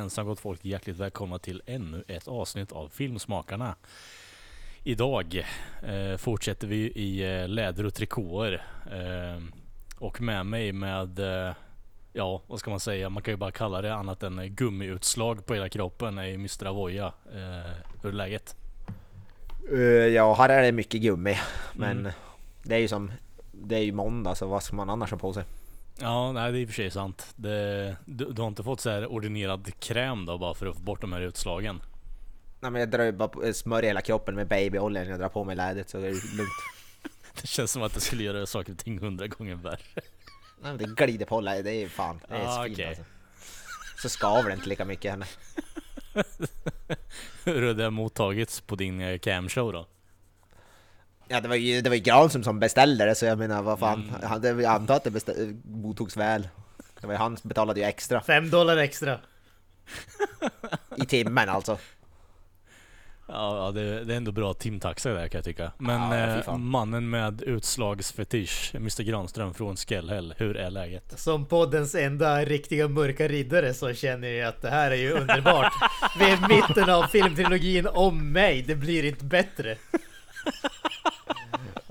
Jajamensan 0.00 0.26
gott 0.26 0.40
folk, 0.40 0.64
hjärtligt 0.64 0.96
välkomna 0.96 1.38
till 1.38 1.62
ännu 1.66 2.04
ett 2.08 2.28
avsnitt 2.28 2.72
av 2.72 2.88
Filmsmakarna. 2.88 3.74
Idag 4.84 5.46
eh, 5.82 6.16
fortsätter 6.16 6.66
vi 6.66 6.76
i 6.76 7.40
eh, 7.40 7.48
läder 7.48 7.86
och 7.86 7.94
trikåer. 7.94 8.66
Eh, 8.92 9.42
och 9.98 10.20
med 10.20 10.46
mig 10.46 10.72
med, 10.72 11.18
eh, 11.18 11.54
ja 12.12 12.42
vad 12.46 12.58
ska 12.58 12.70
man 12.70 12.80
säga, 12.80 13.08
man 13.10 13.22
kan 13.22 13.32
ju 13.32 13.36
bara 13.36 13.50
kalla 13.50 13.82
det 13.82 13.94
annat 13.94 14.22
än 14.22 14.54
gummiutslag 14.54 15.46
på 15.46 15.54
hela 15.54 15.68
kroppen 15.68 16.18
är 16.18 16.34
Mr. 16.34 16.66
Avoya. 16.66 17.12
Eh, 17.32 17.72
hur 18.02 18.08
är 18.08 18.12
läget? 18.12 18.56
Uh, 19.72 20.06
ja, 20.06 20.34
här 20.34 20.48
är 20.48 20.62
det 20.62 20.72
mycket 20.72 21.00
gummi. 21.00 21.36
Men 21.74 21.98
Mm. 21.98 22.12
det 22.62 22.74
är 22.74 22.78
ju 22.78 22.88
som... 22.88 23.12
Det 23.52 23.76
är 23.76 23.82
ju 23.82 23.92
måndag 23.92 24.34
så 24.34 24.46
vad 24.46 24.62
ska 24.62 24.76
man 24.76 24.90
annars 24.90 25.10
ha 25.10 25.18
på 25.18 25.32
sig? 25.32 25.44
Ja, 26.00 26.32
nej 26.32 26.52
det 26.52 26.58
är 26.58 26.60
i 26.60 26.64
och 26.64 26.68
för 26.68 26.74
sig 26.74 26.90
sant. 26.90 27.32
Det, 27.36 27.96
du, 28.04 28.32
du 28.32 28.42
har 28.42 28.48
inte 28.48 28.62
fått 28.62 28.80
så 28.80 28.90
här 28.90 29.06
ordinerad 29.06 29.70
kräm 29.80 30.26
då 30.26 30.38
bara 30.38 30.54
för 30.54 30.66
att 30.66 30.74
få 30.76 30.82
bort 30.82 31.00
de 31.00 31.12
här 31.12 31.20
utslagen? 31.20 31.82
Nej 32.60 32.70
men 32.70 32.80
jag 32.80 32.90
drar 32.90 33.04
ju 33.04 33.12
bara 33.12 33.28
på- 33.28 33.52
smörjer 33.52 33.88
hela 33.90 34.00
kroppen 34.00 34.34
med 34.34 34.48
babyolja 34.48 35.02
när 35.02 35.10
jag 35.10 35.20
drar 35.20 35.28
på 35.28 35.44
mig 35.44 35.56
lädret 35.56 35.90
så 35.90 35.98
det 35.98 36.06
är 36.06 36.36
lugnt. 36.36 36.50
Det 37.40 37.46
känns 37.46 37.72
som 37.72 37.82
att 37.82 37.94
det 37.94 38.00
skulle 38.00 38.22
göra 38.24 38.46
saker 38.46 38.72
och 38.72 38.78
ting 38.78 38.98
hundra 38.98 39.26
gånger 39.26 39.54
värre. 39.54 39.78
Nej 40.62 40.72
men 40.72 40.76
det 40.78 41.04
glider 41.06 41.26
på 41.26 41.40
lädret, 41.40 41.64
det 41.64 41.72
är 41.72 41.88
fan... 41.88 42.20
Det 42.28 42.34
är 42.34 42.46
Ah, 42.46 42.62
svin 42.62 42.72
okej. 42.74 42.86
alltså. 42.88 43.04
Så 44.02 44.08
skaver 44.08 44.48
det 44.48 44.54
inte 44.54 44.68
lika 44.68 44.84
mycket 44.84 45.10
heller. 45.10 45.28
Hur 47.44 47.66
har 47.66 47.74
det 47.74 47.90
mottagits 47.90 48.60
på 48.60 48.76
din 48.76 49.00
eh, 49.00 49.18
camshow 49.18 49.72
då? 49.72 49.86
Ja 51.32 51.40
det 51.40 51.48
var 51.48 51.56
ju, 51.56 51.80
det 51.80 51.90
var 51.90 51.96
ju 51.96 52.02
Granström 52.02 52.44
som 52.44 52.60
beställde 52.60 53.04
det 53.04 53.14
så 53.14 53.26
jag 53.26 53.38
menar 53.38 53.62
vad 53.62 53.78
fan. 53.78 54.02
Mm. 54.08 54.14
Han, 54.22 54.40
det, 54.40 54.48
jag 54.48 54.64
antar 54.64 54.96
att 54.96 55.04
det 55.04 55.34
mottogs 55.64 56.16
väl. 56.16 56.48
Det 57.00 57.06
var 57.06 57.14
ju 57.14 57.18
han 57.18 57.36
som 57.36 57.48
betalade 57.48 57.80
ju 57.80 57.86
extra. 57.86 58.20
Fem 58.20 58.50
dollar 58.50 58.76
extra. 58.76 59.18
I 60.96 61.06
timmen 61.06 61.48
alltså. 61.48 61.78
Ja, 63.28 63.72
det, 63.74 64.04
det 64.04 64.12
är 64.12 64.16
ändå 64.16 64.32
bra 64.32 64.54
timtaxa 64.54 65.08
där 65.08 65.28
kan 65.28 65.38
jag 65.38 65.44
tycka. 65.44 65.72
Men 65.78 66.18
Ja, 66.18 66.38
eh, 66.38 66.56
mannen 66.56 67.10
med 67.10 67.42
utslagsfetisch, 67.42 68.74
Mr 68.74 69.02
Granström 69.02 69.54
från 69.54 69.76
Skellhäll, 69.76 70.34
hur 70.36 70.56
är 70.56 70.70
läget? 70.70 71.20
Som 71.20 71.46
poddens 71.46 71.94
enda 71.94 72.44
riktiga 72.44 72.88
mörka 72.88 73.28
riddare 73.28 73.74
så 73.74 73.94
känner 73.94 74.28
jag 74.28 74.48
att 74.48 74.62
det 74.62 74.70
här 74.70 74.90
är 74.90 74.96
ju 74.96 75.12
underbart. 75.12 75.72
Vi 76.18 76.24
är 76.24 76.36
i 76.36 76.54
mitten 76.56 76.90
av 76.90 77.02
filmtrilogin 77.02 77.86
om 77.86 78.32
mig, 78.32 78.62
det 78.62 78.74
blir 78.74 79.04
inte 79.04 79.24
bättre. 79.24 79.76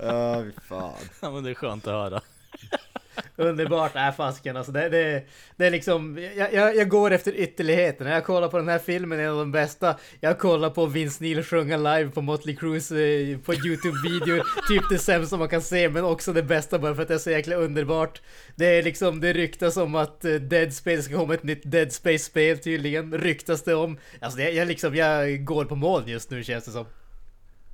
Ja 0.02 0.42
fy 0.42 0.52
fan. 0.68 0.94
Ja 1.20 1.30
men 1.30 1.44
det 1.44 1.50
är 1.50 1.54
skönt 1.54 1.86
att 1.86 1.92
höra. 1.92 2.20
Underbart, 3.36 3.92
är 3.94 4.12
fasken 4.12 4.56
alltså. 4.56 4.72
Det, 4.72 4.88
det, 4.88 5.22
det 5.56 5.66
är 5.66 5.70
liksom, 5.70 6.18
jag, 6.36 6.54
jag, 6.54 6.76
jag 6.76 6.88
går 6.88 7.10
efter 7.10 7.32
ytterligheterna. 7.36 8.10
Jag 8.10 8.24
kollar 8.24 8.48
på 8.48 8.56
den 8.56 8.68
här 8.68 8.78
filmen, 8.78 9.20
en 9.20 9.30
av 9.30 9.38
de 9.38 9.52
bästa. 9.52 9.96
Jag 10.20 10.38
kollar 10.38 10.70
på 10.70 10.86
Vince 10.86 11.24
Neil 11.24 11.42
sjunga 11.42 11.76
live 11.76 12.10
på 12.10 12.22
Motley 12.22 12.56
Crues 12.56 12.90
eh, 12.90 13.38
på 13.38 13.54
Youtube-video. 13.54 14.42
typ 14.68 14.82
det 14.90 14.98
sämsta 14.98 15.36
man 15.36 15.48
kan 15.48 15.62
se, 15.62 15.88
men 15.88 16.04
också 16.04 16.32
det 16.32 16.42
bästa 16.42 16.78
bara 16.78 16.94
för 16.94 17.02
att 17.02 17.08
det 17.08 17.14
är 17.14 17.18
så 17.18 17.30
jäkla 17.30 17.56
underbart. 17.56 18.22
Det 18.56 18.66
är 18.66 18.82
liksom, 18.82 19.20
det 19.20 19.32
ryktas 19.32 19.76
om 19.76 19.94
att 19.94 20.24
eh, 20.24 20.34
Dead 20.34 20.74
Space 20.74 21.02
ska 21.02 21.16
komma 21.16 21.34
ett 21.34 21.42
nytt 21.42 21.70
Dead 21.70 21.92
Space-spel 21.92 22.58
tydligen. 22.58 23.18
Ryktas 23.18 23.62
det 23.62 23.74
om. 23.74 23.98
Alltså 24.20 24.38
det, 24.38 24.50
jag 24.50 24.68
liksom, 24.68 24.94
jag 24.94 25.44
går 25.44 25.64
på 25.64 25.76
moln 25.76 26.08
just 26.08 26.30
nu 26.30 26.44
känns 26.44 26.64
det 26.64 26.70
som. 26.70 26.86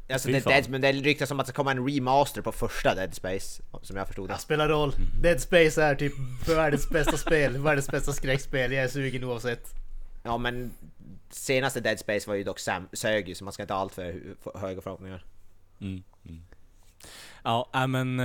Alltså 0.08 0.28
det. 0.28 0.44
Dead, 0.44 0.68
men 0.70 0.80
det 0.80 0.92
ryktas 0.92 1.30
om 1.30 1.40
att 1.40 1.46
det 1.46 1.52
ska 1.52 1.56
komma 1.56 1.70
en 1.70 1.88
remaster 1.88 2.42
på 2.42 2.52
första 2.52 2.94
Dead 2.94 3.14
Space. 3.14 3.62
Som 3.82 3.96
jag 3.96 4.06
förstod 4.06 4.28
det. 4.28 4.34
Det 4.34 4.38
spelar 4.40 4.68
roll. 4.68 4.92
Dead 5.22 5.40
Space 5.40 5.82
är 5.82 5.94
typ 5.94 6.12
världens 6.48 6.88
bästa 6.90 7.16
spel, 7.16 7.58
världens 7.62 7.90
bästa 7.90 8.12
skräckspel. 8.12 8.72
Jag 8.72 8.84
är 8.84 8.88
sugen 8.88 9.24
oavsett. 9.24 9.68
Ja 10.22 10.38
men 10.38 10.70
senaste 11.30 11.80
Dead 11.80 11.98
Space 11.98 12.28
var 12.28 12.34
ju 12.36 12.44
dock 12.44 12.58
Sam, 12.58 12.88
sög 12.92 13.28
ju 13.28 13.34
så 13.34 13.44
man 13.44 13.52
ska 13.52 13.62
inte 13.62 13.74
ha 13.74 13.80
allt 13.80 13.94
för 13.94 14.12
hu- 14.12 14.58
höga 14.58 14.80
förhoppningar. 14.80 15.24
Mm. 15.80 16.02
Mm. 16.28 16.42
Ja, 17.42 17.70
äh, 17.74 17.86
men 17.86 18.18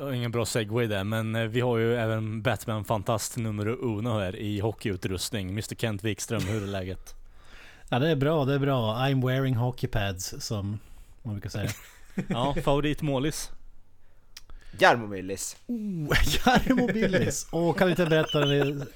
har 0.00 0.12
ingen 0.12 0.30
bra 0.30 0.46
segway 0.46 0.86
där, 0.86 1.04
men 1.04 1.34
eh, 1.34 1.42
vi 1.44 1.60
har 1.60 1.78
ju 1.78 1.96
även 1.96 2.42
Batman-fantast 2.42 3.36
nummer 3.36 3.66
uno 3.68 4.18
här 4.18 4.36
i 4.36 4.60
hockeyutrustning. 4.60 5.48
Mr 5.48 5.74
Kent 5.74 6.04
Wikström, 6.04 6.42
hur 6.42 6.62
är 6.62 6.66
läget? 6.66 7.14
Ja 7.88 7.98
det 7.98 8.10
är 8.10 8.16
bra, 8.16 8.44
det 8.44 8.54
är 8.54 8.58
bra. 8.58 8.94
I'm 8.94 9.26
wearing 9.26 9.54
hockey 9.56 9.86
pads 9.86 10.34
som 10.38 10.78
man 11.22 11.34
brukar 11.34 11.50
säga. 11.50 11.70
Ja, 12.28 12.54
favoritmålis? 12.64 13.50
Jarmo 14.78 15.06
Myllys. 15.06 15.56
Oh, 15.66 16.08
Jarmo 16.46 16.86
Byllis! 16.86 17.46
Åh, 17.50 17.74
kan 17.74 17.86
du 17.86 17.90
inte 17.90 18.06
berätta 18.06 18.44
den 18.44 18.86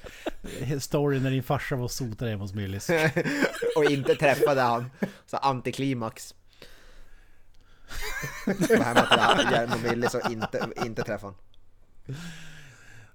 storyn 0.81 1.23
när 1.23 1.31
din 1.31 1.43
farsa 1.43 1.75
var 1.75 1.83
och 1.83 1.91
sotade 1.91 2.31
hemma 2.31 2.43
hos 2.43 2.53
Byllis? 2.53 2.89
och 3.75 3.85
inte 3.85 4.15
träffade 4.15 4.61
han. 4.61 4.91
Så 5.25 5.37
antiklimax. 5.37 6.35
Gå 8.45 8.83
hemma 8.83 9.37
till 9.37 9.51
Jarmo 9.51 9.77
Myllys 9.77 10.15
och 10.15 10.31
inte, 10.31 10.69
inte 10.85 11.03
träffa 11.03 11.27
han. 11.27 11.35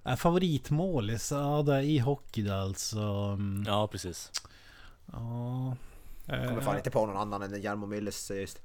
Ja, 0.02 0.16
favoritmålis? 0.16 1.30
Ja, 1.30 1.62
det 1.66 1.74
är 1.74 1.80
i 1.80 1.98
hockey 1.98 2.48
alltså. 2.48 3.38
Ja, 3.66 3.88
precis. 3.88 4.32
Ja... 5.12 5.76
Kommer 6.26 6.52
Eh, 6.52 6.60
fan 6.60 6.76
inte 6.76 6.90
på 6.90 7.06
någon 7.06 7.16
annan 7.16 7.42
än 7.42 7.62
Jarmo 7.62 7.86
Myllys 7.86 8.30
just. 8.30 8.58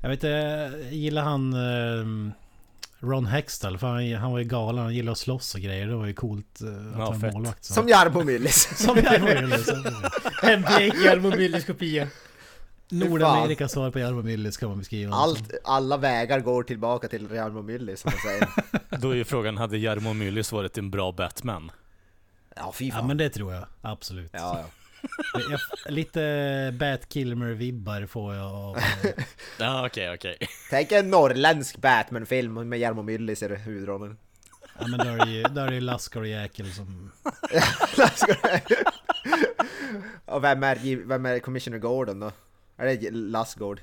Jag 0.00 0.08
vet 0.08 0.16
inte, 0.16 0.28
jag 0.28 0.92
gillar 0.92 1.22
han 1.22 1.52
eh, 1.52 2.32
Ron 3.00 3.26
Hextall? 3.26 3.78
För 3.78 3.86
han, 3.86 4.12
han 4.14 4.32
var 4.32 4.38
ju 4.38 4.44
galen, 4.44 4.84
han 4.84 4.94
gillade 4.94 5.12
att 5.12 5.18
slåss 5.18 5.54
och 5.54 5.60
grejer. 5.60 5.86
Det 5.86 5.94
var 5.96 6.06
ju 6.06 6.14
coolt 6.14 6.60
eh, 6.62 6.68
att 6.68 6.98
Ja, 6.98 7.04
vara 7.06 7.18
fett. 7.20 7.32
målvakt. 7.34 7.64
Så. 7.64 7.74
Som 7.74 7.88
Jarmo 7.88 8.22
Myllys. 8.24 8.62
Som 8.84 8.96
Jarmo 8.96 9.26
Byllis. 9.26 9.68
En 10.42 10.62
blek 10.62 10.94
Hjalmar 11.04 11.36
Myllys 11.36 11.64
kopia. 11.64 12.08
Nordamerikas 12.88 13.72
svar 13.72 13.90
på 13.90 13.98
Jarmo 13.98 14.22
Byllis 14.22 14.56
kan 14.56 14.68
man 14.68 14.78
beskriva. 14.78 15.14
Allt, 15.14 15.50
alla 15.64 15.96
vägar 15.96 16.40
går 16.40 16.62
tillbaka 16.62 17.08
till 17.08 17.30
Jarmo 17.30 17.62
Myllys 17.62 18.00
som 18.00 18.10
man 18.14 18.20
säger. 18.20 18.48
Då 19.00 19.10
är 19.10 19.14
ju 19.14 19.24
frågan, 19.24 19.56
hade 19.56 19.78
Jarmo 19.78 20.12
Myllys 20.12 20.52
varit 20.52 20.78
en 20.78 20.90
bra 20.90 21.12
Batman? 21.12 21.70
Ja 22.56 22.72
fy 22.72 22.88
Ja 22.88 22.94
fan. 22.94 23.06
men 23.06 23.16
det 23.16 23.30
tror 23.30 23.52
jag, 23.54 23.64
absolut. 23.80 24.30
Ja, 24.34 24.58
ja. 24.60 24.64
Jag, 25.50 25.60
lite 25.92 26.74
Bat 26.78 27.08
Kilmer-vibbar 27.08 28.06
får 28.06 28.34
jag 28.34 28.46
av... 28.54 28.76
Ja, 29.58 29.86
okej, 29.86 30.14
okej. 30.14 30.36
Tänk 30.70 30.92
en 30.92 31.10
norrländsk 31.10 31.76
Batman-film 31.76 32.68
med 32.68 32.78
Jarmo 32.78 33.02
Myllys 33.02 33.42
i 33.42 33.54
huvudrollen. 33.54 34.16
Ja 34.78 34.86
men 34.86 34.98
där 34.98 35.18
är 35.18 35.26
ju, 35.26 35.42
där 35.42 35.66
är 35.66 35.72
ju 35.72 35.80
Laskar 35.80 36.20
och 36.20 36.26
Jäkel 36.26 36.72
som... 36.72 37.12
och 40.24 40.44
vem 40.44 40.62
är, 40.62 41.06
vem 41.06 41.26
är 41.26 41.38
Commissioner 41.38 41.78
Gordon 41.78 42.20
då? 42.20 42.32
Är 42.76 42.86
det 42.86 43.10
Lasgård? 43.10 43.80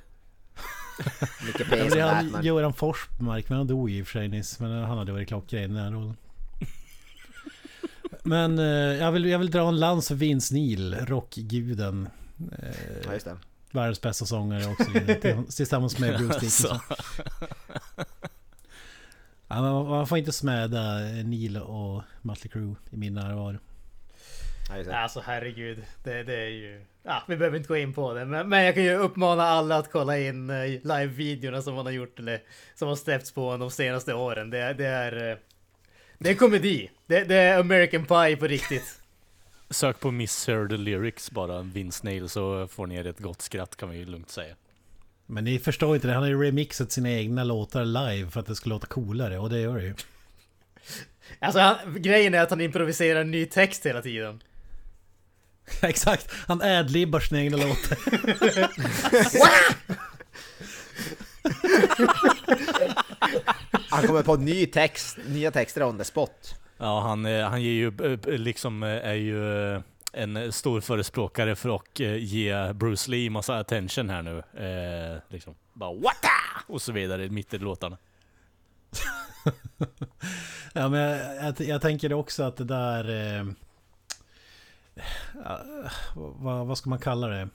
Mycket 1.45 1.69
P 1.69 1.79
som 1.79 1.89
det 1.89 1.99
är 1.99 2.13
han, 2.13 2.25
Batman. 2.25 2.45
Göran 2.45 2.73
Forsmark, 2.73 3.49
men 3.49 3.57
han 3.57 3.67
dog 3.67 3.89
ju 3.89 3.97
i 3.97 4.03
och 4.03 4.07
för 4.07 4.19
sig 4.19 4.27
nyss. 4.27 4.59
Men 4.59 4.71
han 4.83 4.97
hade 4.97 5.11
varit 5.11 5.27
klockren 5.27 5.63
i 5.63 5.67
den 5.67 5.75
här 5.83 5.91
rollen. 5.91 6.17
Men 8.29 8.59
eh, 8.59 8.65
jag, 8.99 9.11
vill, 9.11 9.25
jag 9.25 9.39
vill 9.39 9.51
dra 9.51 9.67
en 9.69 9.79
lans 9.79 10.07
för 10.07 10.15
Vince 10.15 10.53
Neil, 10.53 10.95
rockguden. 11.07 12.09
Eh, 12.59 12.69
Ja 13.05 13.13
just 13.13 13.25
det. 13.25 13.37
världens 13.71 14.01
bästa 14.01 14.25
sångare 14.25 14.65
också. 14.65 14.83
till- 15.21 15.43
Tillsammans 15.55 15.99
med 15.99 16.17
Bruce 16.17 16.33
Dickinson. 16.33 16.79
Ja, 19.47 19.61
man- 19.61 19.87
man 19.89 20.07
får 20.07 20.17
inte 20.17 20.31
smäda 20.31 20.97
Neil 21.23 21.57
och 21.57 22.03
Mötley 22.21 22.51
Crüe 22.51 22.75
i 22.91 22.97
min 22.97 23.13
närvaro. 23.13 23.57
Alltså 24.93 25.21
herregud, 25.25 25.83
det, 26.03 26.23
det 26.23 26.35
är 26.35 26.49
ju... 26.49 26.85
Ja, 27.03 27.23
vi 27.27 27.37
behöver 27.37 27.57
inte 27.57 27.67
gå 27.67 27.77
in 27.77 27.93
på 27.93 28.13
det, 28.13 28.25
men, 28.25 28.49
men 28.49 28.63
jag 28.65 28.75
kan 28.75 28.83
ju 28.83 28.95
uppmana 28.95 29.43
alla 29.43 29.75
att 29.77 29.91
kolla 29.91 30.19
in 30.19 30.49
eh, 30.49 30.55
live-videorna 30.65 31.61
som 31.61 31.75
man 31.75 31.85
har 31.85 31.93
gjort 31.93 32.19
eller 32.19 32.41
som 32.75 32.87
har 32.87 32.95
släppts 32.95 33.31
på 33.31 33.57
de 33.57 33.71
senaste 33.71 34.13
åren. 34.13 34.49
Det, 34.49 34.73
det 34.73 34.85
är... 34.85 35.39
Det 36.21 36.29
är 36.29 36.35
komedi. 36.35 36.89
Det, 37.07 37.23
det 37.23 37.35
är 37.35 37.59
American 37.59 38.05
Pie 38.05 38.37
på 38.37 38.47
riktigt. 38.47 38.99
Sök 39.69 39.99
på 39.99 40.11
Misheard 40.11 40.71
Lyrics 40.71 41.31
bara, 41.31 41.61
Vince 41.61 42.05
Nail, 42.05 42.29
så 42.29 42.67
får 42.67 42.87
ni 42.87 42.95
er 42.95 43.07
ett 43.07 43.19
gott 43.19 43.41
skratt 43.41 43.75
kan 43.75 43.89
vi 43.89 43.97
ju 43.97 44.05
lugnt 44.05 44.29
säga. 44.29 44.55
Men 45.25 45.43
ni 45.43 45.59
förstår 45.59 45.95
inte 45.95 46.07
det, 46.07 46.13
han 46.13 46.23
har 46.23 46.29
ju 46.29 46.43
remixat 46.43 46.91
sina 46.91 47.11
egna 47.11 47.43
låtar 47.43 47.85
live 47.85 48.31
för 48.31 48.39
att 48.39 48.45
det 48.45 48.55
ska 48.55 48.69
låta 48.69 48.87
coolare 48.87 49.39
och 49.39 49.49
det 49.49 49.59
gör 49.59 49.77
det 49.77 49.83
ju. 49.83 49.93
Alltså 51.39 51.59
han, 51.59 52.01
grejen 52.01 52.33
är 52.33 52.41
att 52.41 52.49
han 52.49 52.61
improviserar 52.61 53.23
ny 53.23 53.45
text 53.45 53.85
hela 53.85 54.01
tiden. 54.01 54.43
Exakt, 55.81 56.31
han 56.47 56.61
adlibbar 56.61 57.19
sina 57.19 57.41
egna 57.41 57.57
låtar. 57.57 57.97
Han 63.89 64.07
kommer 64.07 64.23
på 64.23 64.35
ny 64.35 64.65
text, 64.65 65.17
nya 65.27 65.51
texter 65.51 65.83
on 65.83 65.97
the 65.97 66.03
spot. 66.03 66.55
Ja, 66.77 66.99
han, 66.99 67.25
eh, 67.25 67.49
han 67.49 67.61
ger 67.61 67.71
ju 67.71 67.87
eh, 68.27 68.37
liksom 68.37 68.83
eh, 68.83 68.89
är 68.89 69.13
ju 69.13 69.81
en 70.13 70.51
stor 70.51 70.81
förespråkare 70.81 71.55
för 71.55 71.75
att 71.75 71.99
ge 72.19 72.73
Bruce 72.73 73.11
Lee 73.11 73.29
massa 73.29 73.59
attention 73.59 74.09
här 74.09 74.21
nu. 74.21 74.37
Eh, 74.37 75.21
liksom 75.27 75.55
bara 75.73 75.93
Wata! 75.93 76.29
Och 76.67 76.81
så 76.81 76.91
vidare 76.91 77.29
mitt 77.29 77.53
i 77.53 77.57
låtarna. 77.57 77.97
Ja 80.73 80.89
men 80.89 80.99
jag, 80.99 81.45
jag, 81.45 81.61
jag 81.61 81.81
tänker 81.81 82.13
också 82.13 82.43
att 82.43 82.57
det 82.57 82.63
där... 82.63 83.37
Eh, 83.39 83.45
vad, 86.15 86.67
vad 86.67 86.77
ska 86.77 86.89
man 86.89 86.99
kalla 86.99 87.27
det? 87.27 87.49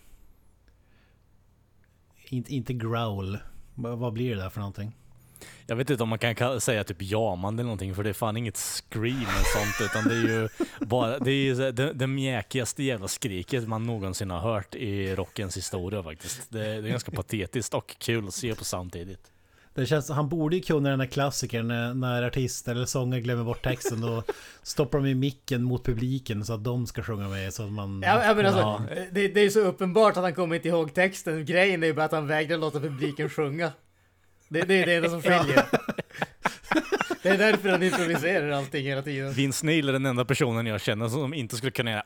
Inte, 2.25 2.55
inte 2.55 2.73
growl. 2.73 3.39
Vad, 3.75 3.99
vad 3.99 4.13
blir 4.13 4.37
det 4.37 4.43
där 4.43 4.51
för 4.51 4.61
någonting? 4.61 4.97
Jag 5.67 5.77
vet 5.77 5.91
inte 5.91 6.03
om 6.03 6.09
man 6.09 6.19
kan 6.19 6.61
säga 6.61 6.85
typ 6.85 7.03
jamande 7.03 7.61
eller 7.61 7.67
någonting 7.67 7.95
för 7.95 8.03
det 8.03 8.09
är 8.09 8.15
fan 8.15 8.37
inget 8.37 8.57
scream 8.57 9.17
eller 9.17 9.65
sånt 9.65 9.91
utan 9.91 10.09
det 10.09 10.15
är 10.15 10.41
ju 10.41 10.49
bara 10.87 11.19
det, 11.19 11.31
är 11.31 11.35
ju 11.35 11.55
det, 11.73 11.93
det 11.93 12.07
mjäkigaste 12.07 12.83
jävla 12.83 13.09
skriket 13.09 13.69
man 13.69 13.83
någonsin 13.83 14.31
har 14.31 14.41
hört 14.41 14.75
i 14.75 15.15
rockens 15.15 15.57
historia 15.57 16.03
faktiskt. 16.03 16.51
Det, 16.51 16.59
det 16.59 16.89
är 16.89 16.91
ganska 16.91 17.11
patetiskt 17.17 17.75
och 17.75 17.97
kul 17.99 18.29
att 18.29 18.35
se 18.35 18.55
på 18.55 18.65
samtidigt. 18.65 19.31
Det 19.75 19.87
känns, 19.87 20.11
han 20.11 20.29
borde 20.29 20.57
ju 20.57 20.63
kunna 20.63 20.91
den 20.91 21.01
här 21.01 21.07
klassikern 21.07 21.69
när, 21.69 21.95
när 21.95 22.23
artister 22.23 22.73
eller 22.73 22.87
sångare 22.87 23.21
glömmer 23.21 23.45
bort 23.45 23.65
texten. 23.65 24.01
Då 24.01 24.23
stoppar 24.63 24.99
de 24.99 25.07
i 25.07 25.15
micken 25.15 25.63
mot 25.63 25.85
publiken 25.85 26.45
så 26.45 26.53
att 26.53 26.65
de 26.65 26.87
ska 26.87 27.03
sjunga 27.03 27.29
med. 27.29 27.55
Så 27.55 27.63
att 27.63 27.73
man... 27.73 28.03
Ja, 28.07 28.25
ja, 28.25 28.35
men 28.35 28.47
alltså, 28.47 28.61
Ja. 28.61 28.83
det, 29.13 29.29
det 29.29 29.41
är 29.41 29.51
så 29.51 29.61
uppenbart 29.61 30.17
att 30.17 30.23
han 30.23 30.35
kommer 30.35 30.57
inte 30.57 30.69
ihåg 30.69 30.95
texten. 30.95 31.45
Grejen 31.45 31.83
är 31.83 31.87
ju 31.87 31.95
bara 31.95 32.05
att 32.05 32.13
han 32.13 32.27
vägrar 32.27 32.59
låta 32.59 32.81
publiken 32.81 33.31
sjunga. 33.31 33.73
Det, 34.49 34.63
det 34.63 34.83
är 34.83 34.87
det 34.87 34.95
enda 34.95 35.11
som 35.11 35.23
skiljer. 35.23 35.65
Det 37.23 37.29
är 37.29 37.39
därför 37.39 37.69
han 37.69 37.83
improviserar 37.83 38.51
allting 38.51 38.87
hela 38.87 39.03
tiden. 39.03 39.33
Vince 39.33 39.67
Neil 39.67 39.89
är 39.89 39.93
den 39.93 40.07
enda 40.07 40.25
personen 40.25 40.67
jag 40.67 40.81
känner 40.81 41.09
som 41.09 41.35
inte 41.35 41.57
skulle 41.57 41.73
kunna 41.73 41.91
göra! 41.91 42.05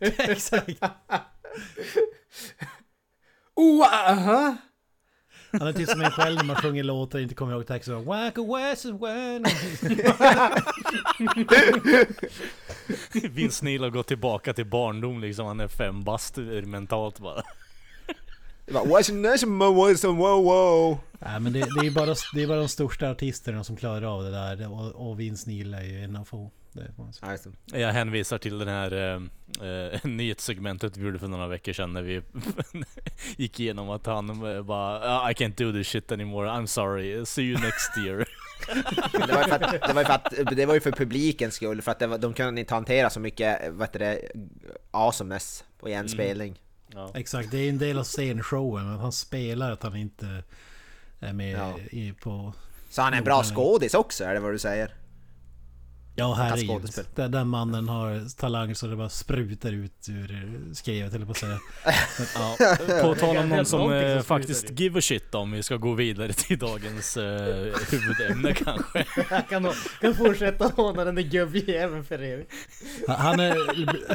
Exakt. 0.00 0.82
Aha! 3.56 4.56
Han 5.52 5.68
är 5.68 5.72
typ 5.72 5.88
som 5.88 6.00
en 6.00 6.10
själv 6.10 6.36
när 6.36 6.44
man 6.44 6.56
sjunger 6.56 6.82
låtar 6.82 7.18
och 7.18 7.22
inte 7.22 7.34
kommer 7.34 7.52
ihåg 7.52 7.66
texten. 7.66 8.04
Whack 8.04 8.38
a 8.38 8.42
west 8.56 8.84
when... 8.84 9.44
Vince 13.30 13.64
Neil 13.64 13.82
har 13.82 13.90
gått 13.90 14.06
tillbaka 14.06 14.52
till 14.52 14.66
barndom 14.66 15.20
liksom. 15.20 15.46
Han 15.46 15.60
är 15.60 15.68
fem 15.68 16.02
bast 16.04 16.36
mentalt 16.64 17.18
bara. 17.18 17.42
Nej 21.18 21.40
men 21.40 21.52
det, 21.52 21.58
det, 21.58 21.86
är 21.86 21.90
bara, 21.90 22.14
det 22.34 22.42
är 22.42 22.46
bara 22.46 22.58
de 22.58 22.68
största 22.68 23.10
artisterna 23.10 23.64
som 23.64 23.76
klarar 23.76 24.16
av 24.16 24.22
det 24.22 24.30
där. 24.30 24.72
Och, 24.72 25.10
och 25.10 25.20
Vince 25.20 25.50
Neil 25.50 25.74
är 25.74 25.82
ju 25.82 26.04
en 26.04 26.16
av 26.16 26.24
få. 26.24 26.50
Jag 27.72 27.92
hänvisar 27.92 28.38
till 28.38 28.58
den 28.58 28.68
här 28.68 28.92
eh, 28.92 29.68
eh, 29.68 30.00
nyhetssegmentet 30.04 30.96
vi 30.96 31.04
gjorde 31.04 31.18
för 31.18 31.28
några 31.28 31.46
veckor 31.46 31.72
sedan 31.72 31.92
när 31.92 32.02
vi 32.02 32.22
gick 33.36 33.60
igenom 33.60 33.90
att 33.90 34.06
han 34.06 34.40
bara 34.66 35.00
"Ah, 35.20 35.30
I 35.30 35.34
can't 35.34 35.54
do 35.56 35.72
this 35.72 35.88
shit 35.88 36.12
anymore, 36.12 36.48
I'm 36.50 36.66
sorry, 36.66 37.26
see 37.26 37.42
you 37.42 37.60
next 37.60 37.98
year. 38.06 38.28
Det 39.12 39.32
var, 39.34 39.42
ju 39.42 39.48
för 39.48 39.54
att, 39.64 39.82
det, 39.88 39.92
var 39.94 40.00
ju 40.02 40.06
för 40.06 40.12
att, 40.14 40.56
det 40.56 40.66
var 40.66 40.74
ju 40.74 40.80
för 40.80 40.92
publikens 40.92 41.54
skull, 41.54 41.82
för 41.82 41.90
att 41.92 41.98
det 41.98 42.06
var, 42.06 42.18
de 42.18 42.34
kunde 42.34 42.60
inte 42.60 42.74
hantera 42.74 43.10
så 43.10 43.20
mycket 43.20 43.58
vad 43.72 43.88
heter 43.88 43.98
det, 43.98 44.18
awesomeness 44.90 45.64
på 45.78 45.88
en 45.88 46.08
spelning. 46.08 46.60
Ja. 46.94 47.10
Exakt, 47.14 47.50
det 47.50 47.58
är 47.58 47.68
en 47.68 47.78
del 47.78 47.98
av 47.98 48.04
scenshowen. 48.04 48.86
Men 48.90 48.98
han 48.98 49.12
spelar 49.12 49.70
att 49.72 49.82
han 49.82 49.96
inte 49.96 50.42
är 51.20 51.32
med 51.32 51.58
Ja. 51.58 51.78
i, 51.90 52.12
på... 52.12 52.52
Så 52.90 53.02
han 53.02 53.12
är 53.14 53.18
en 53.18 53.24
bra 53.24 53.42
skådis 53.44 53.94
också, 53.94 54.24
är 54.24 54.34
det 54.34 54.40
vad 54.40 54.52
du 54.52 54.58
säger? 54.58 54.94
Ja 56.14 56.34
herregud. 56.34 56.90
Den, 57.14 57.30
den 57.30 57.48
mannen 57.48 57.88
har 57.88 58.36
talang 58.36 58.74
så 58.74 58.86
det 58.86 58.96
bara 58.96 59.08
sprutar 59.08 59.72
ut 59.72 60.08
ur 60.08 60.60
skrevet 60.74 61.14
eller 61.14 61.26
på 61.26 61.30
att 61.30 61.38
säga. 61.38 61.58
Ja, 62.34 62.56
på 63.02 63.14
tal 63.14 63.36
om 63.36 63.48
någon 63.48 63.66
som 63.66 63.92
eh, 63.92 64.22
faktiskt 64.22 64.60
slutar 64.60 64.82
give 64.82 64.98
a 64.98 65.02
shit 65.02 65.34
om 65.34 65.52
vi 65.52 65.62
ska 65.62 65.76
gå 65.76 65.94
vidare 65.94 66.32
till 66.32 66.58
dagens 66.58 67.16
eh, 67.16 67.74
huvudämne 67.90 68.54
kanske. 68.64 69.06
Jag 69.30 69.48
kan, 69.48 69.72
kan 70.00 70.14
fortsätta 70.14 70.66
håna 70.66 71.04
den 71.04 71.14
där 71.14 71.22
gubbjäveln 71.22 72.04
för 72.04 72.22
evigt. 72.22 72.52
Han 73.08 73.40
är... 73.40 73.56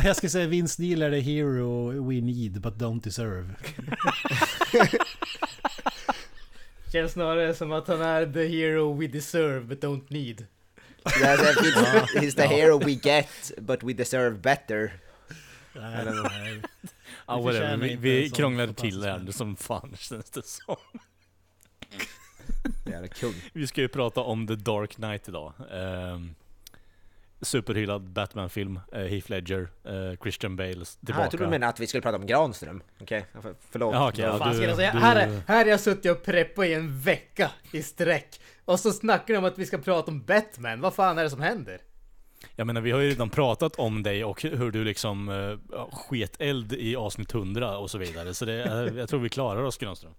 Jag 0.06 0.16
ska 0.16 0.30
säga 0.30 0.48
Vince 0.48 0.82
Neil 0.82 1.02
är 1.02 1.12
the 1.12 1.20
hero 1.20 1.92
we 2.10 2.22
need 2.22 2.62
but 2.62 2.74
don't 2.74 3.04
deserve. 3.04 3.56
Känns 6.92 7.12
snarare 7.12 7.54
som 7.54 7.72
att 7.72 7.88
han 7.88 8.02
är 8.02 8.26
the 8.34 8.48
hero 8.48 8.94
we 8.98 9.08
deserve 9.08 9.62
but 9.62 9.84
don't 9.84 10.06
need. 10.10 10.46
Yeah, 11.22 11.38
he's, 11.38 12.22
he's 12.22 12.36
the 12.36 12.48
hero 12.48 12.78
we 12.78 12.96
get, 12.96 13.52
but 13.62 13.84
we 13.84 13.94
deserve 13.94 14.42
better. 14.42 14.92
Nej, 15.74 16.06
nej. 16.06 16.62
Ja, 17.28 17.38
Vi 17.38 17.44
whatever. 17.44 17.78
Vi, 17.78 17.96
vi 17.96 18.30
krånglade 18.30 18.74
till 18.74 19.02
det 19.02 19.12
här 19.12 19.32
som 19.32 19.56
fan 19.56 19.96
känns 20.00 20.30
det 20.30 20.46
som. 20.46 20.76
Jävla 22.86 23.08
kung. 23.08 23.34
Vi 23.54 23.68
ska 23.68 23.82
ju 23.82 23.88
prata 23.88 24.22
om 24.22 24.48
The 24.48 24.56
Dark 24.56 24.96
Knight 24.96 25.30
idag. 25.30 25.54
Um, 25.72 26.36
superhyllad 27.42 28.10
Batman-film, 28.10 28.80
uh, 28.96 29.00
Heath 29.00 29.30
Ledger, 29.32 29.70
eh, 29.84 30.18
Christian 30.22 30.56
Bale 30.56 30.70
Ah, 30.82 30.86
tillbaka. 31.06 31.22
jag 31.22 31.32
trodde 31.32 31.46
du 31.46 31.50
menade 31.50 31.70
att 31.70 31.80
vi 31.80 31.88
skulle 31.88 32.02
prata 32.02 32.18
om 32.18 32.26
Granström. 32.26 32.82
Okej, 33.02 33.26
för, 33.42 33.56
förlåt. 33.72 33.94
Ja, 33.96 34.10
okej, 34.10 34.26
ja, 34.26 34.52
du- 34.54 34.60
du- 34.68 34.84
Här, 34.84 35.16
är, 35.16 35.42
här 35.48 35.58
har 35.64 35.72
jag 35.72 35.80
suttit 35.80 36.12
och 36.12 36.24
preppat 36.24 36.66
i 36.66 36.74
en 36.74 37.00
vecka 37.00 37.52
i 37.72 37.84
sträck. 37.84 38.42
Och 38.66 38.80
så 38.80 38.92
snackar 38.92 39.34
de 39.34 39.38
om 39.38 39.46
att 39.46 39.58
vi 39.58 39.66
ska 39.66 39.78
prata 39.78 40.12
om 40.12 40.24
Batman. 40.24 40.82
Vad 40.82 40.94
fan 40.94 41.18
är 41.18 41.24
det 41.24 41.30
som 41.30 41.42
händer? 41.42 41.82
Jag 42.56 42.68
menar, 42.68 42.82
vi 42.82 42.92
har 42.92 43.00
ju 43.00 43.10
redan 43.10 43.30
pratat 43.30 43.76
om 43.76 44.04
dig 44.04 44.24
och 44.24 44.42
hur 44.44 44.72
du 44.72 44.84
liksom 44.84 45.30
uh, 45.30 45.58
sket 45.92 46.36
eld 46.42 46.74
i 46.74 46.96
avsnitt 46.96 47.34
100 47.34 47.78
och 47.78 47.92
så 47.92 47.98
vidare. 47.98 48.34
Så 48.34 48.46
det, 48.46 48.64
eh, 48.64 48.98
jag 48.98 49.10
tror 49.10 49.20
vi 49.20 49.30
klarar 49.30 49.64
oss 49.64 49.78
Granström. 49.78 50.14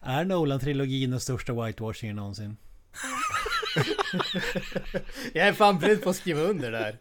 Är 0.00 0.24
Nolan-trilogin 0.24 1.10
den 1.10 1.20
största 1.20 1.52
whitewashingen 1.64 2.16
någonsin? 2.16 2.56
Jag 5.32 5.48
är 5.48 5.52
fan 5.52 5.78
beredd 5.78 6.02
på 6.02 6.10
att 6.10 6.16
skriva 6.16 6.40
under 6.40 6.72
där. 6.72 6.98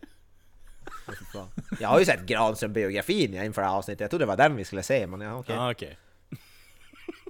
Jag 1.79 1.89
har 1.89 1.99
ju 1.99 2.05
sett 2.05 2.25
Granström-biografin 2.25 3.43
inför 3.43 3.61
det 3.61 3.67
här 3.67 3.75
avsnittet. 3.75 4.01
Jag 4.01 4.09
trodde 4.09 4.25
det 4.25 4.27
var 4.27 4.37
den 4.37 4.55
vi 4.55 4.65
skulle 4.65 4.83
se, 4.83 5.07
men 5.07 5.21
ja, 5.21 5.35
okej. 5.35 5.55
Ja, 5.55 5.71
okej. 5.71 5.97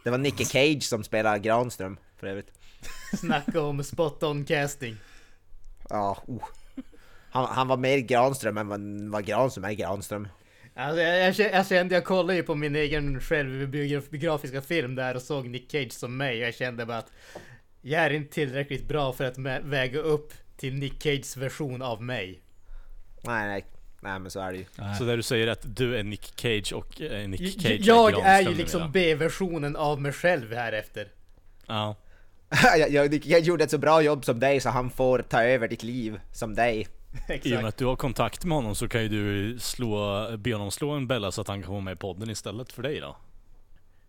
Det 0.03 0.09
var 0.09 0.17
Nicky 0.17 0.45
Cage 0.45 0.83
som 0.83 1.03
spelar 1.03 1.37
Granström, 1.37 1.97
för 2.17 2.27
övrigt. 2.27 2.51
Snacka 3.17 3.61
om 3.61 3.83
spot 3.83 4.23
on 4.23 4.45
casting. 4.45 4.97
Ja, 5.89 6.23
oh. 6.27 6.43
han, 7.31 7.45
han 7.45 7.67
var 7.67 7.77
mer 7.77 7.97
Granström 7.97 8.57
än 8.57 8.67
vad, 8.67 8.81
vad 9.11 9.25
Granström 9.25 9.65
är 9.65 9.73
Granström. 9.73 10.27
Alltså 10.73 11.01
jag, 11.01 11.35
jag 11.53 11.67
kände, 11.67 11.95
jag 11.95 12.05
kollade 12.05 12.35
ju 12.35 12.43
på 12.43 12.55
min 12.55 12.75
egen 12.75 13.19
självbiografiska 13.21 14.61
film 14.61 14.95
där 14.95 15.15
och 15.15 15.21
såg 15.21 15.47
Nick 15.47 15.71
Cage 15.71 15.91
som 15.91 16.17
mig 16.17 16.41
och 16.41 16.47
jag 16.47 16.55
kände 16.55 16.85
bara 16.85 16.97
att 16.97 17.11
jag 17.81 18.05
är 18.05 18.09
inte 18.09 18.33
tillräckligt 18.33 18.87
bra 18.87 19.13
för 19.13 19.25
att 19.25 19.37
väga 19.63 19.99
upp 19.99 20.33
till 20.57 20.73
Nick 20.73 21.03
Cages 21.03 21.37
version 21.37 21.81
av 21.81 22.03
mig. 22.03 22.41
Nej, 23.23 23.47
nej. 23.47 23.65
Nej, 24.03 24.19
men 24.19 24.31
så 24.31 24.39
är 24.39 24.51
det 24.51 24.57
ju. 24.57 24.65
Så 24.97 25.03
där 25.03 25.17
du 25.17 25.23
säger 25.23 25.47
att 25.47 25.75
du 25.75 25.97
är 25.97 26.03
Nick 26.03 26.33
Cage 26.35 26.73
och 26.73 27.01
eh, 27.01 27.29
Nick 27.29 27.61
Cage 27.61 27.79
jag 27.81 28.09
är 28.09 28.21
Granström 28.21 28.53
ju 28.53 28.57
liksom. 28.57 28.91
B-versionen 28.91 29.75
av 29.75 30.01
mig 30.01 30.11
själv 30.11 30.53
här 30.53 30.73
efter. 30.73 31.07
Ja. 31.67 31.95
jag, 32.77 32.91
jag, 32.91 33.25
jag 33.25 33.41
gjorde 33.41 33.63
ett 33.63 33.71
så 33.71 33.77
bra 33.77 34.01
jobb 34.01 34.25
som 34.25 34.39
dig 34.39 34.59
så 34.59 34.69
han 34.69 34.89
får 34.89 35.19
ta 35.19 35.43
över 35.43 35.67
ditt 35.67 35.83
liv 35.83 36.19
som 36.31 36.55
dig. 36.55 36.79
I 36.79 36.85
och 36.85 37.29
med 37.29 37.35
Exakt. 37.35 37.65
att 37.65 37.77
du 37.77 37.85
har 37.85 37.95
kontakt 37.95 38.45
med 38.45 38.55
honom 38.57 38.75
så 38.75 38.87
kan 38.87 39.01
ju 39.01 39.09
du 39.09 39.59
slå, 39.59 40.27
be 40.37 40.53
honom 40.53 40.71
slå 40.71 40.89
en 40.91 41.07
Bella 41.07 41.31
så 41.31 41.41
att 41.41 41.47
han 41.47 41.61
kan 41.63 41.71
vara 41.71 41.81
med 41.81 41.93
i 41.93 41.95
podden 41.95 42.29
istället 42.29 42.71
för 42.71 42.83
dig 42.83 42.99
då. 42.99 43.15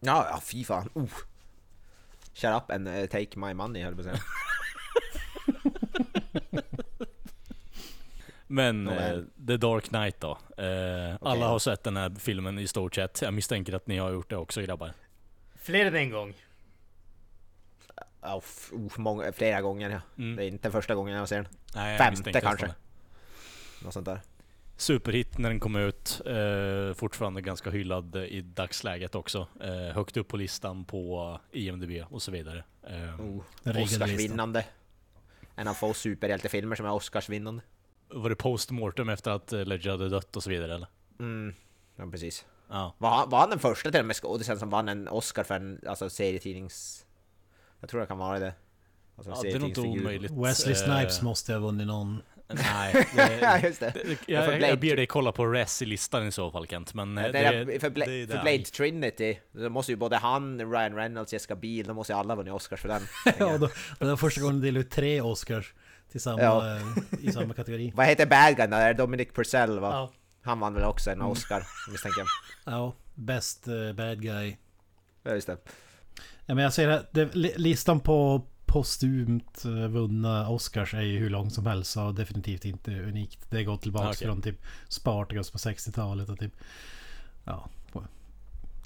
Ja, 0.00 0.26
ja 0.30 0.40
fy 0.44 0.64
fan. 0.64 0.88
Oh. 0.94 1.10
Shut 2.34 2.62
up 2.62 2.70
and 2.70 2.88
uh, 2.88 3.06
take 3.06 3.38
my 3.38 3.54
money 3.54 3.82
höll 3.82 3.94
jag 3.96 4.04
på 4.04 4.10
att 4.10 4.16
säga. 4.16 4.22
Men 8.46 8.88
eh, 8.88 9.18
The 9.46 9.56
Dark 9.56 9.84
Knight 9.88 10.20
då. 10.20 10.38
Eh, 10.56 11.16
Alla 11.20 11.48
har 11.48 11.58
sett 11.58 11.84
den 11.84 11.96
här 11.96 12.12
filmen 12.18 12.58
i 12.58 12.68
stort 12.68 12.94
sett. 12.94 13.22
Jag 13.22 13.34
misstänker 13.34 13.72
att 13.72 13.86
ni 13.86 13.98
har 13.98 14.10
gjort 14.12 14.30
det 14.30 14.36
också 14.36 14.60
grabbar. 14.62 14.92
Fler 15.56 15.86
än 15.86 15.94
en 15.96 16.10
gång. 16.10 16.34
F- 18.38 18.70
oh, 18.72 18.92
många, 18.96 19.32
flera 19.32 19.60
gånger 19.60 19.90
ja. 19.90 20.00
Mm. 20.22 20.36
Det 20.36 20.44
är 20.44 20.48
inte 20.48 20.70
första 20.70 20.94
gången 20.94 21.16
jag 21.16 21.28
ser 21.28 21.36
den. 21.36 21.46
Nej, 21.74 21.90
jag 21.90 21.98
Femte 21.98 22.40
kanske. 22.40 22.74
Något 23.84 23.94
sånt 23.94 24.06
där. 24.06 24.20
Superhit 24.82 25.38
när 25.38 25.48
den 25.48 25.60
kom 25.60 25.76
ut. 25.76 26.20
Eh, 26.26 26.94
fortfarande 26.94 27.40
ganska 27.40 27.70
hyllad 27.70 28.16
i 28.16 28.40
dagsläget 28.40 29.14
också. 29.14 29.46
Eh, 29.60 29.94
högt 29.94 30.16
upp 30.16 30.28
på 30.28 30.36
listan 30.36 30.84
på 30.84 31.38
IMDB 31.52 31.90
och 32.10 32.22
så 32.22 32.30
vidare. 32.30 32.64
Eh, 32.82 33.20
Oh. 33.20 33.42
Oscarsvinnande. 33.82 34.64
en 35.56 35.68
av 35.68 35.74
få 35.74 35.94
superhjältefilmer 35.94 36.76
som 36.76 36.86
är 36.86 36.92
Oscarsvinnande. 36.92 37.62
Var 38.08 38.30
det 38.30 38.36
postmortem 38.36 39.08
efter 39.08 39.30
att 39.30 39.52
eh, 39.52 39.64
Ledger 39.64 39.90
hade 39.90 40.08
dött 40.08 40.36
och 40.36 40.42
så 40.42 40.50
vidare 40.50 40.74
eller? 40.74 40.86
Mm, 41.20 41.54
ja 41.96 42.06
precis. 42.10 42.44
Ja. 42.70 42.94
Var, 42.98 43.10
han- 43.10 43.30
var 43.30 43.38
han 43.38 43.50
den 43.50 43.58
första 43.58 43.90
till 43.90 44.00
och 44.00 44.06
med 44.06 44.16
skådisen 44.16 44.58
som 44.58 44.70
vann 44.70 44.88
en 44.88 45.08
Oscar 45.08 45.42
för 45.44 45.54
en 45.54 45.80
alltså, 45.86 46.10
serietidnings... 46.10 47.06
Jag 47.80 47.88
tror 47.90 48.00
det 48.00 48.06
kan 48.06 48.18
vara 48.18 48.38
det. 48.38 48.54
Alltså, 49.16 49.30
ja 49.32 49.38
det 49.42 49.52
är 49.52 49.58
nog 49.58 49.68
inte 49.68 49.80
omöjligt. 49.80 50.32
Wesley 50.32 50.74
Eh, 50.74 50.78
Snipes 50.84 51.22
måste 51.22 51.52
ha 51.52 51.60
vunnit 51.60 51.86
någon. 51.86 52.22
Nej, 52.48 53.06
ja, 53.16 53.28
det, 53.60 53.60
just 53.68 53.80
det. 53.80 53.92
det, 53.94 54.16
för 54.16 54.32
jag, 54.32 54.44
Blade- 54.48 54.68
jag 54.68 54.80
ber 54.80 54.96
dig 54.96 55.06
kolla 55.06 55.32
på 55.32 55.46
Res 55.46 55.82
i 55.82 55.86
listan 55.86 56.26
i 56.28 56.32
så 56.32 56.50
fall 56.50 56.66
Kent, 56.66 56.94
men 56.94 57.18
eh, 57.18 57.32
det 57.32 57.38
är, 57.38 57.78
för, 57.80 57.90
Bla, 57.90 58.06
det 58.06 58.12
är 58.22 58.26
för. 58.26 58.42
Blade 58.42 58.64
Trinity, 58.64 59.38
då 59.52 59.68
måste 59.68 59.92
ju 59.92 59.96
både 59.96 60.16
han, 60.16 60.72
Ryan 60.72 60.94
Reynolds, 60.94 61.32
Jessica 61.32 61.54
Biel, 61.56 61.86
de 61.86 61.96
måste 61.96 62.12
ju 62.12 62.18
alla 62.18 62.34
vunnit 62.34 62.52
Oscars 62.54 62.80
för 62.80 62.88
den. 62.88 63.02
Ja, 63.38 63.58
då, 63.58 63.68
det 63.98 64.04
var 64.04 64.16
första 64.16 64.40
gången 64.40 64.60
de 64.60 64.66
delade 64.66 64.80
ut 64.84 64.90
tre 64.90 65.20
Oscars 65.20 65.74
till 66.10 66.20
samma, 66.20 66.42
Ja. 66.42 66.76
eh, 66.76 66.82
i 67.20 67.32
samma 67.32 67.54
kategori. 67.54 67.92
Vad 67.96 68.06
heter 68.06 68.26
bad 68.26 68.56
guyn 68.56 68.70
där? 68.70 68.94
Dominic 68.94 69.28
Purcell 69.34 69.78
va? 69.80 69.90
Ja. 69.92 70.10
Han 70.44 70.60
vann 70.60 70.74
väl 70.74 70.84
också 70.84 71.10
en 71.10 71.16
Mm. 71.16 71.26
Oscar, 71.26 71.66
misstänker 71.90 72.20
jag. 72.20 72.28
Ja, 72.74 72.94
Best 73.14 73.68
eh, 73.68 73.92
Bad 73.92 74.22
Guy. 74.22 74.56
Ja, 75.22 75.34
just 75.34 75.46
det. 75.46 75.56
Ja, 76.46 76.54
men 76.54 76.64
jag 76.64 76.72
ser 76.72 76.88
att 76.88 77.12
det, 77.12 77.34
li- 77.34 77.54
listan 77.56 78.00
på 78.00 78.46
postumt 78.72 79.64
eh, 79.64 79.70
vunna 79.70 80.48
Oscars 80.48 80.94
är 80.94 81.00
ju 81.00 81.18
hur 81.18 81.30
lång 81.30 81.50
som 81.50 81.66
helst 81.66 81.96
och 81.96 82.14
definitivt 82.14 82.64
inte 82.64 82.90
unikt. 82.90 83.46
Det 83.50 83.64
går 83.64 83.76
tillbaka 83.76 84.08
Okej. 84.08 84.26
från 84.26 84.42
typ 84.42 84.62
Spartacus 84.88 85.50
på 85.50 85.58
60-talet 85.58 86.28
och 86.28 86.38
typ... 86.38 86.52
Ja, 87.44 87.68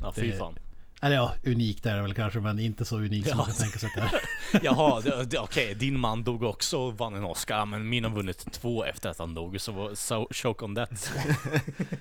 Ja, 0.00 0.12
fy 0.12 0.32
fan. 0.32 0.58
eller 1.02 1.16
ja, 1.16 1.34
unikt 1.44 1.86
är 1.86 1.96
det 1.96 2.02
väl 2.02 2.14
kanske 2.14 2.40
men 2.40 2.58
inte 2.58 2.84
så 2.84 2.96
unikt 2.98 3.28
som 3.28 3.30
Ja. 3.30 3.36
man 3.36 3.46
kan 3.46 3.54
tänka 3.54 3.78
sig 3.78 3.88
att 3.88 3.94
det 3.94 4.16
är. 4.58 4.64
Jaha, 4.64 5.02
okej, 5.38 5.74
din 5.74 6.00
man 6.00 6.24
dog 6.24 6.42
också 6.42 6.78
och 6.78 6.98
vann 6.98 7.14
en 7.14 7.24
Oscar, 7.24 7.66
men 7.66 7.88
min 7.88 8.04
har 8.04 8.10
vunnit 8.10 8.52
två 8.52 8.84
efter 8.84 9.10
att 9.10 9.18
han 9.18 9.34
dog, 9.34 9.60
så 9.60 9.96
so, 9.96 10.28
choke 10.30 10.64
on 10.64 10.74
that. 10.74 11.12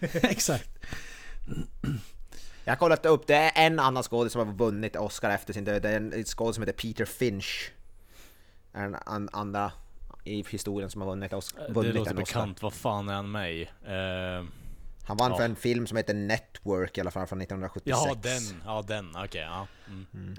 Exakt. 0.14 0.70
Jag 2.66 2.72
har 2.72 2.78
kollat 2.78 3.06
upp, 3.06 3.28
det 3.28 3.36
är 3.36 3.52
en 3.66 3.80
annan 3.80 4.04
skådis 4.04 4.34
som 4.34 4.48
har 4.48 4.56
vunnit 4.56 4.96
Oscar 4.96 5.30
efter 5.30 5.54
sin 5.54 5.64
död. 5.64 5.82
Det 5.82 5.90
är 5.90 5.96
en 5.96 6.24
skådis 6.26 6.56
som 6.56 6.62
heter 6.62 6.74
Peter 6.74 7.06
Finch. 7.06 7.72
Är 8.74 8.84
den 8.84 8.96
an, 9.06 9.30
andra 9.34 9.72
i 10.24 10.44
historien 10.50 10.90
som 10.90 11.02
har 11.02 11.08
vunnit, 11.10 11.34
Oscar, 11.34 11.68
Det 11.68 11.74
vunnit 11.74 11.96
låter 11.96 12.12
en 12.12 12.18
Oscar. 12.18 12.40
bekant, 12.40 12.62
vad 12.62 12.74
fan 12.74 13.10
är 13.10 13.14
han 13.14 13.32
med 13.32 13.54
i? 13.56 13.62
Eh, 13.62 14.46
Han 15.08 15.18
vann 15.18 15.32
Ja. 15.32 15.38
för 15.38 15.46
en 15.46 15.56
film 15.56 15.88
som 15.88 15.98
heter 15.98 16.14
Network 16.14 16.98
i 16.98 17.02
alla 17.02 17.12
fall 17.12 17.28
från 17.28 17.42
1976. 17.42 18.06
jaha, 18.06 18.16
den, 18.22 18.62
ja 18.66 18.82
den, 18.88 19.16
okej, 19.16 19.42
ja. 19.42 19.68
Mm. 19.88 20.36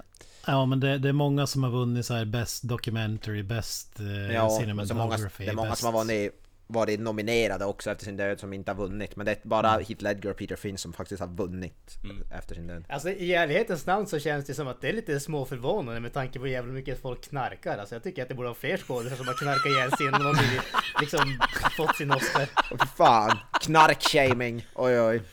Ja 0.47 0.65
men 0.65 0.79
det, 0.79 0.97
det 0.97 1.09
är 1.09 1.13
många 1.13 1.47
som 1.47 1.63
har 1.63 1.69
vunnit 1.71 2.05
så 2.05 2.13
här 2.13 2.25
Best 2.25 2.63
Documentary, 2.63 3.43
Best 3.43 3.99
eh, 3.99 4.05
Ja, 4.33 4.49
Cinematography. 4.59 5.45
det 5.45 5.51
är 5.51 5.55
många 5.55 5.69
best... 5.69 5.81
som 5.81 5.93
har 5.93 6.01
vunnit, 6.01 6.31
varit 6.67 6.99
nominerade 6.99 7.65
också 7.65 7.91
efter 7.91 8.05
sin 8.05 8.17
död 8.17 8.39
som 8.39 8.53
inte 8.53 8.71
har 8.71 8.77
vunnit. 8.77 9.15
Men 9.15 9.25
det 9.25 9.31
är 9.31 9.37
bara 9.43 9.67
Heath 9.69 10.03
Ledger 10.03 10.29
och 10.31 10.37
Peter 10.37 10.55
Finch 10.55 10.79
som 10.79 10.93
faktiskt 10.93 11.19
har 11.21 11.27
vunnit 11.27 11.97
Mm. 12.03 12.23
efter 12.31 12.55
sin 12.55 12.67
död. 12.67 12.83
Alltså 12.89 13.09
i 13.09 13.33
ärlighetens 13.33 13.85
namn 13.85 14.07
så 14.07 14.19
känns 14.19 14.45
det 14.45 14.53
som 14.53 14.67
att 14.67 14.81
det 14.81 14.89
är 14.89 14.93
lite 14.93 15.19
småförvånande 15.19 15.99
med 15.99 16.13
tanke 16.13 16.39
på 16.39 16.45
hur 16.45 16.51
jävla 16.51 16.73
mycket 16.73 17.01
folk 17.01 17.21
knarkar. 17.29 17.77
Alltså 17.77 17.95
jag 17.95 18.03
tycker 18.03 18.21
att 18.23 18.29
det 18.29 18.35
borde 18.35 18.47
vara 18.47 18.55
fler 18.57 18.77
skådespelare 18.77 19.17
som 19.17 19.27
har 19.27 19.33
knarkat 19.33 19.65
ihjäl 19.65 19.91
sig 19.91 20.07
innan 20.07 20.19
de 20.21 20.25
har 20.27 20.33
blivit, 20.33 20.63
liksom 21.01 21.39
fått 21.77 21.95
sin 21.95 22.11
Oscar. 22.11 22.47
Och 22.71 22.81
fy 22.81 22.87
fan, 22.97 23.37
knarkshaming! 23.61 24.65
Oj 24.75 25.01
oj. 25.01 25.21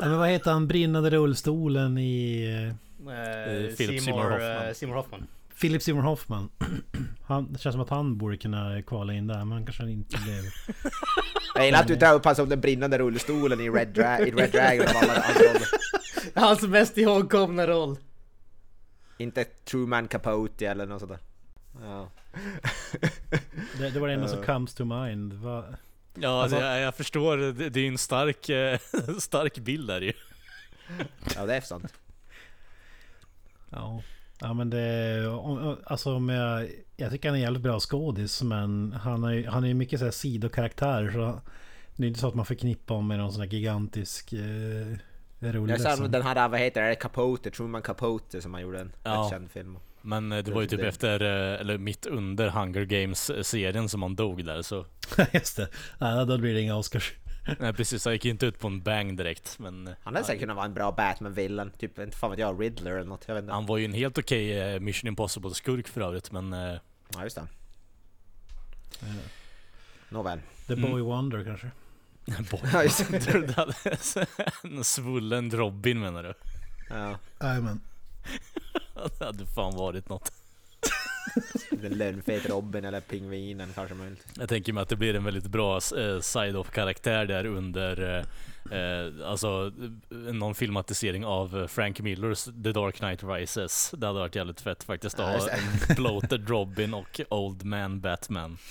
Ja, 0.00 0.08
men 0.08 0.18
vad 0.18 0.28
heter 0.28 0.50
han 0.50 0.68
brinnande 0.68 1.10
rullstolen 1.10 1.98
i... 1.98 2.44
Eh, 3.00 3.76
Philip 3.76 4.02
Seymour 4.02 4.30
Hoffman. 4.30 4.74
Seymour 4.74 4.96
Hoffman. 4.96 5.26
Philip 5.62 5.82
Seymour 5.82 6.02
Hoffman. 6.02 6.50
Han, 7.26 7.52
det 7.52 7.58
känns 7.58 7.72
som 7.74 7.80
att 7.82 7.88
han 7.90 8.18
borde 8.18 8.36
kunna 8.36 8.82
kvala 8.82 9.12
in 9.12 9.26
där, 9.26 9.44
men 9.44 9.64
kanske 9.64 9.82
han 9.82 9.90
inte 9.90 10.18
blev. 10.18 10.42
Jag 11.54 11.64
gillar 11.66 11.80
att 11.80 11.86
du 11.88 11.96
tar 11.96 12.14
upp 12.14 12.24
han 12.24 12.36
som 12.36 12.48
den 12.48 12.60
brinnande 12.60 12.98
rullstolen 12.98 13.60
i 13.60 13.70
Red, 13.70 13.88
Dra- 13.96 14.26
i 14.26 14.30
Red 14.30 14.50
Dragon 14.52 14.86
av 14.96 14.96
alla 15.02 15.12
hans 15.22 15.36
roller. 15.38 15.68
Hans 16.34 16.62
mest 16.62 16.98
ihågkomna 16.98 17.66
roll. 17.66 17.96
Inte 19.18 19.44
Truman 19.44 20.08
Capote 20.08 20.66
eller 20.66 20.86
något 20.86 21.00
sånt 21.00 21.12
där. 21.12 21.20
Ja. 21.82 22.08
Det, 23.78 23.90
det 23.90 24.00
var 24.00 24.08
det 24.08 24.14
enda 24.14 24.28
som 24.28 24.42
comes 24.42 24.74
to 24.74 24.84
mind. 24.84 25.32
Va? 25.32 25.64
Ja, 26.14 26.42
Alltså- 26.42 26.58
det, 26.60 26.80
jag 26.80 26.94
förstår, 26.94 27.36
det, 27.36 27.70
det 27.70 27.80
är 27.80 27.88
en 27.88 27.98
stark, 27.98 28.48
eh, 28.48 28.78
stark 29.18 29.58
bild 29.58 29.88
där 29.88 30.00
ju. 30.00 30.12
ja, 31.36 31.46
det 31.46 31.54
är 31.56 31.60
sant. 31.60 31.94
Ja. 33.70 34.02
Ja 34.42 34.52
men 34.54 34.70
det... 34.70 35.24
Alltså 35.84 36.14
om 36.14 36.28
jag... 36.28 36.68
Jag 36.96 37.10
tycker 37.10 37.28
han 37.28 37.38
är 37.38 37.42
jävligt 37.42 37.62
bra 37.62 37.80
skådis 37.80 38.42
men 38.42 38.92
han 39.02 39.24
är 39.24 39.32
ju 39.32 39.46
han 39.48 39.64
är 39.64 39.68
ju 39.68 39.74
mycket 39.74 39.98
så 39.98 40.04
här 40.04 40.12
sidokaraktär 40.12 41.10
så... 41.14 41.40
Det 41.96 42.04
är 42.04 42.08
inte 42.08 42.20
så 42.20 42.28
att 42.28 42.34
man 42.34 42.46
förknippar 42.46 42.94
honom 42.94 43.08
med 43.08 43.18
någon 43.18 43.32
sån 43.32 43.42
här 43.42 43.48
gigantisk... 43.48 44.32
Eh, 44.32 44.96
rulle 45.40 45.72
Jag 45.72 45.80
sa 45.80 45.96
den 46.06 46.22
här, 46.22 46.48
vad 46.48 46.60
heter 46.60 46.82
det, 46.88 46.94
Capote, 46.94 47.50
Truman 47.50 47.82
Capote 47.82 48.42
som 48.42 48.54
han 48.54 48.62
gjorde 48.62 48.80
en 48.80 48.92
Ja. 49.04 49.28
känd 49.30 49.50
film. 49.50 49.78
Men 50.02 50.32
eh, 50.32 50.44
det 50.44 50.50
var 50.52 50.60
ju 50.62 50.66
typ 50.68 50.80
Det- 50.80 50.88
efter, 50.88 51.20
eh, 51.22 51.60
eller 51.60 51.78
mitt 51.78 52.06
under 52.06 52.48
Hunger 52.48 52.84
Games-serien 52.84 53.88
som 53.88 54.02
han 54.02 54.14
dog 54.14 54.44
där, 54.44 54.62
så... 54.62 54.84
Just 55.32 55.56
det. 55.56 55.68
Nej, 55.98 56.26
då 56.26 56.38
blir 56.38 56.54
det 56.54 56.60
inga 56.60 56.76
Oscars. 56.76 57.12
Nej 57.58 57.72
precis, 57.72 58.04
han 58.04 58.12
gick 58.14 58.24
inte 58.24 58.46
ut 58.46 58.58
på 58.58 58.66
en 58.66 58.82
bang 58.82 59.16
direkt, 59.16 59.58
men... 59.58 59.94
Han 60.02 60.14
hade 60.14 60.26
säkert 60.26 60.40
kunnat 60.40 60.56
vara 60.56 60.66
en 60.66 60.74
bra 60.74 60.90
Batman-villain, 60.92 61.70
typ 61.78 61.98
inte 61.98 62.16
fan 62.16 62.30
vet 62.30 62.38
jag, 62.40 62.62
Riddler 62.62 62.90
eller 62.92 63.04
något, 63.08 63.24
jag 63.28 63.34
vet 63.34 63.42
inte. 63.42 63.52
Han 63.54 63.66
var 63.66 63.78
ju 63.78 63.84
en 63.84 63.92
helt 63.92 64.18
okej 64.18 64.60
eh, 64.74 64.80
Mission 64.80 65.08
Impossible-skurk 65.08 65.88
för 65.88 66.00
övrigt, 66.00 66.32
men... 66.32 66.52
eh, 66.52 66.74
Ja 67.14 67.22
just 67.24 67.36
det. 67.36 67.46
Nåväl. 70.08 70.40
The 70.66 70.72
Mm. 70.72 70.90
Boy 70.90 71.02
Wonder 71.02 71.44
kanske. 71.44 71.70
boy, 72.50 72.60
hade- 73.56 74.26
en 74.76 74.84
svullen 74.84 75.50
Robin 75.50 76.00
menar 76.00 76.22
du? 76.22 76.34
Ja, 76.90 77.18
Jajamän. 77.40 77.80
Det 79.18 79.24
hade 79.24 79.46
fan 79.46 79.76
varit 79.76 80.08
något. 80.08 80.32
Lönnfet 81.70 82.48
Robin 82.48 82.84
eller 82.84 83.00
pingvinen 83.00 83.68
kanske 83.74 83.94
möjligt. 83.94 84.26
Jag 84.34 84.48
tänker 84.48 84.72
mig 84.72 84.82
att 84.82 84.88
det 84.88 84.96
blir 84.96 85.14
en 85.14 85.24
väldigt 85.24 85.46
bra 85.46 85.74
eh, 85.76 86.20
side-off-karaktär 86.20 87.26
där 87.26 87.46
under 87.46 88.16
eh, 88.70 88.78
eh, 88.78 89.30
Alltså 89.30 89.72
någon 90.10 90.54
filmatisering 90.54 91.24
av 91.24 91.60
eh, 91.60 91.66
Frank 91.66 92.00
Millers 92.00 92.44
The 92.44 92.72
Dark 92.72 92.96
Knight 92.96 93.24
Rises. 93.24 93.90
Det 93.96 94.06
hade 94.06 94.18
varit 94.18 94.36
jävligt 94.36 94.60
fett 94.60 94.84
faktiskt 94.84 95.20
att 95.20 95.42
ha 95.42 95.48
en 95.48 95.94
bloated 95.96 96.48
Robin 96.48 96.94
och 96.94 97.20
Old 97.28 97.64
Man 97.64 98.00
Batman. 98.00 98.58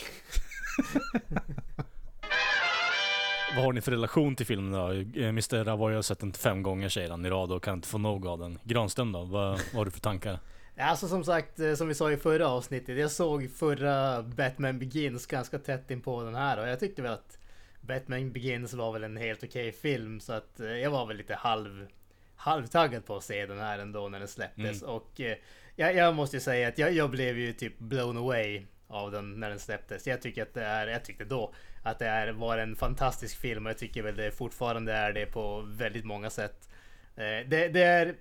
Vad 3.56 3.65
har 3.65 3.74
ni 3.74 3.82
för 3.82 3.91
relation 3.91 4.36
till 4.36 4.46
filmen 4.46 4.72
då? 4.72 4.91
Mr. 5.22 5.63
Ravoy 5.63 5.96
har 5.96 6.01
sett 6.01 6.20
den 6.20 6.34
fem 6.34 6.63
gånger 6.63 6.89
säger 6.89 7.10
han 7.10 7.25
i 7.25 7.30
rad 7.30 7.51
och 7.51 7.63
kan 7.63 7.74
inte 7.74 7.88
få 7.88 7.98
nog 7.98 8.27
av 8.27 8.39
den. 8.39 8.60
Granström 8.63 9.12
då? 9.12 9.24
Vad, 9.24 9.50
vad 9.50 9.74
har 9.74 9.86
du 9.86 9.91
för 9.91 10.00
tankar? 10.00 10.39
Alltså 10.81 11.07
som 11.07 11.23
sagt, 11.23 11.59
eh, 11.59 11.73
som 11.73 11.88
vi 11.88 11.95
sa 11.95 12.11
i 12.11 12.17
förra 12.17 12.47
avsnittet, 12.47 12.97
jag 12.97 13.11
såg 13.11 13.50
förra 13.51 14.23
Batman 14.23 14.79
Begins 14.79 15.25
ganska 15.25 15.59
tätt 15.59 15.91
in 15.91 16.01
på 16.01 16.23
den 16.23 16.35
här 16.35 16.59
och 16.59 16.67
jag 16.67 16.79
tyckte 16.79 17.01
väl 17.01 17.13
att 17.13 17.38
Batman 17.81 18.31
Begins 18.31 18.73
var 18.73 18.93
väl 18.93 19.03
en 19.03 19.17
helt 19.17 19.43
okej 19.43 19.71
film 19.71 20.19
så 20.19 20.33
att 20.33 20.59
eh, 20.59 20.67
jag 20.67 20.91
var 20.91 21.05
väl 21.05 21.17
lite 21.17 21.35
halv 21.35 21.88
halvtaggad 22.35 23.05
på 23.05 23.15
att 23.15 23.23
se 23.23 23.45
den 23.45 23.59
här 23.59 23.79
ändå 23.79 24.09
när 24.09 24.19
den 24.19 24.27
släpptes 24.27 24.81
och 24.81 25.21
eh, 25.21 25.38
jag, 25.75 25.95
jag 25.95 26.15
måste 26.15 26.35
ju 26.35 26.41
säga 26.41 26.67
att 26.67 26.77
jag, 26.77 26.93
jag 26.93 27.09
blev 27.09 27.38
ju 27.38 27.53
typ 27.53 27.79
blown 27.79 28.17
away 28.17 28.65
av 28.88 29.11
den 29.11 29.39
när 29.39 29.50
den 29.50 29.59
släpptes. 29.59 30.07
Jag 30.07 30.21
tycker 30.21 30.41
att 30.41 30.53
det 30.53 30.63
är, 30.63 30.88
jag 30.88 31.05
tyckte 31.05 31.25
då 31.25 31.53
att 31.83 32.00
det 32.00 32.07
är, 32.07 32.31
var 32.31 32.57
en 32.57 32.75
fantastisk 32.75 33.39
film 33.39 33.65
och 33.65 33.69
jag 33.69 33.77
tycker 33.77 34.03
väl 34.03 34.15
det 34.15 34.31
fortfarande 34.31 34.93
är 34.93 35.13
det 35.13 35.25
på 35.25 35.61
väldigt 35.61 36.05
många 36.05 36.29
sätt. 36.29 36.69
Eh, 37.15 37.50
det, 37.50 37.67
det 37.67 37.83
är 37.83 38.15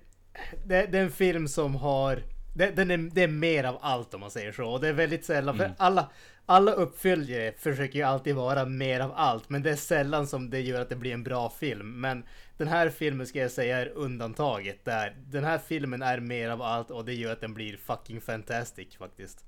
det, 0.65 0.85
det 0.85 0.97
är 0.97 1.03
en 1.03 1.11
film 1.11 1.47
som 1.47 1.75
har 1.75 2.23
det, 2.53 2.71
den 2.71 2.91
är, 2.91 2.97
det 2.97 3.23
är 3.23 3.27
mer 3.27 3.63
av 3.63 3.77
allt 3.81 4.13
om 4.13 4.19
man 4.19 4.31
säger 4.31 4.51
så. 4.51 4.69
Och 4.69 4.81
det 4.81 4.87
är 4.87 4.93
väldigt 4.93 5.25
sällan, 5.25 5.57
för 5.57 5.71
alla, 5.77 6.09
alla 6.45 6.71
uppföljare 6.71 7.53
försöker 7.57 7.99
ju 7.99 8.05
alltid 8.05 8.35
vara 8.35 8.65
mer 8.65 8.99
av 8.99 9.11
allt. 9.15 9.49
Men 9.49 9.63
det 9.63 9.71
är 9.71 9.75
sällan 9.75 10.27
som 10.27 10.49
det 10.49 10.61
gör 10.61 10.81
att 10.81 10.89
det 10.89 10.95
blir 10.95 11.13
en 11.13 11.23
bra 11.23 11.49
film. 11.49 12.01
Men 12.01 12.23
den 12.57 12.67
här 12.67 12.89
filmen 12.89 13.27
ska 13.27 13.39
jag 13.39 13.51
säga 13.51 13.77
är 13.77 13.87
undantaget. 13.87 14.85
Där 14.85 15.15
den 15.25 15.43
här 15.43 15.57
filmen 15.57 16.01
är 16.01 16.19
mer 16.19 16.49
av 16.49 16.61
allt 16.61 16.91
och 16.91 17.05
det 17.05 17.13
gör 17.13 17.33
att 17.33 17.41
den 17.41 17.53
blir 17.53 17.77
fucking 17.77 18.21
fantastic 18.21 18.95
faktiskt. 18.97 19.45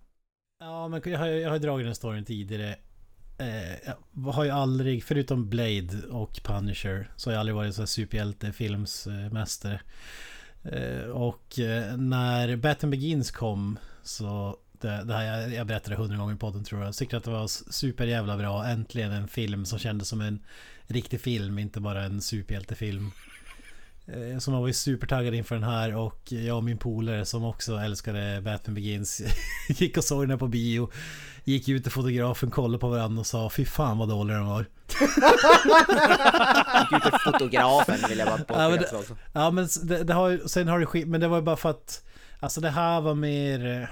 Ja, 0.60 0.88
men 0.88 1.02
jag 1.06 1.20
har, 1.20 1.28
jag 1.28 1.50
har 1.50 1.60
dragit 1.60 1.88
den 1.88 1.96
storyn 1.96 2.26
tidigare. 2.26 2.76
Eh, 3.38 3.74
jag 3.84 4.32
har 4.32 4.44
ju 4.44 4.50
aldrig, 4.50 5.04
förutom 5.04 5.50
Blade 5.50 6.08
och 6.12 6.40
Punisher, 6.44 7.12
så 7.16 7.30
har 7.30 7.34
jag 7.34 7.40
aldrig 7.40 7.56
varit 7.56 7.76
så 7.76 7.82
här 7.82 7.88
superhjältefilmsmästare. 7.88 9.74
Eh, 9.74 9.80
Eh, 10.63 11.10
och 11.10 11.60
eh, 11.60 11.98
när 11.98 12.55
Batman 12.55 12.91
Begins 12.91 13.32
kom 13.32 13.79
så 14.03 14.58
det, 14.72 15.03
det 15.03 15.13
här, 15.13 15.41
jag, 15.41 15.53
jag 15.53 15.67
berättade 15.67 15.96
hundra 15.96 16.17
gånger 16.17 16.34
i 16.34 16.38
podden 16.38 16.63
tror 16.63 16.82
jag. 16.82 16.88
Jag 16.88 16.96
tyckte 16.96 17.17
att 17.17 17.24
det 17.24 17.32
var 17.32 17.48
superjävla 17.72 18.38
bra. 18.38 18.65
Äntligen 18.65 19.12
en 19.12 19.27
film 19.27 19.65
som 19.65 19.79
kändes 19.79 20.08
som 20.08 20.22
en 20.22 20.39
riktig 20.88 21.22
film, 21.22 21.60
inte 21.60 21.79
bara 21.79 22.03
en 22.03 22.22
superhjältefilm. 22.22 23.12
Eh, 24.08 24.38
Som 24.40 24.54
var 24.54 24.68
ju 24.68 24.74
supertaggad 24.74 25.34
inför 25.34 25.56
den 25.56 25.64
här 25.64 25.96
och 25.96 26.32
jag 26.32 26.58
och 26.58 26.64
min 26.64 26.78
polare 26.78 27.26
som 27.26 27.44
också 27.44 27.76
älskade 27.78 28.42
Batman 28.42 28.74
Begins 28.76 29.22
gick 29.68 29.98
och 29.98 30.04
såg 30.04 30.24
den 30.24 30.30
här 30.30 30.38
på 30.38 30.48
bio. 30.48 30.90
Gick 31.44 31.70
ut 31.70 31.84
till 31.84 31.92
fotografen, 31.92 32.52
kollade 32.52 32.80
på 32.80 32.90
varandra 32.90 33.20
och 33.20 33.28
sa 33.28 33.50
fy 33.50 33.66
fan 33.66 33.98
vad 33.98 34.10
dålig 34.10 34.36
den 34.36 34.46
var. 34.46 34.66
Gick 36.92 37.06
ut 37.06 37.12
till 37.12 37.32
fotografen 37.32 38.10
vill 38.10 38.18
jag 38.20 38.28
bara 38.28 38.40
Ja, 38.48 38.70
men 38.70 38.78
påpeka 38.78 38.98
också. 38.98 39.18
Ja 39.34 39.52
men 39.52 39.68
det, 39.84 40.04
det 40.04 40.14
har 40.14 40.30
ju, 40.30 40.48
sen 40.48 40.68
har 40.68 40.80
det 40.80 40.86
skit, 40.86 41.08
men 41.08 41.22
det 41.22 41.28
var 41.28 41.38
ju 41.38 41.44
bara 41.44 41.56
för 41.58 41.70
att 41.70 42.04
Alltså 42.40 42.62
det 42.62 42.70
här 42.70 43.02
var 43.02 43.16
mer 43.16 43.66
eh, 43.82 43.88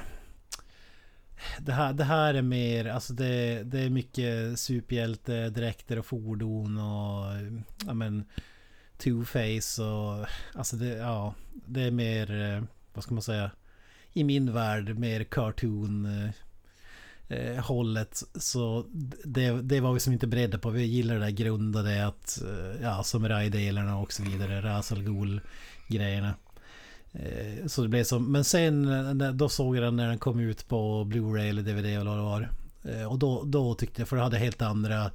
det 1.60 1.72
här, 1.74 1.94
det 1.94 2.03
här 2.03 2.34
är 2.34 2.41
mer, 2.41 2.86
alltså 2.86 3.13
det, 3.13 3.63
det 3.63 3.80
är 3.80 3.89
mycket 3.89 4.60
superhjälte, 4.60 5.50
dräkter 5.50 6.00
och 6.00 6.06
fordon 6.06 6.77
och 6.77 7.25
ja 7.88 7.94
men 7.94 8.25
Two-Face 9.01 9.81
och 9.81 10.27
alltså 10.53 10.75
det, 10.75 10.88
ja 10.88 11.34
det 11.53 11.81
är 11.81 11.91
mer, 11.91 12.41
eh, 12.41 12.63
vad 12.93 13.03
ska 13.03 13.13
man 13.13 13.24
säga 13.24 13.51
I 14.13 14.24
min 14.24 14.53
värld 14.53 15.00
mer 15.00 15.24
cartoon 15.24 16.05
eh, 16.05 16.29
eh 17.38 17.63
hållet 17.63 18.24
så 18.36 18.86
det, 19.24 19.62
det 19.62 19.79
var 19.79 19.93
vi 19.93 20.00
som 20.00 20.13
inte 20.13 20.27
beredda 20.27 20.58
på. 20.58 20.70
Vi 20.70 20.84
gillar 20.84 21.13
det 21.15 21.22
där 21.22 21.29
grundade 21.29 22.08
att 22.08 22.41
eh, 22.41 22.81
ja, 22.81 23.03
samurajdelarna 23.03 23.98
och 23.98 24.13
så 24.13 24.24
vidare. 24.24 24.62
Ras 24.62 24.91
Al 24.91 25.03
Ghul 25.03 25.41
grejerna. 25.88 26.34
Eh, 27.12 27.67
Så 27.67 27.81
det 27.81 27.88
blev 27.88 28.03
som, 28.03 28.31
men 28.31 28.43
sen 28.43 28.88
eh, 29.22 29.31
då 29.31 29.50
såg 29.50 29.77
jag 29.77 29.84
den 29.84 29.96
när 29.96 30.08
den 30.08 30.20
kom 30.20 30.39
ut 30.39 30.67
på 30.67 31.03
Blu-ray 31.03 31.50
eller 31.50 31.62
DVD 31.62 31.86
eller 31.86 32.05
vad 32.05 32.17
det 32.17 32.24
var. 32.24 32.50
Och 33.08 33.20
då, 33.20 33.43
då 33.43 33.75
tyckte 33.75 34.01
jag, 34.01 34.10
för 34.10 34.15
det 34.15 34.22
hade 34.22 34.38
helt 34.38 34.62
andra 34.62 35.12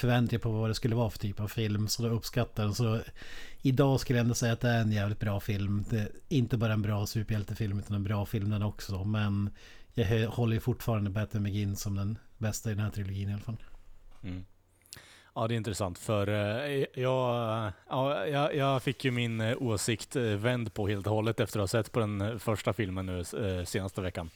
förväntningar 0.00 0.40
på 0.40 0.50
vad 0.50 0.70
det 0.70 0.74
skulle 0.74 0.94
vara 0.94 1.10
för 1.10 1.18
typ 1.18 1.40
av 1.40 1.48
film. 1.48 1.88
Så 1.88 2.02
då 2.02 2.08
uppskattar 2.08 2.62
den. 2.62 2.74
Så 2.74 3.00
idag 3.62 4.00
skulle 4.00 4.18
jag 4.18 4.24
ändå 4.24 4.34
säga 4.34 4.52
att 4.52 4.60
det 4.60 4.68
är 4.68 4.80
en 4.80 4.92
jävligt 4.92 5.20
bra 5.20 5.40
film. 5.40 5.84
Det 5.90 6.00
är 6.00 6.08
inte 6.28 6.56
bara 6.56 6.72
en 6.72 6.82
bra 6.82 7.06
superhjältefilm 7.06 7.78
utan 7.78 7.96
en 7.96 8.04
bra 8.04 8.26
film 8.26 8.50
den 8.50 8.62
också. 8.62 9.04
Men 9.04 9.50
jag 9.94 10.28
håller 10.28 10.54
ju 10.54 10.60
fortfarande 10.60 11.10
Batman 11.10 11.42
Begins 11.42 11.80
som 11.80 11.94
den 11.94 12.18
bästa 12.38 12.70
i 12.70 12.74
den 12.74 12.84
här 12.84 12.90
trilogin 12.90 13.28
i 13.28 13.32
alla 13.32 13.42
fall. 13.42 13.62
Mm. 14.22 14.44
Ja, 15.34 15.48
det 15.48 15.54
är 15.54 15.56
intressant 15.56 15.98
för 15.98 16.28
eh, 16.28 16.84
jag, 16.94 17.72
jag, 18.30 18.54
jag 18.54 18.82
fick 18.82 19.04
ju 19.04 19.10
min 19.10 19.40
eh, 19.40 19.62
åsikt 19.62 20.16
eh, 20.16 20.22
vänd 20.22 20.74
på 20.74 20.88
helt 20.88 21.06
och 21.06 21.14
hållet 21.14 21.40
efter 21.40 21.58
att 21.58 21.62
ha 21.62 21.68
sett 21.68 21.92
på 21.92 22.00
den 22.00 22.40
första 22.40 22.72
filmen 22.72 23.06
nu 23.06 23.24
senaste 23.64 24.00
veckan. 24.00 24.30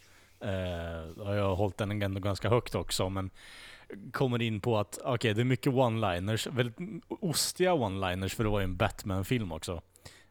Jag 1.17 1.25
har 1.25 1.57
hållit 1.57 1.79
den 1.79 2.03
ändå 2.03 2.21
ganska 2.21 2.49
högt 2.49 2.75
också, 2.75 3.09
men 3.09 3.31
kommer 4.13 4.43
in 4.43 4.61
på 4.61 4.79
att 4.79 4.99
okej, 5.05 5.35
det 5.35 5.41
är 5.41 5.45
mycket 5.45 5.73
one-liners, 5.73 6.51
väldigt 6.51 7.03
ostiga 7.09 7.73
one-liners 7.73 8.35
för 8.35 8.45
det 8.45 8.51
var 8.51 8.61
ju 8.61 8.65
en 8.65 8.77
Batman-film 8.77 9.53
också. 9.53 9.83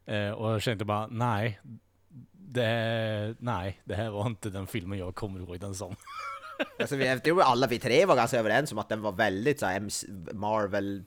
Eh, 0.06 0.30
och 0.32 0.52
jag 0.52 0.62
kände 0.62 0.86
bara, 0.86 1.08
nej, 1.08 1.60
det, 2.32 3.36
nej, 3.40 3.82
det 3.84 3.96
här 3.96 4.10
var 4.10 4.26
inte 4.28 4.50
den 4.50 4.68
filmen 4.68 5.00
jag 5.00 5.16
kommer 5.16 5.40
ihåg 5.40 5.60
den 5.60 5.76
som. 5.76 5.96
Alltså, 6.80 6.96
vi, 6.96 7.08
jag 7.08 7.24
tror 7.24 7.42
alla 7.42 7.68
vi 7.68 7.80
tre 7.80 8.06
var 8.06 8.16
ganska 8.16 8.40
överens 8.40 8.72
om 8.72 8.78
att 8.78 8.90
den 8.90 9.02
var 9.02 9.12
väldigt 9.12 9.60
så 9.60 9.66
här, 9.66 9.80
Marvel, 10.34 11.04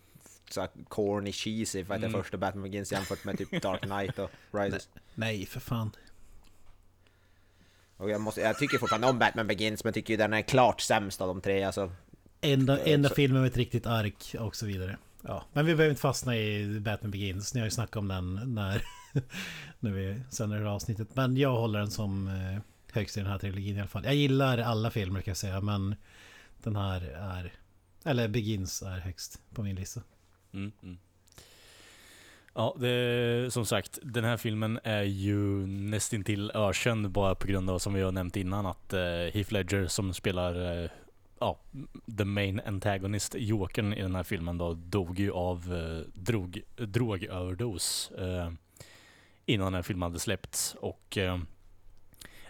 så 0.51 0.61
här, 0.61 0.71
corny, 0.89 1.33
cheesy 1.33 1.85
för 1.85 1.95
att 1.95 2.01
det 2.01 2.07
Mm. 2.07 2.23
första 2.23 2.37
Batman 2.37 2.63
Begins 2.63 2.93
jämfört 2.93 3.25
med 3.25 3.39
typ 3.39 3.63
Dark 3.63 3.81
Knight 3.81 4.19
och 4.19 4.31
Rises. 4.51 4.89
Nej, 5.15 5.47
för 5.47 5.61
fan. 5.61 5.91
Och 7.97 8.11
jag, 8.11 8.21
måste, 8.21 8.41
jag 8.41 8.59
tycker 8.59 8.79
fortfarande 8.79 9.07
om 9.09 9.19
Batman 9.19 9.47
Begins 9.47 9.85
men 9.85 9.93
tycker 9.93 10.15
ju 10.15 10.17
den 10.19 10.33
är 10.33 10.43
klart 10.43 10.81
sämst 10.81 11.21
av 11.21 11.29
de 11.29 11.41
tre. 11.41 11.63
Alltså, 11.63 11.93
Enda, 12.41 12.85
enda 12.85 13.09
filmen 13.09 13.43
med 13.43 13.51
ett 13.51 13.57
riktigt 13.57 13.87
ark 13.87 14.35
och 14.39 14.57
så 14.57 14.67
vidare. 14.67 14.97
Ja, 15.23 15.45
men 15.53 15.67
vi 15.67 15.75
behöver 15.75 15.91
inte 15.91 16.01
fastna 16.01 16.37
i 16.37 16.81
Batman 16.81 17.11
Begins. 17.11 17.55
Ni 17.55 17.61
har 17.61 17.67
ju 17.67 17.71
snackat 17.71 17.97
om 17.97 18.09
den 18.09 18.55
när, 18.55 18.83
när 19.81 19.91
vi 19.91 20.21
sänder 20.31 20.57
det 20.57 20.65
här 20.65 20.71
avsnittet. 20.71 21.09
Men 21.15 21.37
jag 21.37 21.57
håller 21.57 21.79
den 21.79 21.91
som 21.91 22.29
eh, 22.29 22.61
högst 22.93 23.17
i 23.17 23.21
den 23.21 23.31
här 23.31 23.39
trilogin 23.39 23.77
i 23.77 23.81
alla 23.81 23.89
fall. 23.89 24.05
Jag 24.05 24.15
gillar 24.15 24.59
alla 24.59 24.91
filmer 24.91 25.21
kan 25.21 25.31
jag 25.31 25.37
säga, 25.37 25.61
men 25.61 25.95
den 26.63 26.77
här 26.77 27.01
är... 27.03 27.53
Eller 28.05 28.29
Begins 28.29 28.83
är 28.83 28.99
högst 28.99 29.41
på 29.55 29.63
min 29.63 29.77
lista. 29.77 30.01
Mm, 30.53 30.73
mm. 30.83 30.99
Ja, 32.55 32.77
det, 32.79 33.53
som 33.53 33.67
sagt, 33.67 33.99
den 34.03 34.25
här 34.25 34.37
filmen 34.37 34.81
är 34.85 35.03
ju 35.03 35.67
nästintill 35.67 36.51
ökänd 36.55 37.11
bara 37.11 37.35
på 37.35 37.47
grund 37.47 37.71
av, 37.71 37.79
som 37.79 37.95
vi 37.95 38.03
har 38.03 38.13
nämnt 38.13 38.37
innan, 38.37 38.67
att 38.67 38.93
eh, 38.93 39.01
Heath 39.35 39.53
Ledger 39.53 39.87
som 39.87 40.15
spelar 40.15 40.83
eh, 40.83 40.91
ja, 41.41 41.59
the 42.19 42.25
main 42.25 42.61
antagonist, 42.67 43.35
Jokern 43.39 43.93
i 43.93 44.03
den 44.03 44.15
här 44.15 44.23
filmen 44.23 44.59
då, 44.59 44.75
dog 44.75 45.19
ju 45.19 45.33
av 45.33 45.75
eh, 45.75 46.23
drog, 46.23 46.63
drogöverdos 46.77 48.11
eh, 48.11 48.51
innan 49.47 49.65
den 49.65 49.75
här 49.75 49.83
filmen 49.83 50.03
hade 50.03 50.19
släppts. 50.19 50.77
Och 50.81 51.19
eh, 51.19 51.39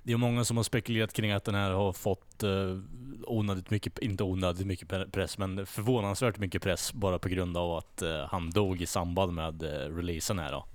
det 0.02 0.12
är 0.12 0.16
många 0.16 0.44
som 0.44 0.56
har 0.56 0.64
spekulerat 0.64 1.12
kring 1.12 1.30
att 1.30 1.44
den 1.44 1.54
här 1.54 1.70
har 1.70 1.92
fått 1.92 2.42
eh, 2.42 2.78
onödigt 3.26 3.70
mycket, 3.70 3.98
inte 3.98 4.24
onödigt 4.24 4.66
mycket 4.66 5.12
press, 5.12 5.38
men 5.38 5.66
förvånansvärt 5.66 6.38
mycket 6.38 6.62
press 6.62 6.92
bara 6.92 7.18
på 7.18 7.28
grund 7.28 7.56
av 7.56 7.72
att 7.72 8.02
eh, 8.02 8.24
han 8.30 8.50
dog 8.50 8.82
i 8.82 8.86
samband 8.86 9.32
med 9.32 9.62
eh, 9.62 9.96
releasen 9.96 10.38
här 10.38 10.52
då. 10.52 10.66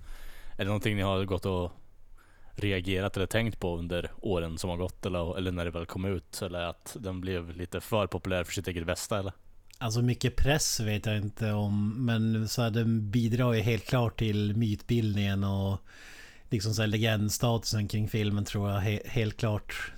Är 0.52 0.58
det 0.58 0.64
någonting 0.64 0.96
ni 0.96 1.02
har 1.02 1.24
gått 1.24 1.46
och 1.46 1.72
reagerat 2.54 3.16
eller 3.16 3.26
tänkt 3.26 3.60
på 3.60 3.78
under 3.78 4.10
åren 4.20 4.58
som 4.58 4.70
har 4.70 4.76
gått 4.76 5.06
eller, 5.06 5.38
eller 5.38 5.52
när 5.52 5.64
det 5.64 5.70
väl 5.70 5.86
kom 5.86 6.04
ut? 6.04 6.42
Eller 6.42 6.60
att 6.60 6.96
den 7.00 7.20
blev 7.20 7.56
lite 7.56 7.80
för 7.80 8.06
populär 8.06 8.44
för 8.44 8.52
sitt 8.52 8.68
eget 8.68 8.86
bästa 8.86 9.18
eller? 9.18 9.32
Alltså 9.78 10.02
mycket 10.02 10.36
press 10.36 10.80
vet 10.80 11.06
jag 11.06 11.16
inte 11.16 11.52
om 11.52 12.06
Men 12.06 12.48
så 12.48 12.62
här, 12.62 12.70
den 12.70 13.10
bidrar 13.10 13.52
ju 13.52 13.60
helt 13.60 13.86
klart 13.86 14.18
till 14.18 14.56
mytbildningen 14.56 15.44
och 15.44 15.78
Liksom 16.50 16.74
så 16.74 16.82
här 16.82 16.86
legendstatusen 16.88 17.88
kring 17.88 18.08
filmen 18.08 18.44
tror 18.44 18.70
jag 18.70 18.80
he 18.80 19.00
helt 19.06 19.36
klart 19.36 19.92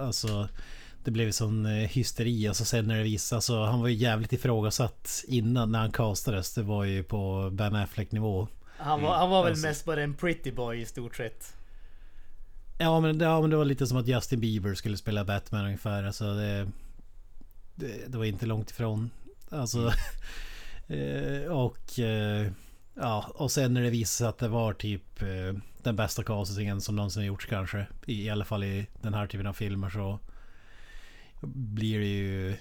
Alltså 0.00 0.48
Det 1.04 1.10
blev 1.10 1.30
sån 1.30 1.66
eh, 1.66 1.72
hysteri 1.88 2.48
och 2.48 2.56
så 2.56 2.64
sen 2.64 2.86
när 2.86 2.96
det 2.96 3.02
visade 3.02 3.36
alltså, 3.36 3.64
Han 3.64 3.80
var 3.80 3.88
ju 3.88 3.94
jävligt 3.94 4.32
ifrågasatt 4.32 5.24
innan 5.28 5.72
när 5.72 5.78
han 5.78 5.92
castades 5.92 6.54
Det 6.54 6.62
var 6.62 6.84
ju 6.84 7.02
på 7.02 7.50
Ben 7.52 7.74
Affleck 7.76 8.12
nivå 8.12 8.48
Han 8.76 9.02
var, 9.02 9.14
han 9.16 9.30
var 9.30 9.42
väl 9.42 9.52
Alltså. 9.52 9.66
mest 9.66 9.84
bara 9.84 10.02
en 10.02 10.14
pretty 10.14 10.52
boy 10.52 10.80
i 10.80 10.86
stort 10.86 11.16
sett. 11.16 11.54
Ja 12.78 13.00
men, 13.00 13.20
ja 13.20 13.40
men 13.40 13.50
det 13.50 13.56
var 13.56 13.64
lite 13.64 13.86
som 13.86 13.98
att 13.98 14.08
Justin 14.08 14.40
Bieber 14.40 14.74
skulle 14.74 14.96
spela 14.96 15.24
Batman 15.24 15.64
ungefär. 15.64 16.04
Alltså 16.04 16.34
det, 16.34 16.68
det, 17.74 18.12
det 18.12 18.18
var 18.18 18.24
inte 18.24 18.46
långt 18.46 18.70
ifrån. 18.70 19.10
Alltså... 19.50 19.92
eh, 20.86 21.52
och... 21.52 21.98
Eh, 21.98 22.50
ja, 22.94 23.30
och 23.34 23.50
sen 23.50 23.74
när 23.74 23.82
det 23.82 23.90
visade 23.90 24.06
sig 24.06 24.26
att 24.26 24.38
det 24.38 24.48
var 24.48 24.72
typ 24.72 25.22
eh, 25.22 25.60
den 25.82 25.96
bästa 25.96 26.22
castingen 26.22 26.80
som 26.80 26.96
någonsin 26.96 27.24
gjorts 27.24 27.46
kanske. 27.46 27.86
I, 28.06 28.24
I 28.24 28.30
alla 28.30 28.44
fall 28.44 28.64
i 28.64 28.86
den 29.02 29.14
här 29.14 29.26
typen 29.26 29.46
av 29.46 29.52
filmer 29.52 29.90
så... 29.90 30.18
Blir 31.50 31.98
det 31.98 32.06
ju... 32.06 32.56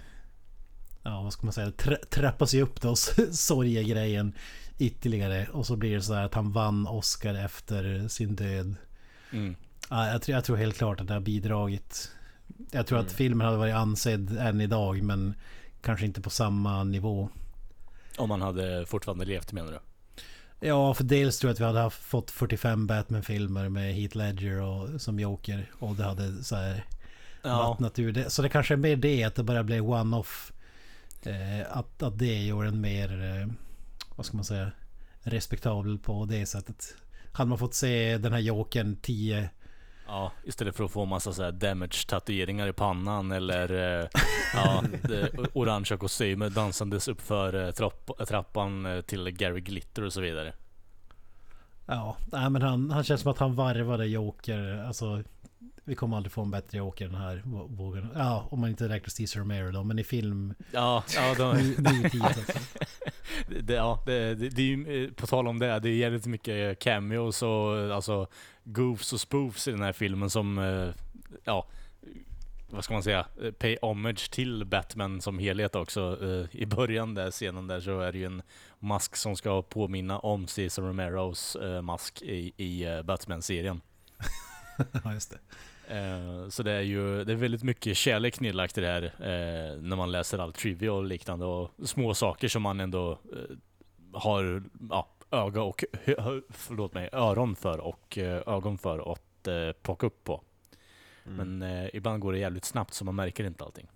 Ja 1.04 1.22
vad 1.22 1.34
ska 1.34 1.46
man 1.46 1.54
säga? 1.54 1.72
Tra, 1.72 1.96
trappas 2.10 2.54
ju 2.54 2.62
upp 2.62 2.82
då 2.82 2.96
sorgegrejen 3.32 4.34
ytterligare. 4.78 5.48
Och 5.52 5.66
så 5.66 5.76
blir 5.76 5.96
det 5.96 6.02
så 6.02 6.14
här 6.14 6.26
att 6.26 6.34
han 6.34 6.52
vann 6.52 6.88
Oscar 6.88 7.34
efter 7.34 8.08
sin 8.08 8.36
död. 8.36 8.76
Mm. 9.32 9.56
Ja, 9.90 10.08
jag, 10.08 10.22
tror, 10.22 10.36
jag 10.36 10.46
tror 10.46 10.58
helt 10.58 10.78
klart 10.78 11.02
att 11.02 11.08
det 11.08 11.14
har 11.14 11.22
bidragit. 11.22 12.12
Jag 12.72 12.88
tror 12.88 13.00
att 13.00 13.12
filmen 13.12 13.46
hade 13.46 13.58
varit 13.58 13.76
ansedd 13.76 14.38
än 14.38 14.62
idag 14.62 15.04
men 15.04 15.36
kanske 15.82 16.06
inte 16.06 16.22
på 16.22 16.30
samma 16.30 16.84
nivå. 16.84 17.30
Om 18.18 18.30
man 18.30 18.42
hade 18.42 18.86
fortfarande 18.86 19.26
levt 19.26 19.52
menar 19.52 19.72
du? 19.72 19.80
Ja, 20.68 20.94
för 20.94 21.04
dels 21.04 21.40
tror 21.40 21.50
jag 21.50 21.54
att 21.54 21.60
vi 21.60 21.66
hade 21.66 21.80
haft, 21.80 22.02
fått 22.04 22.32
45 22.32 22.88
Batman-filmer 22.88 23.70
med 23.70 23.94
Heath 23.94 24.18
Ledger 24.18 24.62
och, 24.62 25.02
som 25.02 25.20
Joker. 25.20 25.72
Och 25.80 25.96
det 25.96 26.04
hade 26.04 26.44
så 26.44 26.56
här 26.56 26.86
vattnat 27.44 28.00
ur 28.00 28.12
det. 28.12 28.30
Så 28.30 28.42
det 28.42 28.50
kanske 28.50 28.74
är 28.74 28.78
mer 28.78 28.96
det 28.96 29.24
att 29.24 29.36
det 29.36 29.44
bara 29.44 29.64
blev 29.64 29.90
one-off. 29.90 30.52
Eh, 31.24 31.78
att, 31.78 32.04
att 32.04 32.20
det 32.20 32.44
gör 32.44 32.64
en 32.64 32.82
mer, 32.82 33.24
eh, 33.24 33.48
vad 34.16 34.26
ska 34.26 34.38
man 34.38 34.46
säga, 34.46 34.72
respektabel 35.22 35.98
på 35.98 36.26
det 36.26 36.46
sättet. 36.46 36.96
Hade 37.32 37.50
man 37.50 37.58
fått 37.58 37.74
se 37.74 38.18
den 38.18 38.34
här 38.34 38.40
Jokern 38.40 38.96
10 39.02 39.50
Ja, 40.08 40.32
istället 40.44 40.76
för 40.76 40.84
att 40.84 40.92
få 40.92 41.06
massa 41.06 41.34
så 41.34 41.44
här 41.44 41.52
damage 41.52 42.08
tatueringar 42.08 42.68
i 42.68 42.74
pannan 42.74 43.32
eller 43.32 44.00
eh, 44.02 44.08
ja, 44.54 44.84
orangea 45.54 45.98
kostymer 45.98 46.50
dansandes 46.50 47.08
uppför 47.08 47.66
eh, 47.66 47.72
trapp, 47.72 48.12
trappan 48.28 48.86
eh, 48.86 49.02
till 49.02 49.30
Gary 49.30 49.62
Glitter 49.62 50.04
och 50.04 50.14
så 50.14 50.22
vidare. 50.22 50.54
Ja, 51.86 52.18
nej, 52.32 52.50
men 52.50 52.62
han, 52.62 52.92
han 52.92 53.04
känns 53.04 53.22
som 53.22 53.32
att 53.32 53.40
han 53.40 53.56
varvade 53.56 54.06
Joker. 54.06 54.84
Alltså, 54.88 55.24
vi 55.84 55.96
kommer 55.96 56.18
aldrig 56.18 56.32
få 56.32 56.42
en 56.42 56.52
bättre 56.52 56.78
Joker 56.78 57.06
den 57.06 57.16
här 57.16 57.42
vå- 57.46 57.76
vågen. 57.76 58.10
Ja, 58.16 58.48
om 58.52 58.60
man 58.60 58.70
inte 58.70 58.90
räknar 58.90 59.10
Cesar 59.10 59.40
Romero 59.40 59.72
då. 59.72 59.84
Men 59.84 60.00
i 60.00 60.04
film... 60.04 60.54
Ja, 60.72 61.04
ja, 61.16 61.36
de, 61.38 61.76
tid, 62.10 62.22
alltså. 62.24 62.42
det, 63.62 63.74
ja 63.74 64.04
det, 64.06 64.36
det, 64.36 64.50
det 64.50 64.62
är 64.62 64.66
ju, 64.66 65.14
på 65.14 65.28
tal 65.28 65.48
om 65.48 65.60
det, 65.60 65.80
det 65.80 65.90
är 65.90 65.96
jävligt 65.96 66.26
mycket 66.26 66.80
cameos 66.80 67.44
och 67.44 67.96
alltså 67.96 68.28
goofs 68.68 69.14
och 69.14 69.22
spoofs 69.22 69.68
i 69.68 69.72
den 69.72 69.82
här 69.82 69.94
filmen 69.94 70.30
som, 70.30 70.58
eh, 70.58 70.90
ja, 71.44 71.68
vad 72.70 72.84
ska 72.84 72.94
man 72.94 73.04
säga, 73.04 73.26
eh, 73.42 73.52
pay 73.52 73.78
homage 73.82 74.32
till 74.32 74.66
Batman 74.66 75.22
som 75.22 75.40
helhet 75.40 75.76
också. 75.76 76.18
Eh, 76.22 76.62
I 76.62 76.66
början 76.66 77.14
där 77.14 77.32
scenen 77.32 77.68
där 77.68 77.80
så 77.80 78.00
är 78.00 78.12
det 78.12 78.18
ju 78.18 78.26
en 78.26 78.42
mask 78.80 79.16
som 79.16 79.36
ska 79.36 79.62
påminna 79.62 80.20
om 80.20 80.48
Cesar 80.48 80.84
Romeros 80.84 81.56
eh, 81.56 81.82
mask 81.82 82.22
i, 82.22 82.54
i 82.58 83.02
Batman-serien. 83.04 83.82
ja, 85.04 85.14
just 85.14 85.32
det. 85.32 85.40
Så 86.50 86.64
det 86.64 86.72
är 86.72 86.82
ju 86.82 87.24
det 87.24 87.34
är 87.34 87.36
väldigt 87.36 87.64
mycket 87.64 87.98
kärlek 87.98 88.40
nedlagt 88.40 88.78
i 88.78 88.82
det 88.82 88.88
här 88.88 89.12
när 89.82 89.96
man 89.96 90.12
läser 90.12 90.40
all 90.40 90.54
trivia 90.54 90.94
och 90.94 91.04
liknande 91.04 91.46
och 91.46 91.72
små 91.84 92.14
saker 92.14 92.48
som 92.48 92.62
man 92.62 92.80
ändå 92.80 93.20
har 94.14 94.64
ja, 94.90 95.08
öga 95.32 95.62
och 95.62 95.84
förlåt 96.50 96.94
mig, 96.94 97.10
öron 97.12 97.56
för 97.56 97.80
och 97.80 98.18
eh, 98.18 98.44
ögon 98.48 98.78
för 98.78 99.12
att 99.12 99.48
eh, 99.48 99.72
plocka 99.82 100.08
upp 100.08 100.24
på. 100.24 100.42
Mm. 101.26 101.60
Men 101.60 101.72
eh, 101.72 101.90
ibland 101.94 102.22
går 102.22 102.34
det 102.34 102.40
jävligt 102.40 102.66
snabbt 102.66 102.94
så 102.94 103.06
man 103.06 103.16
märker 103.16 103.44
inte 103.44 103.64
allting. 103.64 103.88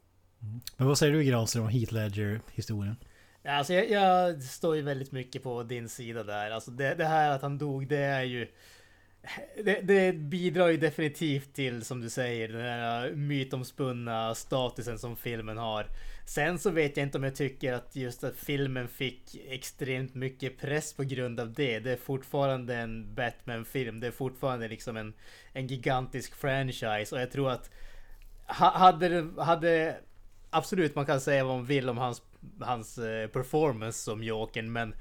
Men 0.77 0.87
vad 0.87 0.97
säger 0.97 1.13
du 1.13 1.23
Granström 1.23 1.63
om 1.63 1.69
Heath 1.69 1.93
Ledger-historien? 1.93 2.95
Ja, 3.43 3.51
Alltså 3.51 3.73
jag, 3.73 3.89
jag 3.89 4.43
står 4.43 4.75
ju 4.75 4.81
väldigt 4.81 5.11
mycket 5.11 5.43
på 5.43 5.63
din 5.63 5.89
sida 5.89 6.23
där. 6.23 6.51
Alltså 6.51 6.71
det, 6.71 6.95
det 6.95 7.05
här 7.05 7.31
att 7.31 7.41
han 7.41 7.57
dog, 7.57 7.87
det 7.87 7.97
är 7.97 8.23
ju... 8.23 8.47
Det, 9.63 9.81
det 9.81 10.13
bidrar 10.13 10.67
ju 10.67 10.77
definitivt 10.77 11.53
till, 11.53 11.85
som 11.85 12.01
du 12.01 12.09
säger, 12.09 12.47
den 12.47 12.61
här 12.61 13.11
mytomspunna 13.11 14.35
statusen 14.35 14.99
som 14.99 15.17
filmen 15.17 15.57
har. 15.57 15.87
Sen 16.25 16.60
så 16.60 16.69
vet 16.69 16.97
jag 16.97 17.05
inte 17.05 17.17
om 17.17 17.23
jag 17.23 17.36
tycker 17.36 17.73
att 17.73 17.95
just 17.95 18.23
att 18.23 18.38
filmen 18.38 18.88
fick 18.88 19.36
extremt 19.49 20.15
mycket 20.15 20.57
press 20.57 20.93
på 20.93 21.03
grund 21.03 21.39
av 21.39 21.53
det. 21.53 21.79
Det 21.79 21.91
är 21.91 21.97
fortfarande 21.97 22.75
en 22.75 23.15
Batman-film. 23.15 23.99
Det 23.99 24.07
är 24.07 24.12
fortfarande 24.12 24.67
liksom 24.67 24.97
en, 24.97 25.13
en 25.53 25.67
gigantisk 25.67 26.36
franchise 26.36 27.15
och 27.15 27.21
jag 27.21 27.31
tror 27.31 27.51
att 27.51 27.69
hade, 28.45 29.27
hade 29.38 29.97
absolut 30.49 30.95
man 30.95 31.05
kan 31.05 31.21
säga 31.21 31.43
vad 31.43 31.57
man 31.57 31.65
vill 31.65 31.89
om 31.89 31.97
hans, 31.97 32.21
hans 32.60 32.97
eh, 32.97 33.27
performance 33.27 33.99
som 33.99 34.23
Jokern 34.23 34.71
men 34.71 34.95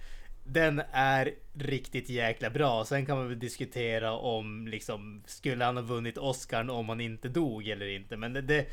den 0.44 0.83
är 0.92 1.35
riktigt 1.54 2.09
jäkla 2.09 2.50
bra. 2.50 2.85
Sen 2.85 3.06
kan 3.06 3.18
man 3.18 3.28
väl 3.28 3.38
diskutera 3.38 4.12
om 4.12 4.68
liksom 4.68 5.22
skulle 5.26 5.64
han 5.64 5.76
ha 5.76 5.85
vunnit 5.85 6.18
Oscar 6.18 6.70
om 6.70 6.88
han 6.88 7.00
inte 7.00 7.28
dog 7.28 7.68
eller 7.68 7.87
inte. 7.87 8.16
Men 8.16 8.33
det, 8.33 8.42
det, 8.42 8.66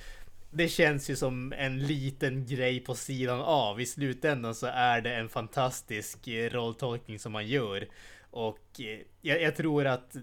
det 0.52 0.68
känns 0.68 1.10
ju 1.10 1.16
som 1.16 1.54
en 1.54 1.80
liten 1.80 2.46
grej 2.46 2.80
på 2.80 2.96
sidan 2.96 3.42
av. 3.42 3.82
I 3.82 3.86
slutändan 3.86 4.56
så 4.56 4.68
är 4.68 5.02
det 5.02 5.16
en 5.16 5.30
fantastisk 5.30 6.28
eh, 6.28 6.50
rolltolkning 6.50 7.20
som 7.20 7.36
han 7.36 7.48
gör. 7.48 7.88
Och 8.32 8.80
eh, 8.80 9.00
jag, 9.22 9.42
jag 9.42 9.56
tror 9.56 9.88
att 9.88 10.16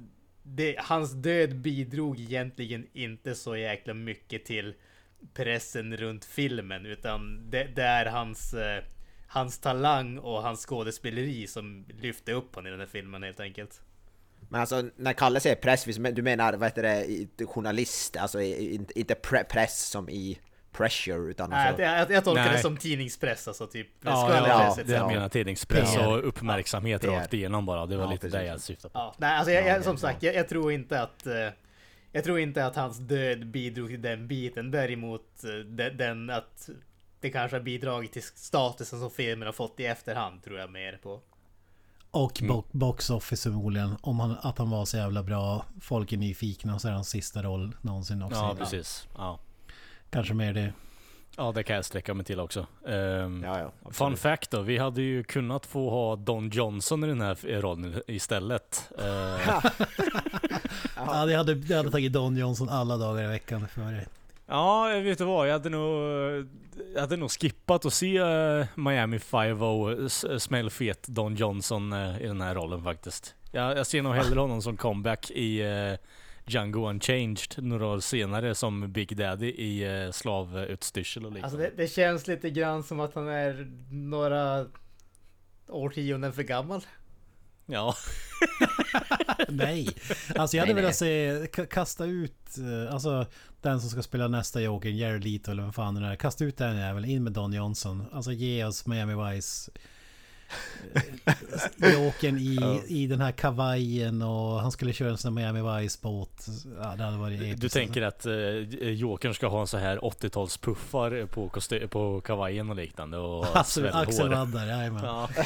det, 0.43 0.77
hans 0.79 1.13
död 1.13 1.57
bidrog 1.57 2.21
egentligen 2.21 2.87
inte 2.93 3.35
så 3.35 3.57
jäkla 3.57 3.95
mycket 3.95 4.45
till 4.45 4.75
pressen 5.35 5.97
runt 5.97 6.25
filmen 6.25 6.87
utan 6.87 7.51
det, 7.51 7.65
det 7.65 7.83
är 7.83 8.07
hans 8.07 8.55
eh, 8.55 8.85
Hans 9.35 9.59
talang 9.59 10.19
och 10.19 10.43
hans 10.43 10.67
skådespeleri 10.67 11.47
som 11.47 11.85
lyfte 12.01 12.33
upp 12.33 12.55
honom 12.55 12.67
i 12.67 12.71
den 12.71 12.81
här 12.81 12.87
filmen 12.87 13.23
helt 13.23 13.41
enkelt. 13.41 13.83
Men 14.55 14.61
alltså 14.61 14.83
när 14.97 15.13
Kalle 15.13 15.41
säger 15.41 15.57
press, 15.57 15.85
du 16.13 16.23
menar 16.23 16.53
vad 16.53 16.69
heter 16.69 16.83
det, 16.83 17.47
journalist, 17.47 18.17
alltså 18.17 18.41
inte, 18.41 18.99
inte 18.99 19.15
pre 19.15 19.45
press 19.45 19.81
som 19.89 20.09
i 20.09 20.39
pressure 20.73 21.31
utan 21.31 21.51
Nej, 21.51 21.69
alltså... 21.69 21.83
jag, 21.83 22.01
jag, 22.01 22.11
jag 22.11 22.25
tolkar 22.25 22.45
det 22.45 22.51
Nej. 22.51 22.63
som 22.63 22.77
tidningspress 22.77 23.49
alltså 23.49 23.67
typ. 23.67 23.89
Ja, 24.01 24.47
ja, 24.49 24.69
etc. 24.79 24.87
det 24.89 24.93
jag 24.95 25.07
menar 25.07 25.29
tidningspress 25.29 25.95
PR. 25.95 26.09
och 26.09 26.29
uppmärksamhet 26.29 27.01
PR. 27.03 27.09
rakt 27.11 27.35
igenom 27.35 27.67
bara. 27.67 27.87
Det 27.87 27.97
var 27.97 28.05
Ja, 28.05 28.11
lite 28.11 28.21
precis. 28.21 28.33
det 28.39 28.45
jag 28.47 28.61
syftade 28.61 28.93
på. 28.93 28.99
Ja, 28.99 29.15
nej, 29.19 29.37
alltså 29.37 29.53
jag, 29.53 29.63
Ja, 29.65 29.69
jag, 29.69 29.79
ja, 29.79 29.83
som 29.83 29.93
ja. 29.93 29.99
sagt, 29.99 30.23
jag, 30.23 30.35
jag 30.35 30.49
tror 30.49 30.73
inte 30.73 31.01
att 31.03 31.27
eh, 31.27 31.33
Jag 32.13 32.25
tror 32.25 32.39
inte 32.39 32.67
att 32.67 32.77
hans 32.77 32.99
död 32.99 33.47
bidrog 33.47 33.89
till 33.89 34.03
den 34.03 34.29
biten. 34.29 34.71
Däremot 34.71 35.45
eh, 35.45 35.51
de- 35.51 35.91
den 35.91 36.31
att 36.31 36.69
det 37.21 37.31
kanske 37.31 37.57
har 37.57 37.63
bidragit 37.63 38.13
till 38.13 38.23
statusen 38.23 38.99
som 39.01 39.11
filmen 39.11 39.47
har 39.47 39.53
fått 39.53 39.81
i 39.81 39.87
efterhand 39.87 40.43
tror 40.45 40.59
jag 40.59 40.71
mer 40.71 40.99
på. 41.03 41.21
Och 42.15 42.41
bo- 42.49 42.65
box 42.71 43.11
office 43.11 43.43
förmodligen. 43.51 43.97
Om 44.01 44.21
han, 44.21 44.37
att 44.43 44.59
han 44.59 44.71
var 44.71 44.85
så 44.85 44.97
jävla 44.97 45.23
bra. 45.23 45.65
Folk 45.81 46.13
är 46.13 46.17
nyfikna 46.17 46.79
så 46.79 46.89
är 46.89 46.93
det 46.93 46.97
hans 46.97 47.09
sista 47.09 47.43
roll 47.43 47.77
någonsin 47.81 48.23
också. 48.23 48.39
Ja, 48.41 48.55
precis. 48.59 49.09
Ja. 49.17 49.39
Kanske 50.11 50.35
mer 50.35 50.53
det. 50.55 50.73
ja, 51.37 51.53
det 51.53 51.63
kan 51.63 51.77
jag 51.77 51.85
sträcka 51.85 52.15
mig 52.15 52.25
till 52.27 52.41
också. 52.41 52.67
Ehm, 52.89 53.43
Ja, 53.45 53.59
ja, 53.85 53.91
Fun 53.93 54.17
fact 54.17 54.51
då, 54.51 54.61
vi 54.61 54.79
hade 54.79 55.03
ju 55.03 55.23
kunnat 55.25 55.67
få 55.67 55.91
ha 55.91 56.17
Don 56.17 56.51
Johnson 56.51 57.05
i 57.05 57.07
den 57.07 57.21
här 57.21 57.61
rollen 57.61 58.03
istället. 58.07 58.91
Eh, 58.99 59.65
Ja, 60.97 61.27
det 61.27 61.35
hade, 61.37 61.55
det 61.55 61.77
hade 61.77 61.91
tagit 61.91 62.13
Don 62.13 62.37
Johnson 62.37 62.69
alla 62.69 62.97
dagar 62.97 63.25
i 63.25 63.27
veckan 63.27 63.69
före. 63.69 64.05
Ja, 64.47 64.93
jag 64.95 65.03
vet 65.03 65.19
du 65.19 65.25
vad? 65.25 65.49
Jag 65.49 65.53
hade 65.53 65.69
nog, 65.69 65.99
jag 66.95 67.01
hade 67.01 67.17
nog 67.17 67.31
skippat 67.31 67.85
att 67.87 67.93
se 67.95 68.17
eh, 68.17 68.67
Miami 68.75 69.19
5 69.19 69.59
s- 70.07 70.43
smällfet 70.43 71.09
Don 71.09 71.35
Johnson 71.37 71.93
eh, 71.93 72.23
i 72.23 72.27
den 72.27 72.41
här 72.41 72.55
rollen 72.55 72.83
faktiskt. 72.85 73.35
Jag, 73.53 73.79
jag 73.79 73.87
ser 73.87 74.03
nog 74.03 74.15
hellre 74.15 74.41
honom 74.41 74.63
som 74.63 74.77
comeback 74.77 75.31
i 75.31 75.61
eh, 75.61 75.93
Django 76.47 76.89
Unchanged 76.89 77.55
några 77.57 77.87
år 77.87 78.01
senare 78.01 78.55
som 78.55 78.93
Big 78.93 79.17
Daddy 79.17 79.47
i 79.49 80.05
eh, 80.05 80.11
slavutstyrsel 80.11 81.25
och 81.27 81.33
liknande. 81.33 81.45
Alltså 81.47 81.77
det, 81.77 81.83
det 81.83 81.89
känns 81.89 82.27
lite 82.27 82.51
grann 82.51 82.83
som 82.83 83.01
att 83.01 83.15
han 83.15 83.29
är 83.29 83.71
några 83.91 84.67
årtionden 85.69 86.33
för 86.33 86.43
gammal. 86.43 86.81
Ja, 87.67 87.95
Nej, 89.49 89.89
alltså 90.37 90.57
jag 90.57 90.63
hade 90.63 90.75
Nej, 90.75 90.75
nej. 90.75 90.83
velat 90.83 90.97
se, 90.97 91.33
ka- 91.47 91.67
kasta 91.67 92.05
ut, 92.05 92.59
eh, 92.59 92.95
alltså 92.95 93.27
den 93.63 93.81
som 93.81 93.91
ska 93.91 94.03
spela 94.03 94.29
nästa 94.29 94.61
Joker, 94.61 94.89
Jared 94.89 95.25
Leto 95.25 95.51
eller 95.51 95.63
vem 95.63 95.73
fan 95.73 95.95
det 95.95 96.07
är. 96.07 96.17
Kasta 96.17 96.45
ut 96.45 96.57
den 96.57 96.77
jäveln, 96.77 97.05
in 97.05 97.25
med 97.25 97.33
Don 97.33 97.53
Johnson. 97.53 98.05
Alltså 98.13 98.33
ge 98.33 98.65
oss 98.65 98.87
Miami 98.87 99.35
Vice. 99.35 99.71
eh, 101.83 101.93
Jokern 101.93 102.39
i, 102.39 102.83
i 102.89 103.07
den 103.07 103.21
här 103.21 103.33
kavajen 103.33 104.23
och 104.23 104.61
han 104.61 104.73
skulle 104.73 104.93
köra 104.93 105.11
en 105.11 105.19
sån 105.19 105.37
här 105.37 105.53
Miami 105.53 105.83
Vice 105.83 105.99
båt. 106.03 106.47
Ja, 106.83 106.95
det 106.97 107.05
hade 107.05 107.17
varit 107.17 107.41
episkt. 107.41 107.61
du 107.61 107.69
tänker 107.69 108.03
att 108.03 108.27
eh, 108.27 108.35
Jokern 108.91 109.35
ska 109.35 109.47
ha 109.49 109.61
en 109.61 109.67
så 109.67 109.79
här 109.79 109.99
80-talspuffar 109.99 111.27
på, 111.27 111.51
på 111.89 112.21
kavajen 112.21 112.71
och 112.71 112.77
liknande 112.77 113.19
och 113.19 113.47
svällhår. 113.67 114.03
axelvaddar, 114.03 114.67
jajamän. 114.67 115.05
Ja. 115.05 115.29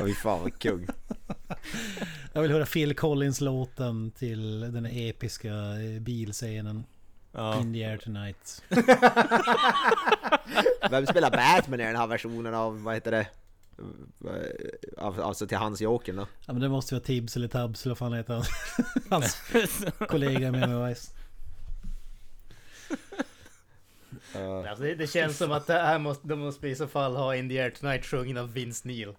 Oj 0.00 0.14
fan 0.14 0.40
vad 0.42 0.58
kung. 0.58 0.86
Jag 2.32 2.42
vill 2.42 2.50
höra 2.50 2.66
Phil 2.66 2.96
Collins-låten 2.96 4.10
till 4.10 4.60
den 4.60 4.86
episka 4.86 5.48
eh, 5.48 6.00
bilscenen. 6.00 6.84
Ja. 7.32 7.60
In 7.60 7.72
the 7.72 7.84
air 7.84 7.98
tonight. 7.98 8.62
Vem 10.90 11.06
spelar 11.06 11.30
Batman 11.30 11.80
i 11.80 11.84
den 11.84 11.96
här 11.96 12.06
versionen 12.06 12.54
av, 12.54 12.82
vad 12.82 12.94
heter 12.94 13.10
det? 13.10 13.26
Av, 14.96 15.20
alltså 15.20 15.46
till 15.46 15.56
hans 15.56 15.80
Joker 15.80 16.12
då? 16.12 16.26
Ja 16.46 16.52
men 16.52 16.62
det 16.62 16.68
måste 16.68 16.94
vara 16.94 17.04
Tibbs 17.04 17.36
eller 17.36 17.48
Tubbs 17.48 17.86
eller 17.86 17.90
vad 17.90 17.98
fan 17.98 18.12
heter 18.12 18.34
han? 18.34 18.44
Hans 19.10 19.36
kollega 20.08 20.52
med 20.52 20.68
Miami 20.68 20.88
Vice. 20.88 21.10
Uh, 24.36 24.70
Alltså 24.70 24.84
det, 24.84 24.94
det 24.94 25.06
känns 25.06 25.38
som 25.38 25.52
att 25.52 25.66
det 25.66 25.72
här 25.72 25.98
måste, 25.98 26.28
de 26.28 26.38
måste 26.38 26.68
i 26.68 26.74
så 26.74 26.86
fall 26.86 27.16
ha 27.16 27.36
In 27.36 27.48
the 27.48 27.60
Air 27.60 27.70
Tonight 27.70 28.04
sjungen 28.04 28.36
av 28.36 28.52
Vince 28.52 28.88
Neil. 28.88 29.14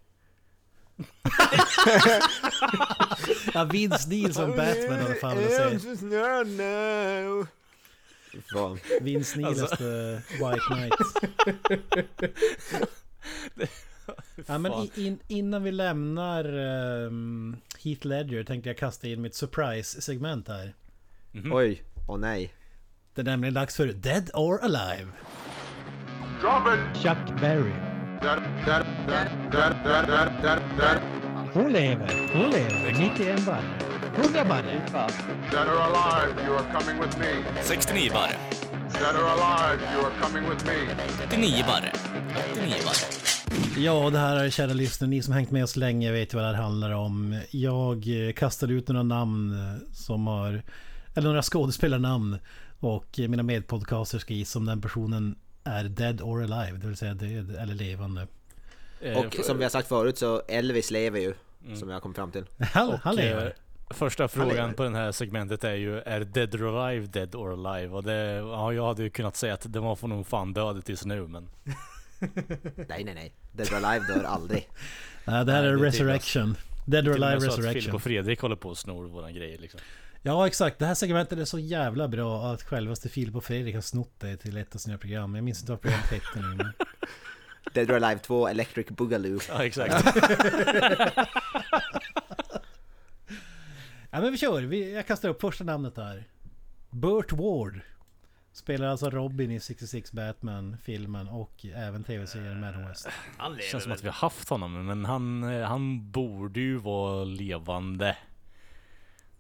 Ja 3.54 3.64
Vince 3.64 4.10
Neil 4.10 4.34
som 4.34 4.50
Batman 4.52 5.16
fan 5.22 5.38
velat 5.38 5.82
se. 5.82 5.90
Fy 8.32 8.42
fan. 8.54 8.80
Vince 9.02 9.40
Neil 9.40 9.48
Alltså. 9.62 9.76
the 9.76 10.22
White 10.40 10.62
Knight. 10.70 10.94
Ja, 14.48 14.58
men 14.58 14.72
i, 14.74 14.92
in, 14.96 15.20
innan 15.28 15.64
vi 15.64 15.72
lämnar 15.72 16.46
ehm, 16.46 17.58
Heath 17.84 18.06
Ledger 18.08 18.44
tänkte 18.44 18.70
jag 18.70 18.78
kasta 18.78 19.08
in 19.08 19.22
mitt 19.22 19.36
surprise-segment 19.36 20.48
här. 20.48 20.74
Oj, 21.52 21.84
åh 22.08 22.18
nej. 22.18 22.54
Det 23.14 23.22
är 23.22 23.26
nämligen 23.26 23.54
dags 23.54 23.76
för 23.76 23.88
Dead 23.88 24.30
or 24.34 24.60
Alive. 24.64 25.12
Drop 26.42 26.64
it! 26.68 27.04
Chuck 27.04 27.42
Berry. 27.42 27.95
Hon 31.54 31.72
lever, 31.72 32.34
hon 32.34 32.50
lever. 32.52 32.92
91 33.00 33.46
barre. 33.46 33.62
100 34.16 34.48
barre. 34.48 34.82
that 35.52 35.68
are 35.68 35.78
alive, 35.90 36.34
you 36.48 36.56
are 36.56 36.80
coming 36.80 37.00
with 37.02 37.20
me. 37.20 37.44
69 37.62 38.10
barre. 38.14 38.36
That 38.90 39.16
are 39.16 39.24
alive, 39.24 39.80
you 39.94 40.06
are 40.06 40.12
coming 40.22 40.50
with 40.50 40.66
me. 40.66 40.74
89 41.28 41.64
barre. 41.68 41.92
89 42.54 42.76
barre. 42.86 43.26
Ja, 43.78 44.10
det 44.10 44.18
här 44.18 44.36
är 44.36 44.50
kära 44.50 44.74
lyssnare, 44.74 45.10
ni 45.10 45.22
som 45.22 45.34
hängt 45.34 45.52
med 45.52 45.64
oss 45.64 45.76
länge 45.76 46.12
vet 46.12 46.34
vad 46.34 46.44
det 46.44 46.48
här 46.48 46.64
handlar 46.64 46.92
om. 46.92 47.42
Jag 47.52 48.28
eh, 48.28 48.34
kastade 48.34 48.74
ut 48.74 48.88
några 48.88 49.04
namn 49.04 49.52
eh, 49.52 49.94
som 49.94 50.28
har... 50.28 50.64
Eller 51.16 51.28
några 51.28 51.42
skådespelarnamn. 51.42 52.38
Och 52.80 53.20
eh, 53.20 53.28
mina 53.28 53.44
medpodcaster 53.44 54.20
ska 54.20 54.34
gissa 54.34 54.60
om 54.60 54.66
den 54.66 54.82
personen 54.82 55.36
är 55.66 55.84
dead 55.84 56.22
or 56.22 56.44
alive, 56.44 56.78
det 56.78 56.88
vill 56.88 56.98
säga 56.98 57.14
död 57.14 57.56
eller 57.56 57.74
levande. 57.74 58.28
Eh, 59.02 59.18
Och 59.18 59.36
som 59.46 59.58
vi 59.58 59.64
har 59.64 59.70
sagt 59.70 59.88
förut 59.88 60.18
så 60.18 60.42
Elvis 60.48 60.92
lever 60.92 61.20
ju. 61.20 61.34
Som 61.76 61.90
jag 61.90 62.02
kom 62.02 62.14
fram 62.14 62.32
till. 62.32 62.46
Han, 62.74 62.90
och, 62.90 63.00
han 63.04 63.16
lever. 63.16 63.46
eh, 63.46 63.52
Första 63.90 64.28
frågan 64.28 64.74
på 64.74 64.84
det 64.84 64.90
här 64.98 65.12
segmentet 65.12 65.64
är 65.64 65.74
ju 65.74 66.00
Är 66.00 66.20
Dead 66.20 66.56
or 66.56 66.78
Alive 66.86 67.08
Dead 67.08 67.36
or 67.36 67.68
Alive? 67.68 67.96
Och 67.96 68.04
det, 68.04 68.14
ja, 68.34 68.74
jag 68.74 68.88
hade 68.88 69.04
ju 69.04 69.10
kunnat 69.10 69.36
säga 69.36 69.54
att 69.54 69.74
det 69.74 69.80
var 69.80 69.96
för 69.96 70.08
nog 70.08 70.28
fan 70.28 70.54
död 70.54 70.86
tills 70.86 71.06
nu 71.06 71.28
men 71.28 71.48
Nej 72.88 73.04
nej 73.04 73.14
nej. 73.16 73.34
Dead 73.52 73.68
or 73.74 73.86
Alive 73.86 74.06
dör 74.14 74.24
aldrig. 74.24 74.70
Nej, 75.26 75.46
det 75.46 75.52
här 75.52 75.62
Nej, 75.62 75.70
är 75.72 75.76
det 75.76 75.80
är 75.82 75.86
Resurrection. 75.86 76.56
Dead 76.86 77.08
or 77.08 77.12
Alive 77.12 77.36
att 77.36 77.42
Filip 77.42 77.58
Resurrection. 77.58 77.96
och 77.96 78.02
Fredrik 78.04 78.42
håller 78.42 78.56
på 78.56 78.70
och 78.70 78.78
snor 78.78 79.06
våra 79.08 79.32
grejer 79.32 79.58
liksom. 79.58 79.80
Ja 80.22 80.48
exakt, 80.48 80.80
det 80.80 80.86
här 80.86 80.96
segmentet 80.96 81.40
är 81.40 81.46
så 81.46 81.60
jävla 81.60 82.08
bra 82.08 82.46
att 82.46 82.64
självaste 82.64 83.10
Filip 83.10 83.36
och 83.36 83.44
Fredrik 83.44 83.76
har 83.76 83.82
snott 83.82 84.20
det 84.20 84.38
till 84.38 84.58
ett 84.58 84.76
av 84.76 84.80
sina 84.80 84.98
program. 84.98 85.36
Jag 85.36 85.44
minns 85.44 85.60
inte 85.60 85.72
vad 85.72 85.82
programmet 85.82 86.12
hette 86.12 86.40
nu 86.40 86.56
men... 86.56 86.74
Dead 87.74 87.92
or 87.92 87.96
Alive 88.04 88.20
2 88.20 88.48
Electric 88.48 88.88
Boogaloo. 88.88 89.40
Ja 89.50 89.66
exakt. 89.66 90.06
Ja 94.12 94.22
men 94.22 94.32
vi 94.32 94.38
kör, 94.38 94.62
vi, 94.62 94.94
jag 94.94 95.08
kastar 95.08 95.30
upp 95.30 95.42
första 95.42 95.64
namnet 95.64 95.98
här. 95.98 96.24
Burt 96.90 97.32
Ward. 97.32 97.82
Spelar 98.56 98.88
alltså 98.88 99.10
Robin 99.10 99.52
i 99.52 99.60
66 99.60 100.12
Batman-filmen 100.12 101.28
och 101.28 101.66
även 101.76 102.04
tv-serien 102.04 102.60
Madam 102.60 102.88
West. 102.88 103.08
Han 103.38 103.52
Det 103.52 103.58
lever 103.58 103.70
känns 103.70 103.84
som 103.84 103.90
väl. 103.90 103.98
att 103.98 104.04
vi 104.04 104.08
har 104.08 104.14
haft 104.14 104.50
honom 104.50 104.86
men 104.86 105.06
han, 105.06 105.44
eh, 105.44 105.68
han 105.68 106.12
borde 106.12 106.60
ju 106.60 106.78
vara 106.78 107.24
levande. 107.24 108.18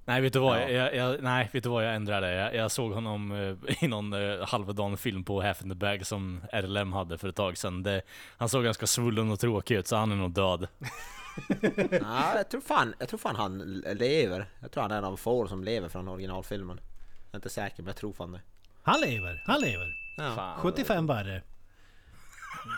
Nej 0.06 0.22
vet 0.22 0.34
du 0.34 0.40
vad? 0.40 0.62
Ja. 0.62 0.70
Jag, 0.70 0.96
jag, 0.96 1.24
nej 1.24 1.50
vet 1.54 1.64
du 1.64 1.70
vad? 1.70 1.86
Jag 1.86 1.96
ändrar 1.96 2.22
det. 2.22 2.34
Jag, 2.34 2.56
jag 2.56 2.72
såg 2.72 2.92
honom 2.94 3.32
eh, 3.32 3.84
i 3.84 3.88
någon 3.88 4.14
eh, 4.14 4.48
halvdan 4.48 4.98
film 4.98 5.24
på 5.24 5.42
Half 5.42 5.62
in 5.62 5.70
the 5.70 5.76
Bag 5.76 6.06
som 6.06 6.42
RLM 6.54 6.94
hade 6.94 7.18
för 7.18 7.30
ett 7.30 7.36
tag 7.36 7.58
sedan. 7.58 7.84
Det, 7.84 8.02
han 8.38 8.50
såg 8.50 8.64
ganska 8.64 8.88
svullen 8.88 9.32
och 9.32 9.40
tråkig 9.40 9.76
ut 9.76 9.88
så 9.88 9.96
han 9.96 10.12
är 10.12 10.16
nog 10.16 10.32
död. 10.32 10.68
Ja, 12.02 12.36
jag 12.36 12.50
tror 12.50 12.62
fan, 12.62 12.94
jag 13.00 13.10
tror 13.10 13.18
fan 13.18 13.36
han 13.36 13.58
lever. 13.94 14.50
Jag 14.60 14.72
tror 14.72 14.82
han 14.82 14.92
är 14.92 14.98
en 14.98 15.04
av 15.04 15.18
få 15.18 15.48
som 15.48 15.64
lever 15.64 15.90
från 15.90 16.08
originalfilmen. 16.08 16.80
Jag 17.26 17.32
är 17.32 17.38
inte 17.38 17.50
säker 17.50 17.84
men 17.84 17.88
jag 17.88 17.96
tror 17.96 18.14
fan 18.14 18.32
det. 18.32 18.42
Han 18.86 19.02
lever, 19.02 19.44
han 19.46 19.62
lever! 19.62 19.94
Ja. 20.18 20.36
Fan. 20.36 20.60
75 20.62 21.08
barre. 21.08 21.42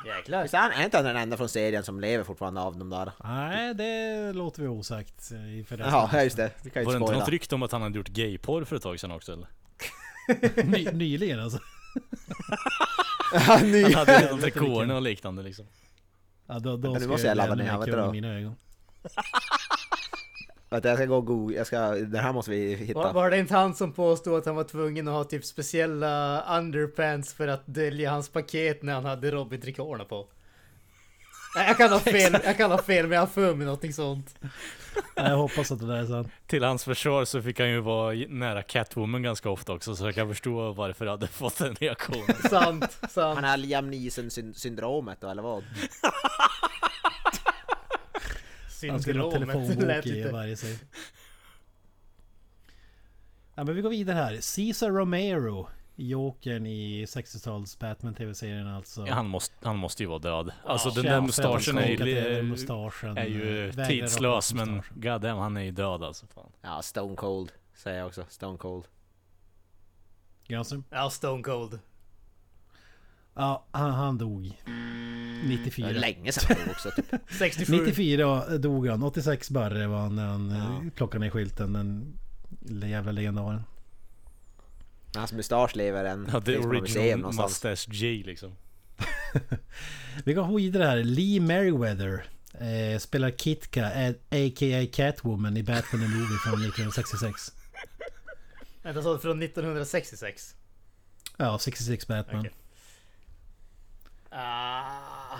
Jäklar. 0.05 0.41
Visst 0.41 0.53
är 0.53 0.57
han 0.57 0.71
är 0.71 0.83
inte 0.85 0.97
han 0.97 1.05
den 1.05 1.15
enda 1.17 1.37
från 1.37 1.49
serien 1.49 1.83
som 1.83 1.99
lever 1.99 2.23
fortfarande 2.23 2.61
av 2.61 2.77
de 2.77 2.89
där? 2.89 3.11
Nej, 3.23 3.73
det 3.73 4.33
låter 4.33 4.61
vi 4.61 4.67
osagt. 4.67 5.31
eh, 5.31 5.65
För 5.65 5.77
resten. 5.77 5.93
Ja, 6.11 6.23
just 6.23 6.37
det. 6.37 6.51
Vi 6.63 6.69
kan 6.69 6.81
ju 6.81 6.85
Var 6.85 6.93
det 6.93 6.97
inte 6.97 7.05
inte 7.11 7.19
något 7.19 7.29
rykte 7.29 7.55
om 7.55 7.63
att 7.63 7.71
han 7.71 7.81
hade 7.81 7.97
gjort 7.97 8.07
gayporr 8.07 8.63
för 8.63 8.75
ett 8.75 8.81
tag 8.81 8.99
sedan 8.99 9.11
också 9.11 9.33
eller? 9.33 9.47
Ny, 10.65 10.85
nyligen 10.91 11.39
alltså. 11.39 11.59
Ja, 13.47 13.59
ny. 13.63 13.83
Han 13.83 13.93
hade 13.93 14.19
redan 14.19 14.39
trikåerna 14.41 14.95
och 14.95 15.01
liknande 15.01 15.43
liksom. 15.43 15.65
Ja, 16.47 16.59
då, 16.59 16.77
då 16.77 16.89
nu 16.93 16.99
ska 16.99 17.07
måste 17.09 17.27
jag 17.27 17.37
ladda 17.37 17.55
lämna 17.55 17.63
ner, 17.63 17.71
mig 17.71 17.79
vet 17.79 17.85
du 17.85 17.91
kul 17.91 18.01
då? 18.01 18.09
i 18.09 18.11
mina 18.21 18.33
ögon. 18.37 18.55
Vänta, 20.69 20.89
jag 20.89 20.97
ska 20.97 21.05
gå 21.05 21.15
och 21.15 21.25
googla. 21.25 21.57
Jag 21.57 21.67
ska, 21.67 21.79
det 21.91 22.19
här 22.19 22.33
måste 22.33 22.51
vi 22.51 22.75
Var, 22.75 22.85
hitta. 22.85 23.11
var 23.13 23.29
det 23.29 23.37
inte 23.37 23.53
han 23.53 23.75
som 23.75 23.93
påstod 23.93 24.37
att 24.37 24.45
han 24.45 24.55
var 24.55 24.63
tvungen 24.63 25.07
att 25.07 25.13
ha 25.13 25.23
typ 25.23 25.45
speciella 25.45 26.43
underpants 26.57 27.33
för 27.33 27.47
att 27.47 27.63
dölja 27.65 28.11
hans 28.11 28.29
paket 28.29 28.83
när 28.83 28.93
han 28.93 29.05
hade 29.05 29.31
Robin-trikåerna 29.31 30.03
på? 30.05 30.27
Jag 31.55 31.77
kan 31.77 31.91
ha 31.91 31.99
fel, 32.13 32.37
jag 32.43 32.57
kan 32.57 32.71
ha 32.71 32.77
fel 32.81 33.07
men 33.07 33.11
jag 33.15 33.21
har 33.21 33.27
för 33.27 33.55
mig 33.55 33.65
någonting 33.65 33.93
sånt. 33.93 34.35
Ja, 35.15 35.29
Jag 35.29 35.37
hoppas 35.37 35.71
att 35.71 35.79
det 35.79 35.87
där 35.87 35.95
är 35.95 36.05
sant. 36.05 36.27
Till 36.47 36.63
hans 36.63 36.83
försvar 36.83 37.25
så 37.25 37.41
fick 37.41 37.59
han 37.59 37.69
ju 37.69 37.79
vara 37.79 38.13
nära 38.29 38.63
Catwoman 38.63 39.23
ganska 39.23 39.49
ofta 39.49 39.73
också 39.73 39.95
så 39.95 40.05
jag 40.05 40.15
kan 40.15 40.27
förstå 40.27 40.71
varför 40.73 41.05
jag 41.05 41.11
hade 41.11 41.27
fått 41.27 41.57
den 41.57 41.75
reaktionen. 41.75 42.35
Sant, 42.49 42.97
Han 43.01 43.09
sant. 43.09 43.45
har 43.45 43.57
Liam 43.57 43.89
Neeson 43.91 44.29
syn- 44.29 44.53
syndromet 44.53 45.17
då, 45.21 45.27
eller 45.29 45.41
vad? 45.41 45.63
Han 48.89 49.01
skulle 49.01 49.21
ha 49.21 49.31
telefonbok 49.31 50.05
i 50.05 50.23
varje 50.31 50.57
sig. 50.57 50.79
Ja 53.55 53.63
men 53.63 53.75
vi 53.75 53.81
går 53.81 53.89
vidare 53.89 54.15
här. 54.15 54.37
Cesar 54.41 54.91
Romero. 54.91 55.67
Jokern 55.99 56.65
i 56.67 57.05
60-tals 57.05 57.79
Batman 57.79 58.13
TV-serien 58.13 58.67
alltså. 58.67 59.07
Ja, 59.07 59.13
han, 59.13 59.27
måste, 59.27 59.55
han 59.67 59.77
måste 59.77 60.03
ju 60.03 60.09
vara 60.09 60.19
död. 60.19 60.51
Alltså 60.65 60.89
den 60.89 61.05
Ja, 61.05 61.11
där 61.11 61.17
för 61.19 61.25
mustaschen 61.25 61.77
är 61.77 61.87
ju, 61.87 62.43
mustaschen, 62.43 63.17
är 63.17 63.25
ju 63.25 63.71
tidslös 63.87 64.53
men 64.53 64.81
goddamn 64.95 65.39
han 65.39 65.57
är 65.57 65.61
ju 65.61 65.71
död 65.71 66.03
alltså. 66.03 66.27
Fan. 66.27 66.51
Ja, 66.61 66.81
Stone 66.81 67.15
Cold 67.15 67.51
säger 67.73 67.97
jag 67.97 68.07
också. 68.07 68.25
Stone 68.29 68.57
Cold. 68.57 68.85
Granström? 70.47 70.83
Ja, 70.89 71.09
Stone 71.09 71.43
Cold. 71.43 71.79
Ja, 73.33 73.65
han, 73.71 73.91
han 73.91 74.17
dog. 74.17 74.45
Är 74.45 75.26
94. 75.47 75.89
länge 75.89 76.31
sedan 76.31 76.57
också 76.71 76.91
typ. 76.95 77.05
67. 77.39 77.73
94 77.73 78.57
dog 78.57 78.87
han. 78.87 79.03
86 79.03 79.49
barre 79.49 79.87
var 79.87 79.99
han 79.99 80.15
när 80.15 80.27
han 80.27 80.49
Ja. 80.85 80.89
plockade 80.95 81.23
ner 81.25 81.31
skylten. 81.31 81.73
Den 82.59 82.89
jävla 82.89 83.11
legendaren. 83.11 83.61
Hans 85.15 85.33
mustasch 85.33 85.75
lever 85.75 86.05
än. 86.05 86.29
Ja, 86.33 86.41
the 86.41 86.57
original. 86.57 87.33
Mustache 87.33 87.91
J 87.91 88.23
liksom. 88.25 88.55
Vi 90.25 90.33
går 90.33 90.57
vidare 90.57 90.83
här. 90.83 90.97
Lee 91.03 91.39
Merriweather. 91.39 92.25
Eh, 92.53 92.99
spelar 92.99 93.31
Kitka, 93.31 93.91
eh, 93.93 94.09
a.k.a. 94.29 94.85
Catwoman 94.93 95.57
i 95.57 95.63
Batman 95.63 96.01
the 96.01 96.07
Movie 96.07 96.37
från 96.43 96.53
1966. 96.53 97.53
Vänta, 98.83 99.01
så 99.01 99.17
från 99.19 99.41
1966? 99.43 100.55
Ja, 101.37 101.59
66 101.59 102.07
Batman. 102.07 102.39
Okej. 102.39 102.51
Ah, 104.29 105.39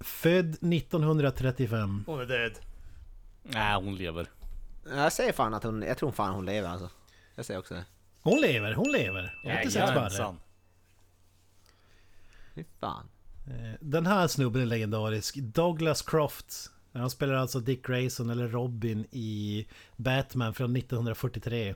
Född 0.00 0.48
1935. 0.72 2.04
hon 2.06 2.20
är 2.20 2.26
död. 2.26 2.52
Nej, 3.42 3.74
hon 3.74 3.96
lever. 3.96 4.26
Jag 4.90 5.12
säger 5.12 5.32
fan 5.32 5.54
att 5.54 5.62
hon, 5.62 5.82
jag 5.82 5.98
tror 5.98 6.12
fan 6.12 6.34
hon 6.34 6.46
lever 6.46 6.68
alltså. 6.68 6.90
Jag 7.34 7.44
säger 7.44 7.60
också 7.60 7.74
det. 7.74 7.84
Hon 8.22 8.40
lever, 8.40 8.74
hon 8.74 8.92
lever. 8.92 9.38
86 9.44 9.74
barre. 9.74 9.86
Jajamensan. 9.86 10.40
Fy 12.54 12.64
fan. 12.80 13.08
Eh, 13.46 13.74
Den 13.80 14.06
här 14.06 14.26
snubben 14.28 14.62
är 14.62 14.66
legendarisk. 14.66 15.34
Douglas 15.36 16.02
Croft. 16.02 16.70
Han 16.92 17.10
spelar 17.10 17.34
alltså 17.34 17.60
Dick 17.60 17.86
Grayson 17.86 18.30
eller 18.30 18.48
Robin 18.48 19.06
i 19.10 19.66
Batman 19.96 20.54
från 20.54 20.76
1943. 20.76 21.68
Eh, 21.68 21.74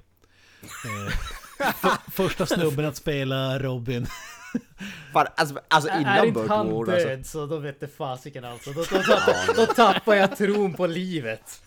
för, 1.75 2.11
första 2.11 2.47
snubben 2.47 2.85
att 2.85 2.97
spela 2.97 3.59
Robin. 3.59 4.07
Fan, 5.13 5.27
alltså, 5.37 5.59
alltså 5.69 5.91
är 5.91 6.01
innan 6.01 6.27
inte 6.27 6.41
Burt 6.41 6.49
han 6.49 6.71
Ward 6.71 6.87
död 6.87 7.19
alltså. 7.19 7.39
så 7.39 7.47
då 7.47 7.59
vet 7.59 7.81
det 7.81 7.89
fasiken 7.89 8.45
alltså. 8.45 8.73
Då, 8.73 8.85
då, 8.91 8.97
då, 8.97 9.53
då 9.57 9.67
tappar 9.67 10.15
jag 10.15 10.37
tron 10.37 10.75
på 10.75 10.87
livet. 10.87 11.61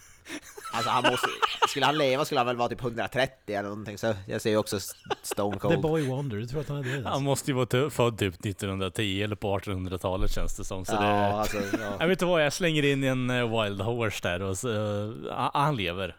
Alltså 0.74 0.90
han 0.90 1.04
måste, 1.04 1.28
skulle 1.70 1.86
han 1.86 1.98
leva 1.98 2.26
skulle 2.26 2.40
han 2.40 2.48
väl 2.48 2.56
vara 2.56 2.70
typ 2.70 2.82
130 2.82 3.34
eller 3.48 3.70
någonting 3.70 3.98
så 3.98 4.14
jag 4.28 4.42
säger 4.42 4.58
också 4.58 4.80
Stone 5.24 5.54
The 5.54 5.60
Cold. 5.60 5.82
Boy 5.82 6.08
Wonder. 6.08 6.38
Du 6.38 6.46
tror 6.46 6.62
att 6.62 6.70
han 6.70 6.78
är 6.78 6.84
död 6.84 6.94
Han 6.94 7.06
alltså? 7.06 7.22
måste 7.22 7.52
ju 7.52 7.56
vara 7.56 7.90
född 7.90 8.18
typ 8.18 8.46
1910 8.46 9.22
eller 9.24 9.36
på 9.36 9.60
1800-talet 9.60 10.32
känns 10.32 10.58
det 10.58 10.64
som. 10.64 10.86
Så 10.86 10.94
Ja, 10.94 11.00
det, 11.02 11.08
alltså, 11.08 11.58
ja. 11.58 11.96
jag 12.00 12.08
vet 12.08 12.16
inte 12.16 12.26
vad, 12.26 12.46
jag 12.46 12.54
slänger 12.54 12.86
in 12.86 13.04
en 13.04 13.30
eh, 13.30 13.62
Wild 13.62 13.82
Horse 13.82 14.20
där 14.28 14.42
och 14.42 14.58
så, 14.58 14.70
uh, 14.70 15.52
han 15.54 15.76
lever. 15.76 16.16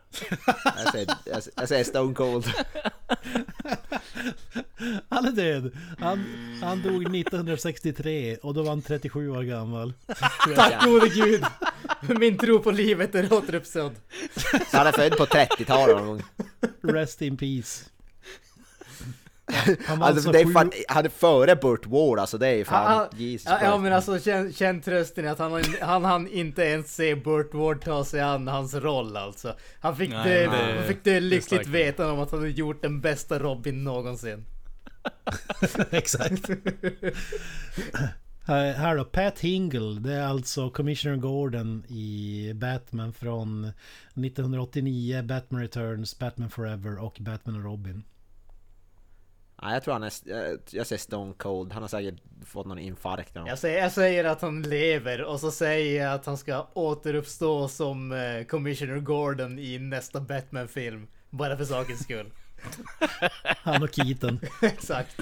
jag, 0.64 0.92
säger, 0.92 1.08
jag, 1.24 1.42
jag 1.56 1.68
säger 1.68 1.84
Stone 1.84 2.14
Cold. 2.14 2.46
Han 5.08 5.24
är 5.24 5.32
död. 5.32 5.72
Han, 5.98 6.24
han 6.62 6.82
dog 6.82 7.16
1963 7.16 8.36
och 8.36 8.54
då 8.54 8.62
var 8.62 8.68
han 8.70 8.82
37 8.82 9.30
år 9.30 9.42
gammal. 9.42 9.92
Tack 10.54 10.84
gode 10.84 11.08
gud! 11.08 11.44
Min 12.20 12.38
tro 12.38 12.58
på 12.58 12.70
livet 12.70 13.14
är 13.14 13.32
återuppstådd. 13.32 13.94
Så 14.70 14.76
han 14.76 14.86
är 14.86 14.92
född 14.92 15.16
på 15.16 15.24
30-talet 15.24 15.96
någon 15.96 16.06
gång. 16.06 16.22
Rest 16.82 17.22
in 17.22 17.36
peace. 17.36 17.84
Han 19.86 20.02
Alltså 20.02 20.32
det 20.32 20.40
är 20.40 20.52
fan, 20.52 20.70
han 20.88 21.04
är 21.04 21.08
före 21.08 21.56
Burt 21.56 21.86
Ward 21.86 22.18
alltså 22.18 22.38
det 22.38 22.48
är 22.48 22.64
fan 22.64 22.92
ja, 23.12 23.18
Jesus 23.18 23.50
ja, 23.50 23.58
ja 23.62 23.78
men 23.78 23.92
alltså 23.92 24.18
känn, 24.18 24.52
känn 24.52 24.80
trösten 24.80 25.24
i 25.24 25.28
att 25.28 25.38
han, 25.38 25.64
han 25.80 26.04
han 26.04 26.28
inte 26.28 26.62
ens 26.62 26.94
se 26.94 27.14
Burt 27.14 27.54
Ward 27.54 27.84
ta 27.84 28.04
sig 28.04 28.20
an 28.20 28.48
hans 28.48 28.74
roll 28.74 29.16
alltså. 29.16 29.56
Han 29.80 29.96
fick, 29.96 30.10
Nej, 30.10 30.28
det, 30.28 30.40
det- 30.40 30.74
han 30.76 30.84
fick 30.88 31.04
det 31.04 31.12
det 31.14 31.20
lyckligt 31.20 31.46
starkt. 31.46 31.66
vetande 31.68 32.12
om 32.12 32.20
att 32.20 32.30
han 32.30 32.40
hade 32.40 32.50
gjort 32.50 32.82
den 32.82 33.00
bästa 33.00 33.38
Robin 33.38 33.84
någonsin. 33.84 34.44
Exakt. 35.90 36.48
Här 38.46 38.72
här 38.72 38.96
då, 38.96 39.04
Pat 39.04 39.40
Hingle. 39.40 40.00
Det 40.00 40.12
är 40.14 40.26
alltså 40.26 40.70
Commissioner 40.70 41.16
Gordon 41.16 41.84
i 41.88 42.52
Batman 42.54 43.12
från 43.12 43.64
1989, 43.64 45.22
Batman 45.22 45.60
Returns, 45.60 46.18
Batman 46.18 46.50
Forever 46.50 46.98
och 46.98 47.16
Batman 47.20 47.56
och 47.56 47.64
Robin. 47.64 48.04
Ja, 49.62 49.72
jag 49.72 49.82
tror 49.82 49.92
han 49.92 50.02
är, 50.02 50.12
jag, 50.70 50.86
säger 50.86 50.98
Stone 50.98 51.32
Cold, 51.32 51.72
han 51.72 51.82
har 51.82 51.88
säkert 51.88 52.14
fått 52.46 52.66
någon 52.66 52.78
infarkt. 52.78 53.30
Jag 53.34 53.58
säger, 53.58 53.82
jag 53.82 53.92
säger 53.92 54.24
att 54.24 54.42
han 54.42 54.62
lever 54.62 55.22
och 55.22 55.40
så 55.40 55.50
säger 55.50 56.04
jag 56.04 56.14
att 56.14 56.26
han 56.26 56.36
ska 56.36 56.66
återuppstå 56.72 57.68
som 57.68 58.12
eh, 58.12 58.44
Commissioner 58.44 59.00
Gordon 59.00 59.58
i 59.58 59.78
nästa 59.78 60.20
Batman-film. 60.20 61.06
Bara 61.30 61.56
för 61.56 61.64
sakens 61.64 62.02
skull. 62.02 62.30
Han 63.62 63.82
och 63.82 63.94
Keaton. 63.94 64.40
Exakt. 64.62 65.16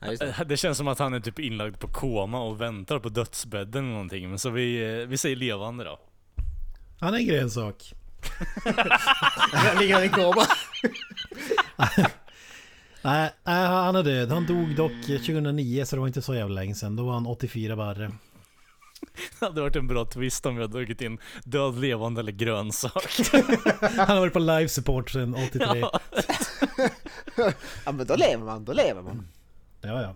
Det. 0.00 0.44
Det 0.46 0.56
känns 0.56 0.78
som 0.78 0.88
att 0.88 0.98
han 0.98 1.14
är 1.14 1.20
typ 1.20 1.38
inlagd 1.38 1.78
på 1.78 1.88
koma 1.88 2.42
och 2.42 2.60
väntar 2.60 2.98
på 2.98 3.08
dödsbädden 3.08 3.84
eller 3.84 3.92
någonting. 3.92 4.28
Men 4.28 4.38
så 4.38 4.50
vi, 4.50 5.00
eh, 5.00 5.06
vi 5.06 5.16
säger 5.16 5.36
levande 5.36 5.84
då. 5.84 6.00
Han 7.00 7.14
är 7.14 7.18
en 7.18 7.26
grönsak. 7.26 7.94
Ligger 9.80 10.04
i 10.04 10.08
koma. 10.08 10.46
Nej, 13.04 13.30
nej, 13.44 13.66
han 13.66 13.96
är 13.96 14.02
död. 14.02 14.30
Han 14.30 14.46
dog 14.46 14.76
dock 14.76 14.92
2009 15.06 15.84
så 15.84 15.96
det 15.96 16.00
var 16.00 16.06
inte 16.06 16.22
så 16.22 16.34
jävla 16.34 16.54
länge 16.54 16.74
sedan. 16.74 16.96
Då 16.96 17.04
var 17.04 17.12
han 17.12 17.26
84 17.26 17.76
barre. 17.76 18.12
Det 19.40 19.46
hade 19.46 19.60
varit 19.60 19.76
en 19.76 19.86
bra 19.86 20.04
twist 20.04 20.46
om 20.46 20.56
vi 20.56 20.62
hade 20.62 20.72
dragit 20.72 21.00
in 21.00 21.18
död, 21.44 21.78
levande 21.80 22.20
eller 22.20 22.32
grönsak. 22.32 23.08
Han 23.80 24.08
har 24.08 24.20
varit 24.20 24.32
på 24.32 24.38
live 24.38 24.68
support 24.68 25.10
sedan 25.10 25.34
83. 25.48 25.66
Ja, 25.80 26.00
Ja. 27.36 27.52
Ja 27.84 27.92
men 27.92 28.06
då 28.06 28.16
lever 28.16 28.44
man, 28.44 28.64
då 28.64 28.72
lever 28.72 29.02
man. 29.02 29.28
ja. 29.80 29.90
Är 30.00 30.14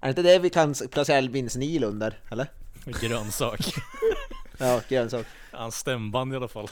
det 0.00 0.08
inte 0.08 0.22
det 0.22 0.38
vi 0.38 0.50
kan 0.50 0.74
placera 0.90 1.20
Vince 1.20 1.58
Neil 1.58 1.84
under? 1.84 2.18
Eller? 2.30 2.46
Grönsak. 3.00 3.60
Ja, 4.58 4.80
grönsak. 4.88 5.26
Hans 5.52 5.74
stämband 5.76 6.32
i 6.32 6.36
alla 6.36 6.48
fall. 6.48 6.68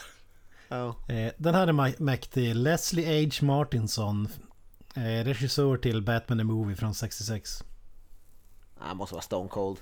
Ja. 0.67 0.87
Eh, 1.09 1.31
Den 1.37 1.55
här 1.55 1.67
är 1.67 2.01
mäktig. 2.03 2.55
Leslie 2.55 3.25
H. 3.39 3.45
Martinson. 3.45 4.27
Eh, 4.95 5.23
regissör 5.23 5.77
till 5.77 6.01
Batman 6.01 6.37
the 6.37 6.43
Movie 6.43 6.75
från 6.75 6.93
66. 6.95 7.63
Han 8.77 8.97
måste 8.97 9.15
vara 9.15 9.21
Stone 9.21 9.49
Cold. 9.49 9.77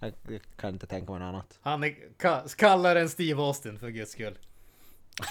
Jag 0.00 0.12
kan 0.56 0.70
inte 0.70 0.86
tänka 0.86 1.12
mig 1.12 1.20
något 1.20 1.26
annat. 1.28 1.58
Han 1.62 1.84
är 1.84 1.94
ka- 2.18 2.56
kallare 2.56 3.00
än 3.00 3.08
Steve 3.08 3.42
Austin 3.42 3.78
för 3.78 3.88
guds 3.88 4.12
skull. 4.12 4.38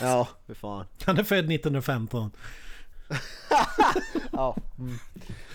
Ja, 0.01 0.27
för 0.47 0.53
fan. 0.53 0.85
Han 1.05 1.17
är 1.17 1.23
född 1.23 1.51
1915. 1.51 2.31
Ja. 4.31 4.57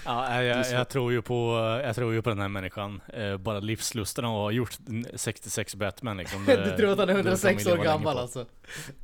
Ja, 0.04 0.26
nej, 0.28 0.46
jag, 0.46 0.70
jag, 0.70 0.88
tror 0.88 1.12
ju 1.12 1.22
på, 1.22 1.56
jag 1.84 1.94
tror 1.94 2.12
ju 2.12 2.22
på 2.22 2.30
den 2.30 2.40
här 2.40 2.48
människan. 2.48 3.00
Eh, 3.08 3.36
bara 3.36 3.60
livslusten 3.60 4.24
att 4.24 4.30
ha 4.30 4.50
gjort 4.50 4.78
66 5.14 5.74
Batman 5.74 6.16
liksom. 6.16 6.44
Du 6.46 6.76
tror 6.76 6.92
att 6.92 6.98
han 6.98 7.08
är 7.08 7.14
det 7.14 7.22
kan 7.22 7.26
106 7.26 7.64
man 7.64 7.78
år 7.78 7.84
gammal 7.84 8.18
alltså? 8.18 8.46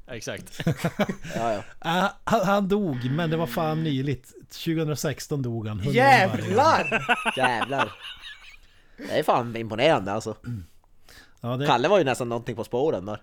Exakt. 0.06 0.60
Ja, 1.34 1.52
ja. 1.52 1.62
Ah, 1.78 2.08
han, 2.24 2.46
han 2.46 2.68
dog, 2.68 3.10
men 3.10 3.30
det 3.30 3.36
var 3.36 3.46
fan 3.46 3.84
nyligt. 3.84 4.32
2016 4.50 5.42
dog 5.42 5.68
han. 5.68 5.80
100 5.80 5.92
barre. 5.92 5.96
Jävlar! 5.96 7.06
Jävlar. 7.36 7.92
Det 8.96 9.18
är 9.18 9.22
fan 9.22 9.56
imponerande 9.56 10.12
alltså. 10.12 10.36
Ja, 11.40 11.56
det, 11.56 11.66
Kalle 11.66 11.88
var 11.88 11.98
ju 11.98 12.04
nästan 12.04 12.28
någonting 12.28 12.56
på 12.56 12.64
spåren 12.64 13.06
där. 13.06 13.20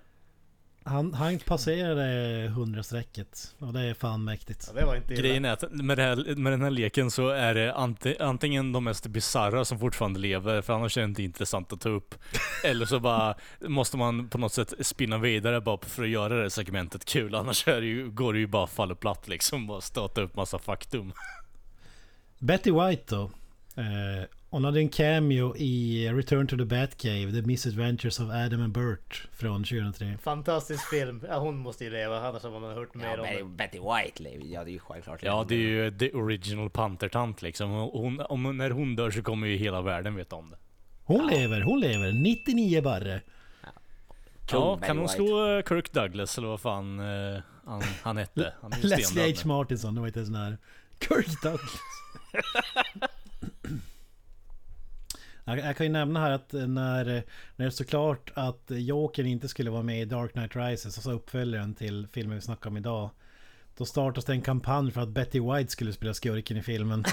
Han, 0.86 1.14
han 1.14 1.40
passerade 1.40 2.04
100-strecket. 2.50 3.56
Och 3.60 3.74
det 3.74 3.82
är 3.82 3.94
fan 3.94 4.24
mäktigt. 4.24 4.72
Ja, 4.74 4.80
det 4.80 4.86
var 4.86 4.96
inte 4.96 5.14
illa. 5.14 5.22
Grejen 5.22 5.46
är 5.46 5.52
att 5.52 5.72
med, 5.72 5.98
det 5.98 6.04
här, 6.04 6.36
med 6.36 6.54
den 6.54 6.62
här 6.62 6.70
leken 6.70 7.12
så 7.12 7.30
är 7.30 7.54
det 7.54 7.74
ante, 7.74 8.16
antingen 8.20 8.72
de 8.72 8.84
mest 8.84 9.08
bisarra 9.08 9.66
som 9.66 9.80
fortfarande 9.80 10.20
lever, 10.20 10.62
för 10.62 10.74
annars 10.74 10.98
är 10.98 11.02
det 11.02 11.06
inte 11.06 11.24
intressant 11.24 11.74
att 11.74 11.82
ta 11.82 11.90
upp. 11.90 12.16
Eller 12.64 12.86
så 12.86 13.00
bara 13.00 13.36
måste 13.62 13.98
man 13.98 14.30
på 14.30 14.38
något 14.38 14.54
sätt 14.54 14.74
spinna 14.80 15.18
vidare 15.18 15.62
bara 15.62 15.78
för 15.82 16.04
att 16.04 16.10
göra 16.10 16.44
det 16.44 16.50
segmentet 16.50 17.06
kul. 17.06 17.36
Annars 17.36 17.68
är 17.68 17.82
det 17.82 17.88
ju, 17.88 18.12
går 18.12 18.34
det 18.34 18.40
ju 18.40 18.48
bara 18.48 18.68
falla 18.68 18.96
platt 18.96 19.28
liksom. 19.28 19.68
Bara 19.68 19.82
stöta 19.82 20.22
upp 20.22 20.36
massa 20.36 20.60
faktum. 20.60 21.14
Betty 22.40 22.72
White 22.72 23.16
då. 23.16 23.32
Eh, 23.82 24.26
hon 24.54 24.64
hade 24.64 24.80
en 24.80 24.90
cameo 24.90 25.56
i 25.58 26.10
Return 26.14 26.48
to 26.48 26.58
the 26.58 26.66
Batcave, 26.66 27.32
The 27.32 27.42
Misadventures 27.42 28.20
of 28.20 28.30
Adam 28.30 28.62
and 28.62 28.74
Bert 28.74 29.28
från 29.32 29.64
2003. 29.64 30.18
Fantastisk 30.22 30.90
film. 30.90 31.22
Ja, 31.28 31.40
hon 31.40 31.58
måste 31.58 31.84
ju 31.84 31.90
leva, 31.90 32.28
annars 32.28 32.44
har 32.44 32.60
man 32.60 32.74
hört 32.76 32.94
mer 32.96 33.06
Ja, 33.06 33.42
om 33.42 33.50
det. 33.50 33.56
Betty 33.58 33.80
White 33.80 34.24
lever 34.24 34.46
Ja, 34.46 34.64
det 34.64 34.70
är 34.70 34.74
ju 34.74 34.80
självklart. 34.80 35.24
Ja, 35.24 35.46
det 35.50 35.56
är 35.56 35.60
ju 35.60 35.92
the 35.92 36.12
original 36.12 36.70
pantertant 36.70 37.42
liksom. 37.42 37.72
Hon, 37.72 38.20
om, 38.20 38.58
när 38.58 38.70
hon 38.70 38.96
dör 38.96 39.12
så 39.12 39.24
kommer 39.24 39.48
ju 39.48 39.56
hela 39.58 39.82
världen 39.82 40.16
veta 40.16 40.36
om 40.36 40.50
det. 40.50 40.58
Hon 41.04 41.28
lever, 41.28 41.62
hon 41.62 41.80
lever. 41.80 42.12
99 42.12 42.82
barre. 42.82 43.22
Ja, 44.52 44.76
Betty 44.76 44.88
kan 44.88 44.98
hon 44.98 45.10
slå 45.10 45.58
eh, 45.58 45.64
Kirk 45.64 45.94
Douglas 45.94 46.38
eller 46.38 46.48
vad 46.48 46.62
fan 46.62 47.00
eh, 47.00 47.42
han, 47.66 47.82
han 48.04 48.18
hette? 48.18 48.54
Han 48.62 48.72
Leslie 48.82 49.24
H. 49.24 49.38
nu. 49.44 49.48
Martinson, 49.48 49.96
det 49.96 50.02
var 50.02 50.08
inte 50.08 50.20
ens 50.20 50.32
nära. 50.32 50.58
Kirk 51.00 51.42
Douglas. 51.42 51.80
jag, 55.46 55.60
jag 55.60 55.78
kan 55.78 55.86
ju 55.86 55.92
nämna 55.92 56.20
här 56.20 56.32
att 56.32 56.54
när, 56.54 57.24
när 57.56 57.66
det 57.66 57.72
stod 57.72 57.88
klart 57.88 58.32
att 58.34 58.64
Jokern 58.68 59.26
inte 59.26 59.48
skulle 59.48 59.72
vara 59.72 59.84
med 59.84 60.02
i 60.02 60.06
Dark 60.06 60.32
Knight 60.32 60.56
Rises, 60.56 60.98
alltså 60.98 61.12
uppföljaren 61.12 61.74
till 61.74 62.08
filmen 62.12 62.36
vi 62.36 62.42
snackar 62.42 62.70
om 62.70 62.78
idag. 62.78 63.10
Då 63.78 63.86
startades 63.86 64.26
det 64.26 64.34
en 64.34 64.42
kampanj 64.42 64.92
för 64.92 65.02
att 65.02 65.10
Betty 65.10 65.40
White 65.40 65.72
skulle 65.72 65.94
spela 65.94 66.14
skurken 66.14 66.58
i 66.58 66.62
filmen. 66.62 67.04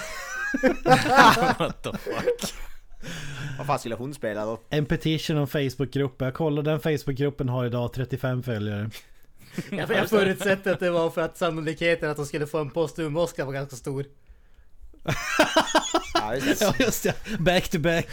What 1.59 1.83
the 1.83 1.91
fuck? 1.93 2.55
Vad 3.59 3.67
fan 3.67 3.79
skulle 3.79 3.95
hon 3.95 4.15
spela 4.15 4.45
då? 4.45 4.61
En 4.71 4.87
petition 4.87 5.39
och 5.39 5.51
Facebookgrupp. 5.51 6.21
Jag 6.21 6.35
kollade 6.35 6.71
den 6.71 6.81
Facebookgruppen 6.81 7.49
har 7.49 7.67
idag 7.67 7.93
35 7.93 8.43
följare. 8.43 8.91
Jag, 9.71 9.91
jag 9.91 10.09
förutsätter 10.09 10.73
att 10.73 10.81
det 10.81 10.91
var 10.91 11.11
för 11.11 11.21
att 11.21 11.37
sannolikheten 11.37 12.11
att 12.11 12.17
de 12.17 12.27
skulle 12.27 12.47
få 12.47 12.59
en 12.59 12.71
postum 12.71 13.17
Oscar 13.17 13.45
var 13.45 13.53
ganska 13.53 13.77
stor. 13.77 14.05
Ja. 16.21 16.37
Ja 16.61 16.75
just 16.79 17.03
det, 17.03 17.15
back 17.39 17.69
to 17.69 17.79
back. 17.79 18.07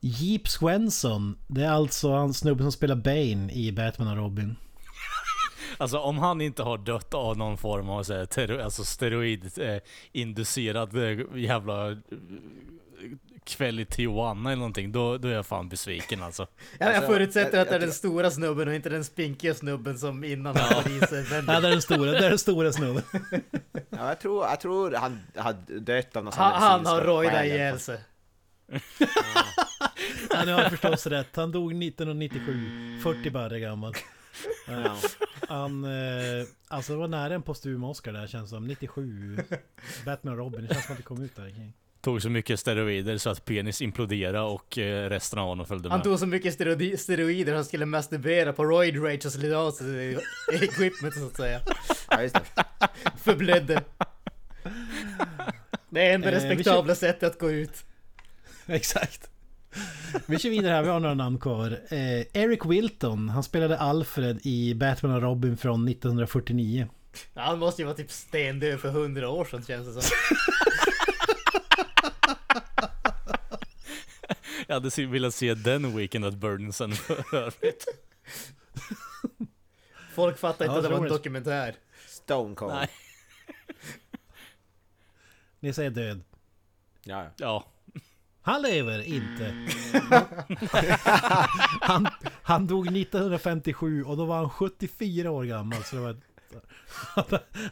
Jeep 0.00 0.48
Swenson. 0.48 1.38
Det 1.46 1.64
är 1.64 1.70
alltså 1.70 2.12
han 2.12 2.34
snubben 2.34 2.64
som 2.64 2.72
spelar 2.72 2.96
Bane 2.96 3.52
i 3.52 3.72
Batman 3.72 4.08
och 4.08 4.16
Robin. 4.16 4.56
Alltså 5.78 5.98
om 5.98 6.18
han 6.18 6.40
inte 6.40 6.62
har 6.62 6.78
dött 6.78 7.14
av 7.14 7.36
någon 7.36 7.58
form 7.58 7.88
av 7.88 8.02
så 8.02 8.14
här, 8.14 8.58
alltså 8.58 8.84
steroidinducerad 8.84 10.96
eh, 10.96 11.18
jävla 11.36 11.90
eh, 11.90 11.96
kväll 13.46 13.80
i 13.80 13.84
Tijuana 13.84 14.50
eller 14.50 14.58
någonting, 14.58 14.92
då, 14.92 15.18
då 15.18 15.28
är 15.28 15.32
jag 15.32 15.46
fan 15.46 15.68
besviken 15.68 16.22
alltså. 16.22 16.46
Jag, 16.78 16.88
jag 16.88 16.96
Alltså, 16.96 17.12
förutsätter 17.12 17.60
att 17.60 17.68
det 17.68 17.74
är 17.74 17.80
den 17.80 17.92
stora 17.92 18.30
snubben 18.30 18.68
och 18.68 18.74
inte 18.74 18.88
den 18.88 19.04
spinkiga 19.04 19.54
snubben 19.54 19.98
som 19.98 20.24
innan 20.24 20.56
han 20.56 20.82
Nej, 20.86 21.22
vände. 21.22 21.52
det 21.60 21.66
är 21.68 21.70
den 21.70 21.82
stora, 21.82 22.10
det 22.10 22.26
är 22.26 22.30
den 22.30 22.38
stora 22.38 22.72
snubben. 22.72 23.02
Ja, 23.90 24.08
jag 24.08 24.20
tror, 24.20 24.46
jag 24.46 24.60
tror 24.60 24.92
han 24.92 25.20
hade 25.36 25.80
dött 25.80 26.16
av 26.16 26.24
någon 26.24 26.32
sån 26.32 26.42
Han, 26.42 26.62
han 26.62 26.86
har 26.86 27.00
rojdat 27.00 27.44
ihjäl 27.44 27.78
sig. 27.78 27.98
Ja, 30.30 30.44
nu 30.44 30.52
har 30.52 30.60
jag 30.62 30.70
förstås 30.70 31.06
rätt. 31.06 31.36
Han 31.36 31.52
dog 31.52 31.82
1997. 31.82 32.52
40 33.02 33.30
barre 33.30 33.60
gammal. 33.60 33.94
Ja. 34.68 34.96
Han, 35.48 35.84
eh, 35.84 36.46
alltså 36.68 36.92
det 36.92 36.98
var 36.98 37.08
nära 37.08 37.34
en 37.34 37.42
postum 37.42 37.84
Oscar 37.84 38.12
där 38.12 38.26
känns 38.26 38.50
som. 38.50 38.66
97. 38.66 39.36
Batman 40.04 40.32
och 40.32 40.38
Robin, 40.38 40.66
det 40.66 40.74
känns 40.74 40.86
som 40.86 40.92
att 40.92 40.98
det 40.98 41.02
kom 41.04 41.22
ut 41.22 41.36
där 41.36 41.50
kring. 41.50 41.72
Tog 42.06 42.22
så 42.22 42.30
mycket 42.30 42.60
steroider 42.60 43.18
så 43.18 43.30
att 43.30 43.44
penis 43.44 43.82
imploderade 43.82 44.40
och 44.40 44.78
eh, 44.78 45.08
resten 45.08 45.38
av 45.38 45.48
honom 45.48 45.66
följde 45.66 45.88
Han 45.88 45.98
med. 45.98 46.04
tog 46.04 46.18
så 46.18 46.26
mycket 46.26 46.58
steroidi- 46.60 46.96
steroider 46.96 47.54
han 47.54 47.64
skulle 47.64 47.86
masturbera 47.86 48.52
på 48.52 48.64
roid 48.64 49.04
rage 49.04 49.26
och 49.26 49.32
slita 49.32 49.56
av 49.56 49.70
sig 49.70 50.18
equipment 50.52 51.14
så 51.14 51.26
att 51.26 51.36
säga. 51.36 51.60
ja, 52.10 52.22
just 52.22 52.34
det. 52.34 52.64
Förblödde. 53.22 53.82
Det 55.90 56.00
är 56.08 56.14
enda 56.14 56.28
Eh, 56.28 56.32
respektabla 56.34 56.94
sättet 56.94 57.32
att 57.32 57.38
gå 57.38 57.50
ut. 57.50 57.84
Exakt. 58.66 59.30
Vi 60.26 60.38
kör 60.38 60.50
vidare 60.50 60.72
här, 60.72 60.82
vi 60.82 60.88
har 60.88 61.00
några 61.00 61.14
namn 61.14 61.38
kvar. 61.38 61.80
Eh, 61.88 62.20
Eric 62.42 62.60
Wilton, 62.66 63.28
han 63.28 63.42
spelade 63.42 63.78
Alfred 63.78 64.38
i 64.42 64.74
Batman 64.74 65.14
och 65.14 65.22
Robin 65.22 65.56
från 65.56 65.88
1949. 65.88 66.88
Ja, 67.34 67.42
Han 67.42 67.58
måste 67.58 67.82
ju 67.82 67.86
vara 67.86 67.96
typ 67.96 68.10
stendöd 68.10 68.80
för 68.80 68.88
hundra 68.90 69.28
år 69.28 69.44
sedan 69.44 69.64
känns 69.66 69.86
det 69.86 69.92
som. 70.02 70.02
Jag 74.66 74.74
hade 74.74 74.90
se- 74.90 75.06
velat 75.06 75.34
se 75.34 75.54
den 75.54 75.96
Weekend 75.96 76.24
at 76.24 76.34
Burdensen 76.34 76.92
för 76.92 77.34
övrigt. 77.36 77.86
Folk 80.14 80.38
fattar 80.38 80.64
inte 80.64 80.72
Ja, 80.74 80.78
att 80.78 80.84
det 80.84 80.88
var 80.96 81.02
en 81.06 81.12
dokumentär. 81.12 81.74
Stone 82.08 82.54
Cold. 82.54 82.74
Nej. 82.74 82.88
Ni 85.60 85.72
säger 85.72 85.90
död. 85.90 86.22
Ja, 87.04 87.22
ja. 87.24 87.30
Ja, 87.36 87.64
Han 88.42 88.62
lever 88.62 89.02
inte. 89.02 89.68
han, 91.80 92.08
han 92.42 92.66
dog 92.66 92.86
1957 92.96 94.04
och 94.04 94.16
då 94.16 94.24
var 94.24 94.36
han 94.36 94.50
74 94.50 95.30
år 95.30 95.44
gammal. 95.44 95.84
Så 95.84 95.96
det 95.96 96.02
var, 96.02 96.16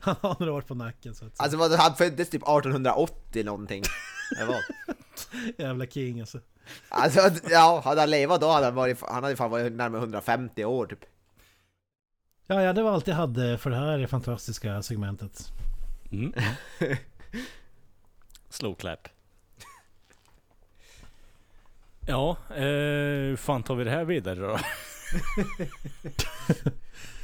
han 0.00 0.16
har 0.20 0.36
några 0.38 0.52
år 0.52 0.60
på 0.62 0.74
nacken. 0.74 1.14
Så 1.14 1.26
att, 1.26 1.40
Alltså 1.40 1.58
vad, 1.58 1.72
han 1.72 1.94
föddes 1.94 2.30
typ 2.30 2.42
1880 2.42 3.44
någonting. 3.44 3.82
Det 4.38 4.44
var. 4.44 4.60
jävla 5.58 5.86
king 5.86 6.20
alltså. 6.20 6.40
Alltså 6.88 7.20
ja, 7.50 7.82
hade 7.84 8.00
han 8.00 8.10
levat 8.10 8.40
då 8.40 8.50
hade 8.50 8.66
han 8.66 8.74
varit, 8.74 9.00
han 9.00 9.24
hade 9.24 9.36
fan 9.36 9.50
varit 9.50 9.72
närmare 9.72 10.00
150 10.00 10.64
år 10.64 10.86
typ. 10.86 11.04
Ja, 12.46 12.62
ja, 12.62 12.72
det 12.72 12.82
var 12.82 12.92
allt 12.92 13.06
jag 13.06 13.14
hade 13.14 13.58
för 13.58 13.70
det 13.70 13.76
här 13.76 14.06
fantastiska 14.06 14.82
segmentet. 14.82 15.52
Mm. 16.12 16.32
Slow 18.48 18.74
clap. 18.74 19.08
Ja, 22.06 22.36
eh, 22.54 23.36
fan 23.36 23.62
tar 23.62 23.74
vi 23.74 23.84
det 23.84 23.90
här 23.90 24.04
vidare 24.04 24.40
då? 24.40 24.58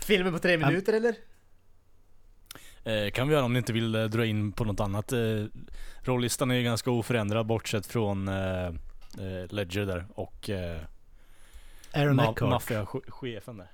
Filmen 0.07 0.33
på 0.33 0.39
tre 0.39 0.57
minuter 0.57 0.93
eller? 0.93 1.15
Eh, 2.85 3.11
kan 3.11 3.29
vi 3.29 3.35
göra 3.35 3.45
om 3.45 3.53
ni 3.53 3.59
inte 3.59 3.73
vill 3.73 3.95
eh, 3.95 4.05
dra 4.05 4.27
in 4.27 4.53
på 4.53 4.65
något 4.65 4.81
annat. 4.81 5.13
Eh, 5.13 5.45
rollistan 6.03 6.51
är 6.51 6.55
ju 6.55 6.63
ganska 6.63 6.91
oförändrad 6.91 7.47
bortsett 7.47 7.87
från 7.87 8.29
eh, 8.29 8.67
eh, 8.67 8.73
Ledger 9.51 9.87
där 9.87 10.07
och 10.15 10.51
eh, 10.51 10.81
Aaron 11.93 12.21
ma- 12.21 12.33
Eckhart. 12.33 12.49
maffiachefen 12.51 13.57
där. 13.57 13.67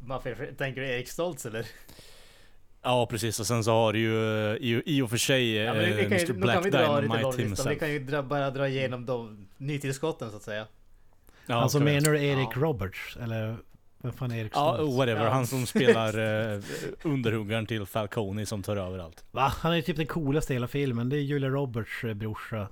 Varför 0.00 0.54
tänker 0.58 0.80
du 0.80 0.88
Erik 0.88 1.08
Stoltz 1.08 1.46
eller? 1.46 1.66
Ja 2.82 3.06
precis 3.10 3.40
och 3.40 3.46
sen 3.46 3.64
så 3.64 3.70
har 3.72 3.92
du 3.92 3.98
ju 3.98 4.50
eh, 4.52 4.56
i, 4.56 4.82
i 4.86 5.02
och 5.02 5.10
för 5.10 5.16
sig 5.16 5.54
Ja, 5.54 5.74
men 5.74 5.82
eh, 5.84 5.96
det 5.96 6.02
kan 6.04 6.18
ju, 6.18 6.24
Mr 6.24 6.32
Black 6.32 6.66
vi 6.66 6.70
Dynamite 6.70 7.06
långlistan. 7.22 7.36
Vi 7.36 7.42
himself. 7.44 7.78
kan 7.78 7.92
ju 7.92 7.98
dra, 7.98 8.22
bara 8.22 8.50
dra 8.50 8.68
igenom 8.68 9.06
de 9.06 9.48
nytillskotten 9.56 10.30
så 10.30 10.36
att 10.36 10.42
säga. 10.42 10.66
Ja, 11.46 11.54
alltså 11.54 11.78
vi- 11.78 11.84
menar 11.84 12.10
du 12.12 12.24
Erik 12.24 12.56
Roberts? 12.56 13.16
Eller 13.22 13.56
vem 14.04 14.12
fan 14.12 14.30
är 14.30 14.36
Erik 14.36 14.52
Ja, 14.54 14.84
whatever. 14.84 15.24
Ja. 15.24 15.30
Han 15.30 15.46
som 15.46 15.66
spelar 15.66 16.18
uh, 16.18 16.62
underhuggaren 17.02 17.66
till 17.66 17.86
Falcone 17.86 18.46
som 18.46 18.62
tar 18.62 18.76
över 18.76 18.98
allt. 18.98 19.24
Va? 19.30 19.52
Han 19.58 19.72
är 19.74 19.82
typ 19.82 19.96
den 19.96 20.06
coolaste 20.06 20.52
i 20.52 20.56
hela 20.56 20.68
filmen. 20.68 21.08
Det 21.08 21.16
är 21.16 21.20
Julia 21.20 21.48
Roberts 21.48 22.04
eh, 22.04 22.14
brorsa. 22.14 22.68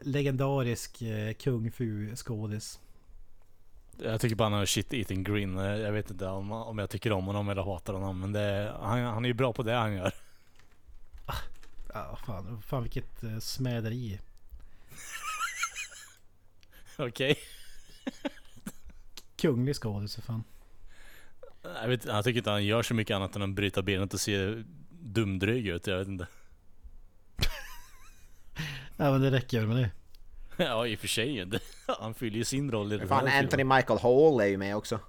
Legendarisk 0.00 1.02
eh, 1.02 1.32
kung 1.32 1.70
fu 1.72 2.16
skådis. 2.16 2.80
Jag 4.02 4.20
tycker 4.20 4.36
bara 4.36 4.44
han 4.44 4.52
har 4.52 4.66
shit 4.66 4.94
eating 4.94 5.24
grin. 5.24 5.58
Eh, 5.58 5.64
Jag 5.64 5.92
vet 5.92 6.10
inte 6.10 6.26
om, 6.26 6.52
om 6.52 6.78
jag 6.78 6.90
tycker 6.90 7.12
om 7.12 7.26
honom 7.26 7.48
eller 7.48 7.62
hatar 7.62 7.92
honom. 7.92 8.20
Men 8.20 8.32
det, 8.32 8.74
han, 8.80 9.00
han 9.00 9.24
är 9.24 9.28
ju 9.28 9.34
bra 9.34 9.52
på 9.52 9.62
det 9.62 9.74
han 9.74 9.94
gör. 9.94 10.12
Ja, 11.94 12.18
fan, 12.26 12.62
fan 12.62 12.82
vilket 12.82 13.22
eh, 13.22 13.38
smäderi. 13.38 14.18
Okej. 16.96 17.38
Kunglig 19.38 19.76
skådis 19.76 20.14
för 20.14 20.22
fan. 20.22 20.44
Jag, 21.62 21.88
vet, 21.88 22.04
jag 22.04 22.24
tycker 22.24 22.38
inte 22.38 22.50
han 22.50 22.64
gör 22.64 22.82
så 22.82 22.94
mycket 22.94 23.14
annat 23.14 23.36
än 23.36 23.42
att 23.42 23.50
bryta 23.50 23.82
benet 23.82 24.14
och 24.14 24.20
se 24.20 24.62
dumdryg 24.90 25.66
ut. 25.66 25.86
Jag 25.86 25.98
vet 25.98 26.08
inte. 26.08 26.26
Ja 29.00 29.12
men 29.12 29.20
det 29.20 29.30
räcker 29.30 29.60
väl 29.60 29.68
med 29.68 29.76
det. 29.76 29.90
Ja 30.64 30.86
i 30.86 30.94
och 30.94 30.98
för 30.98 31.08
sig. 31.08 31.44
Det, 31.46 31.60
han 32.00 32.14
fyller 32.14 32.36
ju 32.36 32.44
sin 32.44 32.70
roll 32.70 32.92
i 32.92 32.96
den 32.98 33.08
Fan, 33.08 33.26
här 33.26 33.38
Anthony 33.42 33.60
filmen. 33.60 33.76
Michael 33.76 33.98
Hall 34.00 34.40
är 34.40 34.46
ju 34.46 34.56
med 34.56 34.76
också. 34.76 35.00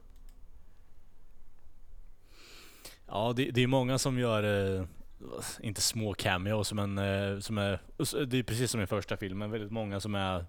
Ja 3.07 3.34
det, 3.36 3.51
det 3.51 3.63
är 3.63 3.67
många 3.67 3.97
som 3.97 4.19
gör, 4.19 4.77
eh, 4.77 4.86
inte 5.61 5.82
små 5.82 6.13
cameos 6.13 6.73
men 6.73 6.97
eh, 6.97 7.39
som 7.39 7.57
är, 7.57 7.80
det 8.25 8.38
är 8.38 8.43
precis 8.43 8.71
som 8.71 8.82
i 8.82 8.88
första 8.88 9.17
filmen, 9.17 9.51
väldigt 9.51 9.71
många 9.71 9.99
som 9.99 10.15
är 10.15 10.45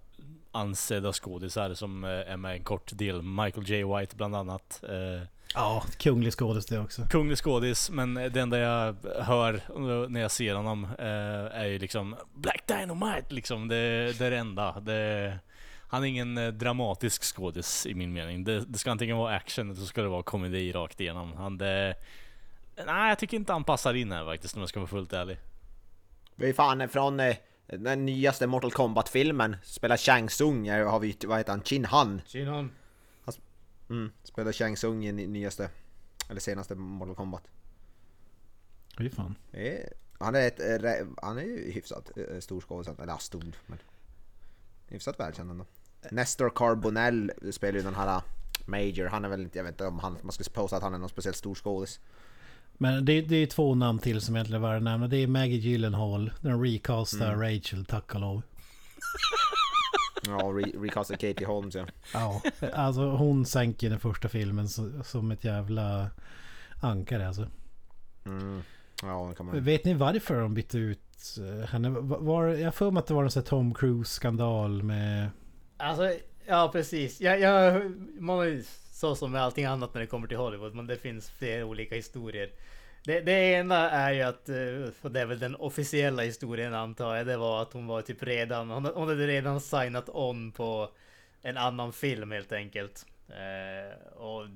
ansedda 0.52 1.12
skådisar 1.12 1.74
som 1.74 2.04
eh, 2.04 2.10
är 2.10 2.36
med 2.36 2.52
en 2.52 2.64
kort 2.64 2.90
del. 2.92 3.22
Michael 3.22 3.68
J 3.70 3.84
White 3.84 4.16
bland 4.16 4.36
annat. 4.36 4.82
Eh, 4.88 5.22
Ja, 5.54 5.82
kunglig 5.98 6.32
skådis 6.32 6.66
det 6.66 6.78
också. 6.78 7.02
kunglig 7.10 7.38
skådis, 7.38 7.90
men 7.90 8.14
det 8.14 8.36
enda 8.36 8.58
jag 8.58 8.96
hör 9.22 9.62
när 10.08 10.20
jag 10.20 10.30
ser 10.30 10.54
honom 10.54 10.84
eh, 10.98 11.60
är 11.60 11.64
ju 11.64 11.78
liksom 11.78 12.16
Black 12.34 12.62
Dynamite 12.66 13.34
liksom. 13.34 13.68
Det, 13.68 14.18
det 14.18 14.26
är 14.26 14.30
det 14.30 14.36
enda. 14.38 14.80
Det, 14.80 15.38
han 15.88 16.02
är 16.04 16.08
ingen 16.08 16.58
dramatisk 16.58 17.22
skådis 17.36 17.86
i 17.86 17.94
min 17.94 18.12
mening. 18.12 18.44
Det, 18.44 18.60
det 18.60 18.78
ska 18.78 18.90
antingen 18.90 19.16
vara 19.16 19.34
action 19.36 19.70
eller 19.70 19.80
så 19.80 19.86
ska 19.86 20.02
det 20.02 20.08
vara 20.08 20.22
komedi 20.22 20.72
rakt 20.72 21.00
igenom. 21.00 21.32
Han 21.32 21.58
det, 21.58 21.94
Nej, 22.86 23.08
jag 23.08 23.18
tycker 23.18 23.36
inte 23.36 23.52
han 23.52 23.64
passar 23.64 23.94
in 23.94 24.12
här 24.12 24.24
faktiskt 24.24 24.54
om 24.54 24.60
jag 24.62 24.68
ska 24.68 24.80
vara 24.80 24.88
fullt 24.90 25.12
ärlig. 25.12 25.38
Vi 26.34 26.48
är 26.48 26.52
fan 26.52 26.88
från 26.88 27.20
eh, 27.20 27.36
den 27.78 28.06
nyaste 28.06 28.46
Mortal 28.46 28.72
Kombat-filmen. 28.72 29.56
Spelar 29.62 29.96
Shang 29.96 30.28
Tsung, 30.28 30.70
har 30.70 30.98
vi, 30.98 31.16
vad 31.26 31.38
heter 31.38 31.52
han, 31.52 31.62
Chin 31.62 31.84
Han. 31.84 32.20
Shinon. 32.26 32.70
Mm, 33.90 34.12
spelar 34.24 34.52
Shang 34.52 34.76
Tsung 34.76 35.06
i 35.06 35.12
ny- 35.12 35.26
nyaste, 35.26 35.70
eller 36.28 36.40
senaste 36.40 36.74
Mortal 36.74 37.14
Kombat. 37.14 37.42
Fy 38.98 39.10
fan. 39.10 39.34
Han 40.18 40.34
är, 40.34 40.46
ett, 40.46 40.60
eh, 40.60 41.06
han 41.22 41.38
är 41.38 41.42
ju 41.42 41.70
hyfsat 41.70 42.10
eh, 42.16 42.40
stor 42.40 42.60
skådis, 42.60 42.88
eller 42.88 43.12
ja, 43.12 43.18
stor, 43.18 43.44
men 43.66 43.78
hyfsat 44.86 45.20
välkänd 45.20 45.50
ändå. 45.50 45.66
Nestor 46.10 46.50
Carbonell 46.54 47.32
spelar 47.52 47.78
ju 47.78 47.84
den 47.84 47.94
här 47.94 48.16
eh, 48.16 48.22
Major, 48.66 49.06
han 49.06 49.24
är 49.24 49.28
väl 49.28 49.40
inte, 49.40 49.58
jag 49.58 49.64
vet 49.64 49.72
inte 49.72 49.86
om 49.86 49.98
han, 49.98 50.18
man 50.22 50.32
ska 50.32 50.44
påstå 50.52 50.76
att 50.76 50.82
han 50.82 50.94
är 50.94 50.98
någon 50.98 51.08
speciellt 51.08 51.36
stor 51.36 51.54
skådis. 51.54 52.00
Men 52.82 53.04
det, 53.04 53.20
det 53.20 53.36
är 53.36 53.46
två 53.46 53.74
namn 53.74 53.98
till 53.98 54.20
som 54.20 54.36
egentligen 54.36 54.64
är 54.64 54.68
värda 54.68 54.76
att 54.76 54.82
nämna. 54.82 55.08
Det 55.08 55.16
är 55.16 55.26
Maggie 55.26 55.58
Gyllenhaal. 55.58 56.30
Den 56.40 56.62
recastar 56.64 57.36
Rachel, 57.36 57.84
tack 57.84 58.14
och 58.14 58.20
lov. 58.20 58.42
Ja, 60.26 60.36
re, 60.36 60.62
recastad 60.82 61.16
Katie 61.16 61.46
Holmes 61.46 61.74
ja. 61.74 61.86
Ja, 62.12 62.42
alltså 62.72 63.00
hon 63.00 63.46
sänker 63.46 63.90
den 63.90 64.00
första 64.00 64.28
filmen 64.28 64.68
som 65.04 65.30
ett 65.30 65.44
jävla 65.44 66.10
ankare 66.80 67.28
alltså. 67.28 67.46
Mm. 68.26 68.62
Ja, 69.02 69.26
det 69.30 69.34
kan 69.34 69.46
man 69.46 69.64
Vet 69.64 69.84
ni 69.84 69.94
varför 69.94 70.40
de 70.40 70.54
bytte 70.54 70.78
ut 70.78 71.38
eh, 71.38 71.68
henne? 71.68 71.88
Var, 71.88 72.18
var, 72.18 72.46
jag 72.46 72.74
för 72.74 72.90
mig 72.90 73.00
att 73.00 73.06
det 73.06 73.14
var 73.14 73.24
en 73.24 73.30
sån 73.30 73.42
här 73.42 73.48
Tom 73.48 73.74
Cruise-skandal 73.74 74.82
med... 74.82 75.30
Alltså, 75.76 76.12
ja 76.46 76.70
precis. 76.72 77.20
Jag, 77.20 77.40
jag, 77.40 77.90
man 78.20 78.38
har 78.38 78.44
ju 78.44 78.64
så 79.00 79.14
som 79.14 79.32
med 79.32 79.42
allting 79.42 79.64
annat 79.64 79.94
när 79.94 80.00
det 80.00 80.06
kommer 80.06 80.28
till 80.28 80.36
Hollywood, 80.36 80.74
men 80.74 80.86
det 80.86 80.96
finns 80.96 81.30
flera 81.30 81.64
olika 81.64 81.94
historier. 81.94 82.50
Det, 83.04 83.20
det 83.20 83.32
ena 83.32 83.90
är 83.90 84.12
ju 84.12 84.22
att, 84.22 84.48
eh, 84.48 84.92
och 85.02 85.10
det 85.10 85.20
är 85.20 85.26
väl 85.26 85.38
den 85.38 85.56
officiella 85.56 86.22
historien 86.22 86.74
antar 86.74 87.16
jag, 87.16 87.26
det 87.26 87.36
var 87.36 87.62
att 87.62 87.72
hon 87.72 87.86
var 87.86 88.02
typ 88.02 88.22
redan, 88.22 88.70
hon, 88.70 88.84
hon 88.84 89.08
hade 89.08 89.26
redan 89.26 89.60
signat 89.60 90.08
on 90.08 90.52
på 90.52 90.90
en 91.42 91.56
annan 91.56 91.92
film 91.92 92.30
helt 92.30 92.52
enkelt. 92.52 93.06
Eh, 93.28 94.16
och 94.16 94.46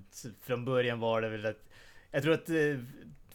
från 0.42 0.64
början 0.64 1.00
var 1.00 1.20
det 1.20 1.28
väl 1.28 1.46
att, 1.46 1.68
jag 2.10 2.22
tror 2.22 2.34
att 2.34 2.48
eh, 2.48 2.78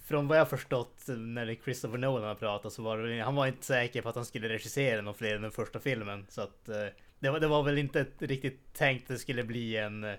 från 0.07 0.27
vad 0.27 0.37
jag 0.37 0.49
förstått 0.49 1.03
när 1.07 1.55
Christopher 1.63 1.97
Nolan 1.97 2.27
har 2.27 2.35
pratat 2.35 2.73
så 2.73 2.81
var 2.81 2.97
det, 2.97 3.21
han 3.21 3.35
var 3.35 3.47
inte 3.47 3.65
säker 3.65 4.01
på 4.01 4.09
att 4.09 4.15
han 4.15 4.25
skulle 4.25 4.49
regissera 4.49 5.01
någon 5.01 5.13
fler 5.13 5.35
än 5.35 5.41
den 5.41 5.51
första 5.51 5.79
filmen. 5.79 6.25
Så 6.29 6.41
att 6.41 6.69
eh, 6.69 6.85
det, 7.19 7.29
var, 7.29 7.39
det 7.39 7.47
var 7.47 7.63
väl 7.63 7.77
inte 7.77 8.05
riktigt 8.19 8.73
tänkt 8.73 9.03
att 9.03 9.07
det 9.07 9.19
skulle 9.19 9.43
bli 9.43 9.77
en 9.77 10.03
eh, 10.03 10.15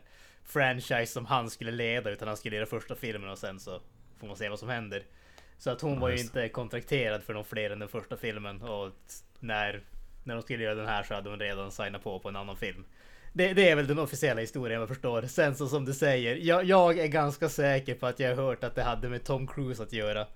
franchise 0.51 1.07
som 1.07 1.27
han 1.27 1.51
skulle 1.51 1.71
leda 1.71 2.11
utan 2.11 2.29
han 2.29 2.37
skulle 2.37 2.57
göra 2.57 2.67
första 2.67 2.95
filmen 2.95 3.31
och 3.31 3.39
sen 3.39 3.61
så 3.61 3.81
får 4.21 4.27
man 4.27 4.37
se 4.37 4.49
vad 4.49 4.59
som 4.59 4.69
händer. 4.69 5.03
Så 5.59 5.71
att 5.71 5.81
hon 5.81 6.01
var 6.01 6.11
ju 6.11 6.19
inte 6.19 6.49
kontrakterad 6.49 7.23
för 7.23 7.35
någon 7.35 7.45
fler 7.45 7.71
än 7.71 7.79
den 7.79 7.89
första 7.89 8.17
filmen 8.17 8.63
och 8.63 8.93
när, 9.41 9.83
när 10.25 10.35
de 10.35 10.43
skulle 10.43 10.65
göra 10.65 10.75
den 10.75 10.87
här 10.87 11.03
så 11.03 11.15
hade 11.15 11.31
hon 11.31 11.39
redan 11.39 11.73
signat 11.73 12.03
på 12.03 12.19
på 12.19 12.29
en 12.29 12.37
annan 12.37 12.57
film. 12.57 12.85
Det, 13.33 13.53
det 13.53 13.69
är 13.69 13.77
väl 13.77 13.87
den 13.87 13.99
officiella 13.99 14.41
historien 14.41 14.81
jag 14.81 14.89
förstår. 14.89 15.23
Sen 15.23 15.57
så 15.57 15.69
som 15.69 15.85
du 15.85 15.95
säger, 15.95 16.37
jag, 16.37 16.65
jag 16.65 16.99
är 16.99 17.07
ganska 17.07 17.49
säker 17.49 17.95
på 17.95 18.07
att 18.07 18.21
jag 18.21 18.37
har 18.37 18.43
hört 18.43 18.65
att 18.65 18.75
det 18.75 18.83
hade 18.83 19.09
med 19.09 19.25
Tom 19.25 19.47
Cruise 19.47 19.83
att 19.83 19.93
göra. 19.93 20.27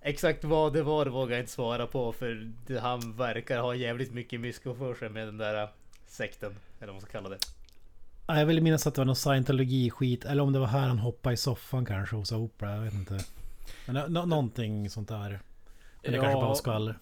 Exakt 0.00 0.44
vad 0.44 0.72
det 0.72 0.82
var 0.82 1.06
vågar 1.06 1.36
jag 1.36 1.42
inte 1.42 1.52
svara 1.52 1.86
på 1.86 2.12
för 2.12 2.78
han 2.80 3.16
verkar 3.16 3.58
ha 3.58 3.74
jävligt 3.74 4.12
mycket 4.12 4.40
mysko 4.40 4.74
för 4.74 4.94
sig 4.94 5.08
med 5.08 5.26
den 5.26 5.38
där 5.38 5.68
sekten. 6.06 6.56
Eller 6.78 6.86
vad 6.86 6.94
man 6.94 7.00
ska 7.00 7.10
kalla 7.10 7.28
det. 7.28 7.38
Ja, 8.32 8.38
Jag 8.38 8.46
vill 8.46 8.60
minnas 8.62 8.86
att 8.86 8.94
det 8.94 9.00
var 9.00 9.06
någon 9.06 9.16
scientologi-skit. 9.16 10.24
Eller 10.24 10.42
om 10.42 10.52
det 10.52 10.58
var 10.58 10.66
här 10.66 10.88
han 10.88 10.98
hoppade 10.98 11.34
i 11.34 11.36
soffan 11.36 11.84
kanske 11.84 12.16
hos 12.16 12.32
Oprah. 12.32 12.74
Jag 12.74 12.82
vet 12.82 12.94
inte. 12.94 13.18
Men 13.86 14.12
nå- 14.12 14.24
någonting 14.26 14.90
sånt 14.90 15.08
där. 15.08 15.40
Men 16.02 16.12
det 16.12 16.18
kanske 16.18 16.34
bara 16.40 16.54
skvaller. 16.54 16.98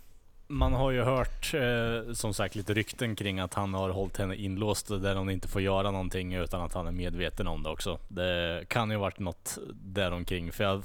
Man 0.47 0.73
har 0.73 0.91
ju 0.91 1.03
hört 1.03 1.55
eh, 1.55 2.13
som 2.13 2.35
sagt 2.35 2.55
lite 2.55 2.75
rykten 2.75 3.17
kring 3.17 3.41
att 3.41 3.55
han 3.55 3.75
har 3.75 3.91
hållit 3.91 4.17
henne 4.17 4.35
inlåst 4.37 4.89
där 4.89 5.15
hon 5.17 5.31
inte 5.31 5.49
får 5.49 5.63
göra 5.63 5.91
någonting 5.91 6.35
utan 6.35 6.61
att 6.63 6.75
han 6.75 6.87
är 6.87 6.93
medveten 6.93 7.47
om 7.47 7.63
det 7.63 7.71
också. 7.71 7.99
Det 8.09 8.65
kan 8.69 8.91
ju 8.91 8.97
varit 8.97 9.19
något 9.19 9.59
däromkring. 9.73 10.53
För 10.53 10.65
jag, 10.65 10.83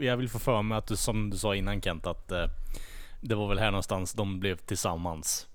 jag 0.00 0.16
vill 0.16 0.28
få 0.28 0.38
för 0.38 0.62
mig 0.62 0.78
att 0.78 0.86
du 0.86 0.96
som 0.96 1.30
du 1.30 1.36
sa 1.36 1.54
innan 1.54 1.80
Kent 1.82 2.06
att 2.06 2.32
eh, 2.32 2.46
det 3.20 3.34
var 3.34 3.48
väl 3.48 3.58
här 3.58 3.70
någonstans 3.70 4.12
de 4.12 4.40
blev 4.40 4.56
tillsammans. 4.56 5.46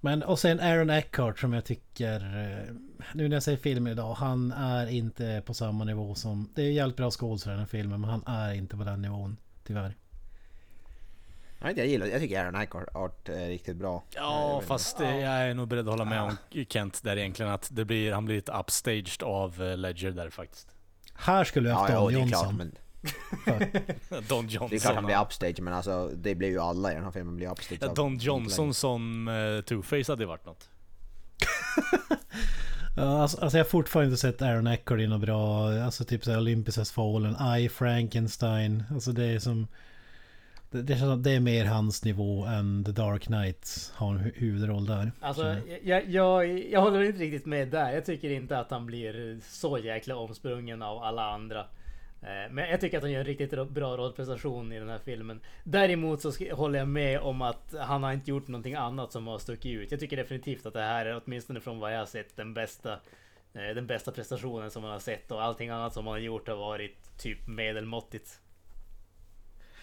Men 0.00 0.22
och 0.22 0.38
sen 0.38 0.60
Aaron 0.60 0.90
Eckhart 0.90 1.38
som 1.38 1.52
jag 1.52 1.64
tycker... 1.64 2.14
eh, 2.20 2.74
Nu 3.14 3.28
när 3.28 3.36
jag 3.36 3.42
säger 3.42 3.58
filmen 3.58 3.92
idag. 3.92 4.14
Han 4.14 4.52
är 4.52 4.86
inte 4.86 5.42
på 5.46 5.54
samma 5.54 5.84
nivå 5.84 6.14
som... 6.14 6.50
Det 6.54 6.62
är 6.62 6.70
jävligt 6.70 6.96
bra 6.96 7.10
skådespelare 7.10 7.54
i 7.54 7.56
den 7.56 7.60
här 7.64 7.68
filmen. 7.68 8.00
Men 8.00 8.10
han 8.10 8.22
är 8.26 8.54
inte 8.54 8.76
på 8.76 8.84
den 8.84 9.02
nivån. 9.02 9.36
Tyvärr. 9.66 9.96
Nej, 11.60 11.74
jag 11.76 11.86
gillar, 11.86 12.06
jag 12.06 12.20
tycker 12.20 12.40
Aaron 12.40 12.54
Eckhart 12.62 13.28
är 13.28 13.48
riktigt 13.48 13.76
bra. 13.76 14.02
Ja, 14.14 14.50
Jag 14.52 14.64
fast 14.64 15.00
jag 15.00 15.10
är 15.22 15.54
nog 15.54 15.68
beredd 15.68 15.88
att 15.88 15.92
hålla 15.98 16.04
med 16.04 16.22
om 16.22 16.36
Kent 16.68 17.02
där 17.02 17.16
egentligen 17.16 17.52
att 17.52 17.68
det 17.72 17.84
blir, 17.84 18.12
han 18.12 18.24
blir 18.24 18.34
lite 18.36 18.52
upstaged 18.52 19.22
av 19.22 19.62
eh, 19.62 19.76
Ledger 19.76 20.10
där 20.10 20.30
faktiskt. 20.30 20.68
Här 21.14 21.44
skulle 21.44 21.68
vi 21.68 21.72
Ja, 21.74 21.78
haft 21.78 21.92
ja, 21.92 22.00
Don 22.00 22.12
det 22.12 22.20
är 22.20 22.28
klart, 22.28 22.42
Johnson. 22.42 22.56
men 22.56 22.74
Don 24.28 24.48
Johnson. 24.48 24.68
det 24.70 24.76
är 24.76 24.80
klart 24.80 24.94
han 24.94 25.04
blir 25.04 25.22
upstage, 25.22 25.60
men 25.60 25.74
alltså 25.74 26.08
det 26.08 26.34
blir 26.34 26.48
ju 26.48 26.58
alla 26.58 26.92
i 26.92 26.94
den 26.94 27.04
här 27.04 27.10
filmen 27.10 27.36
blir 27.36 27.50
upstage. 27.50 27.78
ja, 27.80 27.92
Don 27.94 28.18
Johnson 28.18 28.74
som 28.74 29.28
eh, 29.28 29.32
Two-Face 29.32 30.08
hade 30.10 30.26
varit 30.26 30.46
något. 30.46 30.68
Ja, 32.96 33.22
alltså, 33.22 33.40
alltså 33.40 33.58
jag 33.58 33.64
har 33.64 33.68
fortfarande 33.70 34.06
inte 34.10 34.20
sett 34.20 34.42
Aaron 34.42 34.66
Eckhart 34.66 35.00
i 35.00 35.06
något 35.06 35.20
bra... 35.20 35.68
Alltså 35.72 36.04
typ 36.04 36.24
såhär 36.24 36.38
Olympus 36.38 36.76
Has 36.76 36.92
Fallen, 36.92 37.36
I, 37.58 37.68
Frankenstein. 37.68 38.84
Alltså 38.90 39.12
det 39.12 39.24
är 39.24 39.38
som... 39.38 39.66
Det, 40.70 40.82
det, 40.82 40.98
känns 40.98 41.22
det 41.24 41.30
är 41.30 41.40
mer 41.40 41.64
hans 41.64 42.04
nivå 42.04 42.44
än 42.44 42.84
The 42.84 42.92
Dark 42.92 43.22
Knight 43.22 43.92
har 43.94 44.10
en 44.14 44.18
hu- 44.18 44.32
huvudroll 44.34 44.86
där. 44.86 45.12
Alltså, 45.20 45.56
jag, 45.82 46.08
jag, 46.08 46.58
jag 46.70 46.80
håller 46.80 47.02
inte 47.02 47.18
riktigt 47.18 47.46
med 47.46 47.68
där. 47.68 47.92
Jag 47.92 48.04
tycker 48.04 48.30
inte 48.30 48.58
att 48.58 48.70
han 48.70 48.86
blir 48.86 49.40
så 49.48 49.78
jäkla 49.78 50.16
omsprungen 50.16 50.82
av 50.82 51.02
alla 51.02 51.30
andra. 51.32 51.66
Eh, 52.22 52.52
Men 52.52 52.70
jag 52.70 52.80
tycker 52.80 52.96
att 52.96 53.02
han 53.02 53.12
gör 53.12 53.20
en 53.20 53.26
riktigt 53.26 53.68
bra 53.68 53.96
rollprestation 53.96 54.72
i 54.72 54.78
den 54.78 54.88
här 54.88 54.98
filmen. 54.98 55.40
Däremot 55.64 56.22
så 56.22 56.32
håller 56.52 56.78
jag 56.78 56.88
med 56.88 57.20
om 57.20 57.42
att 57.42 57.74
han 57.80 58.02
har 58.02 58.12
inte 58.12 58.30
gjort 58.30 58.48
någonting 58.48 58.74
annat 58.74 59.12
som 59.12 59.26
har 59.26 59.38
stuckit 59.38 59.80
ut. 59.80 59.90
Jag 59.90 60.00
tycker 60.00 60.16
definitivt 60.16 60.66
att 60.66 60.72
det 60.72 60.82
här 60.82 61.06
är, 61.06 61.22
åtminstone 61.24 61.60
från 61.60 61.78
vad 61.78 61.94
jag 61.94 61.98
har 61.98 62.06
sett, 62.06 62.36
den 62.36 62.54
bästa 62.54 62.92
eh, 63.52 63.74
den 63.74 63.86
bästa 63.86 64.12
prestationen 64.12 64.70
som 64.70 64.82
man 64.82 64.90
har 64.90 64.98
sett 64.98 65.30
och 65.30 65.42
allting 65.42 65.70
annat 65.70 65.94
som 65.94 66.04
man 66.04 66.12
har 66.12 66.20
gjort 66.20 66.48
har 66.48 66.56
varit 66.56 67.18
typ 67.18 67.46
medelmåttigt. 67.46 68.40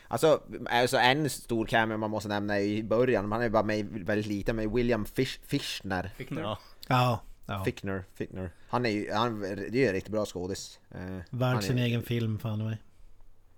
Alltså, 0.07 0.41
alltså 0.69 0.97
en 0.97 1.29
stor 1.29 1.65
cameo 1.65 1.97
man 1.97 2.09
måste 2.09 2.29
nämna 2.29 2.59
i 2.59 2.83
början, 2.83 3.27
man 3.29 3.41
är 3.41 3.49
bara 3.49 3.63
med 3.63 3.85
väldigt 3.85 4.27
lite, 4.27 4.53
med 4.53 4.71
William 4.71 5.05
Fish, 5.05 5.39
Fischner. 5.45 6.11
Fichtner. 6.17 6.41
Ja. 6.41 6.59
Ja, 6.87 7.19
ja. 7.45 7.63
Fickner, 7.65 8.03
Fickner. 8.13 8.51
Han 8.69 8.85
är 8.85 8.89
ju, 8.89 9.11
han, 9.13 9.39
det 9.39 9.49
är 9.49 9.71
ju 9.75 9.87
en 9.87 9.93
riktigt 9.93 10.11
bra 10.11 10.25
skådis. 10.25 10.79
Eh, 10.91 11.17
Värd 11.29 11.57
är- 11.57 11.61
sin 11.61 11.77
egen 11.77 12.03
film 12.03 12.39
fan 12.39 12.65
mig. 12.65 12.77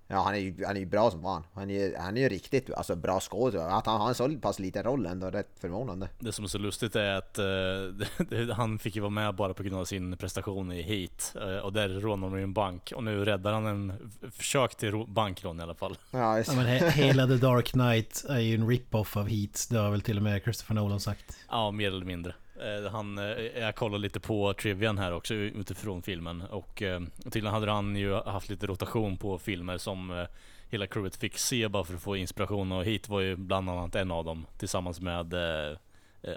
Ja, 0.10 0.22
han 0.24 0.34
är 0.36 0.40
ju, 0.40 0.66
han 0.66 0.76
är 0.76 0.80
ju 0.80 0.86
bra 0.86 1.12
som 1.12 1.22
fan. 1.22 1.44
Han 1.54 1.70
är 1.70 1.74
ju 1.74 1.96
han 1.98 2.18
är 2.18 2.22
ju 2.22 2.30
riktigt 2.30 2.74
alltså, 2.74 2.96
bra 2.96 3.20
skådis. 3.20 3.62
Att 3.62 3.86
han 3.86 4.02
har 4.02 4.08
en 4.10 4.16
så 4.16 4.30
pass 4.38 4.60
liten 4.60 4.84
roll 4.84 5.06
ändå, 5.06 5.30
rätt 5.30 5.50
förvånande. 5.60 6.10
Det 6.20 6.32
som 6.32 6.46
är 6.46 6.50
så 6.50 6.58
lustigt 6.58 6.96
är 6.96 7.14
att 7.16 7.38
eh, 7.38 8.50
han 8.56 8.80
fick 8.80 8.96
ju 8.96 9.02
vara 9.02 9.10
med 9.10 9.36
bara 9.36 9.54
på 9.54 9.64
grund 9.64 9.76
av 9.82 9.86
sin 9.86 10.18
prestation 10.18 10.72
i 10.72 10.82
Heat. 10.82 11.36
Eh, 11.42 11.58
och 11.66 11.74
där 11.74 11.90
rånade 11.90 12.34
de 12.34 12.38
ju 12.38 12.44
en 12.44 12.54
bank. 12.54 12.94
Och 12.96 13.04
nu 13.04 13.26
räddar 13.26 13.54
han 13.54 13.66
en 13.66 14.12
försök 14.32 14.76
till 14.76 15.06
bankrån 15.08 15.60
i 15.60 15.64
alla 15.64 15.76
fall. 15.76 15.98
Ja, 16.12 16.40
Ja, 16.40 16.54
men 16.56 16.66
he 16.66 16.90
hela 16.90 17.28
The 17.28 17.36
Dark 17.38 17.66
Knight 17.72 18.26
är 18.30 18.40
ju 18.40 18.56
en 18.56 18.68
rip-off 18.68 19.18
av 19.18 19.28
Heat. 19.28 19.68
Det 19.70 19.78
har 19.78 19.92
väl 19.92 20.02
till 20.02 20.18
och 20.18 20.24
med 20.24 20.44
Christopher 20.44 20.76
Nolan 20.76 21.00
sagt. 21.00 21.38
Ja, 21.50 21.72
mer 21.72 21.88
eller 21.88 22.06
mindre. 22.06 22.34
Eh, 22.60 22.92
Han, 22.92 23.18
eh, 23.18 23.26
jag 23.60 23.76
kollar 23.76 23.98
lite 23.98 24.20
på 24.20 24.54
trivian 24.54 24.98
här 24.98 25.12
också 25.12 25.34
utifrån 25.34 26.02
filmen 26.02 26.42
och 26.42 26.82
eh, 26.82 27.02
tydligen 27.24 27.54
hade 27.54 27.72
han 27.72 27.96
ju 27.96 28.14
haft 28.14 28.50
lite 28.50 28.68
rotation 28.68 29.18
på 29.18 29.38
filmer 29.38 29.78
som 29.78 30.28
hela 30.70 30.88
crewet 30.88 31.16
fick 31.16 31.38
se 31.38 31.68
bara 31.68 31.84
för 31.84 31.94
att 31.94 32.02
få 32.02 32.16
inspiration 32.16 32.72
och 32.72 32.86
hit 32.86 33.10
var 33.10 33.22
ju 33.22 33.36
bland 33.36 33.70
annat 33.70 33.96
en 33.96 34.12
av 34.12 34.26
dem 34.26 34.46
tillsammans 34.58 35.02
med 35.02 35.34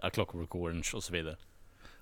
A 0.03 0.11
Clockwork 0.13 0.55
Orange 0.55 0.91
och 0.95 1.05
så 1.05 1.13
vidare. 1.13 1.37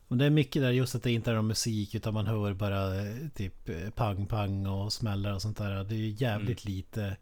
Men 0.09 0.19
det 0.19 0.25
är 0.25 0.31
mycket 0.31 0.63
där 0.63 0.71
just 0.71 0.95
att 0.95 1.03
det 1.03 1.13
inte 1.13 1.31
är 1.31 1.35
någon 1.35 1.47
musik 1.47 1.95
utan 1.95 2.15
man 2.15 2.27
hör 2.27 2.53
bara 2.53 2.91
typ 3.35 3.71
pang 3.95 4.27
pang 4.27 4.67
och 4.67 4.93
smällar 4.93 5.35
och 5.35 5.43
sånt 5.43 5.59
där. 5.59 5.85
Det 5.85 5.95
är 5.95 5.99
ju 5.99 6.09
jävligt 6.19 6.65
lite 6.65 7.17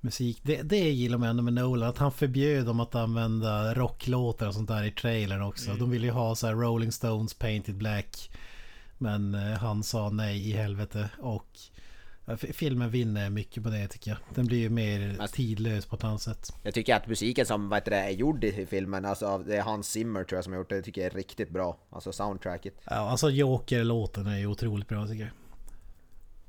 musik. 0.00 0.40
Det, 0.42 0.62
det 0.62 0.90
gillar 0.90 1.18
man 1.18 1.28
ändå 1.28 1.42
med 1.42 1.52
Nolan. 1.52 1.88
Att 1.88 1.98
han 1.98 2.12
förbjöd 2.12 2.66
dem 2.66 2.80
att 2.80 2.94
använda 2.94 3.74
rocklåtar 3.74 4.48
och 4.48 4.54
sånt 4.54 4.68
där 4.68 4.84
i 4.84 4.90
trailern 4.90 5.42
också. 5.42 5.74
De 5.74 5.90
ville 5.90 6.06
ju 6.06 6.12
ha 6.12 6.34
så 6.34 6.46
här 6.46 6.54
Rolling 6.54 6.92
Stones 6.92 7.34
Painted 7.34 7.76
Black. 7.76 8.30
Men 8.98 9.34
eh, 9.34 9.58
han 9.58 9.82
sa 9.82 10.10
nej 10.10 10.48
i 10.50 10.52
helvete. 10.52 11.10
Och 11.18 11.46
filmen 12.52 12.90
vinner 12.90 13.30
mycket 13.30 13.62
på 13.62 13.68
det 13.68 13.88
tycker 13.88 14.10
jag. 14.10 14.18
Den 14.34 14.46
blir 14.46 14.58
ju 14.58 14.68
mer 14.70 15.16
Alltså- 15.20 15.36
tidlös 15.36 15.86
på 15.86 15.96
ett 15.96 16.04
annat 16.04 16.22
sätt. 16.22 16.52
jag 16.62 16.74
tycker 16.74 16.94
att 16.96 17.06
musiken 17.06 17.46
som 17.46 17.68
vad 17.68 17.84
det, 17.84 17.96
är 17.96 18.10
gjord 18.10 18.44
i 18.44 18.66
filmen, 18.66 19.04
alltså 19.04 19.38
det 19.38 19.56
är 19.56 19.62
Hans 19.62 19.88
Zimmer 19.90 20.24
tror 20.24 20.36
jag 20.36 20.44
som 20.44 20.52
har 20.52 20.60
gjort 20.60 20.68
det, 20.68 20.76
det 20.76 20.82
tycker 20.82 21.00
jag 21.00 21.12
är 21.12 21.16
riktigt 21.16 21.50
bra. 21.50 21.78
Alltså 21.90 22.12
soundtracket. 22.12 22.74
Ja, 22.84 22.94
alltså 22.96 23.30
Joker-låten 23.30 24.26
är 24.26 24.38
ju 24.38 24.46
otroligt 24.46 24.88
bra 24.88 25.06
tycker 25.06 25.22
jag. 25.24 25.32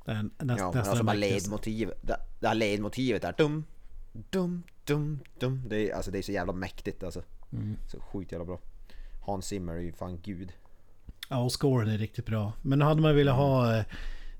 Den, 0.04 0.30
näst, 0.38 0.60
Ja, 0.60 0.66
nästan 0.66 0.90
alltså 0.90 1.04
bara 1.04 1.16
ledmotiv, 1.16 1.92
det, 2.02 2.16
det 2.40 2.48
här 2.48 2.54
ledmotivet 2.54 3.22
där, 3.22 3.34
dum, 3.38 3.64
dum, 4.12 4.62
dum, 4.84 5.20
dum. 5.38 5.62
Det 5.68 5.90
är, 5.90 5.94
alltså 5.94 6.10
det 6.10 6.18
är 6.18 6.22
så 6.22 6.32
jävla 6.32 6.52
mäktigt 6.52 7.02
alltså. 7.02 7.22
Mm. 7.52 7.76
Så 7.88 8.00
sjukt 8.00 8.32
jävla 8.32 8.44
bra. 8.44 8.58
Hans 9.22 9.46
Zimmer 9.46 9.72
är 9.72 9.80
ju 9.80 9.92
fan 9.92 10.20
gud. 10.22 10.52
Ja, 11.28 11.38
och 11.38 11.60
scoren 11.60 11.88
är 11.88 11.98
riktigt 11.98 12.26
bra. 12.26 12.52
Men 12.62 12.82
hade 12.82 13.02
man 13.02 13.16
velat 13.16 13.36
ha 13.36 13.76
eh, 13.76 13.84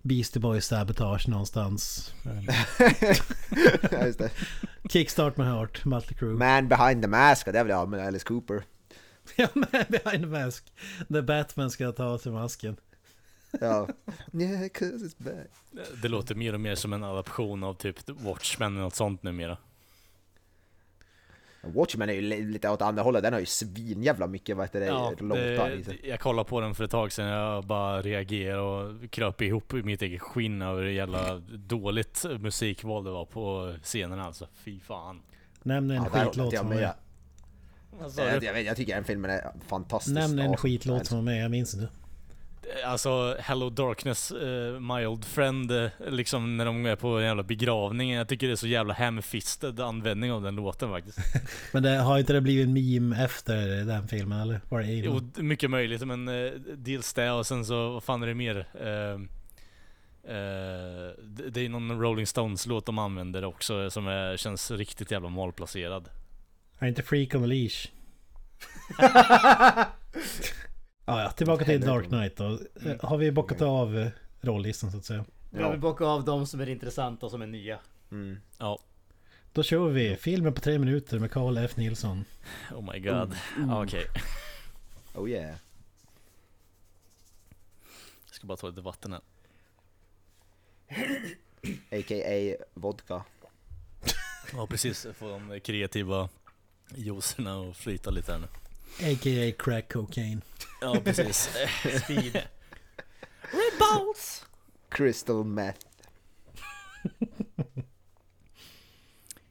Beastie 0.02 0.40
Boys 0.40 0.66
sabotage 0.66 1.28
någonstans. 1.28 2.14
Ja, 3.90 4.06
just 4.06 4.18
det. 4.18 4.30
Kickstart 4.90 5.36
med 5.36 5.46
Heart, 5.46 5.84
Mötley 5.84 6.18
Crüe. 6.18 6.38
Man 6.38 6.68
behind 6.68 7.02
the 7.02 7.08
mask, 7.08 7.46
det 7.46 7.62
vill 7.62 7.70
jag 7.70 7.76
ha 7.76 7.86
med 7.86 8.06
Alice 8.06 8.24
Cooper. 8.24 8.62
Ja, 9.36 9.48
men 9.54 9.84
behind 9.88 10.22
the 10.24 10.26
mask. 10.26 10.72
Där 11.08 11.22
Batman 11.22 11.70
ska 11.70 11.92
ta 11.92 12.04
av 12.04 12.18
sig 12.18 12.32
masken. 12.32 12.76
Ja. 13.60 13.88
Yeah, 14.32 14.68
cause 14.68 15.06
it's 15.06 15.14
back. 15.18 15.46
Det 16.02 16.08
låter 16.08 16.34
mer 16.34 16.52
och 16.54 16.60
mer 16.60 16.74
som 16.74 16.92
en 16.92 17.04
adaption 17.04 17.64
av 17.64 17.74
typ 17.74 17.96
Watchmen 18.10 18.72
eller 18.72 18.82
något 18.82 18.94
sånt 18.94 19.22
numera. 19.22 19.56
Watchmen 21.62 22.08
är 22.08 22.12
ju 22.12 22.20
li- 22.20 22.42
lite 22.44 22.68
åt 22.70 22.82
andra 22.82 23.02
hållet, 23.02 23.22
den 23.22 23.32
har 23.32 23.40
ju 23.40 23.46
svinjävla 23.46 24.26
mycket 24.26 24.56
vad 24.56 24.66
heter 24.66 24.80
det, 24.80 24.86
Ja, 24.86 25.12
låtar 25.18 25.70
i 25.70 25.84
sig. 25.84 26.00
jag 26.04 26.20
kollade 26.20 26.48
på 26.48 26.60
den 26.60 26.74
för 26.74 26.84
ett 26.84 26.90
tag 26.90 27.12
sedan, 27.12 27.26
jag 27.26 27.64
bara 27.64 28.02
reagerade 28.02 28.60
och 28.60 29.10
kröp 29.10 29.42
ihop 29.42 29.74
i 29.74 29.82
mitt 29.82 30.02
eget 30.02 30.20
skinn 30.20 30.62
över 30.62 30.82
hur 30.82 30.90
jävla 30.90 31.38
dåligt 31.56 32.24
musikval 32.38 33.04
det 33.04 33.10
var 33.10 33.24
på 33.24 33.74
scenen 33.82 34.20
alltså. 34.20 34.46
Fy 34.54 34.80
fan. 34.80 35.22
Nämn 35.62 35.90
en 35.90 35.96
Ja, 35.96 36.04
skitlåt 36.10 36.52
jag 36.52 36.60
som 36.60 36.68
var 36.68 36.76
med. 36.76 36.92
sa 38.12 38.22
Jag, 38.22 38.42
jag, 38.44 38.52
vet, 38.54 38.66
jag 38.66 38.76
tycker 38.76 38.94
den 38.94 39.04
filmen 39.04 39.30
är 39.30 39.50
fantastisk. 39.66 40.14
Nämn 40.14 40.38
en 40.38 40.56
skitlåt 40.56 41.06
som 41.06 41.16
var 41.18 41.24
med, 41.24 41.44
jag 41.44 41.50
minns 41.50 41.74
inte. 41.74 41.88
Alltså 42.84 43.36
Hello 43.40 43.70
Darkness, 43.70 44.32
uh, 44.32 44.80
My 44.80 45.06
Old 45.06 45.24
Friend, 45.24 45.70
eh, 45.70 45.90
liksom 46.08 46.56
när 46.56 46.64
de 46.64 46.86
är 46.86 46.96
på 46.96 47.08
en 47.08 47.24
jävla 47.24 47.42
begravning. 47.42 48.12
Jag 48.12 48.28
tycker 48.28 48.46
det 48.46 48.52
är 48.52 48.56
så 48.56 48.66
jävla 48.66 48.94
ham-fisted 48.94 49.80
användning 49.80 50.32
av 50.32 50.42
den 50.42 50.56
låten 50.56 50.90
faktiskt. 50.90 51.18
Men 51.72 51.82
det, 51.82 51.96
har 51.96 52.18
inte 52.18 52.32
det 52.32 52.40
blivit 52.40 52.66
en 52.66 52.72
meme 52.72 53.24
efter 53.24 53.84
den 53.84 54.08
filmen 54.08 54.40
eller? 54.40 54.60
Var 54.68 54.80
det 54.80 54.86
Jo, 54.86 55.20
mycket 55.36 55.70
möjligt 55.70 56.06
men 56.06 56.28
uh, 56.28 56.52
dels 56.76 57.14
det 57.14 57.30
och 57.30 57.46
sen 57.46 57.64
så, 57.64 57.92
vad 57.92 58.04
fan 58.04 58.22
är 58.22 58.26
det 58.26 58.34
mer? 58.34 58.66
Det 61.22 61.50
det 61.50 61.60
är 61.60 61.68
någon 61.68 62.00
Rolling 62.00 62.26
Stones 62.26 62.66
låt 62.66 62.86
de 62.86 62.98
använder 62.98 63.44
också 63.44 63.90
som 63.90 64.06
är, 64.06 64.36
känns 64.36 64.70
riktigt 64.70 65.10
jävla 65.10 65.28
malplacerad. 65.28 66.08
Är 66.78 66.88
inte 66.88 67.02
Freak 67.02 67.34
on 67.34 67.42
the 67.42 67.46
Leash? 67.46 67.86
ja, 71.10 71.22
ja, 71.22 71.30
tillbaka 71.30 71.64
till 71.64 71.80
Dark 71.80 72.06
Knight 72.08 72.36
då. 72.36 72.58
Eh, 72.86 73.00
Har 73.08 73.16
vi 73.18 73.32
bockat 73.32 73.62
av 73.62 73.98
eh, 73.98 74.08
rollistan 74.40 74.90
så 74.92 74.98
att 74.98 75.04
säga? 75.04 75.24
Vi 75.50 75.62
har 75.62 75.70
väl 75.70 75.80
bockat 75.80 76.06
av 76.06 76.24
de 76.24 76.46
som 76.46 76.60
är 76.60 76.68
intressanta 76.68 77.26
och 77.26 77.32
som 77.32 77.42
är 77.42 77.46
nya. 77.46 77.78
Mm. 78.10 78.40
Ja, 78.58 78.78
Då 79.52 79.62
kör 79.62 79.88
vi 79.88 80.16
filmen 80.16 80.54
på 80.54 80.60
tre 80.60 80.78
minuter 80.78 81.18
med 81.18 81.30
Carl 81.30 81.56
F 81.58 81.76
Nilsson. 81.76 82.24
oh 82.74 82.92
my 82.92 82.98
god. 83.00 83.36
Ja, 83.68 83.82
Okej, 83.84 84.06
Oh 85.14 85.30
yeah. 85.30 85.54
jag 88.26 88.34
ska 88.34 88.46
bara 88.46 88.56
ta 88.56 88.68
lite 88.68 88.80
vatten 88.80 89.12
här. 89.12 89.20
A.k.a. 91.90 92.64
vodka. 92.74 93.24
Ja 94.52 94.66
precis, 94.66 95.06
få 95.14 95.28
de 95.28 95.60
kreativa 95.60 96.28
juicerna 96.94 97.60
att 97.70 97.76
flyta 97.76 98.10
lite 98.10 98.32
här 98.32 98.38
nu. 98.38 98.46
A.k.a. 98.98 99.52
crack 99.58 99.92
cocaine. 99.92 100.40
Ja 100.80 101.00
precis. 101.04 101.50
Speed. 102.04 102.42
Crystal 104.88 105.44
meth. 105.44 105.86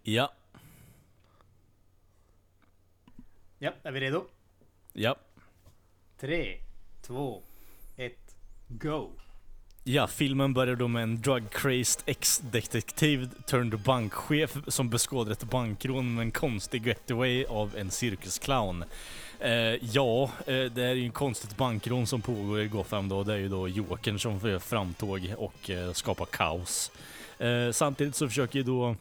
ja, 0.04 0.34
Ja, 3.62 3.74
är 3.84 3.92
vi 3.92 4.00
redo? 4.00 4.26
ja. 4.94 5.16
Tre, 6.20 6.58
två, 7.02 7.42
ett, 7.98 8.36
go! 8.68 9.10
Ja, 9.84 10.08
filmen 10.08 10.54
börjar 10.54 10.76
då 10.76 10.88
med 10.88 11.04
en 11.04 11.18
drug-crazed 11.18 12.04
ex-detektiv 12.06 13.30
turned 13.48 13.80
bankchef 13.80 14.58
som 14.68 14.90
beskådar 14.90 15.32
ett 15.32 15.44
bankrån 15.44 16.16
med 16.16 16.22
en 16.22 16.32
konstig 16.32 16.88
getaway 16.88 17.46
av 17.46 17.78
en 17.78 17.92
cirkusclown. 17.92 18.84
Eh, 19.40 19.76
ja, 19.82 20.24
eh, 20.24 20.64
det 20.64 20.84
är 20.84 20.94
ju 20.94 21.06
en 21.06 21.12
konstigt 21.12 21.58
bankrån 21.58 22.08
som 22.08 22.22
pågår 22.22 22.62
i 22.62 22.68
Gotham 22.68 23.10
då. 23.10 23.24
Det 23.24 23.34
är 23.34 23.38
ju 23.38 23.48
då 23.48 23.68
Jokern 23.68 24.20
som 24.20 24.40
gör 24.44 24.60
framtåg 24.60 25.34
och 25.38 25.70
eh, 25.70 25.94
skapar 25.94 26.26
kaos. 26.26 26.92
Eh, 27.38 27.72
samtidigt 27.72 28.16
så 28.16 28.28
försöker 28.28 28.60
ju 28.60 28.64
då 28.64 28.96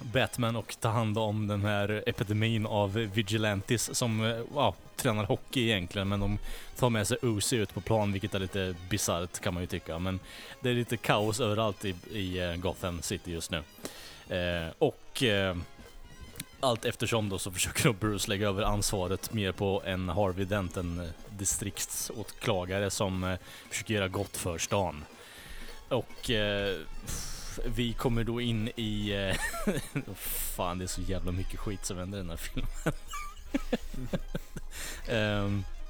Batman 0.00 0.56
och 0.56 0.76
ta 0.80 0.88
hand 0.88 1.18
om 1.18 1.46
den 1.46 1.64
här 1.64 2.02
epidemin 2.06 2.66
av 2.66 2.92
Vigilantis 2.92 3.94
som 3.94 4.24
eh, 4.24 4.40
ja, 4.54 4.74
tränar 4.96 5.24
hockey 5.24 5.62
egentligen 5.62 6.08
men 6.08 6.20
de 6.20 6.38
tar 6.76 6.90
med 6.90 7.06
sig 7.06 7.18
Uzi 7.22 7.56
ut 7.56 7.74
på 7.74 7.80
plan 7.80 8.12
vilket 8.12 8.34
är 8.34 8.38
lite 8.38 8.74
bisarrt 8.90 9.40
kan 9.40 9.54
man 9.54 9.62
ju 9.62 9.66
tycka 9.66 9.98
men 9.98 10.20
det 10.60 10.70
är 10.70 10.74
lite 10.74 10.96
kaos 10.96 11.40
överallt 11.40 11.84
i, 11.84 11.94
i 12.10 12.38
eh, 12.38 12.56
Gotham 12.56 13.02
City 13.02 13.32
just 13.32 13.50
nu. 13.50 13.62
Eh, 14.36 14.72
och 14.78 15.22
eh, 15.22 15.56
allt 16.62 16.84
eftersom 16.84 17.28
då 17.28 17.38
så 17.38 17.50
försöker 17.50 17.84
då 17.84 17.92
Bruce 17.92 18.28
lägga 18.28 18.48
över 18.48 18.62
ansvaret 18.62 19.32
mer 19.32 19.52
på 19.52 19.82
en 19.84 20.08
Harvey 20.08 20.44
Dent, 20.44 20.76
en 20.76 21.10
distriktsåklagare 21.30 22.90
som 22.90 23.24
eh, 23.24 23.38
försöker 23.70 23.94
göra 23.94 24.08
gott 24.08 24.36
för 24.36 24.58
stan. 24.58 25.04
Och 25.88 26.30
eh, 26.30 26.76
vi 27.66 27.92
kommer 27.92 28.24
då 28.24 28.40
in 28.40 28.68
i... 28.76 29.12
Eh, 29.12 29.36
fan 30.16 30.78
det 30.78 30.84
är 30.84 30.86
så 30.86 31.00
jävla 31.00 31.32
mycket 31.32 31.60
skit 31.60 31.84
som 31.84 31.98
händer 31.98 32.18
i 32.18 32.20
den 32.20 32.30
här 32.30 32.36
filmen. 32.36 32.68
um, 35.44 35.64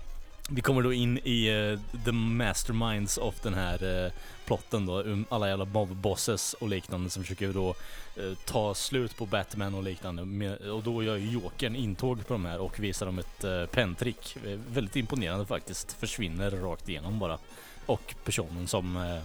vi 0.50 0.60
kommer 0.60 0.82
då 0.82 0.92
in 0.92 1.18
i 1.18 1.50
uh, 1.50 1.80
the 2.04 2.12
masterminds 2.12 3.18
of 3.18 3.40
den 3.40 3.54
här 3.54 4.04
uh, 4.04 4.12
plotten 4.44 4.86
då. 4.86 5.02
Um, 5.02 5.26
Alla 5.28 5.48
jävla 5.48 5.64
mobbosses 5.64 6.54
och 6.54 6.68
liknande 6.68 7.10
som 7.10 7.22
försöker 7.22 7.52
då 7.52 7.74
uh, 8.18 8.34
ta 8.44 8.74
slut 8.74 9.16
på 9.16 9.26
Batman 9.26 9.74
och 9.74 9.82
liknande. 9.82 10.24
Med, 10.24 10.58
och 10.58 10.82
då 10.82 11.02
gör 11.02 11.16
ju 11.16 11.30
Jokern 11.30 11.76
intåg 11.76 12.26
på 12.26 12.34
de 12.34 12.44
här 12.44 12.58
och 12.58 12.80
visar 12.80 13.06
dem 13.06 13.18
ett 13.18 13.44
uh, 13.44 13.66
penntrick. 13.66 14.36
Väldigt 14.68 14.96
imponerande 14.96 15.46
faktiskt. 15.46 15.92
Försvinner 15.92 16.50
rakt 16.50 16.88
igenom 16.88 17.18
bara. 17.18 17.38
och 17.86 18.14
personen 18.24 18.66
som, 18.66 19.18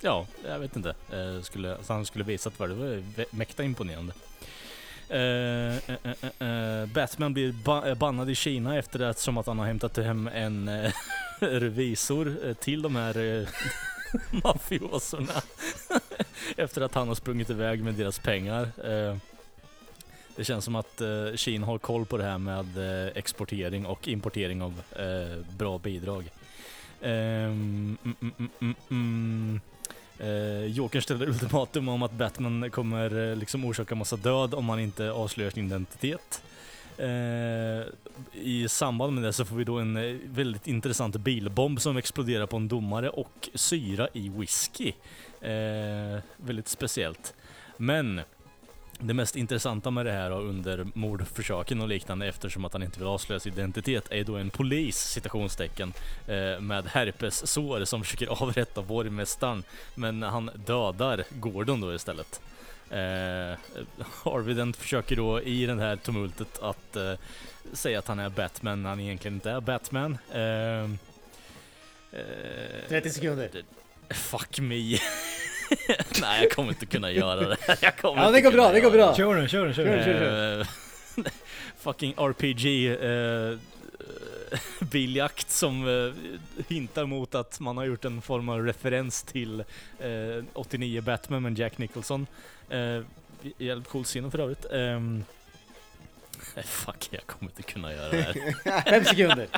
ja, 0.00 0.26
jag 0.48 0.58
vet 0.58 0.76
inte, 0.76 0.94
skulle, 1.42 1.76
alltså 1.76 1.92
han 1.92 2.06
skulle 2.06 2.24
visat 2.24 2.58
vad 2.58 2.68
det 2.68 2.74
var 2.74 3.34
mäkta 3.36 3.64
imponerande. 3.64 4.12
Eh, 5.14 5.76
eh, 5.88 6.48
eh, 6.48 6.86
Batman 6.86 7.32
blir 7.34 7.52
ba- 7.52 7.94
bannad 7.94 8.30
i 8.30 8.34
Kina 8.34 8.78
efter 8.78 8.98
det 8.98 9.14
som 9.18 9.38
att 9.38 9.46
han 9.46 9.58
har 9.58 9.66
hämtat 9.66 9.96
hem 9.96 10.28
en 10.34 10.70
revisor 11.40 12.54
till 12.54 12.82
de 12.82 12.96
här 12.96 13.48
mafioserna. 14.44 15.42
efter 16.56 16.80
att 16.80 16.94
han 16.94 17.08
har 17.08 17.14
sprungit 17.14 17.50
iväg 17.50 17.82
med 17.84 17.94
deras 17.94 18.18
pengar. 18.18 18.68
Det 20.36 20.44
känns 20.44 20.64
som 20.64 20.76
att 20.76 21.00
eh, 21.00 21.34
Kina 21.36 21.66
har 21.66 21.78
koll 21.78 22.06
på 22.06 22.16
det 22.16 22.24
här 22.24 22.38
med 22.38 23.04
eh, 23.06 23.12
exportering 23.14 23.86
och 23.86 24.08
importering 24.08 24.62
av 24.62 24.82
eh, 24.96 25.56
bra 25.56 25.78
bidrag. 25.78 26.30
Ehm, 27.02 27.98
mm, 28.04 28.16
mm, 28.20 28.32
mm, 28.38 28.50
mm, 28.60 28.74
mm. 28.90 29.60
Eh, 30.18 30.66
Jokern 30.66 31.02
ställer 31.02 31.28
ultimatum 31.28 31.88
om 31.88 32.02
att 32.02 32.12
Batman 32.12 32.70
kommer 32.70 33.30
eh, 33.30 33.36
liksom 33.36 33.64
orsaka 33.64 33.94
massa 33.94 34.16
död 34.16 34.54
om 34.54 34.68
han 34.68 34.80
inte 34.80 35.10
avslöjar 35.10 35.50
sin 35.50 35.66
identitet. 35.66 36.42
Eh, 36.98 37.86
I 38.32 38.66
samband 38.68 39.14
med 39.14 39.24
det 39.24 39.32
så 39.32 39.44
får 39.44 39.56
vi 39.56 39.64
då 39.64 39.78
en 39.78 39.96
eh, 39.96 40.16
väldigt 40.24 40.66
intressant 40.66 41.16
bilbomb 41.16 41.80
som 41.80 41.96
exploderar 41.96 42.46
på 42.46 42.56
en 42.56 42.68
domare 42.68 43.08
och 43.08 43.48
syra 43.54 44.08
i 44.12 44.28
whisky. 44.28 44.92
Eh, 45.40 46.20
väldigt 46.36 46.68
speciellt. 46.68 47.34
Men 47.76 48.20
det 48.98 49.14
mest 49.14 49.36
intressanta 49.36 49.90
med 49.90 50.06
det 50.06 50.12
här 50.12 50.30
då, 50.30 50.36
under 50.36 50.86
mordförsöken 50.94 51.80
och 51.80 51.88
liknande 51.88 52.26
eftersom 52.26 52.64
att 52.64 52.72
han 52.72 52.82
inte 52.82 52.98
vill 52.98 53.08
avslöja 53.08 53.40
sin 53.40 53.52
identitet 53.52 54.04
är 54.10 54.24
då 54.24 54.36
en 54.36 54.50
polis 54.50 54.98
citationstecken 54.98 55.92
eh, 56.26 56.60
med 56.60 56.86
herpessår 56.86 57.84
som 57.84 58.04
försöker 58.04 58.26
avrätta 58.26 58.82
borgmästaren 58.82 59.64
men 59.94 60.22
han 60.22 60.50
dödar 60.66 61.24
Gordon 61.30 61.80
då 61.80 61.94
istället. 61.94 62.40
Eh, 62.90 63.58
Harvey 64.24 64.54
Dent 64.54 64.76
försöker 64.76 65.16
då 65.16 65.42
i 65.42 65.66
det 65.66 65.74
här 65.74 65.96
tumultet 65.96 66.58
att 66.62 66.96
eh, 66.96 67.12
säga 67.72 67.98
att 67.98 68.08
han 68.08 68.18
är 68.18 68.28
Batman 68.28 68.82
när 68.82 68.90
han 68.90 69.00
egentligen 69.00 69.34
inte 69.34 69.50
är 69.50 69.60
Batman. 69.60 70.18
Eh, 70.32 70.84
eh, 72.20 72.88
30 72.88 73.10
sekunder. 73.10 73.50
Fuck 74.10 74.60
me. 74.60 74.98
Nej 76.20 76.42
jag 76.42 76.50
kommer 76.52 76.68
inte 76.68 76.86
kunna 76.86 77.10
göra 77.10 77.48
det. 77.48 77.56
Jag 77.80 77.96
kommer 77.96 78.22
Ja, 78.22 78.30
det 78.30 78.40
går 78.40 78.52
bra, 78.52 78.72
det 78.72 78.80
går 78.80 78.90
bra. 78.90 79.16
Kör 79.16 79.34
nu, 79.34 79.48
kör 79.48 79.66
nu, 79.66 79.74
kör 79.74 79.84
nu. 79.84 80.04
Kör, 80.04 80.04
kör, 80.04 80.60
Eh, 80.60 80.66
fucking 81.78 82.14
RPG 82.16 82.92
eh, 82.92 83.58
biljakt 84.80 85.50
som 85.50 85.88
eh, 85.88 86.12
hintar 86.68 87.06
mot 87.06 87.34
att 87.34 87.60
man 87.60 87.76
har 87.76 87.84
gjort 87.84 88.04
en 88.04 88.22
form 88.22 88.48
av 88.48 88.64
referens 88.66 89.22
till 89.22 89.60
eh, 90.00 90.44
89 90.52 91.00
Batman 91.02 91.42
med 91.42 91.58
Jack 91.58 91.78
Nicholson. 91.78 92.26
Eh, 92.70 93.00
jävligt 93.58 93.88
cool 93.88 94.04
scen 94.04 94.30
för 94.30 94.38
övrigt. 94.38 94.66
Nej, 96.54 96.64
fuck, 96.64 97.08
jag 97.10 97.26
kommer 97.26 97.50
inte 97.50 97.62
kunna 97.62 97.92
göra 97.92 98.08
det 98.10 98.22
här. 98.22 98.82
Fem 98.90 99.04
sekunder. 99.04 99.48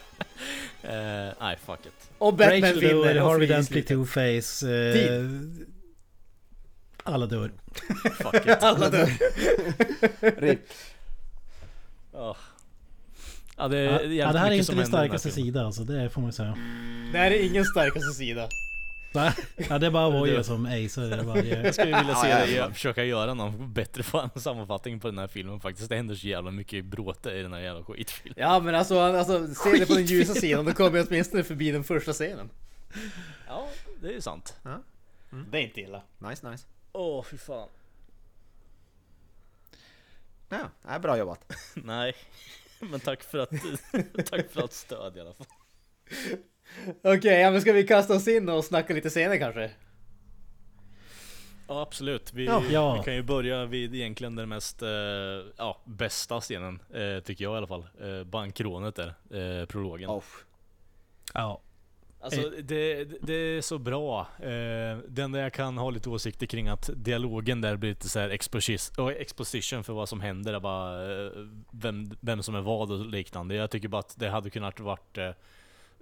Eh, 0.83 1.33
nej, 1.41 1.57
fuck 1.67 1.87
it. 1.87 2.11
Och 2.19 2.35
Batman 2.35 2.63
Rachel 2.63 2.81
vinner. 2.81 3.21
Harvey 3.21 3.47
Dent. 3.47 3.71
Two-Face. 3.71 4.67
Eh, 4.69 5.25
alla 7.07 7.27
dör. 7.27 7.53
Fuck 8.23 8.47
it. 8.47 8.63
Alla 8.63 8.91
dör. 8.91 9.09
Ja. 12.13 12.37
Ja, 13.57 13.69
det, 13.69 13.79
är 13.79 13.85
Ja, 13.85 13.91
jävligt 13.93 14.19
ja, 14.19 14.33
det 14.33 14.39
här 14.39 14.51
är 14.51 14.53
inte 14.53 14.65
som 14.65 14.77
din 14.77 14.87
starkaste 14.87 15.31
sida 15.31 15.67
alltså, 15.67 15.85
det 15.85 16.11
får 16.11 16.21
man 16.21 16.33
säga. 16.33 16.59
Det 17.13 17.19
här 17.19 17.31
är 17.31 17.47
ingen 17.47 17.65
starkaste 17.65 18.13
sida. 18.13 18.49
Nej, 19.15 19.33
Ja, 19.69 19.79
det 19.79 19.87
är 19.87 19.91
bara 19.91 20.11
Voja 20.11 20.43
som 20.45 20.67
acear 20.67 21.23
varje... 21.23 21.63
Jag 21.65 21.75
skulle 21.75 21.99
vilja 21.99 22.15
se 22.15 22.35
dig 22.35 22.55
ja. 22.55 22.71
försöka 22.71 23.05
göra 23.05 23.35
någon 23.35 23.73
bättre 23.73 24.03
sammanfattning 24.41 25.01
på 25.01 25.09
den 25.09 25.19
här 25.19 25.27
filmen 25.27 25.61
faktiskt. 25.61 25.89
Det 25.89 25.97
händer 25.97 26.15
så 26.15 26.27
jävla 26.27 26.51
mycket 26.51 26.85
bråte 26.85 27.31
i 27.31 27.43
den 27.43 27.53
här 27.53 27.61
jävla 27.61 27.85
skitfilmen. 27.85 28.35
Ja 28.37 28.61
men 28.61 28.75
alltså, 28.75 29.01
alltså 29.01 29.55
se 29.55 29.71
det 29.71 29.87
på 29.87 29.95
den 29.95 30.07
ljusa 30.07 30.35
sidan, 30.35 30.65
då 30.65 30.73
kommer 30.73 30.99
jag 30.99 31.07
åtminstone 31.09 31.45
förbi 31.45 31.71
den 31.71 31.85
första 31.85 32.13
scenen. 32.13 32.51
Ja, 33.49 33.69
det 34.01 34.15
är 34.15 34.21
sant. 34.21 34.57
Det 35.51 35.59
är 35.59 35.63
inte 35.63 35.81
illa. 35.81 36.03
Nice, 36.19 36.51
nice. 36.51 36.67
Åh, 36.99 37.23
fy 37.25 37.39
fan. 37.39 37.69
Ja, 40.49 40.71
ja, 40.89 40.99
bra 40.99 41.19
jobbat. 41.19 41.53
Nej, 41.75 42.15
men 42.81 43.01
tack 43.01 43.23
för 43.23 43.39
att, 43.39 43.51
tack 44.31 44.51
för 44.51 44.63
att 44.65 44.73
stöd 44.73 45.17
i 45.17 45.21
alla 45.21 45.33
fall. 45.35 45.47
Okej, 47.03 47.41
ja 47.41 47.51
men 47.51 47.61
ska 47.61 47.73
vi 47.73 47.87
kasta 47.87 48.15
oss 48.15 48.29
in 48.29 48.49
och 48.49 48.65
snacka 48.65 48.95
lite 48.95 49.11
scener 49.11 49.39
kanske? 49.39 49.71
Ja, 51.69 51.81
absolut. 51.83 52.33
Vi, 52.33 52.45
Ja. 52.71 52.95
vi 52.99 53.05
kan 53.05 53.15
ju 53.15 53.23
börja 53.23 53.65
vid 53.65 53.95
egentligen 53.95 54.35
den 54.37 54.49
mest, 54.49 54.83
eh, 54.83 54.89
ja, 55.57 55.81
bästa 55.85 56.41
scenen, 56.41 56.83
eh, 56.95 57.21
tycker 57.25 57.45
jag 57.45 57.55
i 57.55 57.57
alla 57.57 57.67
fall. 57.67 57.87
Eh, 58.01 58.25
bankrånet 58.25 58.95
där, 58.95 59.15
eh, 59.61 59.67
prologen. 59.67 60.11
Oh. 60.11 60.23
Ja. 61.35 61.61
Alltså 62.27 62.51
det, 62.63 63.05
det 63.05 63.33
är 63.35 63.61
så 63.61 63.79
bra. 63.79 64.21
Eh, 64.39 64.99
det 65.09 65.23
enda 65.23 65.39
jag 65.39 65.53
kan 65.53 65.79
ha 65.79 65.91
lite 65.91 66.09
åsikter 66.11 66.47
kring 66.47 66.69
att 66.69 66.91
dialogen 66.95 67.61
där 67.61 67.77
blir 67.77 67.91
lite 67.91 68.09
så 68.09 68.19
här 68.21 68.31
exposition 69.21 69.85
för 69.85 69.93
vad 69.93 70.09
som 70.09 70.21
händer. 70.21 70.61
Bara, 70.61 71.13
eh, 71.27 71.31
vem, 71.71 72.11
vem 72.21 72.43
som 72.43 72.55
är 72.55 72.61
vad 72.61 72.91
och 72.93 73.07
liknande. 73.07 73.55
Jag 73.55 73.71
tycker 73.71 73.89
bara 73.89 73.99
att 73.99 74.15
det 74.19 74.29
hade 74.29 74.51
kunnat 74.51 74.81
varit 74.81 75.19
eh, 75.19 75.31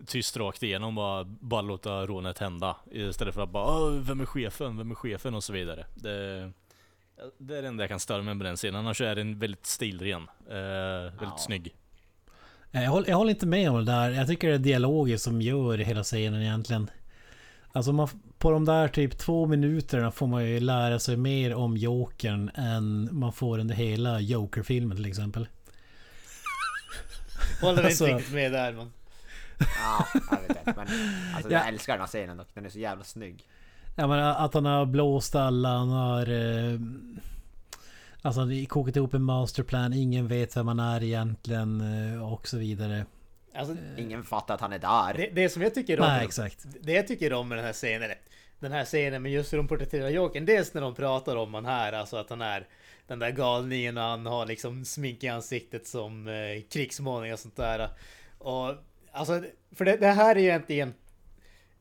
tyst 0.06 0.36
rakt 0.36 0.62
igenom 0.62 0.98
och 0.98 1.26
bara 1.26 1.60
låta 1.62 2.06
rånet 2.06 2.38
hända. 2.38 2.76
Istället 2.90 3.34
för 3.34 3.42
att 3.42 3.50
bara 3.50 3.64
"Åh, 3.66 3.92
vem 3.92 4.20
är 4.20 4.26
chefen, 4.26 4.78
vem 4.78 4.90
är 4.90 4.94
chefen 4.94 5.34
och 5.34 5.44
så 5.44 5.52
vidare. 5.52 5.86
Det, 5.94 6.50
det 7.38 7.56
är 7.58 7.62
det 7.62 7.68
enda 7.68 7.82
jag 7.82 7.88
kan 7.90 8.00
störa 8.00 8.22
mig 8.22 8.34
med 8.34 8.46
den 8.46 8.56
scenen. 8.56 8.80
Annars 8.80 9.00
är 9.00 9.14
den 9.16 9.38
väldigt 9.38 9.66
stilren. 9.66 10.22
Eh, 10.48 10.54
väldigt 11.02 11.20
Ja. 11.20 11.36
snygg. 11.38 11.74
Jag 12.82 12.90
håller, 12.90 13.08
jag 13.08 13.16
håller 13.16 13.30
inte 13.30 13.46
med 13.46 13.70
om 13.70 13.76
det 13.76 13.84
där. 13.92 14.10
Jag 14.10 14.26
tycker 14.26 14.48
det 14.48 14.54
är 14.54 14.58
dialogen 14.58 15.18
som 15.18 15.42
gör 15.42 15.78
hela 15.78 16.02
scenen 16.02 16.42
egentligen. 16.42 16.90
Alltså 17.72 17.92
man, 17.92 18.08
på 18.38 18.50
de 18.50 18.64
där 18.64 18.88
typ 18.88 19.18
två 19.18 19.46
minuterna 19.46 20.10
får 20.10 20.26
man 20.26 20.44
ju 20.46 20.60
lära 20.60 20.98
sig 20.98 21.16
mer 21.16 21.54
om 21.54 21.76
Jokern 21.76 22.50
än 22.54 23.08
man 23.12 23.32
får 23.32 23.58
under 23.58 23.74
hela 23.74 24.20
Joker-filmen 24.20 24.96
till 24.96 25.06
exempel. 25.06 25.48
Håller 27.62 27.84
Alltså- 27.84 28.04
inte 28.06 28.16
riktigt 28.18 28.34
med 28.34 28.52
där 28.52 28.72
men. 28.72 28.92
Ja, 29.58 30.06
jag 30.30 30.38
vet 30.48 30.66
inte. 30.66 30.72
Men 30.76 30.86
alltså, 31.34 31.50
Ja. 31.52 31.58
jag 31.58 31.68
älskar 31.68 31.92
den 31.92 32.00
här 32.00 32.06
scenen 32.08 32.36
dock. 32.36 32.48
Den 32.54 32.66
är 32.66 32.70
så 32.70 32.78
jävla 32.78 33.04
snygg. 33.04 33.44
Ja 33.96 34.06
men 34.06 34.18
att 34.18 34.54
han 34.54 34.64
har 34.64 34.86
blåst 34.86 35.34
alla, 35.34 35.68
han 35.78 35.88
har... 35.88 36.30
Eh, 36.30 36.78
alltså 38.24 38.40
har 38.40 38.66
kokat 38.66 38.96
ihop 38.96 39.14
en 39.14 39.22
masterplan, 39.22 39.92
ingen 39.92 40.28
vet 40.28 40.56
vem 40.56 40.66
man 40.66 40.80
är 40.80 41.02
egentligen 41.02 41.80
eh, 42.14 42.32
och 42.32 42.48
så 42.48 42.58
vidare. 42.58 43.06
Alltså, 43.54 43.76
Ingen 43.96 44.24
fattar 44.24 44.54
att 44.54 44.60
han 44.60 44.72
är 44.72 44.78
där. 44.78 45.14
det, 45.14 45.30
det 45.42 45.48
som 45.48 45.62
jag 45.62 45.74
tycker 45.74 46.00
om... 46.00 46.06
Nej 46.06 46.24
exakt. 46.24 46.66
Det 46.80 46.92
jag 46.92 47.06
tycker 47.06 47.32
om 47.32 47.48
med 47.48 47.58
den 47.58 47.64
här 47.64 47.72
scenen, 47.72 48.02
eller 48.02 48.18
den 48.60 48.72
här 48.72 48.84
scenen 48.84 49.22
med 49.22 49.32
just 49.32 49.52
hur 49.52 49.58
de 49.58 49.68
porträtterar 49.68 50.08
Jokern, 50.08 50.46
dels 50.46 50.74
när 50.74 50.80
de 50.80 50.94
pratar 50.94 51.36
om 51.36 51.54
han 51.54 51.64
här, 51.64 51.92
alltså 51.92 52.16
att 52.16 52.30
han 52.30 52.42
är 52.42 52.66
den 53.06 53.18
där 53.18 53.30
galningen 53.30 53.98
och 53.98 54.04
han 54.04 54.26
har 54.26 54.46
liksom 54.46 54.84
smink 54.84 55.24
i 55.24 55.28
ansiktet 55.28 55.86
som 55.86 56.28
eh, 56.28 56.62
krigsmålning 56.70 57.32
och 57.32 57.38
sånt 57.38 57.56
där. 57.56 57.88
Och 58.38 58.74
alltså, 59.12 59.44
för 59.72 59.84
det, 59.84 59.96
det 59.96 60.06
här 60.06 60.36
är 60.36 60.40
egentligen, 60.40 60.94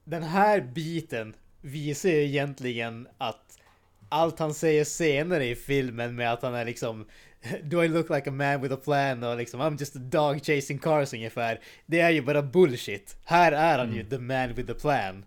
den 0.04 0.24
här 0.24 0.62
biten 0.62 1.36
visar 1.62 2.10
ju 2.10 2.24
egentligen 2.24 3.08
att 3.18 3.60
allt 4.14 4.40
han 4.40 4.54
säger 4.54 4.84
senare 4.86 5.46
i 5.46 5.56
filmen 5.56 6.16
med 6.16 6.34
att 6.34 6.42
han 6.42 6.54
är 6.56 6.66
liksom 6.66 7.06
Do 7.64 7.84
I 7.84 7.88
look 7.88 8.10
like 8.10 8.30
a 8.30 8.34
man 8.34 8.62
with 8.62 8.74
a 8.74 8.78
plan? 8.84 9.24
Och 9.24 9.38
liksom 9.38 9.62
I'm 9.62 9.80
just 9.80 9.96
a 9.96 10.00
dog 10.00 10.46
chasing 10.46 10.80
cars 10.80 11.14
ungefär. 11.14 11.60
Det 11.86 12.00
är 12.00 12.10
ju 12.10 12.22
bara 12.22 12.42
bullshit. 12.42 13.18
Här 13.24 13.52
är 13.52 13.78
han 13.80 13.94
ju 13.94 14.04
the 14.04 14.18
man 14.18 14.54
with 14.54 14.72
a 14.72 14.76
plan. 14.82 15.26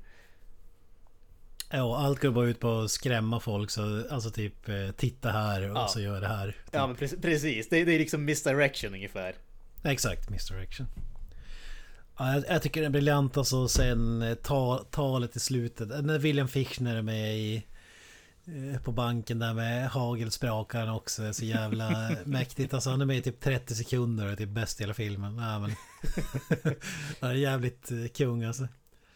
Ja, 1.70 1.98
allt 1.98 2.20
går 2.22 2.30
bara 2.30 2.46
ut 2.46 2.60
på 2.60 2.80
att 2.80 2.90
skrämma 2.90 3.40
folk 3.40 3.70
så 3.70 4.06
alltså 4.10 4.30
typ 4.30 4.68
eh, 4.68 4.90
titta 4.96 5.30
här 5.30 5.70
och 5.70 5.76
Ja. 5.76 5.88
så 5.88 6.00
gör 6.00 6.20
det 6.20 6.28
här. 6.28 6.56
Ja 6.70 6.86
men 6.86 6.96
pre- 6.96 7.22
precis, 7.22 7.68
det, 7.68 7.84
det 7.84 7.94
är 7.94 7.98
liksom 7.98 8.24
misdirection 8.24 8.94
ungefär. 8.94 9.34
Exakt, 9.84 10.30
misdirection. 10.30 10.86
Ja, 12.18 12.32
jag, 12.34 12.44
jag 12.48 12.62
tycker 12.62 12.80
det 12.80 12.86
är 12.86 12.90
briljant 12.90 13.36
alltså 13.36 13.68
sen 13.68 14.22
eh, 14.22 14.34
ta, 14.34 14.84
talet 14.90 15.36
i 15.36 15.40
slutet. 15.40 16.04
När 16.04 16.18
William 16.18 16.48
Fichtner 16.48 16.96
är 16.96 17.02
med 17.02 17.36
i 17.38 17.62
på 18.84 18.92
banken 18.92 19.38
där 19.38 19.54
med 19.54 19.88
hagelsprakaren 19.90 20.88
också. 20.90 21.32
Så 21.32 21.44
jävla 21.44 22.10
mäktigt. 22.24 22.74
Alltså 22.74 22.90
han 22.90 23.00
är 23.00 23.04
med 23.04 23.16
i 23.16 23.22
typ 23.22 23.40
30 23.40 23.74
sekunder 23.74 24.26
och 24.26 24.32
är 24.32 24.36
typ 24.36 24.48
bäst 24.48 24.80
i 24.80 24.82
hela 24.82 24.94
filmen. 24.94 25.36
Ja, 25.38 25.58
men... 25.58 25.70
Han 27.20 27.30
är 27.30 27.34
jävligt 27.34 27.90
eh, 27.90 28.06
kung 28.14 28.44
alltså. 28.44 28.68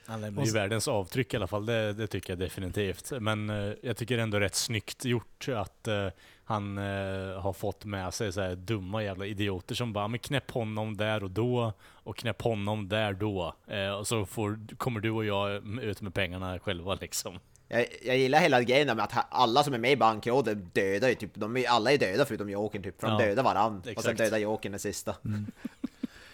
Han 0.06 0.20
lämnar 0.20 0.40
Och 0.42 0.46
ju 0.46 0.52
så- 0.52 0.58
världens 0.58 0.88
avtryck 0.88 1.34
i 1.34 1.36
alla 1.36 1.46
fall, 1.46 1.66
det, 1.66 1.92
det 1.92 2.06
tycker 2.06 2.32
jag 2.32 2.38
definitivt. 2.38 3.12
Men 3.20 3.50
eh, 3.50 3.72
jag 3.82 3.96
tycker 3.96 4.18
ändå 4.18 4.40
rätt 4.40 4.54
snyggt 4.54 5.04
gjort 5.04 5.48
att 5.48 5.88
eh, 5.88 6.08
han 6.44 6.78
eh, 6.78 7.40
har 7.40 7.52
fått 7.52 7.84
med 7.84 8.14
sig 8.14 8.32
så 8.32 8.40
här 8.40 8.54
dumma 8.56 9.02
jävla 9.02 9.26
idioter 9.26 9.74
som 9.74 9.92
bara 9.92 10.08
men 10.08 10.18
knäpp 10.18 10.50
honom 10.50 10.96
där 10.96 11.24
och 11.24 11.30
då 11.30 11.72
och 11.82 12.16
knäpp 12.16 12.42
honom 12.42 12.88
där 12.88 13.12
då. 13.12 13.54
Eh, 13.66 13.90
och 13.90 14.06
så 14.06 14.26
får, 14.26 14.76
kommer 14.76 15.00
du 15.00 15.10
och 15.10 15.24
jag 15.24 15.78
ut 15.82 16.00
med 16.00 16.14
pengarna 16.14 16.58
själva 16.58 16.94
liksom. 16.94 17.38
Jag, 17.72 17.86
jag 18.02 18.18
gillar 18.18 18.40
hela 18.40 18.62
grejen 18.62 18.96
med 18.96 19.04
att 19.04 19.26
alla 19.30 19.64
som 19.64 19.74
är 19.74 19.78
med 19.78 19.92
i 19.92 19.96
bankrådet 19.96 20.74
dödar 20.74 21.08
ju 21.08 21.14
typ, 21.14 21.30
de 21.34 21.56
är, 21.56 21.68
alla 21.68 21.92
är 21.92 21.98
döda 21.98 22.24
förutom 22.24 22.50
Jokern 22.50 22.82
typ, 22.82 23.00
för 23.00 23.06
de 23.08 23.20
Ja, 23.20 23.26
dödar 23.28 23.42
varann. 23.42 23.82
Och 23.96 24.02
sen 24.02 24.16
dödar 24.16 24.38
Jokern 24.38 24.72
den 24.72 24.80
sista. 24.80 25.16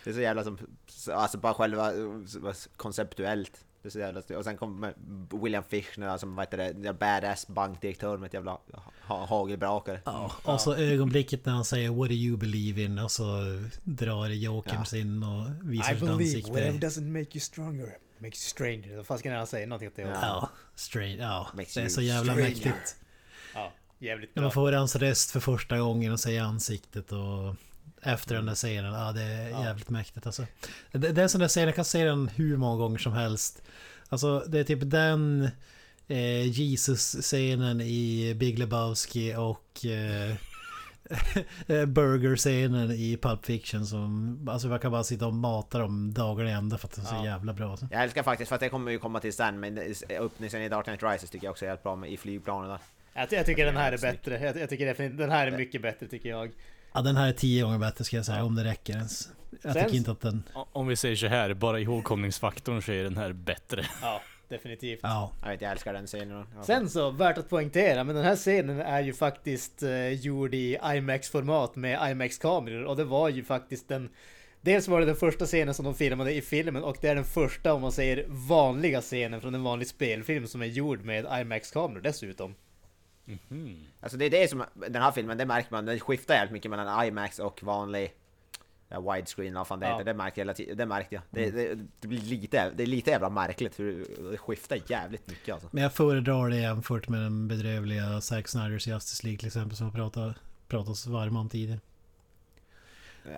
Det 0.04 0.10
är 0.10 0.14
så 0.14 0.20
jävla 0.20 0.44
som, 0.44 0.58
alltså 1.12 1.38
bara 1.38 1.54
själva 1.54 1.92
konceptuellt. 2.76 3.52
Det 3.82 3.88
är 3.88 3.90
så 3.90 3.98
jävla. 3.98 4.22
Och 4.38 4.44
sen 4.44 4.56
kommer 4.56 4.94
William 5.42 5.62
Fichtner 5.64 6.18
som, 6.18 6.34
vad 6.36 6.46
heter 6.46 6.74
det, 6.74 6.92
badass 6.92 7.48
bankdirektör 7.48 8.16
med 8.16 8.26
ett 8.26 8.34
jävla 8.34 8.58
ha, 9.02 9.26
hagelbrakare. 9.26 10.00
Ja, 10.04 10.32
och 10.44 10.60
så 10.60 10.74
ögonblicket 10.74 11.46
när 11.46 11.52
han 11.52 11.64
säger 11.64 11.90
What 11.90 12.08
do 12.08 12.14
you 12.14 12.36
believe 12.36 12.82
in? 12.82 12.98
Och 12.98 13.10
så 13.10 13.24
drar 13.84 14.28
Jokers 14.28 14.92
in 14.94 15.22
och 15.22 15.70
visar 15.70 15.92
I 15.92 15.94
sitt 15.94 16.00
believe 16.00 16.24
ansikte. 16.24 16.50
whatever 16.50 16.78
doesn't 16.78 17.08
make 17.18 17.30
you 17.32 17.40
stronger 17.40 17.96
makes 18.20 18.44
you 18.44 18.48
stranger. 18.50 18.96
Vad 18.96 19.06
fan 19.06 19.18
ska 19.18 19.32
han 19.34 19.46
säga 19.46 19.66
någonting 19.66 19.88
åt 19.88 19.96
det? 19.96 20.02
Ja, 20.02 20.10
Ja, 20.22 20.50
straight. 20.74 21.18
Ja, 21.20 21.46
Makes 21.54 21.74
det 21.74 21.80
är 21.82 21.88
så 21.88 22.00
jävla 22.02 22.32
stranger. 22.32 22.48
mäktigt. 22.50 22.96
ja 23.54 23.72
jävligt 23.98 24.30
När 24.36 24.40
bra. 24.40 24.42
man 24.42 24.52
får 24.52 24.72
hans 24.72 24.96
röst 24.96 25.30
för 25.30 25.40
första 25.40 25.78
gången 25.78 26.12
och 26.12 26.20
ser 26.20 26.40
ansiktet 26.40 27.12
och 27.12 27.54
efter 28.02 28.34
den 28.34 28.46
där 28.46 28.54
scenen, 28.54 28.92
ja 28.92 29.12
det 29.12 29.22
är 29.22 29.48
jävligt 29.64 29.90
mäktigt 29.90 30.26
alltså. 30.26 30.46
Det, 30.92 30.98
det 30.98 31.20
är 31.20 31.22
en 31.22 31.28
sån 31.28 31.40
där 31.40 31.48
scen, 31.48 31.62
jag 31.66 31.74
kan 31.74 31.84
se 31.84 32.04
den 32.04 32.28
hur 32.28 32.56
många 32.56 32.76
gånger 32.76 32.98
som 32.98 33.12
helst. 33.12 33.62
Alltså 34.08 34.38
det 34.48 34.58
är 34.58 34.64
typ 34.64 34.80
den 34.82 35.48
eh, 36.08 36.46
Jesus-scenen 36.48 37.80
i 37.80 38.34
Big 38.36 38.58
Lebowski 38.58 39.34
och 39.36 39.84
eh, 39.86 40.34
Burger-scenen 41.86 42.90
i 42.90 43.18
Pulp 43.22 43.44
Fiction 43.46 43.86
som... 43.86 44.40
Alltså 44.52 44.68
man 44.68 44.78
kan 44.78 44.92
bara 44.92 45.04
sitta 45.04 45.26
och 45.26 45.34
mata 45.34 45.78
dem 45.78 46.14
dagarna 46.14 46.50
i 46.50 46.52
ända 46.52 46.78
för 46.78 46.88
att 46.88 46.94
det 46.94 47.02
är 47.02 47.04
så 47.06 47.14
Ja. 47.14 47.24
jävla 47.24 47.52
bra. 47.52 47.70
Alltså. 47.70 47.86
Jag 47.90 48.02
älskar 48.02 48.22
faktiskt, 48.22 48.48
för 48.48 48.54
att 48.54 48.60
det 48.60 48.68
kommer 48.68 48.90
ju 48.90 48.98
komma 48.98 49.20
till 49.20 49.32
sen, 49.32 49.60
men 49.60 49.78
öppningen 50.20 50.62
i 50.62 50.68
Dark 50.68 50.84
Knight 50.84 51.02
Rises 51.02 51.30
tycker 51.30 51.46
jag 51.46 51.50
också 51.52 51.64
är 51.64 51.68
helt 51.68 51.82
bra 51.82 51.96
med, 51.96 52.10
i 52.12 52.16
flygplanen 52.16 52.68
där. 52.70 52.78
Jag, 53.14 53.32
jag 53.32 53.46
tycker 53.46 53.64
den 53.66 53.76
här 53.76 53.92
är 53.92 53.98
bättre. 53.98 54.40
Jag, 54.44 54.56
jag 54.56 54.68
tycker 54.68 55.08
den 55.08 55.30
här 55.30 55.46
är 55.46 55.50
mycket 55.56 55.82
bättre 55.82 56.06
tycker 56.06 56.28
jag. 56.28 56.50
Ja 56.92 57.02
den 57.02 57.16
här 57.16 57.28
är 57.28 57.32
tio 57.32 57.62
gånger 57.62 57.78
bättre 57.78 58.04
ska 58.04 58.16
jag 58.16 58.26
säga, 58.26 58.44
om 58.44 58.54
det 58.54 58.64
räcker 58.64 58.92
ens. 58.96 59.28
Jag 59.62 59.72
Sen- 59.72 59.84
tycker 59.84 59.96
inte 59.96 60.10
att 60.10 60.20
den... 60.20 60.42
Om 60.54 60.86
vi 60.86 60.96
säger 60.96 61.16
så 61.16 61.26
här, 61.26 61.54
bara 61.54 61.80
ihågkomningsfaktorn 61.80 62.82
så 62.82 62.92
är 62.92 63.04
den 63.04 63.16
här 63.16 63.32
bättre. 63.32 63.86
Ja, 64.02 64.20
definitivt. 64.48 65.00
Ja. 65.02 65.32
Jag 65.42 65.50
vet, 65.50 65.60
jag 65.60 65.70
älskar 65.70 65.92
den 65.92 66.06
scenen. 66.06 66.46
Ja. 66.56 66.62
Sen 66.62 66.90
så, 66.90 67.10
värt 67.10 67.38
att 67.38 67.48
poängtera, 67.48 68.04
men 68.04 68.16
den 68.16 68.24
här 68.24 68.36
scenen 68.36 68.80
är 68.80 69.00
ju 69.00 69.12
faktiskt 69.12 69.82
eh, 69.82 70.08
gjord 70.08 70.54
i 70.54 70.78
IMAX-format 70.82 71.76
med 71.76 72.10
IMAX-kameror 72.10 72.84
och 72.84 72.96
det 72.96 73.04
var 73.04 73.28
ju 73.28 73.44
faktiskt 73.44 73.88
den 73.88 74.10
Dels 74.60 74.88
var 74.88 75.00
det 75.00 75.06
den 75.06 75.16
första 75.16 75.46
scenen 75.46 75.74
som 75.74 75.84
de 75.84 75.94
filmade 75.94 76.34
i 76.34 76.42
filmen 76.42 76.84
och 76.84 76.96
det 77.00 77.08
är 77.08 77.14
den 77.14 77.24
första, 77.24 77.74
om 77.74 77.82
man 77.82 77.92
säger 77.92 78.26
vanliga 78.28 79.00
scenen 79.00 79.40
från 79.40 79.54
en 79.54 79.62
vanlig 79.62 79.88
spelfilm 79.88 80.46
som 80.46 80.62
är 80.62 80.66
gjord 80.66 81.04
med 81.04 81.24
IMAX-kameror 81.40 82.00
dessutom. 82.00 82.54
Alltså 84.00 84.18
det 84.18 84.24
är 84.24 84.30
det 84.30 84.50
som, 84.50 84.64
den 84.74 85.02
här 85.02 85.12
filmen, 85.12 85.38
det 85.38 85.46
märker 85.46 85.68
man, 85.70 85.86
den 85.86 86.00
skiftar 86.00 86.34
jävligt 86.34 86.52
mycket 86.52 86.70
mellan 86.70 87.06
IMAX 87.06 87.38
och 87.38 87.62
vanlig 87.62 88.12
ja, 88.88 89.12
widescreen, 89.14 89.54
vad 89.54 89.66
fan 89.66 89.80
det 89.80 89.86
Ja. 89.86 89.92
heter. 89.92 90.04
Det 90.04 90.14
märkte 90.14 90.40
jag 90.40 90.44
hela 90.44 90.54
tiden, 90.54 90.76
det 90.76 90.86
märkte 90.86 91.14
jag. 91.14 91.22
Det, 91.30 91.50
det, 91.50 91.74
det 92.00 92.08
blir 92.08 92.20
lite, 92.20 92.70
det 92.76 92.82
är 92.82 92.86
lite 92.86 93.10
jävla 93.10 93.30
märkligt 93.30 93.74
för 93.74 94.04
det 94.30 94.38
skiftar 94.38 94.78
jävligt 94.88 95.26
mycket 95.26 95.52
alltså. 95.52 95.68
Men 95.72 95.82
jag 95.82 95.92
föredrar 95.92 96.48
det 96.50 96.56
jämfört 96.56 97.08
med 97.08 97.20
den 97.20 97.48
bedrövliga 97.48 98.20
Zack 98.20 98.48
Snyders 98.48 98.86
Justice 98.86 99.26
League 99.26 99.38
till 99.38 99.46
exempel 99.46 99.76
som 99.76 99.86
vi 99.90 99.92
pratade, 99.96 100.34
pratade 100.68 100.90
oss 100.90 101.06
varma 101.06 101.40
om 101.40 101.48
tidigare. 101.48 101.80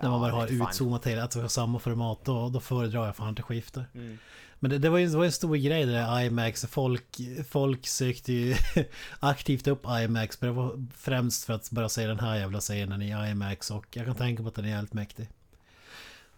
När 0.01 0.09
man 0.09 0.21
bara 0.21 0.31
har 0.31 0.47
utzoomat 0.47 1.07
hela, 1.07 1.23
att 1.23 1.31
det 1.31 1.41
har 1.41 1.47
samma 1.47 1.79
format, 1.79 2.19
då, 2.25 2.49
då 2.49 2.59
föredrar 2.59 3.05
jag 3.05 3.15
fan 3.15 3.29
att 3.29 3.35
det 3.35 3.43
skiftar. 3.43 3.85
Mm. 3.93 4.17
Men 4.59 4.71
det, 4.71 4.77
det, 4.77 4.89
var 4.89 4.97
ju 4.97 5.07
det 5.07 5.17
var 5.17 5.25
en 5.25 5.31
stor 5.31 5.55
grej 5.55 5.85
det 5.85 5.91
där 5.91 6.21
IMAX. 6.21 6.65
Folk, 6.65 7.17
folk 7.49 7.87
sökte 7.87 8.33
ju 8.33 8.55
aktivt 9.19 9.67
upp 9.67 9.85
IMAX. 10.03 10.41
Men 10.41 10.49
det 10.49 10.55
var 10.55 10.87
främst 10.97 11.45
för 11.45 11.53
att 11.53 11.71
bara 11.71 11.89
se 11.89 12.07
den 12.07 12.19
här 12.19 12.35
jävla 12.35 12.59
scenen 12.59 13.01
i 13.01 13.29
IMAX. 13.31 13.71
Och 13.71 13.85
jag 13.97 14.05
kan 14.05 14.15
tänka 14.15 14.43
på 14.43 14.49
att 14.49 14.55
den 14.55 14.65
är 14.65 14.69
jävligt 14.69 14.93
mäktig. 14.93 15.29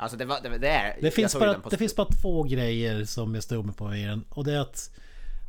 Alltså 0.02 0.18
det, 0.18 0.26
var, 0.26 0.42
det, 0.44 0.58
det 0.58 0.68
är... 0.68 0.98
Det 1.02 1.12
finns, 1.12 1.40
bara, 1.40 1.58
det 1.70 1.78
finns 1.78 1.96
bara 1.96 2.08
två 2.08 2.44
grejer 2.44 3.06
som 3.06 3.36
jag 3.36 3.44
stod 3.44 3.66
mig 3.66 3.76
på 3.76 3.96
i 3.96 4.04
den. 4.04 4.26
Och 4.30 4.44
det 4.44 4.54
är 4.54 4.60
att 4.60 4.92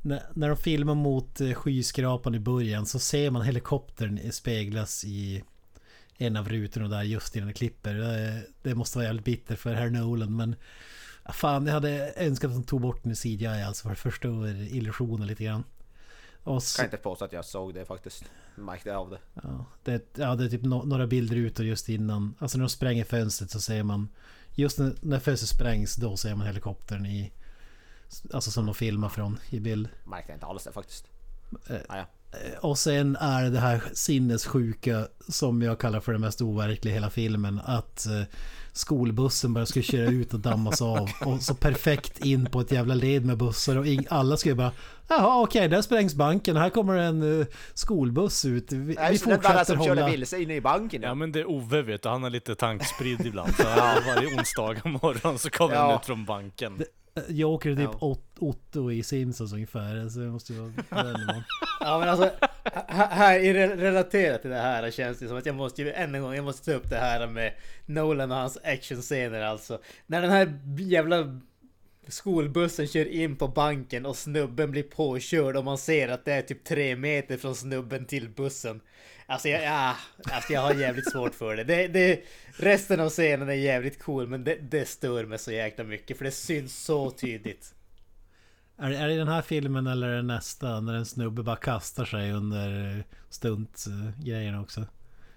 när, 0.02 0.22
när 0.34 0.48
de 0.48 0.56
filmar 0.56 0.94
mot 0.94 1.40
eh, 1.40 1.52
skyskrapan 1.52 2.34
i 2.34 2.38
början 2.38 2.86
så 2.86 2.98
ser 2.98 3.30
man 3.30 3.42
helikoptern 3.42 4.32
speglas 4.32 5.04
i 5.04 5.44
en 6.16 6.36
av 6.36 6.48
rutorna 6.48 6.88
där 6.88 7.02
just 7.02 7.36
innan 7.36 7.48
det 7.48 7.54
klipper. 7.54 7.94
Det, 7.94 8.42
det 8.62 8.74
måste 8.74 8.98
vara 8.98 9.06
jävligt 9.06 9.24
bitter 9.24 9.56
för 9.56 9.74
herr 9.74 9.90
Nolan 9.90 10.36
men 10.36 10.56
Fan, 11.32 11.66
jag 11.66 11.74
hade 11.74 12.12
önskat 12.16 12.50
att 12.50 12.56
de 12.56 12.64
tog 12.64 12.80
bort 12.80 13.02
den 13.02 13.12
i 13.12 13.16
CGI 13.16 13.46
alltså 13.46 13.82
för 13.82 13.90
det 13.90 13.96
förstör 13.96 14.74
illusionen 14.74 15.26
lite 15.26 15.44
grann. 15.44 15.64
Och 16.44 16.62
så, 16.62 16.76
kan 16.76 16.86
inte 16.86 16.96
påstå 16.96 17.24
att 17.24 17.32
jag 17.32 17.44
såg 17.44 17.74
det 17.74 17.84
faktiskt. 17.84 18.24
Märkte 18.54 18.96
av 18.96 19.10
det. 19.10 19.18
Ja, 19.34 19.64
det, 19.84 20.18
ja, 20.18 20.34
det 20.34 20.44
är 20.44 20.48
typ 20.48 20.62
no, 20.62 20.84
några 20.84 21.06
bilder 21.06 21.36
ut 21.36 21.58
och 21.58 21.64
just 21.64 21.88
innan. 21.88 22.34
Alltså 22.38 22.58
när 22.58 22.64
de 22.64 22.68
spränger 22.68 23.04
fönstret 23.04 23.50
så 23.50 23.60
ser 23.60 23.82
man... 23.82 24.08
Just 24.54 24.78
när, 24.78 24.94
när 25.00 25.18
fönstret 25.18 25.48
sprängs 25.48 25.96
då 25.96 26.16
ser 26.16 26.34
man 26.34 26.46
helikoptern 26.46 27.06
i... 27.06 27.32
Alltså 28.32 28.50
som 28.50 28.66
de 28.66 28.74
filmar 28.74 29.08
från 29.08 29.38
i 29.50 29.60
bild. 29.60 29.88
Märkte 30.04 30.32
inte 30.32 30.46
alls 30.46 30.64
det 30.64 30.72
faktiskt. 30.72 31.04
Eh, 31.68 31.76
Ah, 31.88 31.96
ja. 31.96 32.04
Eh, 32.38 32.58
Och 32.58 32.78
sen 32.78 33.16
är 33.16 33.42
det 33.42 33.50
det 33.50 33.60
här 33.60 33.82
sinnessjuka 33.92 35.08
som 35.28 35.62
jag 35.62 35.80
kallar 35.80 36.00
för 36.00 36.12
det 36.12 36.18
mest 36.18 36.40
overkliga 36.42 36.92
i 36.92 36.94
hela 36.94 37.10
filmen. 37.10 37.60
Att 37.64 38.06
eh, 38.06 38.22
skolbussen 38.72 39.54
bara 39.54 39.66
skulle 39.66 39.82
köra 39.82 40.06
ut 40.10 40.34
och 40.34 40.40
dammas 40.40 40.82
av. 40.82 41.10
Och 41.24 41.42
så 41.42 41.54
perfekt 41.54 42.18
in 42.24 42.46
på 42.46 42.60
ett 42.60 42.72
jävla 42.72 42.94
led 42.94 43.26
med 43.26 43.36
bussar 43.38 43.76
och 43.76 43.86
alla 44.10 44.36
skulle 44.36 44.54
bara 44.54 44.72
Jaha 45.08 45.42
okej, 45.42 45.68
där 45.68 45.82
sprängs 45.82 46.14
banken. 46.14 46.56
Här 46.56 46.70
kommer 46.70 46.96
en 46.96 47.40
eh, 47.40 47.46
skolbuss 47.74 48.44
ut. 48.44 48.72
Vi, 48.72 48.94
Nej, 48.94 49.12
vi 49.12 49.18
det, 49.18 49.24
fortsätter 49.24 49.64
som 49.64 49.76
körde 49.84 50.00
hålla... 50.02 50.08
vilse 50.16 50.42
inne 50.42 50.54
i 50.54 50.60
banken. 50.60 51.02
Ja 51.02 51.14
men 51.14 51.32
det 51.32 51.40
är 51.40 51.50
Ove 51.50 51.82
vet 51.82 52.02
du, 52.02 52.08
han 52.08 52.22
har 52.22 52.30
lite 52.30 52.54
tankspridd 52.54 53.26
ibland. 53.26 53.54
Så 53.56 53.62
varje 54.06 54.36
onsdag 54.38 54.76
morgon 54.84 55.38
så 55.38 55.50
kommer 55.50 55.74
han 55.76 55.90
Ja. 55.90 55.96
ut 56.00 56.06
från 56.06 56.24
banken. 56.24 56.82
Jag 57.28 57.50
åker 57.50 57.70
typ 57.76 57.84
Ja. 57.92 57.98
Ot- 58.00 58.38
Otto 58.38 58.90
i 58.92 59.02
Simpsons 59.02 59.52
ungefär. 59.52 60.08
Så 60.08 60.18
det 60.20 60.26
måste 60.26 60.52
ju 60.52 60.58
vara 60.58 61.02
den. 61.02 61.42
Ja 61.80 61.98
men 61.98 62.08
alltså, 62.08 62.30
här, 62.88 63.38
i 63.40 63.52
re- 63.54 63.76
relaterat 63.76 64.42
till 64.42 64.50
det 64.50 64.56
här 64.60 64.90
känns 64.90 65.18
det 65.18 65.28
som 65.28 65.36
att 65.36 65.46
jag 65.46 65.54
måste 65.54 65.82
ju 65.82 65.92
än 65.92 66.14
en 66.14 66.22
gång, 66.22 66.34
jag 66.34 66.44
måste 66.44 66.64
ta 66.64 66.72
upp 66.76 66.90
det 66.90 66.96
här 66.98 67.26
med 67.26 67.52
Nolan 67.86 68.30
och 68.30 68.36
hans 68.36 68.58
actionscener 68.64 69.40
alltså. 69.42 69.78
När 70.06 70.22
den 70.22 70.30
här 70.30 70.58
jävla 70.78 71.40
skolbussen 72.08 72.86
kör 72.86 73.08
in 73.08 73.36
på 73.36 73.48
banken 73.48 74.06
och 74.06 74.16
snubben 74.16 74.70
blir 74.70 74.82
påkörd 74.82 75.56
och 75.56 75.64
man 75.64 75.78
ser 75.78 76.08
att 76.08 76.24
det 76.24 76.32
är 76.32 76.42
typ 76.42 76.64
tre 76.64 76.96
meter 76.96 77.36
från 77.36 77.54
snubben 77.54 78.04
till 78.04 78.28
bussen. 78.28 78.80
Alltså 79.26 79.48
jag, 79.48 79.64
ja, 79.64 79.96
alltså 80.32 80.52
jag 80.52 80.60
har 80.60 80.74
jävligt 80.74 81.10
svårt 81.12 81.34
för 81.34 81.56
det. 81.56 81.64
det, 81.64 81.88
det 81.88 82.24
resten 82.56 83.00
av 83.00 83.08
scenen 83.08 83.48
är 83.48 83.52
jävligt 83.52 84.02
cool 84.02 84.26
men 84.26 84.44
det, 84.44 84.54
det 84.54 84.88
stör 84.88 85.24
mig 85.24 85.38
så 85.38 85.52
jäkla 85.52 85.84
mycket 85.84 86.18
för 86.18 86.24
det 86.24 86.30
syns 86.30 86.84
så 86.84 87.10
tydligt. 87.10 87.74
Är, 88.78 88.90
är 88.90 89.08
det 89.08 89.16
den 89.16 89.28
här 89.28 89.42
filmen 89.42 89.86
eller 89.86 90.08
är 90.08 90.16
det 90.16 90.22
nästa? 90.22 90.80
När 90.80 90.94
en 90.94 91.06
snubbe 91.06 91.42
bara 91.42 91.56
kastar 91.56 92.04
sig 92.04 92.32
under 92.32 93.04
stuntgrejerna 93.28 94.60
också. 94.60 94.86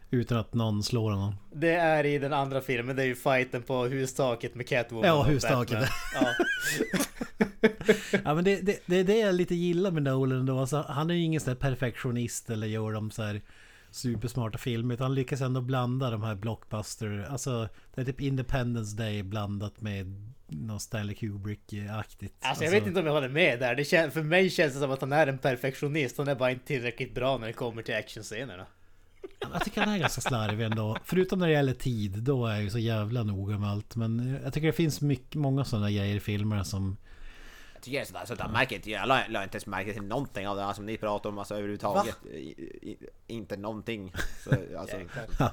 Utan 0.09 0.37
att 0.37 0.53
någon 0.53 0.83
slår 0.83 1.11
honom. 1.11 1.35
Det 1.53 1.73
är 1.73 2.03
i 2.03 2.17
den 2.17 2.33
andra 2.33 2.61
filmen, 2.61 2.95
det 2.95 3.01
är 3.01 3.07
ju 3.07 3.15
fighten 3.15 3.61
på 3.61 3.83
hustaket 3.83 4.55
med 4.55 4.67
Catwoman 4.67 5.07
Ja, 5.07 5.23
hustaket. 5.23 5.89
Ja. 6.13 6.33
Ja 8.23 8.35
men 8.35 8.43
det, 8.43 8.61
det, 8.61 8.79
det 8.85 8.95
är 8.95 9.03
det 9.03 9.17
jag 9.17 9.35
lite 9.35 9.55
gillar 9.55 9.91
med 9.91 10.03
Nolan 10.03 10.45
då. 10.45 10.59
Alltså, 10.59 10.85
han 10.89 11.09
är 11.09 11.13
ju 11.13 11.21
ingen 11.21 11.41
sån 11.41 11.51
här 11.51 11.55
perfektionist 11.59 12.49
eller 12.49 12.67
gör 12.67 12.91
de 12.91 13.11
så 13.11 13.23
här 13.23 13.41
supersmarta 13.95 14.57
filmer. 14.57 14.93
Utan 14.95 15.15
lyckas 15.15 15.41
ändå 15.41 15.61
blanda 15.61 16.09
de 16.09 16.23
här 16.23 16.35
blockbuster. 16.35 17.27
Alltså 17.29 17.69
det 17.95 18.01
är 18.01 18.05
typ 18.05 18.21
Independence 18.21 18.95
Day 18.97 19.23
blandat 19.23 19.81
med 19.81 20.33
något 20.47 20.81
Stanley 20.81 21.15
Kubrick-aktigt. 21.15 22.33
Alltså 22.41 22.63
jag 22.63 22.71
vet 22.71 22.87
inte 22.87 22.99
om 22.99 23.05
jag 23.05 23.13
håller 23.13 23.29
med 23.29 23.59
där. 23.59 23.75
Det 23.75 23.83
kän- 23.83 24.09
för 24.09 24.23
mig 24.23 24.49
känns 24.49 24.73
det 24.73 24.79
som 24.79 24.91
att 24.91 25.01
han 25.01 25.11
är 25.13 25.27
en 25.27 25.37
perfektionist. 25.37 26.17
Han 26.17 26.27
är 26.27 26.35
bara 26.35 26.51
inte 26.51 26.65
tillräckligt 26.65 27.15
bra 27.15 27.37
när 27.37 27.47
det 27.47 27.53
kommer 27.53 27.81
till 27.81 27.95
actionscenerna. 27.95 28.65
Jag 29.53 29.63
tycker 29.63 29.81
han 29.81 29.93
är 29.93 29.97
ganska 29.97 30.21
slarvig 30.21 30.65
ändå. 30.65 30.97
Förutom 31.03 31.39
när 31.39 31.47
det 31.47 31.53
gäller 31.53 31.73
tid, 31.73 32.11
då 32.11 32.45
är 32.45 32.53
jag 32.53 32.63
ju 32.63 32.69
så 32.69 32.79
jävla 32.79 33.23
noga 33.23 33.57
med 33.57 33.69
allt. 33.69 33.95
Men 33.95 34.39
jag 34.43 34.53
tycker 34.53 34.67
det 34.67 34.73
finns 34.73 35.01
mycket, 35.01 35.35
många 35.35 35.65
sådana 35.65 35.91
grejer 35.91 36.15
i 36.15 36.19
filmerna 36.19 36.63
som... 36.63 36.97
Tycker 37.85 37.97
det 37.97 38.03
är 38.03 38.05
sådär, 38.05 38.25
så 38.25 38.35
jag 38.37 38.51
märker 38.51 38.75
inte, 38.75 38.91
jag 38.91 39.07
la, 39.07 39.21
la 39.29 39.43
inte 39.43 39.55
ens 39.55 39.65
märke 39.65 39.93
till 39.93 40.03
någonting 40.03 40.47
av 40.47 40.55
det 40.55 40.63
här 40.63 40.73
som 40.73 40.85
ni 40.85 40.97
pratar 40.97 41.29
om, 41.29 41.37
alltså 41.37 41.53
överhuvudtaget. 41.53 42.25
I, 42.25 42.37
i, 42.37 42.97
inte 43.27 43.57
någonting. 43.57 44.13
Så, 44.43 44.49
alltså, 44.77 44.97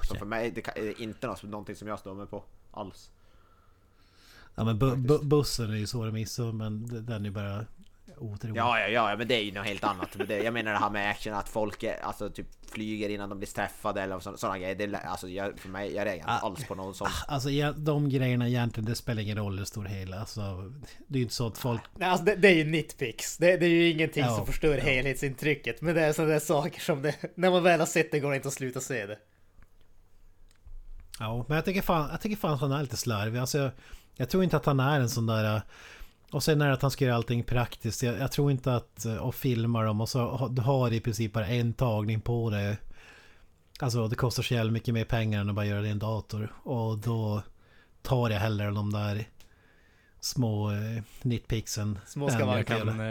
så 0.03 0.15
för 0.15 0.25
mig, 0.25 0.51
det 0.51 0.67
är 0.67 1.01
inte 1.01 1.27
något, 1.27 1.43
någonting 1.43 1.75
som 1.75 1.87
jag 1.87 1.99
står 1.99 2.13
med 2.13 2.29
på 2.29 2.43
alls. 2.71 3.11
Ja 4.55 4.63
men 4.63 4.79
bu 4.79 4.95
bu 4.95 5.19
bussen 5.23 5.71
är 5.71 5.75
ju 5.75 5.87
svår 5.87 6.07
att 6.07 6.13
missa 6.13 6.43
men 6.43 7.05
den 7.05 7.25
är 7.25 7.31
bara 7.31 7.65
otrolig. 8.17 8.57
Ja, 8.57 8.79
ja, 8.79 8.87
ja, 9.09 9.17
men 9.17 9.27
det 9.27 9.35
är 9.35 9.43
ju 9.43 9.51
något 9.51 9.65
helt 9.65 9.83
annat. 9.83 10.09
Men 10.17 10.27
det, 10.27 10.37
jag 10.37 10.53
menar 10.53 10.71
det 10.71 10.77
här 10.77 10.89
med 10.89 11.09
action, 11.09 11.33
att 11.33 11.49
folk 11.49 11.83
är, 11.83 12.03
alltså, 12.03 12.29
typ 12.29 12.47
flyger 12.71 13.09
innan 13.09 13.29
de 13.29 13.37
blir 13.37 13.47
träffade 13.47 14.01
eller 14.01 14.19
sådana 14.19 14.59
grejer. 14.59 14.75
Det, 14.75 14.97
alltså, 14.97 15.27
jag, 15.27 15.59
för 15.59 15.69
mig, 15.69 15.95
jag 15.95 16.05
reagerar 16.05 16.33
inte 16.33 16.45
alls 16.45 16.67
på 16.67 16.75
någon 16.75 16.95
sån. 16.95 17.07
Alltså 17.27 17.49
ja, 17.49 17.71
de 17.71 18.09
grejerna 18.09 18.47
egentligen, 18.47 18.89
det 18.89 18.95
spelar 18.95 19.21
ingen 19.21 19.37
roll 19.37 19.57
hur 19.57 19.65
stor 19.65 19.85
hela. 19.85 20.19
Alltså, 20.19 20.71
det 21.07 21.15
är 21.15 21.17
ju 21.17 21.23
inte 21.23 21.33
så 21.35 21.47
att 21.47 21.57
folk... 21.57 21.81
Nej, 21.95 22.09
alltså 22.09 22.25
det, 22.25 22.35
det 22.35 22.47
är 22.47 22.55
ju 22.55 22.63
nitpicks. 22.63 23.37
Det, 23.37 23.57
det 23.57 23.65
är 23.65 23.69
ju 23.69 23.89
ingenting 23.89 24.23
Ja, 24.23 24.35
som 24.35 24.45
förstör 24.45 24.77
ja. 24.77 24.83
helhetsintrycket. 24.83 25.81
Men 25.81 25.95
det 25.95 26.01
är 26.01 26.13
sådana 26.13 26.33
där 26.33 26.39
saker 26.39 26.81
som 26.81 27.01
det, 27.01 27.15
när 27.35 27.51
man 27.51 27.63
väl 27.63 27.79
har 27.79 27.87
sett 27.87 28.11
det 28.11 28.19
går 28.19 28.29
det 28.29 28.35
inte 28.35 28.47
att 28.47 28.53
sluta 28.53 28.79
se 28.79 29.05
det. 29.05 29.17
Ja, 31.19 31.45
men 31.47 31.55
jag 31.55 31.65
tycker 31.65 31.81
fan, 31.81 32.09
jag 32.11 32.21
tycker 32.21 32.35
fan 32.35 32.53
att 32.53 32.61
han 32.61 32.71
är 32.71 32.81
lite 32.81 32.97
slarvig. 32.97 33.39
Alltså, 33.39 33.57
jag, 33.57 33.71
jag 34.15 34.29
tror 34.29 34.43
inte 34.43 34.57
att 34.57 34.65
han 34.65 34.79
är 34.79 34.99
en 34.99 35.09
sån 35.09 35.25
där... 35.25 35.61
Och 36.33 36.43
sen 36.43 36.61
är 36.61 36.67
det 36.67 36.73
att 36.73 36.81
han 36.81 36.91
ska 36.91 37.05
göra 37.05 37.15
allting 37.15 37.43
praktiskt. 37.43 38.03
Jag, 38.03 38.17
jag 38.17 38.31
tror 38.31 38.51
inte 38.51 38.75
att... 38.75 39.05
Eh, 39.05 39.15
och 39.15 39.35
filma 39.35 39.83
dem 39.83 40.01
och 40.01 40.09
så 40.09 40.19
har 40.63 40.89
du 40.89 40.95
i 40.95 40.99
princip 40.99 41.33
bara 41.33 41.47
en 41.47 41.73
tagning 41.73 42.21
på 42.21 42.49
det. 42.49 42.77
Alltså 43.79 44.07
det 44.07 44.15
kostar 44.15 44.43
så 44.43 44.53
jävla 44.53 44.71
mycket 44.71 44.93
mer 44.93 45.05
pengar 45.05 45.41
än 45.41 45.49
att 45.49 45.55
bara 45.55 45.65
göra 45.65 45.81
det 45.81 45.87
i 45.87 45.91
en 45.91 45.99
dator. 45.99 46.53
Och 46.63 46.97
då 46.97 47.41
tar 48.01 48.29
jag 48.29 48.39
hellre 48.39 48.71
de 48.71 48.93
där 48.93 49.25
små 50.23 50.71
eh, 50.71 51.03
nitpixen. 51.21 51.99
Små 52.05 52.25
än 52.27 52.31
skavanker. 52.31 52.73
Jag 52.73 52.87
kan, 52.87 52.99
eh, 52.99 53.05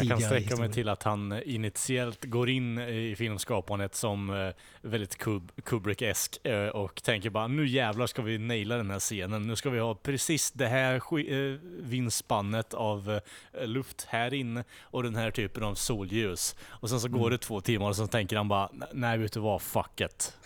jag 0.00 0.08
kan 0.08 0.20
sträcka 0.20 0.56
mig 0.56 0.72
till 0.72 0.88
att 0.88 1.02
han 1.02 1.32
eh, 1.32 1.40
initiellt 1.44 2.24
går 2.24 2.50
in 2.50 2.78
i 2.78 3.14
filmskapandet 3.18 3.94
som 3.94 4.30
eh, 4.30 4.54
väldigt 4.82 5.18
Kub 5.18 5.52
Kubrick-esk 5.64 6.46
eh, 6.46 6.68
och 6.68 7.02
tänker 7.02 7.30
bara 7.30 7.46
nu 7.46 7.66
jävlar 7.66 8.06
ska 8.06 8.22
vi 8.22 8.38
naila 8.38 8.76
den 8.76 8.90
här 8.90 8.98
scenen. 8.98 9.46
Nu 9.46 9.56
ska 9.56 9.70
vi 9.70 9.78
ha 9.78 9.94
precis 9.94 10.50
det 10.52 10.66
här 10.68 10.94
eh, 10.94 11.58
vindspannet 11.80 12.74
av 12.74 13.20
eh, 13.60 13.66
luft 13.66 14.06
här 14.08 14.34
inne 14.34 14.64
och 14.82 15.02
den 15.02 15.14
här 15.16 15.30
typen 15.30 15.62
av 15.62 15.74
solljus. 15.74 16.56
Och 16.62 16.90
sen 16.90 17.00
så 17.00 17.06
Mm. 17.10 17.20
går 17.20 17.30
det 17.30 17.38
två 17.38 17.60
timmar 17.60 17.88
och 17.88 17.96
så 17.96 18.06
tänker 18.06 18.36
han 18.36 18.48
bara 18.48 18.70
nej 18.92 19.18
vet 19.18 19.32
du 19.32 19.40
vad, 19.40 19.62
fuck 19.62 20.00
it. 20.00 20.36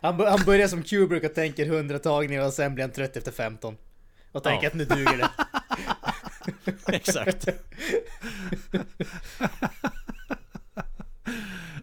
Han, 0.00 0.20
han 0.20 0.40
börjar 0.46 0.68
som 0.68 0.82
Kubrick 0.82 1.24
och 1.24 1.34
tänker 1.34 1.66
100 1.66 1.98
tagningar 1.98 2.46
och 2.46 2.52
sen 2.52 2.74
blir 2.74 2.84
han 2.84 2.92
trött 2.92 3.16
efter 3.16 3.32
15. 3.32 3.76
Och 4.36 4.42
tänker 4.42 4.64
Ja. 4.64 4.68
att 4.68 4.74
nu 4.74 4.84
duger 4.84 5.16
det. 5.18 5.30
Exakt. 6.96 7.48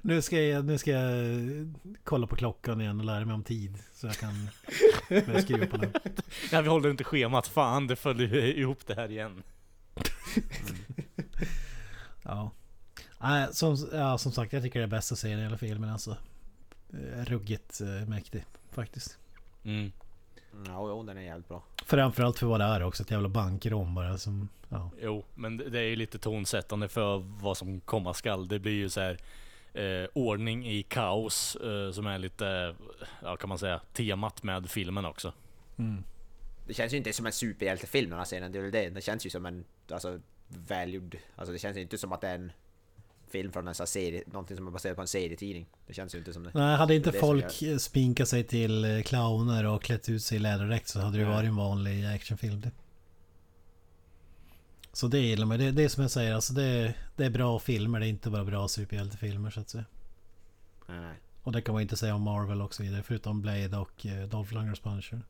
Nu 0.02 0.22
ska, 0.22 0.42
jag, 0.42 0.66
nu 0.66 0.78
ska 0.78 0.92
jag 0.92 1.42
kolla 2.04 2.28
på 2.28 2.36
klockan 2.36 2.82
igen 2.82 3.00
och 3.00 3.06
lära 3.06 3.26
mig 3.26 3.34
om 3.34 3.44
tid. 3.44 3.78
Så 3.94 4.08
jag 4.08 4.16
kan 4.18 4.50
börja 5.10 5.42
skriva 5.42 5.66
på 5.66 5.78
den. 5.78 5.94
Nej, 6.52 6.62
vi 6.62 6.70
håller 6.70 6.90
inte 6.90 7.04
schemat. 7.04 7.48
Fan, 7.48 7.88
det 7.88 7.96
följer 7.96 8.36
ihop 8.36 8.88
det 8.88 8.96
här 8.96 9.12
igen. 9.12 9.44
Ja. 12.26 12.52
Nej, 13.22 13.48
som, 13.52 13.78
ja, 13.94 14.18
som 14.18 14.32
sagt, 14.32 14.54
jag 14.54 14.64
tycker 14.64 14.80
det 14.80 14.86
är 14.86 14.88
bästa 14.88 15.16
serien 15.16 15.40
i 15.40 15.44
hela 15.44 15.58
filmen 15.58 15.90
alltså. 15.90 16.18
Eh, 16.94 17.26
Ruggigt 17.26 17.82
eh, 17.82 17.88
mäktig 18.08 18.46
faktiskt. 18.72 19.18
Mm. 19.64 19.92
Ja, 20.68 20.90
jo, 20.90 21.04
den 21.04 21.18
är 21.18 21.22
jävligt 21.22 21.48
bra. 21.48 21.64
Framförallt 21.86 22.40
för 22.40 22.46
vad 22.46 22.60
det 22.60 22.64
är 22.64 22.84
också, 22.84 23.04
ett 23.04 23.12
jävla 23.12 23.30
bankrån 23.30 23.96
bara 23.96 24.18
som... 24.18 24.50
Ja. 24.70 24.90
Jo, 25.02 25.26
men 25.34 25.58
det 25.58 25.70
det 25.70 25.80
är 25.80 25.84
ju 25.84 25.96
lite 25.96 26.20
tonsättande 26.20 26.88
för 26.88 27.18
vad 27.42 27.58
som 27.58 27.82
komma 27.82 28.14
skall. 28.14 28.48
Det 28.48 28.60
blir 28.60 28.74
ju 28.74 28.90
så 28.90 29.02
här 29.02 29.18
eh, 29.74 30.08
ordning 30.14 30.68
i 30.68 30.84
kaos 30.84 31.56
eh, 31.56 31.92
som 31.92 32.08
är 32.08 32.18
lite, 32.18 32.76
ja 33.24 33.36
kan 33.36 33.50
man 33.50 33.60
säga, 33.60 33.82
temat 33.94 34.44
med 34.44 34.70
filmen 34.70 35.06
också. 35.06 35.34
Mm. 35.78 36.04
Det 36.68 36.74
känns 36.74 36.94
ju 36.94 36.98
inte 36.98 37.14
som 37.14 37.26
en 37.26 37.32
superhjältefilm 37.32 38.10
den 38.10 38.20
här 38.20 38.26
scenen, 38.26 38.52
det 38.52 38.58
är 38.58 38.62
väl 38.64 38.72
det. 38.72 38.90
Det 38.90 39.02
känns 39.02 39.26
ju 39.26 39.30
som 39.30 39.46
en, 39.46 39.66
alltså, 39.92 40.20
välgjord. 40.48 41.18
Alltså 41.36 41.54
det 41.54 41.60
känns 41.60 41.78
ju 41.78 41.82
inte 41.82 41.98
som 41.98 42.12
att 42.12 42.22
det 42.22 42.28
är 42.28 42.36
en 42.36 42.52
film 43.34 43.52
från 43.52 43.68
en 43.68 43.76
sån 43.76 43.88
serie, 43.88 44.24
någonting 44.26 44.58
som 44.58 44.68
är 44.68 44.72
baserat 44.72 44.96
på 44.96 45.02
en 45.02 45.08
serietidning. 45.08 45.66
Det 45.88 45.94
känns 45.94 46.16
ju 46.16 46.20
inte 46.20 46.34
som 46.34 46.44
det. 46.44 46.52
Nej, 46.54 46.78
hade 46.78 46.96
inte 46.96 47.12
Det 47.12 47.20
folk 47.20 47.64
sminkat 47.80 48.28
sig 48.28 48.44
till 48.44 48.86
eh, 48.86 49.02
clowner 49.02 49.66
och 49.66 49.84
klätt 49.84 50.10
ut 50.10 50.24
sig 50.24 50.36
i 50.36 50.40
läderdräkt 50.40 50.88
så 50.88 51.00
hade 51.00 51.18
det 51.18 51.24
Nej. 51.24 51.34
varit 51.34 51.48
en 51.48 51.56
vanlig 51.56 52.06
actionfilm. 52.06 52.62
Det. 52.62 52.72
Så 54.94 55.08
det 55.08 55.20
gillar 55.20 55.46
man. 55.46 55.60
Det, 55.60 55.72
det 55.72 55.84
är 55.84 55.90
som 55.90 56.02
jag 56.02 56.12
säger, 56.12 56.34
alltså 56.34 56.54
det, 56.54 56.94
det 57.16 57.26
är 57.26 57.30
bra 57.30 57.60
filmer. 57.60 58.00
Det 58.00 58.06
är 58.06 58.10
inte 58.10 58.30
bara 58.30 58.44
bra 58.44 58.68
superhjältefilmer 58.68 59.50
så 59.50 59.60
att 59.60 59.70
säga. 59.70 59.86
Nej. 60.88 61.16
Och 61.44 61.52
det 61.52 61.62
kan 61.62 61.74
man 61.74 61.82
inte 61.82 61.98
säga 61.98 62.16
om 62.16 62.22
Marvel 62.22 62.62
och 62.62 62.74
så 62.74 62.84
vidare. 62.84 63.04
Förutom 63.04 63.42
Blade 63.42 63.78
och 63.78 64.06
eh, 64.06 64.28
Dolph 64.28 64.54
Lundgrens 64.54 64.80
Punisher. 64.80 65.22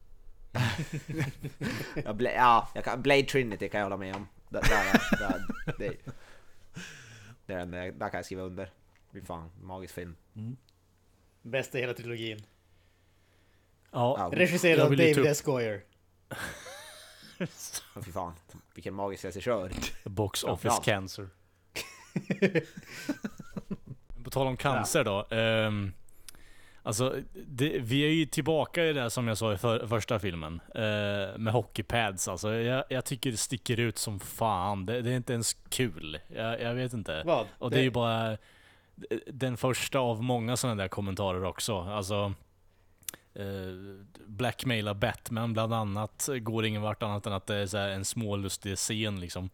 Ja, 2.06 2.14
Bla- 2.14 2.36
ja 2.76 2.82
kan, 2.84 3.01
Blade 3.01 3.24
Trinity 3.24 3.70
kan 3.70 3.80
jag 3.80 3.86
hålla 3.86 3.97
med 3.97 4.16
om. 4.16 4.28
Där, 4.49 4.62
där, 4.62 5.38
där, 5.78 5.95
det, 7.46 7.54
är 7.54 7.58
den, 7.58 7.72
där 7.72 7.91
där 7.91 8.10
kan 8.10 8.18
jag 8.18 8.26
skriva 8.26 8.41
under. 8.44 8.70
Fy 9.14 9.22
fan, 9.22 9.52
magisk 9.62 9.94
film. 9.94 10.16
Bästa 11.41 11.78
i 11.78 11.82
hela 11.82 11.94
trilogin. 11.94 12.39
Ja, 13.91 14.30
Regisserad 14.34 14.80
av 14.80 14.89
David 14.89 15.18
upp- 15.18 15.26
S. 15.26 15.41
Goyer. 15.41 15.84
fy 18.06 18.12
fan, 18.12 18.34
vilken 18.76 18.94
magisk 18.94 19.26
regissör. 19.26 19.72
box 20.04 20.44
office 20.44 20.82
cancer. 20.84 21.30
På 24.24 24.30
tal 24.30 24.48
om 24.48 24.58
cancer 24.58 25.04
då. 25.04 25.28
ehm, 25.36 25.94
alltså, 26.84 27.15
det, 27.47 27.79
vi 27.79 28.01
är 28.01 28.09
ju 28.09 28.25
tillbaka 28.25 28.86
i 28.86 28.93
det 28.93 29.09
som 29.09 29.27
jag 29.27 29.38
sa 29.38 29.53
i 29.53 29.57
för, 29.57 29.88
första 29.88 30.19
filmen. 30.19 30.61
eh, 30.75 31.38
med 31.38 31.53
hockeypads 31.53 32.27
alltså. 32.27 32.53
Jag, 32.53 32.84
jag 32.89 33.05
tycker 33.05 33.31
det 33.31 33.38
sticker 33.38 33.79
ut 33.79 33.97
som 33.97 34.19
fan. 34.19 34.86
Det, 34.86 35.01
det 35.01 35.11
är 35.11 35.17
inte 35.17 35.34
ens 35.34 35.53
kul. 35.69 36.19
Jag, 36.27 36.61
jag 36.61 36.73
vet 36.73 36.93
inte. 36.93 37.23
Vad? 37.25 37.47
Och 37.57 37.71
det 37.71 37.79
är 37.79 37.84
ju 37.84 37.91
bara 37.91 38.38
den 39.27 39.57
första 39.57 39.99
av 39.99 40.23
många 40.23 40.57
sådana 40.57 40.81
där 40.81 40.88
kommentarer 40.88 41.43
också. 41.43 41.79
Alltså 41.79 42.34
eh, 43.34 43.45
Blackmaila 44.25 44.93
Batman 44.93 45.53
bland 45.53 45.73
annat 45.73 46.29
går 46.41 46.65
ingen 46.65 46.81
vart 46.81 47.03
annat 47.03 47.25
än 47.25 47.34
att 47.34 47.47
det 47.47 47.55
är 47.55 47.65
så 47.65 47.77
en 47.77 48.05
smålustig 48.05 48.77
scen 48.77 49.19
liksom. 49.19 49.49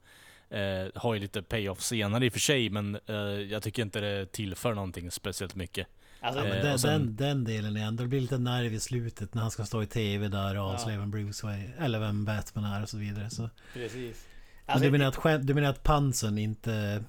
Eh, 0.50 0.88
har 0.96 1.14
ju 1.14 1.20
lite 1.20 1.42
payoff 1.42 1.82
senare 1.82 2.26
i 2.26 2.30
och 2.30 2.34
för 2.34 2.40
sig 2.40 2.70
men 2.70 3.00
eh, 3.06 3.16
jag 3.52 3.64
tycker 3.64 3.82
inte 3.82 4.00
det 4.00 4.32
tillför 4.32 4.74
någonting 4.74 5.12
speciellt 5.12 5.56
mycket. 5.56 5.88
Alltså, 6.22 6.42
Ja, 6.44 6.50
men 6.50 6.58
Eh, 6.58 6.64
den, 6.64 6.80
sen- 6.80 7.06
den, 7.06 7.16
den 7.16 7.44
delen 7.44 7.78
är 7.78 7.86
ändå, 7.86 8.04
det 8.04 8.10
blir 8.10 8.22
lite 8.22 8.38
nerv 8.38 8.74
i 8.74 8.80
slutet 8.80 9.34
när 9.34 9.42
han 9.42 9.52
ska 9.52 9.66
stå 9.66 9.84
i 9.84 9.86
TV 9.86 10.28
där 10.28 10.60
och 10.60 10.66
avslöja 10.66 11.00
vem 11.00 11.12
Bruce 11.12 11.46
Wayne, 11.48 11.72
eller 11.80 12.00
vem 12.00 12.26
Batman 12.26 12.64
är 12.66 12.84
och 12.84 12.90
så 12.90 12.98
vidare. 12.98 13.30
Så. 13.30 13.50
precis. 13.74 14.26
Men 14.66 14.74
Alltså, 14.74 14.86
du, 14.86 14.92
menar 14.92 15.06
att, 15.06 15.16
skämt- 15.16 15.44
du 15.48 15.54
menar 15.54 15.70
att 15.70 15.84
pansen 15.84 16.38
inte... 16.38 17.04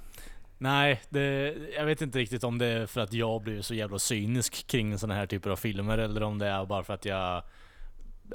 Nej, 0.59 1.01
det, 1.09 1.55
jag 1.77 1.87
vet 1.87 2.03
inte 2.03 2.19
riktigt 2.19 2.45
om 2.45 2.59
det 2.59 2.67
är 2.67 2.87
för 2.87 3.01
att 3.01 3.13
jag 3.13 3.43
blir 3.43 3.63
så 3.63 3.75
jävla 3.75 3.99
cynisk 3.99 4.67
kring 4.67 4.99
sådana 4.99 5.15
här 5.15 5.27
typer 5.27 5.51
av 5.51 5.57
filmer 5.57 5.99
eller 5.99 6.23
om 6.23 6.39
det 6.39 6.47
är 6.47 6.65
bara 6.67 6.85
för 6.85 6.95
att 6.95 7.05
jag 7.05 7.43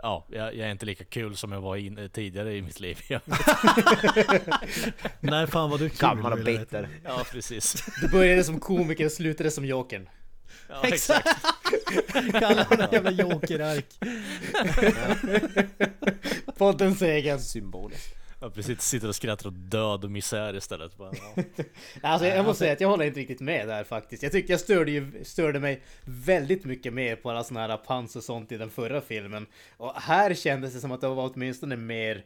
Ja, 0.03 0.25
jag, 0.31 0.55
jag 0.55 0.67
är 0.67 0.71
inte 0.71 0.85
lika 0.85 1.03
kul 1.03 1.35
som 1.35 1.51
jag 1.51 1.61
var 1.61 1.75
in, 1.75 2.09
tidigare 2.13 2.55
i 2.55 2.61
mitt 2.61 2.79
liv. 2.79 2.99
Ja, 3.09 3.19
När 5.19 5.45
fan 5.47 5.69
var 5.69 5.77
du 5.77 5.89
kul? 5.89 5.97
Gammal 5.99 6.33
och 6.33 6.39
bitter. 6.45 6.89
ja 7.03 7.21
precis. 7.31 7.85
Du 8.01 8.07
började 8.07 8.43
som 8.43 8.59
komiker 8.59 9.05
och 9.05 9.11
slutade 9.11 9.51
som 9.51 9.65
Jokern. 9.65 10.09
Ja, 10.69 10.81
exakt. 10.83 11.27
Kalla 12.31 12.63
den 12.63 12.87
jävla 12.91 13.11
jokerark. 13.11 13.85
Poddens 16.57 17.01
egen. 17.01 17.39
Symboliskt. 17.39 18.15
Ja, 18.39 18.49
precis. 18.49 18.81
Sitter 18.81 19.07
och 19.07 19.15
skrattar 19.15 19.47
åt 19.47 19.71
död 19.71 20.03
och 20.03 20.11
misär 20.11 20.55
istället. 20.55 20.97
Bara, 20.97 21.11
ja. 21.35 21.43
Alltså 22.01 22.27
jag 22.27 22.45
måste 22.45 22.59
säga 22.59 22.73
att 22.73 22.81
jag 22.81 22.89
håller 22.89 23.05
inte 23.05 23.19
riktigt 23.19 23.41
med 23.41 23.67
där 23.67 23.83
faktiskt. 23.83 24.23
Jag 24.23 24.31
tycker 24.31 24.53
jag 24.53 24.59
störde, 24.59 24.91
ju, 24.91 25.23
störde 25.23 25.59
mig 25.59 25.81
väldigt 26.03 26.65
mycket 26.65 26.93
mer 26.93 27.15
på 27.15 27.29
alla 27.29 27.43
såna 27.43 27.67
här 27.67 27.77
pans 27.77 28.15
och 28.15 28.23
sånt 28.23 28.51
i 28.51 28.57
den 28.57 28.69
förra 28.69 29.01
filmen. 29.01 29.45
Och 29.77 30.01
här 30.01 30.33
kändes 30.33 30.73
det 30.73 30.79
som 30.79 30.91
att 30.91 31.01
det 31.01 31.07
var 31.07 31.31
åtminstone 31.33 31.75
mer 31.75 32.23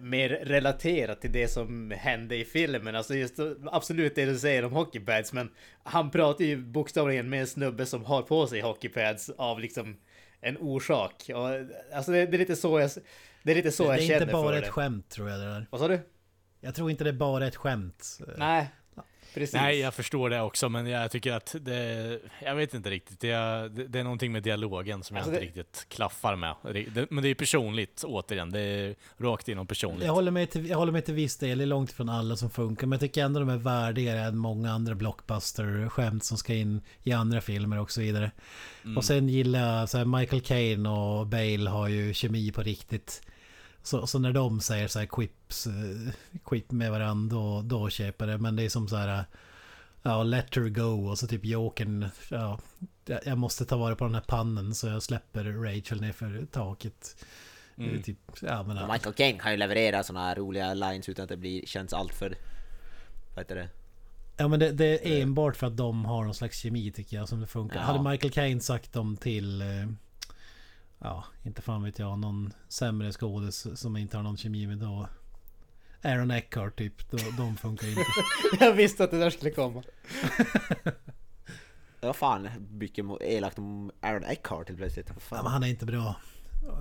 mer 0.00 0.28
relaterat 0.28 1.20
till 1.20 1.32
det 1.32 1.48
som 1.48 1.90
hände 1.90 2.36
i 2.36 2.44
filmen. 2.44 2.96
Alltså 2.96 3.14
just 3.14 3.34
absolut 3.64 4.14
det 4.14 4.24
du 4.24 4.38
säger 4.38 4.64
om 4.64 4.72
hockeypads, 4.72 5.32
men 5.32 5.50
han 5.82 6.10
pratar 6.10 6.44
ju 6.44 6.56
bokstavligen 6.56 7.28
med 7.28 7.40
en 7.40 7.46
snubbe 7.46 7.86
som 7.86 8.04
har 8.04 8.22
på 8.22 8.46
sig 8.46 8.60
hockeypads 8.60 9.30
av 9.30 9.60
liksom 9.60 9.96
en 10.40 10.58
orsak. 10.58 11.30
Och, 11.34 11.48
alltså 11.96 12.12
det, 12.12 12.26
det 12.26 12.36
är 12.36 12.38
lite 12.38 12.56
så 12.56 12.80
jag, 12.80 12.90
det 13.42 13.52
är 13.52 13.56
lite 13.56 13.72
så 13.72 13.82
det 13.82 13.88
jag 13.88 13.98
är 13.98 14.06
känner 14.06 14.20
inte 14.20 14.32
bara 14.32 14.48
för 14.48 14.58
ett 14.58 14.64
det. 14.64 14.70
skämt 14.70 15.08
tror 15.08 15.30
jag 15.30 15.40
det 15.40 15.46
där. 15.46 15.66
Vad 15.70 15.80
sa 15.80 15.88
du? 15.88 16.00
Jag 16.60 16.74
tror 16.74 16.90
inte 16.90 17.04
det 17.04 17.10
är 17.10 17.14
bara 17.14 17.46
ett 17.46 17.56
skämt. 17.56 18.18
Nej, 18.36 18.68
precis. 19.34 19.54
Nej, 19.54 19.78
jag 19.78 19.94
förstår 19.94 20.30
det 20.30 20.40
också, 20.40 20.68
men 20.68 20.86
jag 20.86 21.10
tycker 21.10 21.32
att 21.32 21.56
det... 21.60 22.18
Jag 22.44 22.54
vet 22.54 22.74
inte 22.74 22.90
riktigt. 22.90 23.20
Det, 23.20 23.30
är- 23.30 23.68
det, 23.68 23.98
är 23.98 24.04
någonting 24.04 24.32
med 24.32 24.42
dialogen 24.42 25.02
som 25.02 25.16
Alltså 25.16 25.32
jag 25.32 25.40
det- 25.42 25.46
inte 25.46 25.60
riktigt 25.60 25.86
klaffar 25.88 26.36
med. 26.36 26.54
Men 27.10 27.22
det 27.22 27.28
är 27.28 27.34
personligt, 27.34 28.04
återigen. 28.06 28.50
Det 28.50 28.60
är 28.60 28.94
rakt 29.18 29.48
inom 29.48 29.66
personligt. 29.66 30.04
Jag 30.06 30.12
håller, 30.12 30.30
med 30.30 30.50
till, 30.50 30.68
jag 30.68 30.78
håller 30.78 30.92
med 30.92 31.04
till 31.04 31.14
viss 31.14 31.36
del, 31.36 31.58
det 31.58 31.64
är 31.64 31.66
långt 31.66 31.90
ifrån 31.90 32.08
alla 32.08 32.36
som 32.36 32.50
funkar. 32.50 32.86
Men 32.86 32.96
jag 32.96 33.00
tycker 33.00 33.24
ändå 33.24 33.40
de 33.40 33.48
är 33.48 33.56
värdigare 33.56 34.20
än 34.20 34.36
många 34.36 34.72
andra 34.72 34.94
blockbuster-skämt 34.94 36.24
som 36.24 36.38
ska 36.38 36.54
in 36.54 36.80
i 37.02 37.12
andra 37.12 37.40
filmer 37.40 37.78
och 37.78 37.90
så 37.90 38.00
vidare. 38.00 38.30
Mm. 38.84 38.96
Och 38.96 39.04
sen 39.04 39.28
gillar 39.28 39.78
jag 39.78 39.88
så 39.88 39.98
här, 39.98 40.04
Michael 40.04 40.42
Caine 40.42 40.86
och 40.86 41.26
Bale 41.26 41.70
har 41.70 41.88
ju 41.88 42.14
kemi 42.14 42.52
på 42.52 42.62
riktigt. 42.62 43.22
Så, 43.88 44.06
så 44.06 44.18
när 44.18 44.32
de 44.32 44.60
säger 44.60 44.88
så 44.88 44.98
här 44.98 45.06
quips, 45.06 45.66
eh, 45.66 46.12
quip 46.44 46.70
med 46.70 46.90
varandra 46.90 47.36
då, 47.36 47.62
då 47.62 47.90
köper 47.90 48.26
det. 48.26 48.38
Men 48.38 48.56
det 48.56 48.62
är 48.62 48.68
som 48.68 48.88
så 48.88 48.96
här... 48.96 49.24
Ja, 50.02 50.22
let 50.22 50.56
her 50.56 50.68
go 50.68 51.08
och 51.08 51.18
så 51.18 51.26
typ 51.26 51.44
Jokern. 51.44 52.08
Ja, 52.30 52.58
jag 53.24 53.38
måste 53.38 53.64
ta 53.64 53.76
vara 53.76 53.96
på 53.96 54.04
den 54.04 54.14
här 54.14 54.22
pannen 54.22 54.74
så 54.74 54.86
jag 54.86 55.02
släpper 55.02 55.44
Rachel 55.44 56.00
ner 56.00 56.12
för 56.12 56.46
taket. 56.50 57.24
Mm. 57.76 57.94
Eh, 57.94 58.02
Typ, 58.02 58.18
ja 58.42 58.62
men... 58.62 58.76
ja. 58.76 58.92
Michael 58.92 59.14
Caine 59.14 59.38
kan 59.38 59.50
ju 59.50 59.56
leverera 59.56 60.02
såna 60.02 60.20
här 60.20 60.36
roliga 60.36 60.74
lines 60.74 61.08
utan 61.08 61.22
att 61.22 61.28
det 61.28 61.36
blir, 61.36 61.66
känns 61.66 61.92
alltför... 61.92 62.34
Vad 63.34 63.44
heter 63.44 63.54
det? 63.54 63.68
Ja 64.36 64.48
men 64.48 64.60
det, 64.60 64.72
det 64.72 65.18
är 65.18 65.22
enbart 65.22 65.56
för 65.56 65.66
att 65.66 65.76
de 65.76 66.04
har 66.04 66.24
någon 66.24 66.34
slags 66.34 66.58
kemi 66.58 66.92
tycker 66.92 67.16
jag 67.16 67.28
som 67.28 67.40
det 67.40 67.46
funkar. 67.46 67.76
Ja. 67.76 67.82
Hade 67.82 68.10
Michael 68.10 68.32
Caine 68.32 68.60
sagt 68.60 68.92
dem 68.92 69.16
till... 69.16 69.62
Ja, 70.98 71.24
inte 71.42 71.62
fan 71.62 71.82
vet 71.82 71.98
jag. 71.98 72.18
Någon 72.18 72.52
sämre 72.68 73.12
skådis 73.12 73.66
som 73.80 73.96
inte 73.96 74.16
har 74.16 74.24
någon 74.24 74.36
kemi 74.36 74.66
med 74.66 74.78
då. 74.78 75.08
Aaron 76.02 76.30
Eckhart 76.30 76.76
typ. 76.78 77.10
Då, 77.10 77.18
de 77.36 77.56
funkar 77.56 77.88
inte. 77.88 78.02
Jag 78.64 78.72
visste 78.72 79.04
att 79.04 79.10
det 79.10 79.18
där 79.18 79.30
skulle 79.30 79.50
komma. 79.50 79.82
Ja 82.00 82.12
fan, 82.12 82.48
mycket 82.70 83.04
elakt 83.20 83.58
om 83.58 83.90
Aaron 84.00 84.24
Eckhart 84.24 84.68
helt 84.68 84.78
plötsligt. 84.78 85.08
Vad 85.08 85.16
Ja, 85.16 85.20
fan. 85.20 85.44
men 85.44 85.52
han 85.52 85.62
är 85.62 85.66
inte 85.68 85.86
bra. 85.86 86.16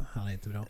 Han 0.10 0.28
är 0.28 0.34
inte 0.34 0.50
bra. 0.50 0.66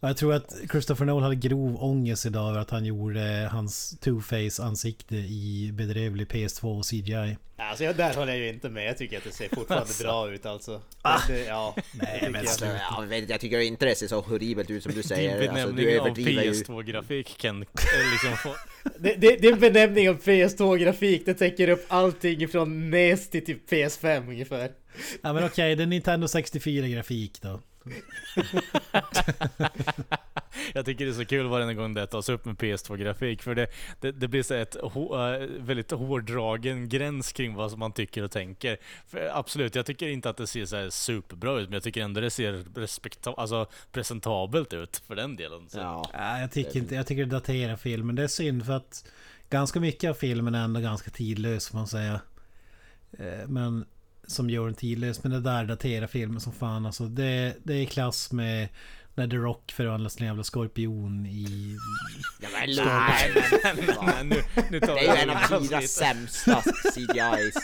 Och 0.00 0.08
jag 0.08 0.16
tror 0.16 0.34
att 0.34 0.54
Christopher 0.70 1.04
Nolan 1.04 1.22
hade 1.22 1.36
grov 1.36 1.82
ångest 1.82 2.26
idag 2.26 2.50
över 2.50 2.60
att 2.60 2.70
han 2.70 2.84
gjorde 2.84 3.48
hans 3.52 3.98
Two-Face 4.00 4.62
ansikte 4.62 5.16
i 5.16 5.70
bedrövlig 5.72 6.26
PS2 6.28 6.82
CGI. 6.82 7.36
Alltså 7.56 7.84
jag, 7.84 7.96
där 7.96 8.14
håller 8.14 8.32
jag 8.32 8.40
ju 8.40 8.48
inte 8.48 8.68
med. 8.68 8.86
Jag 8.86 8.98
tycker 8.98 9.18
att 9.18 9.24
det 9.24 9.32
ser 9.32 9.48
fortfarande 9.48 9.92
bra 10.02 10.30
ut 10.30 10.46
alltså. 10.46 10.80
Det, 11.28 11.44
ja, 11.44 11.76
Nej, 11.92 12.28
men 12.30 12.40
Alltså, 12.40 12.64
jag. 12.64 12.76
ja, 13.10 13.16
jag, 13.28 13.40
tycker 13.40 13.60
inte 13.60 13.86
det 13.86 13.94
ser 13.94 14.06
så 14.06 14.20
horribelt 14.20 14.70
ut 14.70 14.82
som 14.82 14.92
du 14.92 15.00
Din 15.00 15.08
säger. 15.08 15.32
Alltså, 15.32 15.54
benämning 15.54 15.86
du 15.86 16.00
av 16.00 16.06
överdriver 16.06 16.42
ju. 16.42 16.52
PS2-grafik 16.52 17.38
kan 17.38 17.62
eh, 17.62 17.66
liksom 18.12 18.36
få... 18.36 18.56
Det, 18.98 19.14
det, 19.14 19.36
det 19.36 19.48
är 19.48 19.52
en 19.52 19.60
benämning 19.60 20.08
av 20.08 20.22
PS2-grafik. 20.22 21.26
Det 21.26 21.34
täcker 21.34 21.68
upp 21.68 21.86
allting 21.88 22.48
från 22.48 22.90
NES 22.90 23.30
till 23.30 23.44
typ 23.44 23.70
PS5 23.70 24.28
ungefär. 24.28 24.70
Ja 25.22 25.32
men 25.32 25.44
okej, 25.44 25.76
det 25.76 25.82
är 25.82 25.86
Nintendo 25.86 26.26
64-grafik 26.26 27.42
då. 27.42 27.60
Jag 30.74 30.84
tycker 30.84 31.04
det 31.04 31.10
är 31.10 31.14
så 31.14 31.24
kul 31.24 31.46
varje 31.46 31.74
gång 31.74 31.94
det 31.94 32.06
tas 32.06 32.28
upp 32.28 32.44
med 32.44 32.56
PS2-grafik 32.56 33.42
för 33.42 33.54
det, 33.54 33.66
det, 34.00 34.12
det 34.12 34.28
blir 34.28 34.42
så 34.42 34.54
ett 34.54 34.76
äh, 34.76 34.90
väldigt 35.58 35.90
hårdragen 35.90 36.88
gräns 36.88 37.32
kring 37.32 37.54
vad 37.54 37.70
som 37.70 37.80
man 37.80 37.92
tycker 37.92 38.22
och 38.22 38.30
tänker. 38.30 38.76
För 39.06 39.30
absolut, 39.34 39.74
jag 39.74 39.86
tycker 39.86 40.08
inte 40.08 40.30
att 40.30 40.36
det 40.36 40.46
ser 40.46 40.66
så 40.66 40.76
här 40.76 40.90
superbra 40.90 41.60
ut 41.60 41.68
men 41.68 41.74
jag 41.74 41.82
tycker 41.82 42.02
ändå 42.02 42.20
det 42.20 42.30
ser 42.30 42.52
respekta- 42.52 43.34
alltså 43.36 43.66
presentabelt 43.92 44.72
ut 44.72 45.02
för 45.06 45.16
den 45.16 45.36
delen. 45.36 45.68
Så. 45.68 45.78
Ja. 45.78 46.10
Ja, 46.12 46.40
jag 46.40 46.52
tycker 46.52 46.76
inte, 46.76 46.94
jag 46.94 47.06
tycker 47.06 47.24
det 47.24 47.30
daterar 47.30 47.76
filmen. 47.76 48.14
Det 48.16 48.22
är 48.22 48.28
synd 48.28 48.66
för 48.66 48.72
att 48.72 49.04
ganska 49.50 49.80
mycket 49.80 50.10
av 50.10 50.14
filmen 50.14 50.54
är 50.54 50.64
ändå 50.64 50.80
ganska 50.80 51.10
tidlös 51.10 51.68
får 51.68 51.76
man 51.78 51.86
säga. 51.88 52.20
Eh, 53.18 53.46
Men 53.48 53.84
som 54.30 54.50
gör 54.50 54.64
den 54.66 54.74
tidlös. 54.74 55.22
Men 55.22 55.32
det 55.32 55.40
där 55.40 55.64
daterar 55.64 56.06
filmen 56.06 56.40
som 56.40 56.52
fan 56.52 56.86
alltså. 56.86 57.04
Det, 57.04 57.54
det 57.62 57.74
är 57.74 57.84
klass 57.86 58.32
med 58.32 58.68
när 59.14 59.28
The 59.28 59.36
Rock 59.36 59.72
förvandlas 59.72 60.14
till 60.14 60.22
en 60.22 60.28
jävla 60.28 60.44
skorpion 60.44 61.26
i... 61.26 61.76
Ja, 62.40 62.48
men 62.52 62.76
nej, 62.76 63.32
men. 63.64 64.06
Men 64.06 64.28
nu, 64.28 64.36
nu 64.70 64.80
tar 64.80 64.94
Det 64.94 65.06
är 65.06 65.16
ju 65.16 65.22
en 65.22 65.54
av 65.54 65.62
lite. 65.62 65.80
sämsta 65.88 66.62
CGI's. 66.94 67.54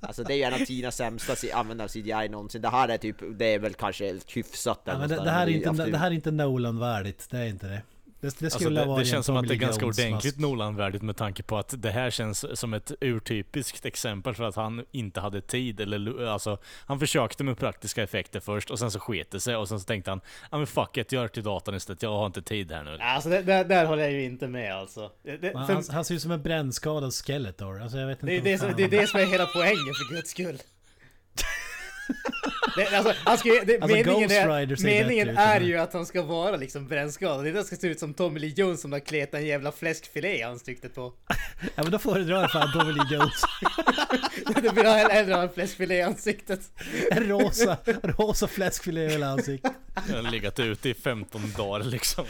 Alltså 0.00 0.22
det 0.24 0.34
är 0.34 0.36
ju 0.36 0.42
en 0.42 0.54
av 0.54 0.58
tidernas 0.66 0.96
sämsta 0.96 1.34
användare 1.54 1.84
av 1.84 1.88
CGI 1.88 2.28
någonsin. 2.28 2.62
Det 2.62 2.68
här 2.68 2.88
är 2.88 2.98
typ, 2.98 3.16
det 3.38 3.54
är 3.54 3.58
väl 3.58 3.74
kanske 3.74 4.18
hyfsat 4.34 4.82
Ja, 4.84 4.98
men 4.98 5.08
det, 5.08 5.16
det, 5.24 5.30
här 5.30 5.46
är 5.46 5.50
inte, 5.50 5.86
det 5.86 5.98
här 5.98 6.06
är 6.10 6.14
inte 6.14 6.30
Nolan-värdigt. 6.30 7.30
Det 7.30 7.38
är 7.38 7.46
inte 7.46 7.66
det. 7.66 7.82
Det, 8.20 8.38
det 8.38 8.44
Alltså 8.44 8.70
det, 8.70 8.98
det 8.98 9.04
känns 9.04 9.26
som 9.26 9.36
att 9.36 9.48
det 9.48 9.54
är 9.54 9.56
ganska 9.56 9.86
ordentligt. 9.86 10.38
Nolan-värdigt 10.38 11.02
med 11.02 11.16
tanke 11.16 11.42
på 11.42 11.58
att 11.58 11.74
det 11.82 11.90
här 11.90 12.10
känns 12.10 12.58
som 12.60 12.74
ett 12.74 12.92
urtypiskt 13.00 13.86
exempel 13.86 14.34
för 14.34 14.44
att 14.44 14.56
han 14.56 14.84
inte 14.92 15.20
hade 15.20 15.40
tid 15.40 15.80
eller 15.80 16.26
alltså 16.26 16.58
Han 16.86 17.00
försökte 17.00 17.44
med 17.44 17.58
praktiska 17.58 18.02
effekter 18.02 18.40
först 18.40 18.70
och 18.70 18.78
sen 18.78 18.90
så 18.90 19.00
sket 19.00 19.30
det 19.30 19.40
sig 19.40 19.56
och 19.56 19.68
sen 19.68 19.80
så 19.80 19.86
tänkte 19.86 20.10
han 20.10 20.20
Ja 20.50 20.58
men 20.58 20.66
fuck 20.66 20.96
it, 20.96 21.12
gör 21.12 21.22
det 21.22 21.28
till 21.28 21.42
datorn 21.42 21.74
istället, 21.74 22.02
jag 22.02 22.10
har 22.10 22.26
inte 22.26 22.42
tid 22.42 22.72
här 22.72 22.82
nu. 22.84 22.98
Alltså 23.00 23.28
det, 23.28 23.42
där, 23.42 23.64
där 23.64 23.84
håller 23.84 24.02
jag 24.02 24.12
ju 24.12 24.24
inte 24.24 24.48
med 24.48 24.74
alltså. 24.74 25.10
Det, 25.22 25.38
Men 25.54 25.66
för, 25.66 25.74
Han, 25.74 25.84
han 25.92 26.04
ser 26.04 26.14
ut 26.14 26.22
som 26.22 26.30
en 26.30 26.42
brännskadad 26.42 27.14
Skeletor. 27.14 27.82
Alltså 27.82 27.98
jag 27.98 28.06
vet 28.06 28.22
inte 28.22 28.26
det, 28.26 28.36
är 28.36 28.42
det, 28.42 28.58
som, 28.58 28.68
fan 28.68 28.76
det 28.76 28.82
är 28.82 28.88
han- 28.90 28.98
det 29.00 29.06
som 29.06 29.20
är 29.20 29.24
hela 29.24 29.46
poängen 29.46 29.76
för 29.94 30.14
guds 30.14 30.30
skull. 30.30 30.58
Det, 32.76 32.96
alltså, 32.96 33.14
han 33.24 33.38
ska, 33.38 33.48
det, 33.64 33.80
Alltså, 33.82 33.96
meningen 33.96 34.30
är, 34.30 34.82
meningen 34.84 35.28
är 35.36 35.60
ju 35.60 35.76
att 35.76 35.92
han 35.92 36.06
ska 36.06 36.22
vara 36.22 36.56
liksom 36.56 36.88
brännskadad. 36.88 37.44
Det 37.44 37.52
där 37.52 37.62
ska 37.62 37.76
se 37.76 37.86
ut 37.86 37.98
som 38.00 38.14
Tommy 38.14 38.40
Lee 38.40 38.52
Jones 38.56 38.80
som 38.80 38.92
har 38.92 39.00
kletat 39.00 39.34
en 39.34 39.46
jävla 39.46 39.72
fläskfilé 39.72 40.38
i 40.38 40.42
ansiktet 40.42 40.94
på. 40.94 41.12
Ja 41.74 41.82
men 41.82 41.90
då 41.92 41.98
föredrar 41.98 42.40
jag 42.40 42.50
fan 42.52 42.72
Tommy 42.72 42.92
Lee 42.92 43.06
Jones. 43.10 43.42
Det 44.62 44.74
blir 44.74 45.08
hellre 45.08 45.34
ha 45.34 45.42
en 45.42 45.52
fläskfilé 45.52 45.94
i 45.94 46.02
ansiktet. 46.02 46.60
En 47.10 47.28
rosa, 47.28 47.76
rosa 48.02 48.46
fläskfilé 48.46 49.04
i 49.04 49.08
hela 49.08 49.26
ansiktet. 49.26 49.72
Jag 50.08 50.22
har 50.22 50.30
legat 50.30 50.58
ute 50.58 50.88
i 50.88 50.94
15 50.94 51.52
dagar 51.56 51.84
liksom. 51.84 52.24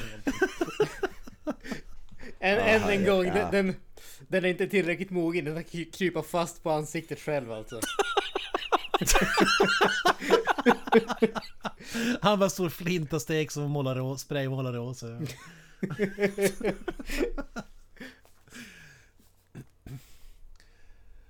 Än, 2.41 2.59
än 2.59 2.83
en 2.91 3.05
gång, 3.05 3.27
ja. 3.27 3.35
den, 3.35 3.51
den, 3.53 3.75
den 4.29 4.45
är 4.45 4.49
inte 4.49 4.67
tillräckligt 4.67 5.11
mogen. 5.11 5.45
Den 5.45 5.55
ska 5.55 5.63
kry- 5.79 5.91
krypa 5.93 6.23
fast 6.23 6.63
på 6.63 6.71
ansiktet 6.71 7.21
själv 7.21 7.53
alltså. 7.53 7.81
Han 12.21 12.39
bara 12.39 12.51
står 12.51 12.69
flintastek 12.69 13.51
som 13.51 13.71
målar 13.71 14.17
spraymålar 14.17 14.73
rosa. 14.73 15.21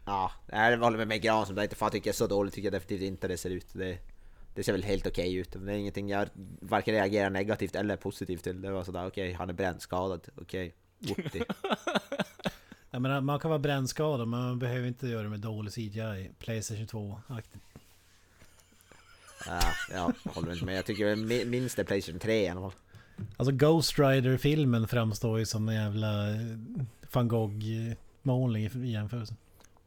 Ja, 0.05 0.33
jag 0.47 0.79
håller 0.79 0.99
med 0.99 1.09
mig 1.09 1.18
Gran 1.18 1.47
som 1.47 1.55
det 1.55 1.62
inte 1.62 1.77
fan 1.77 1.91
tycker 1.91 2.09
jag 2.09 2.14
så 2.14 2.27
dåligt 2.27 2.55
tycker 2.55 2.66
jag 2.66 2.73
definitivt 2.73 3.07
inte 3.07 3.29
det 3.29 3.37
ser 3.37 3.51
ut. 3.51 3.66
Det, 3.73 3.99
det 4.55 4.64
ser 4.64 4.73
väl 4.73 4.85
helt 4.85 5.07
okej 5.07 5.35
ut. 5.35 5.53
Det 5.53 5.73
är 5.73 5.77
ingenting 5.77 6.09
jag 6.09 6.29
varken 6.61 6.95
reagerar 6.95 7.31
negativt 7.31 7.75
eller 7.75 7.97
positivt 7.97 8.45
till. 8.45 8.62
Det 8.62 8.71
var 8.71 8.85
sådär 8.85 9.07
okej, 9.07 9.33
han 9.33 9.51
är 9.51 9.55
brännskadad. 9.55 10.29
Okej, 10.37 10.75
whoopty. 10.99 11.41
Jag 12.91 13.03
menar, 13.03 13.20
man 13.20 13.38
kan 13.38 13.49
vara 13.49 13.59
brännskadad 13.59 14.28
men 14.28 14.41
man 14.41 14.59
behöver 14.59 14.88
inte 14.88 15.07
göra 15.09 15.22
det 15.22 15.28
med 15.28 15.41
dålig 15.41 15.72
CGI. 15.72 16.30
Playstation 16.38 16.86
2-aktigt. 16.86 17.64
Ja, 19.47 19.61
ja, 19.93 20.12
jag 20.24 20.32
håller 20.32 20.53
inte 20.53 20.64
med. 20.64 20.76
Jag 20.76 20.84
tycker 20.86 21.16
mi- 21.16 21.45
minst 21.45 21.76
det 21.76 21.82
är 21.82 21.86
Playstation 21.86 22.20
3 22.20 22.45
i 22.45 22.49
alla 22.49 22.61
fall. 22.61 22.72
Alltså 23.36 23.53
Ghost 23.55 23.99
Rider-filmen 23.99 24.88
framstår 24.88 25.38
ju 25.38 25.47
som 25.47 25.68
en 25.68 25.74
jävla 25.74 26.30
eh, 26.30 26.36
van 27.12 27.28
Gogh-målning 27.28 28.64
i 28.64 28.70
i 28.88 28.93
jämförelse. 28.93 29.34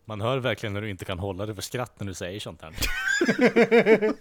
Man 0.06 0.22
hör 0.22 0.38
verkligen 0.38 0.74
när 0.74 0.82
du 0.82 0.90
inte 0.90 1.06
kan 1.06 1.20
hålla 1.20 1.46
dig 1.46 1.56
för 1.56 1.62
skratt 1.62 2.00
när 2.00 2.08
du 2.08 2.14
säger 2.14 2.40
sånt 2.40 2.62
här. 2.62 2.74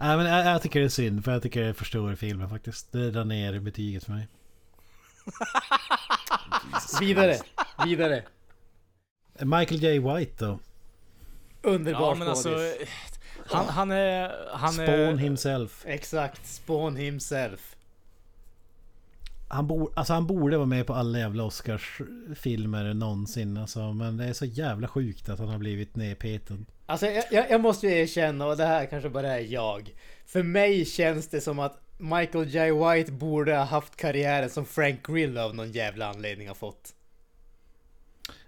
Nej 0.00 0.16
men 0.16 0.26
jag, 0.26 0.46
jag 0.46 0.62
tycker 0.62 0.80
det 0.80 0.86
är 0.86 0.88
synd 0.88 1.24
för 1.24 1.32
jag 1.32 1.42
tycker 1.42 1.62
det 1.62 1.74
förstör 1.74 2.14
filmen 2.14 2.48
faktiskt. 2.48 2.92
Det 2.92 3.10
drar 3.10 3.24
ner 3.24 3.58
betyget 3.60 4.04
för 4.04 4.12
mig. 4.12 4.28
Vidare, 7.00 7.38
vidare. 7.84 8.22
Michael 9.38 9.82
J. 9.82 9.98
White 9.98 10.44
då? 10.44 10.58
Underbar 11.62 12.00
Ja 12.00 12.14
men 12.14 12.28
alltså... 12.28 12.58
Han, 13.46 13.66
han 13.66 13.90
är... 13.90 14.32
Han 14.52 14.72
Spawn 14.72 14.88
är... 14.88 15.16
himself. 15.16 15.84
Exakt, 15.86 16.46
Spawn 16.46 16.96
himself. 16.96 17.76
Han, 19.48 19.66
bo, 19.66 19.90
alltså 19.94 20.12
han 20.12 20.26
borde 20.26 20.56
vara 20.56 20.66
med 20.66 20.86
på 20.86 20.94
alla 20.94 21.18
jävla 21.18 21.44
Oscars-filmer 21.44 22.94
någonsin 22.94 23.56
alltså, 23.56 23.92
Men 23.92 24.16
det 24.16 24.24
är 24.24 24.32
så 24.32 24.44
jävla 24.44 24.88
sjukt 24.88 25.28
att 25.28 25.38
han 25.38 25.48
har 25.48 25.58
blivit 25.58 25.96
nedpetad. 25.96 26.58
Alltså 26.86 27.06
jag, 27.06 27.24
jag, 27.30 27.50
jag 27.50 27.60
måste 27.60 27.86
ju 27.86 27.92
erkänna, 27.92 28.46
och 28.46 28.56
det 28.56 28.64
här 28.64 28.86
kanske 28.86 29.08
bara 29.08 29.32
är 29.32 29.52
jag. 29.52 29.94
För 30.26 30.42
mig 30.42 30.84
känns 30.84 31.28
det 31.28 31.40
som 31.40 31.58
att 31.58 31.83
Michael 31.98 32.48
J. 32.48 32.72
White 32.72 33.12
borde 33.12 33.56
ha 33.56 33.64
haft 33.64 33.96
karriären 33.96 34.50
som 34.50 34.66
Frank 34.66 35.06
Grillo 35.06 35.40
av 35.40 35.54
någon 35.54 35.72
jävla 35.72 36.06
anledning 36.08 36.48
har 36.48 36.54
fått. 36.54 36.94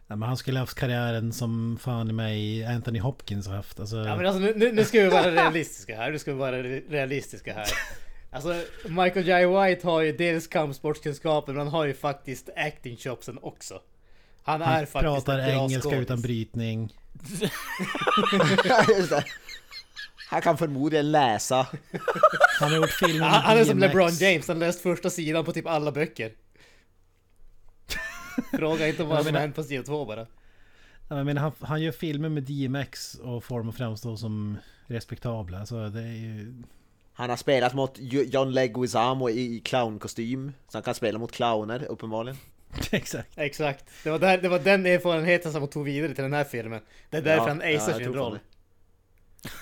Ja, 0.06 0.16
men 0.16 0.28
han 0.28 0.36
skulle 0.36 0.58
ha 0.58 0.62
haft 0.62 0.78
karriären 0.78 1.32
som 1.32 1.78
fan 1.82 2.10
i 2.10 2.12
mig 2.12 2.64
Anthony 2.64 2.98
Hopkins 3.00 3.46
har 3.46 3.54
haft. 3.56 3.80
Alltså, 3.80 3.96
Ja 3.96 4.16
men 4.16 4.26
alltså 4.26 4.40
nu, 4.40 4.72
nu, 4.72 4.84
ska 4.84 5.00
vi 5.00 5.08
vara 5.08 5.30
realistiska 5.30 5.96
här, 5.96 6.10
nu 6.10 6.18
ska 6.18 6.32
vi 6.32 6.38
vara 6.38 6.62
re- 6.62 6.90
realistiska 6.90 7.54
här. 7.54 7.66
Alltså 8.30 8.62
Michael 8.88 9.26
J. 9.28 9.46
White 9.46 9.86
har 9.86 10.00
ju 10.00 10.12
dels 10.16 10.46
kampsportskunskapen 10.46 11.54
men 11.54 11.66
han 11.66 11.74
har 11.74 11.84
ju 11.84 11.94
faktiskt 11.94 12.48
acting 12.56 12.96
chopsen 12.96 13.38
också. 13.42 13.80
Han 14.42 14.62
är 14.62 14.66
han 14.66 14.74
faktiskt 14.86 15.02
pratar 15.02 15.38
en 15.38 15.46
bra 15.46 15.54
engelska 15.64 15.90
skådis. 15.90 16.00
utan 16.00 16.22
brytning. 16.22 16.92
Han 20.36 20.42
kan 20.42 20.58
förmodligen 20.58 21.12
läsa. 21.12 21.66
Han 22.60 22.70
har 22.70 22.76
gjort 22.76 22.90
filmer 22.90 23.18
med 23.20 23.28
Han, 23.30 23.42
han 23.42 23.58
är 23.58 23.64
som. 23.64 23.78
LeBron 23.78 24.10
James, 24.10 24.48
han 24.48 24.58
läst 24.58 24.80
första 24.80 25.10
sidan 25.10 25.44
på 25.44 25.52
typ 25.52 25.66
alla 25.66 25.92
böcker. 25.92 26.32
Fråga 28.58 28.88
inte 28.88 29.04
vad 29.04 29.16
Jag 29.16 29.24
som 29.24 29.32
menar- 29.32 29.40
hänt 29.40 29.56
på 29.56 29.62
sida 29.62 29.82
två 29.82 30.04
bara. 30.04 30.26
Ja, 31.08 31.24
men 31.24 31.36
han, 31.36 31.52
han 31.60 31.82
gör 31.82 31.92
filmer 31.92 32.28
med 32.28 32.42
DMX 32.42 33.14
och 33.14 33.44
får 33.44 33.58
dem 33.58 33.68
att 33.68 33.76
framstå 33.76 34.16
som 34.16 34.58
respektabla. 34.86 35.66
Så 35.66 35.88
det 35.88 36.00
är 36.00 36.06
ju... 36.12 36.62
Han 37.12 37.30
har 37.30 37.36
spelat 37.36 37.74
mot 37.74 37.92
John 37.98 38.52
Leguizamo 38.52 39.30
i 39.30 39.60
clownkostym, 39.64 40.52
så 40.68 40.76
han 40.78 40.82
kan 40.82 40.94
spela 40.94 41.18
mot 41.18 41.32
clowner 41.32 41.84
uppenbarligen. 41.84 42.36
Exakt. 42.90 43.28
Exakt. 43.38 43.84
Det 44.04 44.10
var, 44.10 44.18
där, 44.18 44.38
det 44.38 44.48
var 44.48 44.58
den 44.58 44.86
erfarenheten 44.86 45.52
som 45.52 45.62
han 45.62 45.68
tog 45.70 45.84
vidare 45.84 46.14
till 46.14 46.22
den 46.24 46.32
här 46.32 46.44
filmen. 46.44 46.80
Det 47.10 47.16
är 47.16 47.22
därför 47.22 47.42
Ja, 47.42 47.48
han 47.48 47.60
ja, 47.64 47.76
acear 47.76 47.94
jag 47.94 48.04
sin 48.04 48.14
roll. 48.14 48.38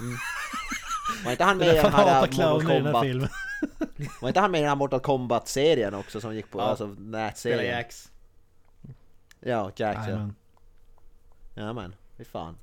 Mm. 0.00 0.16
Var 1.24 1.30
inte 1.32 1.44
han 1.44 1.58
med 1.58 1.68
i 1.68 1.70
den 1.70 1.84
här 1.84 1.90
hatar 1.90 2.20
Mortal 2.20 2.64
den 2.64 2.82
Kombat? 2.82 3.30
Var 4.20 4.28
inte 4.28 4.40
han 4.40 4.50
med 4.50 4.58
i 4.58 4.62
den 4.62 4.68
här 4.68 4.76
Mortal 4.76 5.00
Kombat-serien 5.00 5.94
också 5.94 6.20
som 6.20 6.34
gick 6.34 6.50
på, 6.50 6.58
Ja. 6.58 6.62
alltså 6.64 6.86
nätserien? 6.98 7.76
Jax. 7.76 8.10
Ja, 9.40 9.70
Jack 9.76 9.96
ja. 9.96 10.04
Jajamän. 10.04 10.34
Ja 11.54 11.72
men, 11.72 11.94
fy 12.18 12.24
fan. 12.24 12.56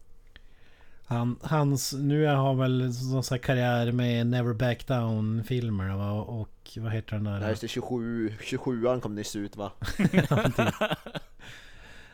Han, 1.06 1.40
hans, 1.42 1.94
nu 1.94 2.26
har 2.26 2.54
väl 2.54 2.94
sån 2.94 3.24
här 3.30 3.38
karriär 3.38 3.92
med 3.92 4.28
Never 4.28 4.54
Back 4.54 4.88
Down 4.88 5.44
filmer 5.44 5.90
va? 5.96 6.12
och 6.12 6.78
vad 6.78 6.92
heter 6.92 7.16
den 7.16 7.24
där? 7.24 7.42
Ja 7.42 7.50
just 7.50 7.62
det, 7.62 7.68
27, 7.68 8.30
27an 8.30 9.00
kom 9.02 9.16
nyss 9.16 9.36
ut 9.36 9.56
va? 9.56 9.72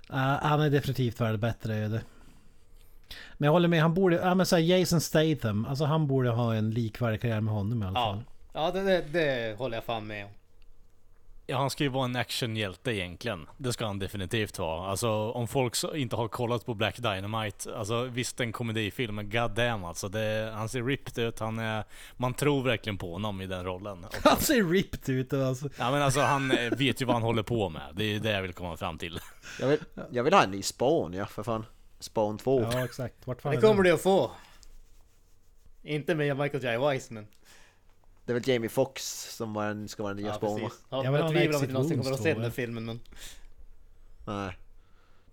Ja, 0.10 0.40
han 0.42 0.62
är 0.62 0.70
definitivt 0.70 1.22
värd 1.22 1.40
bättre 1.40 1.76
öde. 1.76 2.02
Men 3.38 3.46
jag 3.48 3.52
håller 3.54 3.68
med, 3.68 3.82
han 3.82 3.94
borde, 3.94 4.16
ja 4.16 4.36
men 4.36 4.46
såhär 4.46 4.64
Jason 4.64 5.02
Statham, 5.02 5.66
alltså 5.66 5.86
han 5.86 6.08
borde 6.08 6.30
ha 6.30 6.56
en 6.56 6.72
likvärdig 6.72 7.22
karriär 7.22 7.42
med 7.42 7.54
honom 7.54 7.84
i 7.84 7.86
alla 7.86 8.00
Ja, 8.00 8.06
fall. 8.14 8.24
ja 8.54 8.72
det, 8.72 8.82
det, 8.84 9.06
det 9.20 9.58
håller 9.58 9.78
jag 9.78 9.84
fan 9.84 10.08
med 10.08 10.26
om. 10.26 10.32
Ja, 11.50 11.58
han 11.58 11.70
ska 11.70 11.84
ju 11.84 11.90
vara 11.90 12.06
en 12.06 12.16
actionhjälte 12.16 12.92
egentligen. 12.92 13.48
Det 13.58 13.74
ska 13.74 13.86
han 13.86 14.00
definitivt 14.00 14.60
vara. 14.60 14.90
Alltså 14.90 15.10
om 15.32 15.48
folk 15.48 15.76
så- 15.76 15.96
inte 15.96 16.16
har 16.16 16.28
kollat 16.28 16.66
på 16.66 16.74
Black 16.74 16.98
Dynamite, 16.98 17.76
alltså 17.78 18.04
visst 18.04 18.40
en 18.40 18.52
komedifilm, 18.52 19.16
men 19.16 19.30
god 19.30 19.52
damn 19.52 19.86
alltså. 19.86 20.10
Det, 20.10 20.52
han 20.56 20.70
ser 20.70 20.84
ripped 20.84 21.24
ut, 21.28 21.40
han 21.40 21.60
är... 21.60 21.84
Man 22.18 22.34
tror 22.34 22.64
verkligen 22.64 22.98
på 22.98 23.14
honom 23.14 23.42
i 23.42 23.48
den 23.48 23.64
rollen. 23.66 24.06
Han 24.24 24.38
ser 24.38 24.64
ripped 24.72 25.10
ut 25.16 25.34
alltså. 25.34 25.70
Ja 25.80 25.92
men 25.92 26.02
alltså 26.02 26.20
han 26.22 26.52
eh, 26.52 26.72
vet 26.78 27.02
ju 27.02 27.06
vad 27.06 27.16
han 27.16 27.24
håller 27.24 27.44
på 27.44 27.70
med. 27.70 27.82
Det 27.94 28.04
är 28.16 28.20
det 28.20 28.32
jag 28.32 28.42
vill 28.42 28.54
komma 28.54 28.78
fram 28.78 28.98
till. 28.98 29.20
Jag 29.60 29.68
vill, 29.68 29.80
jag 30.12 30.24
vill 30.24 30.34
ha 30.34 30.44
en 30.44 30.52
ny 30.52 30.62
Spawn 30.62 31.14
ja, 31.14 31.26
för 31.26 31.44
fan. 31.44 31.66
Spawn 32.00 32.38
2. 32.38 32.62
Ja 32.62 32.86
exakt, 32.86 33.28
vart 33.28 33.42
fan 33.42 33.52
Det 33.52 33.58
är 33.58 33.62
kommer 33.62 33.84
den? 33.84 33.84
du 33.84 33.92
att 33.92 34.02
få. 34.02 34.32
Inte 35.84 36.16
med 36.16 36.38
Michael 36.38 36.64
J. 36.64 36.78
Weiss 36.78 37.12
men... 37.12 37.28
Det 38.26 38.32
är 38.32 38.34
väl 38.34 38.50
Jamie 38.50 38.70
Foxx 38.70 39.04
som 39.36 39.54
var 39.54 39.66
en, 39.66 39.88
ska 39.88 40.04
vara 40.04 40.14
den 40.14 40.24
nya 40.24 40.32
Ja, 40.32 40.38
Spawn 40.38 40.62
va? 40.62 40.72
Ja, 40.90 41.04
Jag 41.04 41.32
tvivlar 41.32 41.58
om 41.58 41.64
att 41.64 41.70
vi 41.70 41.74
någonsin 41.74 41.98
kommer 41.98 42.14
att 42.14 42.22
se 42.22 42.34
den 42.34 42.42
här 42.42 42.48
ja. 42.48 42.52
filmen 42.52 42.86
men... 42.86 43.00
Nej. 44.26 44.58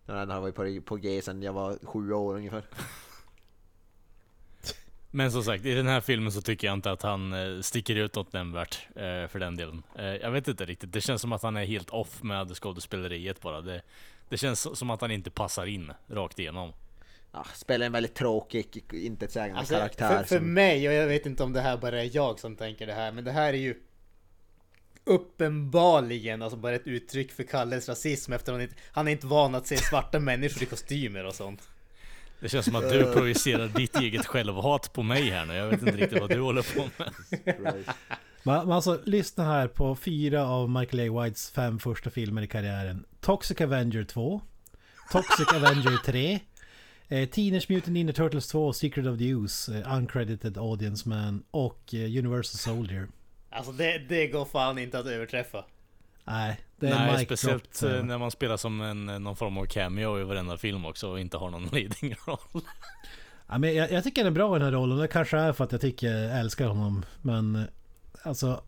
Den 0.07 0.31
har 0.31 0.41
varit 0.41 0.55
på, 0.55 0.81
på 0.85 0.97
G 0.97 1.23
sen 1.23 1.43
jag 1.43 1.53
var 1.53 1.79
sju 1.83 2.13
år 2.13 2.35
ungefär. 2.35 2.65
Men 5.11 5.33
som 5.33 5.43
sagt, 5.43 5.65
i 5.65 5.75
den 5.75 5.87
här 5.87 6.01
filmen 6.01 6.33
så 6.33 6.43
tycker 6.43 6.67
jag 6.67 6.75
inte 6.75 6.91
att 6.91 7.03
han 7.03 7.33
eh, 7.33 7.61
sticker 7.61 7.97
ut 7.97 8.15
något 8.15 8.33
nämnvärt 8.33 8.87
eh, 8.97 9.29
för 9.29 9.39
den 9.39 9.57
delen. 9.57 9.83
Eh, 9.99 10.05
jag 10.05 10.31
vet 10.31 10.49
inte 10.49 10.65
riktigt, 10.65 10.93
det 10.93 11.01
känns 11.01 11.23
som 11.23 11.33
att 11.33 11.43
han 11.43 11.57
är 11.57 11.65
helt 11.65 11.91
off 11.91 12.23
med 12.23 12.57
skådespeleriet 12.57 13.41
bara. 13.41 13.61
Det, 13.61 13.83
det 14.29 14.37
känns 14.37 14.79
som 14.79 14.91
att 14.91 15.01
han 15.01 15.11
inte 15.11 15.31
passar 15.31 15.67
in 15.67 15.93
rakt 16.09 16.39
igenom. 16.39 16.73
Ja, 17.33 17.47
spelar 17.55 17.87
en 17.87 17.93
väldigt 17.93 18.15
tråkig, 18.15 18.85
intetsägande 18.93 19.59
Alltså, 19.59 19.75
karaktär. 19.75 20.09
för, 20.09 20.25
för 20.25 20.37
som, 20.37 20.55
mig, 20.55 20.89
och 20.89 20.95
jag 20.95 21.07
vet 21.07 21.27
inte 21.27 21.43
om 21.43 21.53
det 21.53 21.61
här 21.61 21.77
bara 21.77 22.03
är 22.03 22.17
jag 22.17 22.41
som 22.41 22.57
tänker 22.57 22.87
det 22.87 22.93
här, 22.93 23.13
men 23.13 23.25
det 23.25 23.33
här 23.33 23.53
är 23.53 23.59
ju 23.59 23.75
uppenbarligen 25.05 26.43
alltså 26.43 26.57
bara 26.57 26.75
ett 26.75 26.87
uttryck 26.87 27.33
för 27.33 27.43
Kalles 27.43 27.89
rasism 27.89 28.33
efter 28.33 28.53
att 28.53 28.57
han 28.59 28.63
inte, 28.63 28.77
han 28.93 29.09
är 29.09 29.13
inte 29.13 29.27
van 29.27 29.55
att 29.55 29.67
se 29.67 29.77
svarta 29.77 30.21
människor 30.21 30.63
i 30.63 30.67
kostymer 30.67 31.25
och 31.25 31.35
sånt. 31.35 31.69
Det 32.45 32.49
känns 32.49 32.67
som 32.67 32.77
att 32.77 32.91
du 32.91 33.13
projicerar 33.13 33.69
ditt 33.69 33.97
eget 33.97 34.27
självhat 34.27 34.93
på 34.93 35.03
mig 35.03 35.31
här 35.31 35.47
nu. 35.47 35.55
Jag 35.55 35.67
vet 35.67 35.83
inte 35.83 35.97
riktigt 35.97 36.21
vad 36.21 36.31
du 36.31 36.41
håller 36.41 36.77
på 36.77 36.89
med. 36.97 37.85
Men 38.43 38.73
alltså 38.73 39.01
lyssna 39.05 39.45
här 39.45 39.69
på 39.69 39.97
fyra 39.97 40.47
av 40.49 40.71
Michael 40.71 41.11
A. 41.11 41.23
Whites 41.23 41.51
fem 41.51 41.79
första 41.79 42.11
filmer 42.11 42.43
i 42.43 42.47
karriären. 42.47 43.05
Toxic 43.21 43.61
Avenger 43.61 44.05
2. 44.05 44.41
Toxic 45.13 45.49
Avenger 45.55 46.05
3. 46.05 46.41
Eh, 47.09 47.29
Teenage 47.29 47.71
Mutant 47.71 47.95
Ninja 47.95 48.13
Turtles 48.13 48.49
2, 48.49 48.73
Secret 48.73 49.07
of 49.07 49.19
the 49.19 49.25
Use, 49.25 49.79
eh, 49.79 49.97
Uncredited 49.97 50.59
Audience 50.59 51.09
Man 51.09 51.45
och 51.51 51.95
eh, 51.95 52.01
Universal 52.01 52.75
Soldier. 52.75 53.09
Alltså 53.51 53.73
det, 53.73 53.99
det 53.99 54.27
går 54.27 54.45
fan 54.45 54.79
inte 54.79 54.99
att 54.99 55.07
överträffa. 55.07 55.65
Nej, 56.25 56.61
det 56.77 56.89
är 56.89 57.07
Nej, 57.07 57.25
speciellt 57.25 57.81
drop, 57.81 57.93
eh, 57.93 57.99
eh. 57.99 58.05
när 58.05 58.19
man 58.19 58.31
spelar 58.31 58.57
som 58.57 58.81
en, 58.81 59.07
någon 59.07 59.37
form 59.37 59.59
av 59.59 59.67
cameo 59.67 60.21
i 60.21 60.25
varenda 60.25 60.57
film 60.57 60.85
också 60.85 61.09
och 61.11 61.21
inte 61.21 61.37
har 61.37 61.51
någon 61.51 61.67
leading 61.73 62.15
roll. 62.27 62.63
Ja, 63.47 63.59
men 63.59 63.75
jag, 63.75 63.93
jag 63.93 64.05
tycker 64.05 64.23
han 64.23 64.33
är 64.33 64.35
bra 64.35 64.57
i 64.57 64.59
den 64.59 64.67
här 64.67 64.73
rollen. 64.73 64.99
Det 64.99 65.09
kanske 65.09 65.39
är 65.39 65.53
för 65.53 65.65
att 65.65 65.73
jag 65.73 65.81
tycker 65.81 66.07
jag 66.07 66.41
älskar 66.41 66.67
honom. 66.67 67.05
Men 67.23 67.57
eh, 67.57 67.65
alltså, 68.23 68.63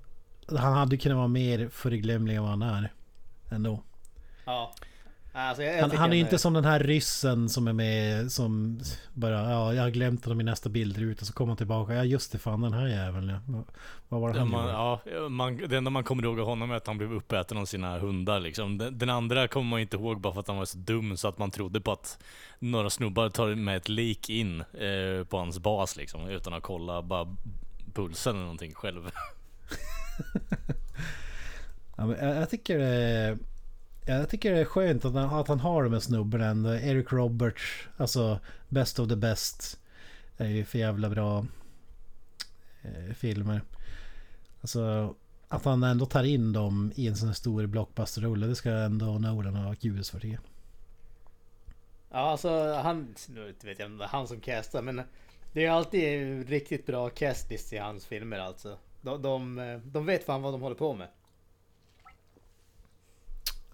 han 0.49 0.73
hade 0.73 0.97
kunnat 0.97 1.17
vara 1.17 1.29
mer 1.29 1.69
förglömlig 1.69 2.37
än 2.37 2.43
vad 2.43 2.51
han 2.51 2.63
är. 2.63 2.93
Ändå. 3.51 3.83
Ja. 4.45 4.75
Alltså 5.39 5.63
jag, 5.63 5.75
jag 5.77 5.81
Han, 5.81 5.91
han 5.97 6.11
är 6.13 6.17
ju 6.17 6.21
inte 6.23 6.39
som 6.39 6.53
den 6.55 6.65
här 6.65 6.81
ryssen 6.81 7.49
som 7.49 7.69
är 7.69 7.73
med 7.73 8.33
som 8.33 8.81
bara 9.13 9.51
ja, 9.51 9.75
jag 9.75 9.83
har 9.83 9.91
glömt 9.91 10.25
honom 10.25 10.41
i 10.41 10.45
nästa 10.45 10.69
bildruta 10.69 11.25
så 11.25 11.33
kommer 11.33 11.51
han 11.51 11.57
tillbaka. 11.57 11.95
Ja 11.95 12.05
just 12.05 12.33
det, 12.33 12.39
fan 12.39 12.61
den 12.61 12.73
här 12.73 12.87
jäveln 12.87 13.29
ja. 13.29 13.41
Vad- 14.09 14.21
var 14.21 14.29
det 14.33 14.35
Ja, 14.35 14.41
han 14.41 14.51
man, 14.51 14.63
gjorde? 14.63 15.17
ja, 15.23 15.29
man, 15.29 15.57
det 15.69 15.77
enda 15.77 15.91
man 15.91 16.05
kommer 16.05 16.23
ihåg 16.23 16.41
av 16.41 16.47
honom 16.47 16.71
är 16.71 16.75
att 16.75 16.87
han 16.87 16.99
blev 16.99 17.13
uppäten 17.13 17.59
av 17.59 17.65
sina 17.65 17.99
hundar 17.99 18.41
liksom. 18.41 18.79
Den, 18.79 18.99
den 18.99 19.11
andra 19.11 19.49
kommer 19.49 19.71
man 19.71 19.81
inte 19.81 19.97
ihåg 19.97 20.21
bara 20.21 20.33
för 20.35 20.41
att 20.41 20.49
han 20.49 20.57
var 20.57 20.65
så 20.65 20.79
dum 20.79 21.17
så 21.17 21.29
att 21.29 21.39
man 21.39 21.51
trodde 21.51 21.81
på 21.81 21.93
att 21.93 22.19
några 22.59 22.91
snubbar 22.91 23.29
tar 23.31 23.55
med 23.55 23.77
ett 23.77 23.89
lik 23.89 24.31
in 24.31 24.61
eh, 24.61 25.25
på 25.29 25.39
hans 25.39 25.59
bas 25.59 25.97
liksom 25.97 26.29
utan 26.29 26.53
att 26.55 26.63
kolla 26.63 27.03
bara 27.03 27.37
pulsen 27.95 28.33
eller 28.35 28.43
någonting 28.45 28.75
själv. 28.75 29.11
Ja, 31.99 32.07
men 32.07 32.27
jag, 32.29 32.37
jag 32.37 32.51
tycker 32.51 32.79
är, 32.79 33.39
jag 34.07 34.29
tycker 34.29 34.53
det 34.55 34.61
är 34.61 34.65
skönt 34.65 35.05
att 35.05 35.15
han, 35.15 35.41
att 35.41 35.49
han 35.49 35.61
har 35.61 35.85
de 35.85 35.93
här 35.93 36.01
snubbarna 36.01 36.45
ändå. 36.47 36.75
Eric 36.75 37.13
Roberts, 37.13 37.89
alltså 37.97 38.41
Best 38.69 38.99
of 38.99 39.09
the 39.09 39.17
Best. 39.17 39.79
Är 40.37 40.49
ju 40.49 40.65
för 40.65 40.79
jävla 40.79 41.11
bra 41.11 41.47
eh, 42.83 43.15
filmer. 43.15 43.63
Alltså 44.61 45.15
att 45.49 45.65
han 45.65 45.83
ändå 45.83 46.07
tar 46.07 46.25
in 46.25 46.53
dem 46.53 46.93
i 46.95 47.07
en 47.07 47.17
sån 47.17 47.29
här 47.29 47.35
stor 47.35 47.67
blockbusterrulle. 47.67 48.47
Det 48.47 48.55
ska 48.55 48.71
ändå 48.71 49.19
Nolan 49.19 49.55
ha 49.55 49.75
ljus 49.81 50.11
för 50.11 50.21
det. 50.21 50.39
Ja, 52.11 52.19
alltså 52.19 52.73
han, 52.73 53.15
nu 53.29 53.45
vet 53.45 53.63
jag 53.63 53.71
inte 53.73 53.85
om 53.85 53.99
det 53.99 54.05
är 54.05 54.09
han 54.09 54.29
som 54.29 54.41
castar, 54.41 54.83
men 54.83 55.03
det 55.53 55.65
är 55.65 55.71
alltid 55.71 56.49
riktigt 56.49 56.87
bra 56.87 57.11
castlist 57.11 57.73
i 57.73 57.79
hans 57.79 58.07
filmer 58.07 58.39
alltså. 58.39 58.79
De, 59.01 59.23
de, 59.23 59.81
de 59.85 60.07
vet 60.07 60.25
fan 60.25 60.43
vad 60.43 60.55
de 60.55 60.63
håller 60.63 60.77
på 60.77 60.95
med. 60.95 61.09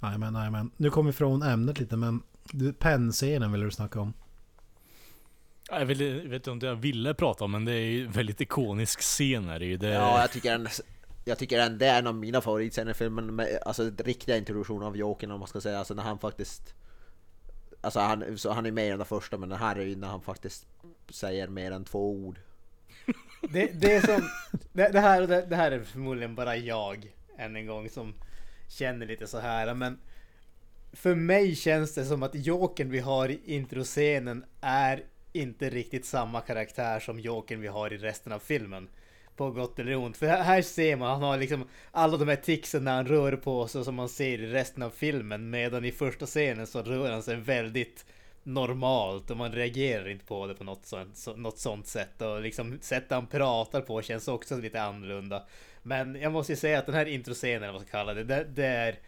Jajamän, 0.02 0.34
jajamän. 0.34 0.70
Nu 0.76 0.90
kommer 0.90 1.10
vi 1.10 1.16
från 1.16 1.42
ämnet 1.42 1.78
lite 1.78 1.96
men 1.96 2.22
pennscenen 2.78 3.52
vill 3.52 3.60
du 3.60 3.70
snacka 3.70 4.00
om. 4.00 4.12
Jag 5.70 5.86
vet, 5.86 6.00
jag 6.00 6.28
vet 6.28 6.46
inte 6.46 6.50
om 6.50 6.58
jag 6.60 6.76
ville 6.76 7.14
prata 7.14 7.44
om 7.44 7.50
men 7.50 7.64
det 7.64 7.72
är 7.72 7.90
ju 7.90 8.06
en 8.06 8.12
väldigt 8.12 8.40
ikonisk 8.40 9.00
scen 9.00 9.48
är 9.48 9.58
det 9.58 9.66
ju. 9.66 9.76
Det, 9.76 9.88
Ja, 9.88 10.20
jag 10.20 10.30
tycker 10.30 10.50
den, 10.50 10.68
jag 11.24 11.38
tycker 11.38 11.58
den, 11.58 11.78
det 11.78 11.86
är 11.86 11.98
en 11.98 12.06
av 12.06 12.14
mina 12.14 12.40
favoritscener 12.40 12.90
i 12.90 12.94
filmen. 12.94 13.34
Med, 13.34 13.58
alltså 13.66 13.90
den 13.90 14.06
riktiga 14.06 14.36
introduktionen 14.36 14.82
av 14.82 14.96
Jokern 14.96 15.30
om 15.30 15.38
man 15.38 15.48
ska 15.48 15.60
säga. 15.60 15.78
Alltså 15.78 15.94
när 15.94 16.02
han 16.02 16.18
faktiskt... 16.18 16.74
Alltså 17.80 18.00
han, 18.00 18.38
så 18.38 18.52
han 18.52 18.66
är 18.66 18.70
med 18.72 18.86
i 18.86 18.88
den 18.88 18.98
där 18.98 19.04
första 19.04 19.38
men 19.38 19.48
den 19.48 19.58
här 19.58 19.76
är 19.76 19.84
ju 19.84 19.96
när 19.96 20.08
han 20.08 20.22
faktiskt 20.22 20.66
säger 21.08 21.48
mer 21.48 21.70
än 21.70 21.84
två 21.84 22.10
ord. 22.10 22.38
Det, 23.52 23.80
det 23.80 23.94
är 23.94 24.00
som, 24.00 24.28
det, 24.72 24.88
det, 24.88 25.00
här, 25.00 25.26
det, 25.26 25.46
det 25.46 25.56
här 25.56 25.72
är 25.72 25.80
förmodligen 25.80 26.34
bara 26.34 26.56
jag 26.56 27.12
än 27.38 27.56
en 27.56 27.66
gång 27.66 27.88
som 27.88 28.14
känner 28.72 29.06
lite 29.06 29.26
så 29.26 29.38
här 29.38 29.74
men 29.74 29.98
för 30.92 31.14
mig 31.14 31.56
känns 31.56 31.94
det 31.94 32.04
som 32.04 32.22
att 32.22 32.34
Jokern 32.34 32.90
vi 32.90 32.98
har 32.98 33.28
i 33.28 33.40
introscenen 33.44 34.44
är 34.60 35.02
inte 35.32 35.70
riktigt 35.70 36.04
samma 36.04 36.40
karaktär 36.40 37.00
som 37.00 37.20
Jokern 37.20 37.60
vi 37.60 37.68
har 37.68 37.92
i 37.92 37.96
resten 37.96 38.32
av 38.32 38.38
filmen. 38.38 38.88
På 39.36 39.50
gott 39.50 39.78
eller 39.78 39.96
ont. 39.96 40.16
För 40.16 40.26
här, 40.26 40.62
ser 40.62 40.96
man, 40.96 41.10
han 41.10 41.22
har 41.22 41.38
liksom 41.38 41.68
alla 41.90 42.16
de 42.16 42.28
här 42.28 42.36
ticsen 42.36 42.84
när 42.84 42.94
han 42.94 43.06
rör 43.06 43.36
på 43.36 43.68
sig 43.68 43.84
som 43.84 43.94
man 43.94 44.08
ser 44.08 44.40
i 44.40 44.46
resten 44.46 44.82
av 44.82 44.90
filmen. 44.90 45.50
Medan 45.50 45.84
i 45.84 45.92
första 45.92 46.26
scenen 46.26 46.66
så 46.66 46.82
rör 46.82 47.12
han 47.12 47.22
sig 47.22 47.36
väldigt 47.36 48.04
normalt 48.42 49.30
och 49.30 49.36
man 49.36 49.52
reagerar 49.52 50.08
inte 50.08 50.24
på 50.24 50.46
det 50.46 50.54
på 50.54 50.64
något 50.64 50.86
sånt, 50.86 51.26
något 51.36 51.58
sånt 51.58 51.86
sätt. 51.86 52.22
Och 52.22 52.42
liksom 52.42 52.78
sättet 52.80 53.10
han 53.10 53.26
pratar 53.26 53.80
på 53.80 54.02
känns 54.02 54.28
också 54.28 54.56
lite 54.56 54.82
annorlunda. 54.82 55.42
Men 55.82 56.14
jag 56.14 56.32
måste 56.32 56.52
ju 56.52 56.56
säga 56.56 56.78
att 56.78 56.86
den 56.86 56.94
här 56.94 57.06
introscenen, 57.06 57.56
eller 57.56 57.72
vad 57.72 57.80
man 57.80 57.88
ska 57.88 57.98
kalla 57.98 58.14
det, 58.14 58.24
det, 58.24 58.44
det 58.44 58.66
är 58.66 58.98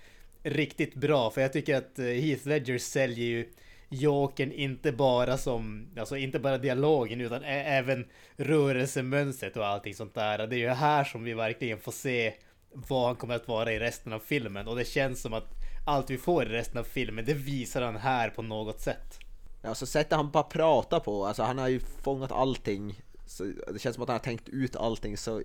riktigt 0.43 0.95
bra. 0.95 1.31
För 1.31 1.41
jag 1.41 1.53
tycker 1.53 1.77
att 1.77 1.99
eh, 1.99 2.05
Heath 2.05 2.49
Ledger 2.49 2.79
säljer 2.79 3.27
ju 3.27 3.49
Jokern 3.89 4.53
inte 4.53 4.93
bara 4.93 5.39
som, 5.39 5.89
alltså 5.99 6.17
inte 6.17 6.39
bara 6.39 6.59
dialogen 6.59 7.21
utan 7.21 7.45
även 7.45 8.07
rörelsemönstret 8.37 9.57
och 9.57 9.67
allting 9.67 9.95
sånt 9.95 10.15
där. 10.15 10.47
Det 10.47 10.57
är 10.57 10.59
ju 10.59 10.69
här 10.69 11.05
som 11.05 11.25
vi 11.25 11.35
verkligen 11.35 11.79
får 11.79 11.93
se 11.93 12.35
vad 12.73 13.07
han 13.07 13.17
kommer 13.17 13.35
att 13.35 13.49
vara 13.49 13.73
i 13.73 13.79
resten 13.79 14.13
av 14.13 14.19
filmen. 14.19 14.69
Och 14.69 14.77
det 14.77 14.85
känns 14.85 15.23
som 15.23 15.33
att 15.33 15.49
allt 15.87 16.11
vi 16.11 16.19
får 16.19 16.45
i 16.45 16.49
resten 16.49 16.79
av 16.79 16.85
filmen, 16.85 17.25
det 17.25 17.35
visar 17.35 17.83
han 17.83 17.97
här 17.97 18.31
på 18.31 18.43
något 18.43 18.81
sätt. 18.81 19.19
Alltså 19.63 19.87
sättet 19.87 20.13
han 20.13 20.31
bara 20.31 20.43
pratar 20.43 21.01
på, 21.01 21.27
alltså 21.27 21.43
han 21.43 21.59
har 21.59 21.69
ju 21.69 21.81
fångat 21.81 22.33
allting. 22.33 23.01
Så 23.27 23.45
det 23.73 23.79
känns 23.79 23.95
som 23.95 24.03
att 24.03 24.09
han 24.09 24.19
har 24.19 24.25
tänkt 24.25 24.49
ut 24.49 24.77
allting 24.77 25.17
så 25.17 25.43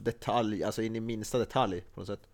detalj, 0.00 0.64
alltså 0.64 0.82
in 0.82 0.96
i 0.96 1.00
minsta 1.00 1.38
detalj 1.38 1.80
på 1.94 2.00
något 2.00 2.06
sätt. 2.06 2.28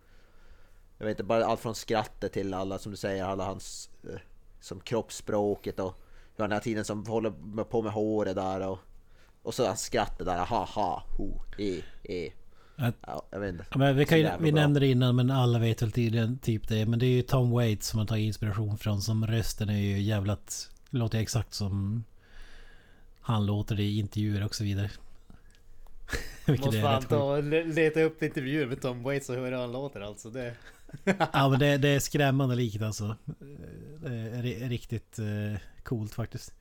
Jag 0.97 1.05
vet 1.05 1.13
inte, 1.13 1.23
bara 1.23 1.45
allt 1.45 1.59
från 1.59 1.75
skrattet 1.75 2.33
till 2.33 2.53
alla 2.53 2.79
som 2.79 2.91
du 2.91 2.97
säger, 2.97 3.23
alla 3.23 3.45
hans 3.45 3.89
eh, 4.03 4.19
som 4.59 4.79
kroppsspråket 4.79 5.79
och 5.79 6.01
hur 6.35 6.43
han 6.43 6.51
hela 6.51 6.61
tiden 6.61 6.85
som 6.85 7.05
håller 7.05 7.63
på 7.63 7.81
med 7.81 7.91
håret 7.91 8.35
där 8.35 8.67
och 8.67 8.79
och 9.41 9.53
så 9.53 9.65
hans 9.65 9.81
skrattet 9.81 10.25
där, 10.25 10.45
ha 10.45 10.65
ha, 10.65 11.03
ho, 11.17 11.41
e, 11.57 11.81
e. 12.03 12.31
Att- 12.75 12.95
Ja, 13.07 13.25
jag 13.31 13.39
vet 13.39 13.49
inte. 13.49 13.65
Men 13.77 13.95
vi 13.97 14.05
kan 14.05 14.19
ju, 14.19 14.29
vi 14.39 14.51
bra. 14.51 14.61
nämnde 14.61 14.79
det 14.79 14.87
innan 14.87 15.15
men 15.15 15.31
alla 15.31 15.59
vet 15.59 15.81
väl 15.81 15.91
tydligen 15.91 16.37
typ 16.39 16.67
det. 16.67 16.85
Men 16.85 16.99
det 16.99 17.05
är 17.05 17.09
ju 17.09 17.21
Tom 17.21 17.51
Waits 17.51 17.87
som 17.87 17.99
har 17.99 18.05
tagit 18.05 18.23
inspiration 18.27 18.77
från. 18.77 19.01
Som 19.01 19.27
rösten 19.27 19.69
är 19.69 19.77
ju 19.79 20.01
jävlat... 20.01 20.69
Låter 20.89 21.19
exakt 21.19 21.53
som 21.53 22.03
han 23.21 23.45
låter 23.45 23.79
i 23.79 23.99
intervjuer 23.99 24.45
och 24.45 24.55
så 24.55 24.63
vidare. 24.63 24.89
Måste 26.49 26.81
fan 26.81 27.03
ta 27.03 27.23
och 27.37 27.43
le- 27.43 27.63
leta 27.63 28.01
upp 28.01 28.23
intervjuer 28.23 28.65
med 28.67 28.81
Tom 28.81 29.03
Waits 29.03 29.29
och 29.29 29.35
hur 29.35 29.51
han 29.51 29.71
låter 29.71 30.01
alltså. 30.01 30.29
Det... 30.29 30.53
Ja 31.33 31.49
men 31.49 31.59
det, 31.59 31.77
det 31.77 31.89
är 31.89 31.99
skrämmande 31.99 32.55
likt 32.55 32.81
alltså. 32.81 33.15
Det 34.01 34.09
är 34.09 34.41
ri- 34.43 34.69
riktigt 34.69 35.19
eh, 35.19 35.59
coolt 35.83 36.13
faktiskt. 36.13 36.53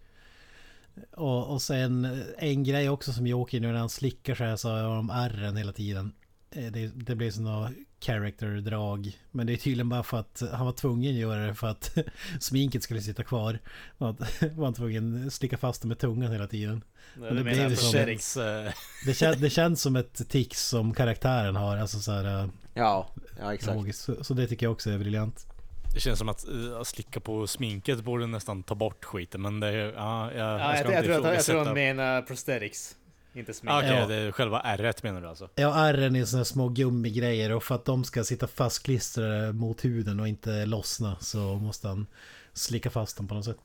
Och, 1.12 1.52
och 1.52 1.62
sen 1.62 2.05
eh, 2.05 2.19
en 2.39 2.65
grej 2.65 2.89
också 2.89 3.12
som 3.12 3.27
Joker 3.27 3.60
nu 3.60 3.73
när 3.73 3.78
han 3.78 3.89
slickar 3.89 4.35
så 4.35 4.44
här 4.44 4.56
så 4.56 4.69
har 4.69 4.97
de 4.97 5.10
ärren 5.10 5.56
hela 5.56 5.73
tiden. 5.73 6.12
Eh, 6.51 6.73
Det, 6.73 6.87
det 6.95 7.15
blir 7.15 7.31
som 7.31 7.45
något 7.45 7.70
character-drag. 8.01 9.19
Men 9.31 9.47
det 9.47 9.53
är 9.53 9.57
tydligen 9.57 9.89
bara 9.89 10.03
för 10.03 10.19
att 10.19 10.43
han 10.53 10.66
var 10.66 10.73
tvungen 10.73 11.11
att 11.15 11.19
göra 11.20 11.47
det 11.47 11.55
för 11.55 11.66
att 11.66 11.99
sminket 12.41 12.83
skulle 12.83 13.01
sitta 13.01 13.23
kvar. 13.23 13.59
Var, 13.99 14.12
var 14.57 14.65
han 14.65 14.75
tvungen 14.75 15.27
att 15.27 15.33
slicka 15.33 15.57
fast 15.59 15.83
det 15.83 15.89
med 15.89 15.99
tungan 15.99 16.33
hela 16.33 16.47
tiden. 16.47 16.85
Ja, 17.16 17.23
det 17.23 17.35
det 17.35 17.43
blev 17.43 17.59
jag 17.59 17.79
som- 17.79 18.43
eh, 18.43 18.73
Det, 19.07 19.15
kän, 19.15 19.41
det 19.41 19.51
känns 19.51 19.83
som 19.83 19.97
ett 19.97 20.29
tics 20.31 20.69
som 20.69 20.95
karaktären 20.95 21.57
har. 21.57 21.77
Alltså 21.77 21.99
så 21.99 22.12
här 22.12 22.43
eh, 22.43 22.49
Ja, 22.75 23.09
ja 23.41 23.55
exakt. 23.55 23.97
Så, 23.97 24.25
så 24.25 24.35
det 24.35 24.47
tycker 24.47 24.66
jag 24.66 24.73
också 24.73 24.91
är 24.91 24.99
briljant. 24.99 25.47
det 25.95 26.01
känns 26.01 26.19
som 26.19 26.29
att 26.29 26.45
uh, 26.49 26.83
slicka 26.83 27.20
på 27.20 27.47
sminket 27.47 28.05
borde 28.05 28.27
nästan 28.27 28.62
ta 28.62 28.75
bort 28.75 29.05
skiten 29.05 29.43
men 29.43 29.61
det. 29.61 29.73
Ja, 29.73 30.33
jag, 30.33 30.39
Ja, 30.61 30.77
jag, 30.77 30.77
jag, 30.77 30.93
inte 30.93 31.03
tror 31.03 31.16
att, 31.16 31.25
han- 31.25 31.35
jag 31.35 31.45
tror 31.45 31.65
han 31.65 31.75
menar 31.75 32.23
prosthetics. 32.23 32.97
Inte 33.39 33.55
smink. 33.55 33.73
Ah, 33.73 33.78
Okej, 33.78 33.90
Ja. 33.90 34.06
det 34.06 34.15
är 34.15 34.32
själva 34.32 34.60
ärret 34.60 35.02
menar 35.02 35.20
du 35.20 35.27
alltså? 35.28 35.48
Ja, 35.55 35.74
ärren 35.89 36.16
är 36.16 36.24
såna 36.24 36.44
små 36.44 36.69
gummigrejer 36.69 37.52
och 37.52 37.65
för 37.65 37.74
att 37.74 37.85
de 37.85 38.05
ska 38.05 38.24
sitta 38.24 38.47
fastklistrade 38.47 39.52
mot 39.52 39.85
huden 39.85 40.20
och 40.20 40.28
inte 40.28 40.66
lossna 40.66 41.16
så 41.20 41.39
måste 41.39 41.89
han 41.89 42.06
slicka 42.52 42.90
fast 42.90 43.16
dem 43.16 43.28
på 43.28 43.35
något 43.35 43.44
sätt. 43.44 43.56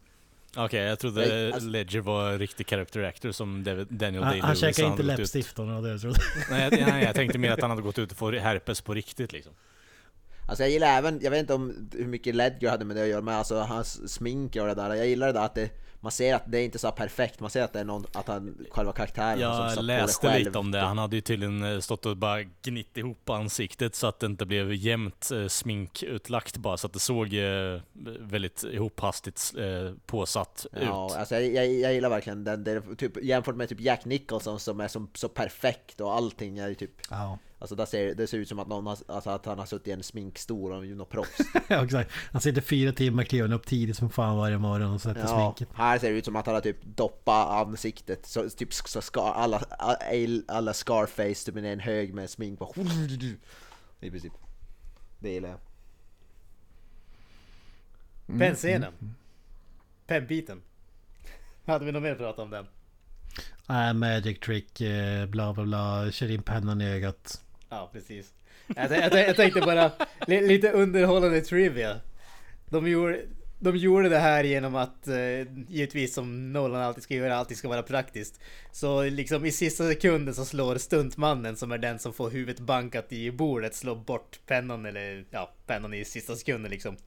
Okej, 0.56 0.80
jag 0.84 1.00
trodde 1.00 1.22
Nej, 1.28 1.54
alltså- 1.54 1.70
Ledger 1.70 2.00
var 2.02 2.32
en 2.32 2.40
riktig 2.40 2.68
character 2.70 3.04
actor 3.04 3.32
som 3.32 3.64
David- 3.64 3.88
Daniel 3.90 4.24
Day-Lewis. 4.24 4.42
han 4.44 4.56
käkar 4.56 4.88
inte 4.88 5.04
läppstift 5.04 5.60
och 5.60 5.66
det 5.84 5.90
jag 5.90 6.02
trodde. 6.02 6.20
Nej, 6.50 6.62
jag- 6.72 6.88
nej, 6.88 7.04
jag 7.04 7.16
tänkte 7.16 7.38
mer 7.38 7.52
att 7.52 7.62
han 7.62 7.70
hade 7.70 7.82
gått 7.82 8.00
ut 8.00 8.12
och 8.12 8.18
fått 8.18 8.34
herpes 8.34 8.82
på 8.82 8.94
riktigt 8.94 9.32
liksom. 9.34 9.54
Alltså 10.50 10.64
jag 10.64 10.72
gillar 10.72 10.88
även, 10.98 11.20
jag 11.24 11.32
vet 11.32 11.40
inte 11.40 11.54
om 11.54 11.90
hur 11.94 12.08
mycket 12.08 12.36
Ledger 12.36 12.70
hade 12.70 12.86
med 12.86 12.96
det 12.96 13.02
att 13.04 13.08
göra, 13.10 13.22
men 13.22 13.34
alltså 13.36 13.60
hans 13.60 14.14
smink 14.14 14.56
och 14.56 14.68
det 14.68 14.74
där. 14.74 14.94
Jag 14.96 15.08
gillar 15.08 15.28
det 15.28 15.34
där 15.34 15.46
att 15.46 15.56
det, 15.56 15.70
man 16.04 16.12
ser 16.12 16.36
att 16.36 16.44
det 16.46 16.60
är 16.60 16.64
inte 16.66 16.80
så 16.80 16.92
perfekt, 16.92 17.40
man 17.40 17.50
ser 17.50 17.64
att 17.64 17.74
det 17.74 17.80
är 17.80 17.84
någon, 17.84 18.06
att 18.14 18.28
han, 18.28 18.58
själva 18.72 18.92
karaktären 18.94 19.42
har 19.44 19.54
som 19.58 19.70
satt 19.70 19.76
på 19.76 19.92
Jag 19.92 20.00
det 20.00 20.04
läste 20.04 20.28
själv. 20.28 20.46
lite 20.46 20.58
om 20.58 20.72
det. 20.72 20.80
Han 20.80 20.98
hade 20.98 21.16
ju 21.16 21.22
tydligen 21.22 21.64
eh, 21.64 21.80
stått 21.80 22.06
och 22.06 22.18
bara 22.18 22.44
gnitt 22.44 22.98
ihop 22.98 23.30
ansiktet 23.30 23.96
så 23.96 24.08
att 24.08 24.20
det 24.20 24.26
inte 24.26 24.46
blev 24.46 24.74
jämnt 24.74 25.32
eh, 25.32 25.48
sminkutlagt 25.48 26.58
bara 26.58 26.78
så 26.78 26.88
att 26.88 26.94
det 26.94 27.00
såg 27.00 27.34
eh, 27.34 27.82
väldigt 28.20 28.64
ihophastigt 28.64 29.54
eh, 29.58 29.94
påsatt 30.06 30.66
Ja, 30.72 31.08
ut. 31.12 31.18
alltså 31.18 31.36
jag, 31.36 31.46
jag, 31.46 31.74
jag 31.74 31.94
gillar 31.94 32.10
verkligen 32.10 32.44
den, 32.44 32.64
det 32.64 32.82
typ, 32.98 33.24
jämfört 33.24 33.56
med 33.56 33.70
typ 33.70 33.82
Jack 33.82 34.06
Nicholson 34.06 34.60
som 34.60 34.80
är 34.80 34.88
som, 34.88 35.10
så 35.14 35.30
perfekt 35.30 36.02
och 36.02 36.14
allting 36.16 36.58
är 36.58 36.68
ju 36.68 36.76
typ 36.76 36.92
Ja, 37.10 37.38
Alltså 37.60 37.76
där 37.76 37.86
ser, 37.86 38.16
det 38.16 38.28
ser 38.28 38.38
ut 38.38 38.50
som 38.50 38.60
att, 38.60 38.68
någon 38.68 38.88
har, 38.88 38.98
alltså 39.08 39.30
att 39.30 39.46
han 39.46 39.60
har 39.60 39.66
suttit 39.66 39.88
i 39.88 39.92
en 39.92 40.04
sminkstol 40.04 40.72
och 40.74 40.86
något 40.86 41.10
proffs 41.10 41.38
ja, 41.68 41.84
exakt. 41.86 42.12
Han 42.32 42.42
sitter 42.42 42.62
fyra 42.62 42.92
timmar, 42.92 43.24
kliver 43.24 43.54
upp 43.54 43.66
tidigt 43.68 43.98
som 43.98 44.10
fan 44.10 44.38
varje 44.38 44.58
morgon 44.58 44.94
och 44.94 45.02
sätter 45.02 45.20
Ja, 45.22 45.28
sminket. 45.56 45.76
Här 45.94 46.00
ser 46.00 46.12
det 46.12 46.18
ut 46.18 46.26
som 46.26 46.36
att 46.36 46.46
han 46.46 46.56
har 46.56 46.62
typ 46.62 46.84
doppat 46.84 47.68
ansiktet, 47.68 48.26
så, 48.26 48.50
typ 48.50 48.74
så 48.74 49.02
ska, 49.02 49.22
alla, 49.22 49.62
alla 50.48 50.74
Scarface 50.74 51.46
typ 51.46 51.58
i 51.58 51.68
en 51.68 51.80
hög 51.80 52.14
med 52.14 52.30
smink 52.30 52.60
på 52.60 52.74
I 54.00 54.10
princip 54.10 54.34
Det 55.20 55.30
gillar 55.30 55.50
jag 55.50 55.60
Pennscenen. 58.40 58.94
Pennbiten. 60.08 60.62
Hade 61.66 61.86
vi 61.86 61.92
något 61.92 62.04
mer 62.04 62.12
att 62.12 62.18
prata 62.18 62.42
om 62.42 62.50
den? 62.50 62.68
Äh, 63.70 63.94
magic 63.94 64.40
trick, 64.40 64.82
eh, 64.82 65.26
bla 65.26 65.54
bla 65.54 65.64
bla, 65.64 66.12
kör 66.12 66.32
in 66.32 66.42
pennan 66.42 66.82
i 66.82 66.90
ögat. 66.90 67.42
Ja, 67.70 67.90
precis. 67.94 68.34
Jag, 68.76 68.92
jag, 68.92 69.14
jag, 69.14 69.28
jag 69.28 69.36
tänkte 69.36 69.62
bara, 69.62 69.92
li, 70.28 70.48
lite 70.48 70.72
underhållande 70.72 71.42
trivia. 71.42 72.00
De 72.70 72.88
gjorde, 72.88 73.22
de 73.64 73.78
gjorde 73.78 74.10
det 74.10 74.20
här 74.20 74.44
genom 74.44 74.76
att, 74.76 75.08
eh, 75.08 75.16
givetvis 75.68 76.14
som 76.14 76.54
Nolan 76.54 76.82
alltid 76.82 77.04
ska 77.04 77.16
göra, 77.16 77.36
allting 77.36 77.58
ska 77.58 77.68
vara 77.68 77.84
praktiskt. 77.84 78.42
Så 78.72 79.04
liksom 79.04 79.46
i 79.46 79.52
sista 79.52 79.88
sekunden 79.88 80.34
så 80.36 80.46
slår 80.46 80.78
stuntmannen, 80.78 81.56
som 81.56 81.72
är 81.72 81.78
den 81.78 82.00
som 82.00 82.14
får 82.14 82.30
huvudet 82.30 82.60
bankat 82.60 83.14
i 83.14 83.32
bordet, 83.32 83.76
slår 83.76 83.96
bort 83.96 84.40
pennan 84.48 84.86
eller 84.86 85.26
ja, 85.32 85.54
pennan 85.68 85.94
i 85.94 86.06
sista 86.06 86.36
sekunden 86.36 86.72
liksom. 86.72 86.98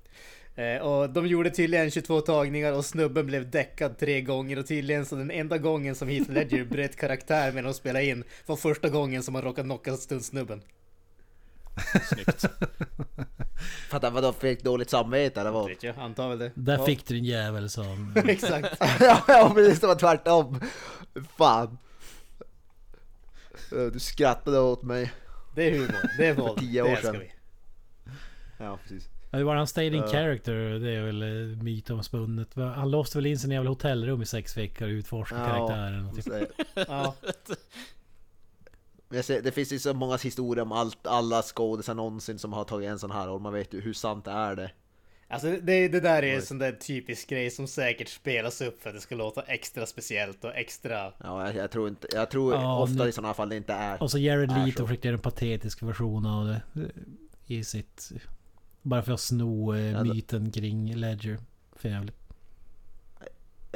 Eh, 0.54 0.76
och 0.76 1.10
de 1.10 1.26
gjorde 1.26 1.50
tydligen 1.50 1.90
22 1.90 2.20
tagningar 2.20 2.72
och 2.72 2.84
snubben 2.84 3.26
blev 3.26 3.50
däckad 3.50 3.98
tre 3.98 4.20
gånger 4.20 4.58
och 4.58 4.66
tydligen 4.66 5.06
så 5.06 5.16
den 5.16 5.30
enda 5.30 5.58
gången 5.58 5.94
som 5.94 6.08
Heath 6.08 6.30
Ledger 6.30 6.64
bröt 6.64 6.96
karaktär 6.96 7.52
medan 7.52 7.64
de 7.64 7.74
spelade 7.74 8.04
in 8.04 8.24
var 8.46 8.56
första 8.56 8.88
gången 8.88 9.22
som 9.22 9.34
han 9.34 9.44
råkade 9.44 9.66
knocka 9.66 9.96
stuntsnubben. 9.96 10.62
Snyggt. 12.08 12.44
För 13.88 13.96
att 13.96 14.02
han 14.02 14.12
vadå, 14.14 14.32
fick 14.32 14.62
dåligt 14.64 14.90
samvete 14.90 15.40
eller 15.40 15.50
vad? 15.50 15.70
Jag, 15.80 15.98
antar 15.98 16.28
väl 16.28 16.38
det. 16.38 16.50
Där 16.54 16.78
Ja, 16.78 16.84
fick 16.86 17.06
du 17.06 17.14
din 17.14 17.24
jävel 17.24 17.70
som... 17.70 18.12
Exakt. 18.28 18.76
ja, 19.00 19.22
ja 19.28 19.52
precis, 19.54 19.80
det 19.80 19.86
var 19.86 19.94
tvärtom! 19.94 20.60
Fan! 21.38 21.78
Du 23.92 23.98
skrattade 24.00 24.58
åt 24.60 24.82
mig 24.82 25.12
Det 25.54 25.62
är 25.68 25.72
humor, 25.72 26.10
det 26.18 26.26
är 26.26 26.34
våld. 26.34 26.58
Tio 26.60 26.82
det 26.82 26.88
år 26.88 26.92
älskar 26.92 27.12
sedan. 27.12 27.20
vi. 27.20 27.32
Ja 28.58 28.78
precis 28.82 29.08
Ja, 29.30 29.38
det 29.38 29.44
var 29.44 29.54
han 29.56 29.66
stayed 29.66 29.94
in 29.94 30.02
character, 30.02 30.54
det 30.78 30.90
är 30.90 31.02
väl 31.02 31.22
eh, 31.22 31.62
mytomspunnet. 31.62 32.48
Han 32.54 32.90
låste 32.90 33.18
väl 33.18 33.26
in 33.26 33.38
sig 33.38 33.48
i 33.48 33.50
en 33.50 33.54
jävla 33.54 33.70
hotellrum 33.70 34.22
i 34.22 34.26
sex 34.26 34.56
veckor 34.56 34.88
och 34.88 34.92
utforskade 34.92 35.40
Ja. 35.40 35.46
karaktären. 35.48 36.06
Och 36.06 36.14
typ. 36.14 36.24
Så- 36.24 37.54
ser, 39.22 39.42
det 39.42 39.52
finns 39.52 39.72
ju 39.72 39.78
så 39.78 39.94
många 39.94 40.16
historier 40.16 40.62
om 40.62 40.72
allt, 40.72 41.06
alla 41.06 41.42
skådisar 41.42 41.94
någonsin 41.94 42.38
som 42.38 42.52
har 42.52 42.64
tagit 42.64 42.88
en 42.90 42.98
sån 42.98 43.10
här 43.10 43.28
och 43.28 43.40
man 43.40 43.52
vet 43.52 43.74
ju 43.74 43.80
hur 43.80 43.92
sant 43.92 44.26
är 44.26 44.56
det 44.56 44.70
alltså 45.28 45.46
det, 45.62 45.88
det 45.88 46.00
där 46.00 46.22
är 46.22 46.36
en 46.36 46.42
sån 46.42 46.58
där 46.58 46.72
typisk 46.72 47.28
grej 47.28 47.50
som 47.50 47.66
säkert 47.66 48.08
spelas 48.08 48.60
upp 48.60 48.82
för 48.82 48.90
att 48.90 48.96
det 48.96 49.00
ska 49.00 49.14
låta 49.14 49.42
extra 49.42 49.86
speciellt 49.86 50.44
och 50.44 50.56
extra... 50.56 51.12
Ja, 51.22 51.46
jag, 51.46 51.56
jag 51.56 51.70
tror 51.70 51.88
inte, 51.88 52.08
jag 52.12 52.30
tror 52.30 52.54
Ja, 52.54 52.78
ofta 52.82 53.02
nu- 53.02 53.08
i 53.08 53.12
sådana 53.12 53.34
fall 53.34 53.48
det 53.48 53.56
inte 53.56 53.72
är 53.72 54.02
Och 54.02 54.10
så 54.10 54.18
Jared 54.18 54.52
Leto 54.52 54.86
försökte 54.86 55.08
göra 55.08 55.16
en 55.16 55.22
patetisk 55.22 55.82
version 55.82 56.26
av 56.26 56.46
det. 56.46 56.60
eh, 56.80 57.56
I 57.56 57.64
sitt... 57.64 58.12
Bara 58.82 59.02
för 59.02 59.12
att 59.12 59.20
sno 59.20 59.74
eh, 59.74 59.80
Ja, 59.92 60.04
myten 60.04 60.50
kring 60.52 60.94
Ledger. 60.94 61.38
För 61.72 61.88
jävligt. 61.88 62.16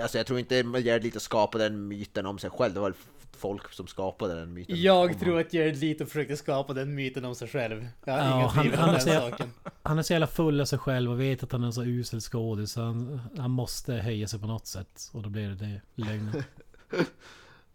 Alltså 0.03 0.19
jag 0.19 0.27
tror 0.27 0.39
inte 0.39 0.55
Jared 0.57 1.05
Leto 1.05 1.21
skapade 1.21 1.65
den 1.65 1.89
myten 1.89 2.27
om 2.27 2.39
sig 2.39 2.51
själv, 2.51 2.75
det 2.75 2.81
var 2.81 2.95
folk 3.37 3.73
som 3.73 3.87
skapade 3.87 4.35
den 4.35 4.53
myten 4.55 4.83
Jag 4.83 5.21
tror 5.21 5.41
att 5.41 5.53
Jared 5.55 5.77
Leto 5.77 6.07
försökte 6.07 6.37
skapa 6.37 6.73
den 6.73 6.95
myten 6.95 7.25
om 7.25 7.35
sig 7.35 7.49
själv. 7.49 7.89
Jag 8.05 8.13
har 8.13 8.21
Ja, 8.21 8.53
inga 8.65 8.77
han- 8.77 8.89
han 8.89 8.95
är 8.95 8.99
så- 8.99 9.11
saken. 9.11 9.53
Han 9.83 9.99
är 9.99 10.03
så 10.03 10.13
jävla 10.13 10.27
full 10.27 10.61
av 10.61 10.65
sig 10.65 10.79
själv 10.79 11.11
och 11.11 11.21
vet 11.21 11.43
att 11.43 11.53
han 11.53 11.65
är 11.65 11.71
så 11.71 11.85
usel 11.85 12.21
skådis. 12.21 12.73
så 12.73 12.83
Han, 12.83 13.21
han 13.39 13.51
måste 13.51 13.95
höja 13.95 14.29
sig 14.29 14.41
på 14.41 14.47
något 14.47 14.67
sätt. 14.67 15.11
Och 15.13 15.23
då 15.23 15.29
blir 15.29 15.49
det 15.49 15.55
det 15.55 15.81
lögnen. 15.95 16.45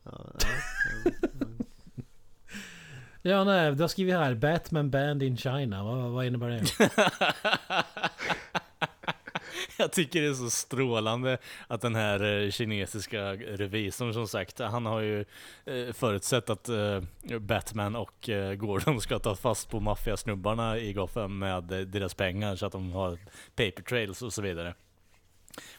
ja, 0.03 0.11
ja, 0.39 0.39
Ja, 3.21 3.43
nej, 3.43 3.75
du 3.75 3.83
har 3.83 3.87
skrivit 3.87 4.13
här 4.15 4.35
Batman 4.35 4.89
Band 4.91 5.23
in 5.23 5.37
China. 5.37 5.83
Vad, 5.83 6.11
vad 6.11 6.25
innebär 6.25 6.49
det? 6.49 6.63
Jag 9.77 9.91
tycker 9.91 10.21
det 10.21 10.27
är 10.27 10.33
så 10.33 10.49
strålande 10.49 11.37
att 11.67 11.81
den 11.81 11.95
här 11.95 12.43
eh, 12.43 12.51
kinesiska 12.51 13.33
revisorn 13.33 14.13
som 14.13 14.27
sagt, 14.27 14.59
han 14.59 14.85
har 14.85 15.01
ju 15.01 15.25
eh, 15.65 15.93
förutsett 15.93 16.49
att 16.49 16.69
eh, 16.69 17.01
Batman 17.39 17.95
och 17.95 18.29
Gordon 18.57 19.01
ska 19.01 19.19
ta 19.19 19.35
fast 19.35 19.69
på 19.69 19.79
maffiasnubbarna 19.79 20.77
i 20.77 20.93
Gotham 20.93 21.39
med 21.39 21.63
deras 21.63 22.13
pengar 22.13 22.55
så 22.55 22.65
att 22.65 22.71
de 22.71 22.91
har 22.91 23.19
paper 23.55 23.81
trails 23.83 24.21
och 24.21 24.33
så 24.33 24.41
vidare. 24.41 24.73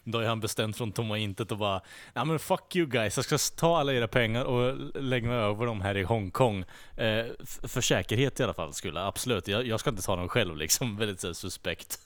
Då 0.04 0.18
är 0.18 0.26
han 0.26 0.40
bestämt 0.40 0.76
från 0.76 0.92
tomma 0.92 1.18
intet 1.18 1.52
och 1.52 1.58
bara 1.58 1.80
Ja 2.14 2.24
men 2.24 2.38
fuck 2.38 2.76
you 2.76 2.86
guys, 2.86 3.16
jag 3.16 3.24
ska 3.24 3.38
ta 3.56 3.78
alla 3.78 3.92
era 3.92 4.08
pengar 4.08 4.44
och 4.44 4.76
lägga 4.94 5.32
över 5.32 5.66
dem 5.66 5.80
här 5.80 5.96
i 5.96 6.02
Hongkong. 6.02 6.64
Eh, 6.96 7.26
för 7.62 7.80
säkerhet 7.80 8.40
i 8.40 8.42
alla 8.42 8.54
fall 8.54 8.72
skulle 8.72 9.00
absolut. 9.00 9.48
Jag, 9.48 9.66
jag 9.66 9.80
ska 9.80 9.90
inte 9.90 10.02
ta 10.02 10.16
dem 10.16 10.28
själv 10.28 10.56
liksom, 10.56 10.96
väldigt 10.98 11.20
så 11.20 11.26
här, 11.26 11.34
suspekt. 11.34 11.98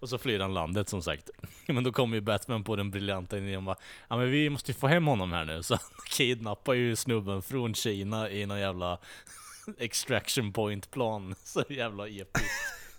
Och 0.00 0.08
så 0.08 0.18
flyr 0.18 0.40
han 0.40 0.54
landet 0.54 0.88
som 0.88 1.02
sagt. 1.02 1.30
Men 1.66 1.84
då 1.84 1.92
kommer 1.92 2.16
ju 2.16 2.20
Batman 2.20 2.64
på 2.64 2.76
den 2.76 2.90
briljanta 2.90 3.38
idén 3.38 3.56
och 3.56 3.62
bara 3.62 3.76
Ja 4.08 4.16
men 4.16 4.30
vi 4.30 4.50
måste 4.50 4.70
ju 4.70 4.78
få 4.78 4.86
hem 4.86 5.06
honom 5.06 5.32
här 5.32 5.44
nu. 5.44 5.62
Så 5.62 5.74
han 5.74 6.04
kidnappar 6.10 6.74
ju 6.74 6.96
snubben 6.96 7.42
från 7.42 7.74
Kina 7.74 8.30
i 8.30 8.46
någon 8.46 8.60
jävla 8.60 8.98
extraction 9.78 10.52
point 10.52 10.90
plan. 10.90 11.34
Så 11.44 11.64
jävla 11.68 12.08
episkt. 12.08 12.50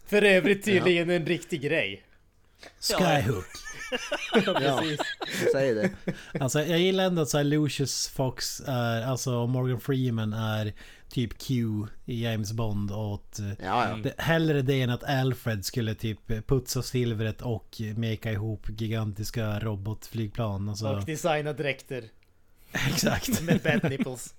För 0.07 0.21
övrigt 0.21 0.65
tydligen 0.65 1.09
en 1.09 1.25
riktig 1.25 1.61
grej. 1.61 2.03
Skyhook. 2.79 3.45
Ja, 4.45 4.61
jag 4.61 4.99
säger 5.51 5.75
det. 5.75 5.91
Alltså 6.39 6.59
jag 6.59 6.79
gillar 6.79 7.03
ändå 7.03 7.21
att 7.21 7.29
så 7.29 7.37
här 7.37 7.43
Lucius 7.43 8.07
Fox 8.09 8.61
är, 8.65 9.01
alltså 9.01 9.47
Morgan 9.47 9.79
Freeman 9.79 10.33
är 10.33 10.73
typ 11.09 11.37
Q 11.37 11.63
i 12.05 12.23
James 12.23 12.53
Bond 12.53 12.91
åt... 12.91 13.39
eh, 13.39 13.45
Ja, 13.47 13.89
ja. 13.89 13.95
det, 14.03 14.13
hellre 14.17 14.61
det 14.61 14.81
än 14.81 14.89
att 14.89 15.03
Alfred 15.03 15.65
skulle 15.65 15.95
typ 15.95 16.47
putsa 16.47 16.81
silvret 16.83 17.41
och 17.41 17.81
meka 17.95 18.31
ihop 18.31 18.67
gigantiska 18.69 19.59
robotflygplan. 19.59 20.69
Alltså, 20.69 20.87
Och 20.89 21.05
designa 21.05 21.53
dräkter 21.53 22.03
exakt. 22.71 23.41
med 23.41 23.59
bad 23.63 23.89
nipples. 23.91 24.33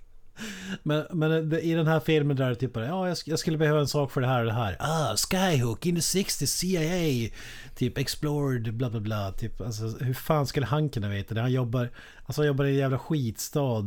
Men, 0.83 1.07
men 1.13 1.49
det- 1.49 1.61
i 1.61 1.73
den 1.75 1.87
här 1.87 2.01
filmen 2.01 2.37
där 2.37 2.45
är 2.45 2.49
det 2.51 2.55
typ 2.57 2.73
bara, 2.73 2.87
ja 2.87 3.09
jag, 3.09 3.17
jag 3.25 3.39
skulle 3.39 3.59
behöva 3.59 3.81
en 3.81 3.89
sak 3.89 4.13
för 4.13 4.21
det 4.21 4.27
här 4.27 4.41
och 4.41 4.47
det 4.47 4.53
här. 4.53 4.77
Ah, 4.81 5.17
Skyhook 5.17 5.87
in 5.87 5.95
the 5.97 6.03
60, 6.03 6.47
CIA. 6.47 7.31
Typ 7.75 7.99
explored 7.99 8.75
bla 8.75 8.91
bla 8.91 9.01
bla. 9.01 9.33
Typ, 9.33 9.61
alltså, 9.61 9.85
hur 9.87 10.15
fan 10.15 10.47
skulle 10.47 10.67
han 10.67 10.89
kunna 10.89 11.09
veta 11.09 11.35
det? 11.35 11.41
Han 11.41 11.53
jobbar, 11.53 11.91
alltså 12.25 12.41
han 12.43 12.47
jobbar 12.47 12.65
i 12.65 12.71
en 12.71 12.77
jävla 12.77 12.99
skitstad. 12.99 13.79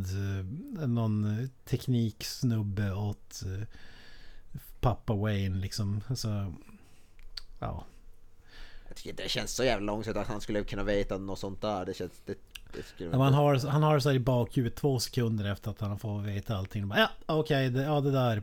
Eh, 0.80 0.88
någon 0.88 1.49
tekniksnubbe 1.65 2.91
åt 2.91 3.41
eh, 3.45 3.68
pappa 4.80 5.14
Wayne 5.14 5.57
liksom. 5.60 6.02
Alltså, 6.07 6.53
ja. 7.60 7.86
Jag 8.88 8.95
tycker 8.98 9.23
det 9.23 9.30
känns 9.30 9.52
så 9.52 9.64
jävla 9.64 9.86
långsökt 9.94 10.18
att 10.18 10.28
han 10.28 10.41
skulle 10.41 10.64
kunna 10.64 10.84
veta 10.84 11.18
något 11.18 11.40
sånt 11.40 11.61
där. 11.61 11.86
Det 11.86 11.94
känns... 11.94 12.11
Det, 12.26 12.36
det 12.98 13.18
han 13.18 13.34
har, 13.34 13.68
han 13.68 13.84
har 13.84 13.99
så 13.99 14.10
här 14.10 14.15
i 14.15 14.19
bakhuvudet 14.19 14.77
två 14.77 14.99
sekunder 14.99 15.52
efter 15.52 15.72
att 15.72 15.81
han 15.81 15.99
får 15.99 16.22
veta 16.22 16.56
allting. 16.56 16.88
Bara, 16.88 16.99
Ja, 16.99 17.10
okej, 17.26 17.69
det, 17.69 17.84
ja 17.84 18.02
det 18.02 18.11
där. 18.11 18.41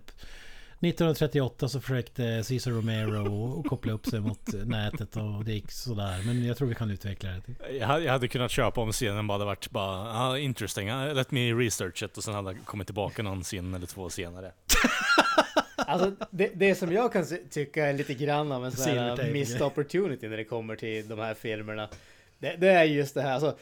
1938 0.80 1.68
så 1.68 1.80
försökte 1.80 2.44
Cesar 2.44 2.70
Romero 2.70 3.62
koppla 3.62 3.92
upp 3.92 4.06
sig 4.06 4.20
mot 4.20 4.40
nätet 4.64 5.16
och 5.16 5.44
det 5.44 5.52
gick 5.52 5.72
sådär. 5.72 6.22
Men 6.26 6.44
jag 6.44 6.56
tror 6.56 6.68
vi 6.68 6.74
kan 6.74 6.90
utveckla 6.90 7.30
det. 7.30 7.74
Jag 7.76 7.86
hade, 7.86 8.04
jag 8.04 8.12
hade 8.12 8.28
kunnat 8.28 8.50
köpa 8.50 8.80
om 8.80 8.92
scenen 8.92 9.26
bara 9.26 9.34
hade 9.34 9.44
varit 9.44 9.70
bara 9.70 10.12
ah, 10.12 10.38
interesting, 10.38 10.88
let 10.88 11.30
me 11.30 11.52
research 11.52 12.02
it 12.02 12.16
och 12.16 12.24
sen 12.24 12.34
hade 12.34 12.52
jag 12.52 12.64
kommit 12.64 12.86
tillbaka 12.86 13.22
någon 13.22 13.42
scen 13.42 13.74
eller 13.74 13.86
två 13.86 14.10
senare. 14.10 14.52
Alltså 15.76 16.12
det, 16.30 16.50
det 16.54 16.74
som 16.74 16.92
jag 16.92 17.12
kan 17.12 17.24
tycka 17.50 17.86
är 17.86 17.92
lite 17.92 18.14
grann 18.14 18.52
av 18.52 18.64
en 18.64 18.72
sån 18.72 18.98
här 18.98 19.32
missed 19.32 19.62
opportunity 19.62 20.28
när 20.28 20.36
det 20.36 20.44
kommer 20.44 20.76
till 20.76 21.08
de 21.08 21.18
här 21.18 21.34
filmerna. 21.34 21.88
Det, 22.38 22.56
det 22.56 22.68
är 22.68 22.84
just 22.84 23.14
det 23.14 23.22
här, 23.22 23.32
alltså. 23.32 23.58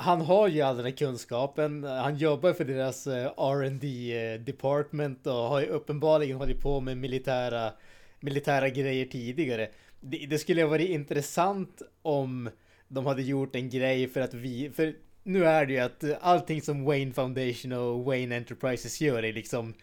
Han 0.00 0.20
har 0.20 0.48
ju 0.48 0.60
all 0.60 0.76
den 0.76 0.84
här 0.84 0.92
kunskapen. 0.92 1.84
Han 1.84 2.16
jobbar 2.16 2.52
för 2.52 2.64
deras 2.64 3.06
eh, 3.06 3.26
R&D 3.36 4.16
eh, 4.16 4.40
department 4.40 5.26
och 5.26 5.32
har 5.32 5.60
ju 5.60 5.66
uppenbarligen 5.66 6.36
hållit 6.36 6.62
på 6.62 6.80
med 6.80 6.96
militära, 6.96 7.72
militära 8.20 8.68
grejer 8.68 9.06
tidigare. 9.06 9.68
Det, 10.00 10.26
det 10.26 10.38
skulle 10.38 10.62
ha 10.62 10.68
varit 10.68 10.88
intressant 10.88 11.82
om 12.02 12.50
de 12.88 13.06
hade 13.06 13.22
gjort 13.22 13.54
en 13.54 13.70
grej 13.70 14.08
för 14.08 14.20
att 14.20 14.34
vi, 14.34 14.70
för 14.70 14.94
nu 15.22 15.44
är 15.44 15.66
det 15.66 15.72
ju 15.72 15.78
att 15.78 16.04
allting 16.20 16.62
som 16.62 16.84
Wayne 16.84 17.12
Foundation 17.12 17.72
och 17.72 18.04
Wayne 18.04 18.36
Enterprises 18.36 19.00
gör 19.00 19.22
är 19.22 19.32
liksom 19.32 19.74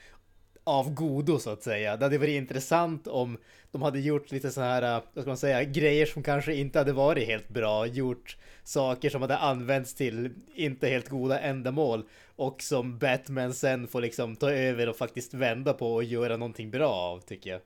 av 0.67 0.93
godo 0.93 1.39
så 1.39 1.49
att 1.49 1.63
säga. 1.63 1.97
Det 1.97 2.05
hade 2.05 2.17
varit 2.17 2.29
intressant 2.29 3.07
om 3.07 3.37
de 3.71 3.81
hade 3.81 3.99
gjort 3.99 4.31
lite 4.31 4.51
så 4.51 4.61
här, 4.61 4.81
eh, 4.81 5.03
vad 5.13 5.23
ska 5.23 5.29
man 5.29 5.37
säga, 5.37 5.63
grejer 5.63 6.05
som 6.05 6.23
kanske 6.23 6.55
inte 6.55 6.79
hade 6.79 6.93
varit 6.93 7.27
helt 7.27 7.49
bra. 7.49 7.85
Gjort 7.85 8.37
saker 8.63 9.09
som 9.09 9.21
hade 9.21 9.37
använts 9.37 9.93
till 9.93 10.33
inte 10.55 10.87
helt 10.87 11.09
goda 11.09 11.39
ändamål. 11.39 12.05
Och 12.35 12.61
som 12.61 12.97
Batman 12.97 13.53
sen 13.53 13.87
får 13.87 14.01
liksom 14.01 14.35
ta 14.35 14.51
över 14.51 14.89
och 14.89 14.95
faktiskt 14.95 15.33
vända 15.33 15.73
på 15.73 15.93
och 15.93 16.03
göra 16.03 16.37
någonting 16.37 16.71
bra 16.71 16.91
av 16.91 17.19
tycker 17.19 17.49
jag. 17.49 17.61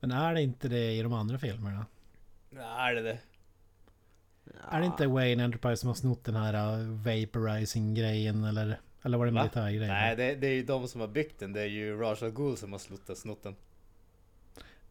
Men 0.00 0.10
är 0.10 0.34
det 0.34 0.42
inte 0.42 0.68
det 0.68 0.92
i 0.92 1.02
de 1.02 1.12
andra 1.12 1.38
filmerna? 1.38 1.86
Ja, 2.50 2.88
är 2.88 2.94
det 2.94 3.02
det? 3.02 3.18
Är 4.70 4.80
det 4.80 4.86
inte 4.86 5.06
Wayne 5.06 5.44
Enterprise 5.44 5.80
som 5.80 5.88
har 5.88 5.94
snott 5.94 6.24
den 6.24 6.36
här 6.36 6.80
uh, 6.80 6.88
vaporizing-grejen 6.88 8.44
eller? 8.44 8.80
Eller 9.06 9.18
var 9.18 9.26
det 9.26 9.32
Va? 9.32 9.40
militärgrejen? 9.40 9.88
Nej, 9.88 10.16
det, 10.16 10.34
det 10.34 10.46
är 10.46 10.52
ju 10.54 10.62
de 10.62 10.88
som 10.88 11.00
har 11.00 11.08
byggt 11.08 11.38
den. 11.40 11.52
Det 11.52 11.60
är 11.60 11.66
ju 11.66 11.96
Raj 12.00 12.16
Al 12.22 12.30
Ghul 12.30 12.56
som 12.56 12.72
har 12.72 12.78
snott 12.78 13.18
snott 13.18 13.42
den. 13.42 13.56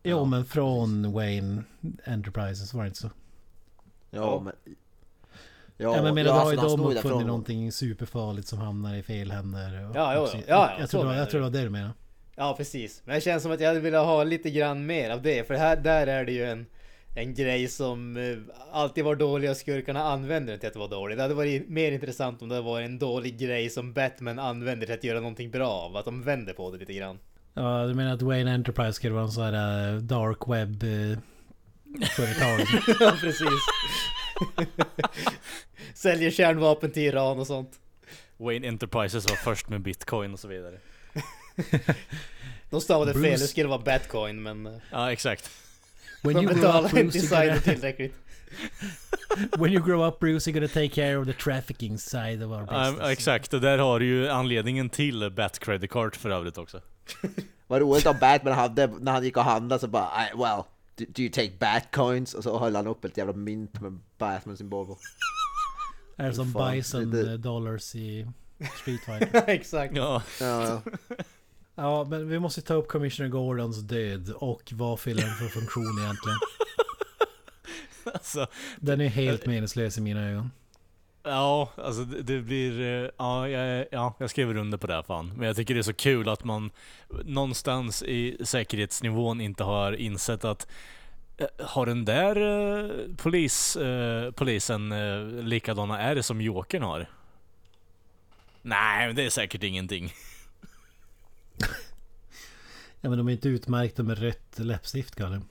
Jo 0.04 0.26
men 0.26 0.46
från 0.46 1.14
Wayne 1.14 1.64
Enterprises 2.06 2.74
var 2.74 2.84
det 2.84 2.88
inte 2.88 3.00
så? 3.00 3.10
Ja, 4.12 4.40
men... 4.40 4.54
Ja, 5.78 6.04
men 6.04 6.16
menar, 6.16 6.30
då 6.30 6.40
har 6.40 6.52
ju 6.54 6.60
alltså, 6.60 6.78
de 6.78 6.84
uppfunnit 6.84 7.04
därifrån. 7.04 7.28
någonting 7.28 7.72
superfarligt 7.72 8.48
som 8.48 8.60
hamnar 8.60 8.96
i 8.96 9.04
fel 9.04 9.32
händer. 9.32 9.90
och- 9.90 9.96
Ja, 9.96 10.16
jo, 10.16 10.22
och- 10.22 10.30
ja, 10.36 10.42
ja, 10.48 10.76
jag, 10.80 10.90
så 10.90 11.02
tror 11.02 11.14
jag 11.14 11.30
tror 11.30 11.40
det 11.42 11.46
var 11.46 11.52
det 11.58 11.64
du 11.64 11.70
menade. 11.70 11.94
Ja, 12.36 12.56
precis. 12.58 13.02
Men 13.06 13.16
det 13.16 13.22
känns 13.22 13.44
som 13.44 13.52
att 13.52 13.60
jag 13.60 13.68
hade 13.68 13.80
velat 13.80 14.06
ha 14.06 14.24
lite 14.24 14.52
grann 14.52 14.86
mer 14.86 15.10
av 15.10 15.22
det. 15.22 15.48
För 15.48 15.54
här, 15.54 15.76
där 15.78 16.08
är 16.08 16.26
det 16.26 16.32
ju 16.32 16.44
en, 16.46 16.66
en 17.18 17.34
grej 17.34 17.68
som 17.68 18.18
eh, 18.18 18.38
alltid 18.72 19.04
var 19.04 19.16
dålig 19.16 19.50
och 19.50 19.58
skurkarna 19.58 20.04
använder 20.04 20.52
den 20.54 20.60
till 20.60 20.70
att 20.70 20.76
vara 20.76 20.88
dålig. 20.88 21.18
Det 21.18 21.22
hade 21.22 21.34
varit 21.34 21.70
mer 21.70 21.92
intressant 21.92 22.42
om 22.42 22.50
det 22.50 22.62
var 22.62 22.82
en 22.82 23.00
dålig 23.00 23.40
grej 23.40 23.70
som 23.70 23.94
Batman 23.94 24.40
använder 24.40 24.86
till 24.86 24.96
att 24.96 25.04
göra 25.04 25.20
någonting 25.20 25.52
bra 25.52 25.70
av. 25.70 25.98
Att 25.98 26.06
de 26.06 26.24
vänder 26.24 26.54
på 26.54 26.72
det 26.72 26.78
lite 26.78 26.94
grann. 26.94 27.20
Ja, 27.54 27.86
du 27.88 27.94
menar 27.94 28.14
att 28.14 28.22
Wayne 28.22 28.54
Enterprise 28.54 28.94
skulle 28.94 29.14
vara 29.14 29.24
en 29.24 29.32
sån 29.32 29.44
här 29.44 29.94
eh, 29.94 30.00
dark 30.00 30.48
web 30.48 30.84
eh, 30.84 31.20
företag? 32.10 32.60
ja, 33.00 33.14
precis. 33.20 33.48
Säljer 35.94 36.32
kärnvapen 36.32 36.92
till 36.92 37.04
Iran 37.04 37.40
och 37.40 37.48
sånt. 37.48 37.72
Wayne 38.38 38.68
Enterprises 38.68 39.30
var 39.30 39.36
först 39.36 39.70
med 39.70 39.82
bitcoin 39.82 40.34
och 40.34 40.40
så 40.40 40.48
vidare. 40.48 40.78
De 42.70 42.82
stavade 42.82 43.14
fel, 43.14 43.22
Bruce- 43.22 43.32
det 43.32 43.48
skulle 43.48 43.68
vara 43.68 43.82
Batcoin 43.82 44.44
men... 44.44 44.82
Ja, 44.92 45.12
exakt. 45.12 45.52
When 46.26 46.44
you 46.44 46.54
grow 46.54 46.70
up 46.70 46.84
inte 46.86 46.96
Bruce, 46.96 47.18
you're 47.18 47.22
designen 47.22 47.48
gonna, 47.50 47.62
tillräckligt. 47.76 48.14
when 49.58 49.72
you 49.74 49.84
grow 49.86 50.08
up 50.08 50.20
Bruce 50.20 50.48
you're 50.50 50.54
gonna 50.54 50.68
take 50.68 50.90
care 50.90 51.18
of 51.18 51.28
the 51.28 51.34
trafficking 51.34 51.98
side 51.98 52.44
of 52.44 52.52
our 52.52 52.62
business. 52.66 52.98
Ja, 53.02 53.12
exakt, 53.12 53.54
och 53.54 53.62
där 53.62 53.78
har 53.78 54.00
du 54.00 54.06
ju 54.06 54.30
anledningen 54.30 54.90
till 54.90 55.32
Bat 55.32 55.60
Credit 55.60 55.92
Card 55.92 56.16
för 56.16 56.30
övrigt 56.30 56.58
också. 56.58 56.82
Vad 57.68 57.82
roligt 57.82 58.06
om 58.06 58.16
Batman 58.22 58.54
hade, 58.54 58.88
när 58.88 59.12
han 59.12 59.24
gick 59.24 59.38
och 59.38 59.44
handlade 59.44 59.80
så 59.82 59.88
bara 59.88 60.10
I, 60.28 60.38
well, 60.38 60.64
do, 60.98 61.06
do 61.16 61.22
you 61.22 61.32
take 61.32 61.52
Batcoins? 61.60 62.34
Och 62.34 62.44
så 62.44 62.60
höll 62.60 62.76
han 62.76 62.88
upp 62.88 63.06
ett 63.06 63.18
jävla 63.18 63.34
mynt 63.34 63.82
med 63.82 64.00
Batman-symbol 64.18 64.86
på. 64.86 64.98
Är 66.18 66.28
det 66.28 66.34
som 66.34 66.54
Bison 66.72 67.12
det- 67.12 67.32
eh, 67.32 67.38
dollars 67.40 67.96
i 67.96 68.28
Street 68.82 69.00
Fighter? 69.06 69.44
Exakt. 69.48 69.96
Ja, 69.96 70.24
Ja, 70.42 70.82
ja. 71.76 72.04
men 72.10 72.30
vi 72.30 72.40
måste 72.40 72.62
ta 72.62 72.74
upp 72.74 72.88
Commissioner 72.88 73.30
Gordons 73.30 73.78
död 73.78 74.34
och 74.36 74.62
vad 74.76 75.00
fyller 75.00 75.22
den 75.22 75.36
för 75.36 75.48
funktion 75.48 76.00
egentligen? 76.04 76.38
alltså. 78.14 78.48
Den 78.80 79.02
är 79.02 79.08
helt 79.08 79.46
meningslös 79.46 79.98
i 79.98 80.02
mina 80.02 80.30
ögon. 80.30 80.52
Ja, 81.24 81.70
alltså 81.78 82.04
det, 82.04 82.42
blir... 82.42 82.82
eh, 83.04 83.10
Ja, 83.18 83.50
jag, 83.50 83.86
ja, 83.92 84.14
jag 84.18 84.30
skriver 84.30 84.58
under 84.58 84.78
på 84.78 84.88
det 84.88 84.94
här 84.94 85.04
fan. 85.04 85.34
Men 85.38 85.48
jag 85.48 85.56
tycker 85.56 85.74
det 85.74 85.80
är 85.80 85.84
så 85.84 85.94
kul 85.94 86.30
att 86.30 86.44
man 86.44 86.72
någonstans 87.26 88.04
i 88.04 88.38
säkerhetsnivån 88.46 89.42
inte 89.42 89.64
har 89.64 89.94
insett 89.94 90.46
att 90.46 90.68
eh, 91.38 91.48
har 91.66 91.86
den 91.86 92.06
där 92.06 92.36
eh, 92.36 93.16
polis, 93.18 93.76
eh, 93.76 94.32
polisen 94.32 94.92
eh, 94.92 95.44
likadana 95.44 96.02
är 96.02 96.16
det 96.16 96.24
som 96.24 96.42
Jokern 96.42 96.84
har? 96.84 97.10
Nej, 98.62 99.14
det 99.14 99.26
är 99.26 99.30
säkert 99.30 99.64
ingenting. 99.64 100.14
Ja 103.02 103.10
men 103.10 103.18
de 103.18 103.28
är 103.28 103.32
inte 103.32 103.50
utmärkta 103.50 104.04
med 104.04 104.20
rött 104.20 104.60
läppstift 104.60 105.16
Kalle. 105.16 105.42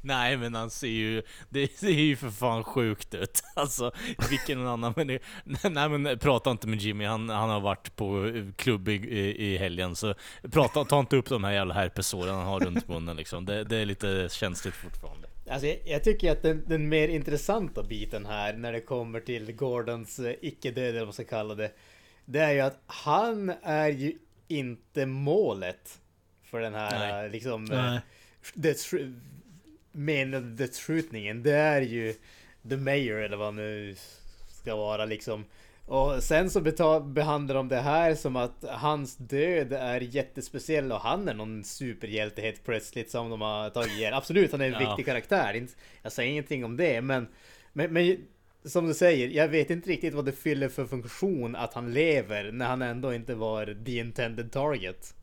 Nej 0.00 0.36
men 0.36 0.54
han 0.54 0.70
ser 0.70 0.88
ju, 0.88 1.22
det 1.48 1.78
ser 1.78 1.88
ju 1.88 2.16
för 2.16 2.30
fan 2.30 2.64
sjukt 2.64 3.14
ut. 3.14 3.42
Alltså 3.56 3.92
vilken 4.30 4.66
annan 4.66 4.92
människa. 4.96 5.24
Nej 5.70 5.88
men 5.88 6.18
prata 6.18 6.50
inte 6.50 6.68
med 6.68 6.78
Jimmy, 6.78 7.04
han, 7.04 7.28
han 7.28 7.50
har 7.50 7.60
varit 7.60 7.96
på 7.96 8.32
klubb 8.56 8.88
i, 8.88 8.92
i, 9.44 9.56
helgen. 9.58 9.96
Så 9.96 10.14
prata, 10.50 10.84
ta 10.84 11.00
inte 11.00 11.16
upp 11.16 11.28
de 11.28 11.44
här 11.44 11.52
jävla 11.52 11.74
herpesåren 11.74 12.34
han 12.34 12.46
har 12.46 12.60
runt 12.60 12.88
munnen 12.88 13.16
liksom. 13.16 13.44
Det, 13.44 13.64
det 13.64 13.76
är 13.76 13.86
lite 13.86 14.28
känsligt 14.30 14.74
fortfarande. 14.74 15.28
Alltså 15.50 15.66
jag, 15.66 15.78
jag 15.84 16.04
tycker 16.04 16.32
att 16.32 16.42
den, 16.42 16.64
den 16.66 16.88
mer 16.88 17.08
intressanta 17.08 17.82
biten 17.82 18.26
här 18.26 18.52
när 18.56 18.72
det 18.72 18.80
kommer 18.80 19.20
till 19.20 19.52
Gordons 19.52 20.18
eh, 20.18 20.34
icke-död 20.42 20.88
eller 20.88 20.98
vad 20.98 21.06
man 21.06 21.12
ska 21.12 21.24
kalla 21.24 21.54
det. 21.54 21.70
Det 22.24 22.38
är 22.38 22.52
ju 22.52 22.60
att 22.60 22.82
han 22.86 23.52
är 23.62 23.88
ju 23.88 24.18
inte 24.48 25.06
målet 25.06 26.00
för 26.54 26.60
den 26.60 26.74
här 26.74 26.98
Nej. 26.98 27.24
eh, 27.24 27.30
liksom 27.30 27.64
Nej. 27.64 27.96
eh, 27.96 28.00
döds- 28.54 29.12
men 29.92 30.56
dödsskjutningen. 30.56 31.42
Det 31.42 31.52
är 31.52 31.80
ju 31.80 32.14
The 32.68 32.76
Mayor 32.76 33.22
eller 33.22 33.36
vad 33.36 33.54
nu 33.54 33.94
ska 34.48 34.76
vara 34.76 35.04
liksom. 35.04 35.44
Och 35.86 36.22
sen 36.22 36.50
så 36.50 36.60
behandlar 37.00 37.54
de 37.54 37.68
det 37.68 37.80
här 37.80 38.14
som 38.14 38.36
att 38.36 38.64
hans 38.68 39.16
död 39.16 39.72
är 39.72 40.00
jättespeciell 40.00 40.92
och 40.92 41.00
han 41.00 41.28
är 41.28 41.34
någon 41.34 41.64
superhjälte 41.64 42.42
helt 42.42 42.64
plötsligt 42.64 43.10
som 43.10 43.30
de 43.30 43.40
har 43.40 43.70
tagit 43.70 43.92
ihjäl. 43.92 44.14
Absolut, 44.14 44.52
han 44.52 44.60
är 44.60 44.64
en 44.66 44.72
Ja. 44.72 44.78
viktig 44.78 45.06
karaktär. 45.06 45.66
Jag 46.02 46.12
säger 46.12 46.30
ingenting 46.30 46.64
om 46.64 46.76
det, 46.76 47.00
men, 47.00 47.28
men, 47.72 47.92
men 47.92 48.16
som 48.64 48.86
du 48.86 48.94
säger, 48.94 49.28
jag 49.28 49.48
vet 49.48 49.70
inte 49.70 49.90
riktigt 49.90 50.14
vad 50.14 50.24
det 50.24 50.32
fyller 50.32 50.68
för 50.68 50.84
funktion 50.86 51.56
att 51.56 51.74
han 51.74 51.92
lever 51.92 52.52
när 52.52 52.66
han 52.66 52.82
ändå 52.82 53.14
inte 53.14 53.34
var 53.34 53.84
the 53.84 53.98
intended 53.98 54.52
target. 54.52 55.14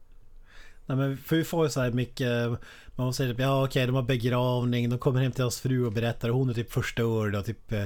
Nej 0.95 1.07
men 1.07 1.17
för 1.17 1.35
vi 1.35 1.43
får 1.43 1.65
ju 1.65 1.69
så 1.71 1.81
här 1.81 1.91
mycket 1.91 2.49
Man 2.95 3.13
säger 3.13 3.31
typ 3.33 3.39
ja 3.39 3.63
okej 3.65 3.85
de 3.85 3.95
har 3.95 4.01
begravning 4.03 4.89
De 4.89 4.99
kommer 4.99 5.21
hem 5.21 5.31
till 5.31 5.43
hans 5.43 5.59
fru 5.59 5.85
och 5.85 5.91
berättar 5.93 6.29
och 6.29 6.35
hon 6.35 6.49
är 6.49 6.53
typ 6.53 6.71
förstörd 6.71 7.35
och 7.35 7.45
typ 7.45 7.71
eh, 7.71 7.85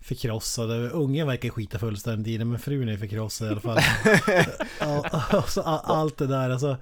Förkrossad 0.00 0.70
Ungen 0.92 1.26
verkar 1.26 1.48
skita 1.48 1.78
fullständigt 1.78 2.28
i 2.28 2.38
det 2.38 2.44
men 2.44 2.58
frun 2.58 2.88
är 2.88 2.96
förkrossad 2.96 3.48
i 3.48 3.50
alla 3.50 3.60
fall 3.60 3.78
ja, 4.80 5.24
och 5.38 5.48
så 5.48 5.60
a- 5.60 5.82
Allt 5.84 6.18
det 6.18 6.26
där 6.26 6.50
alltså 6.50 6.76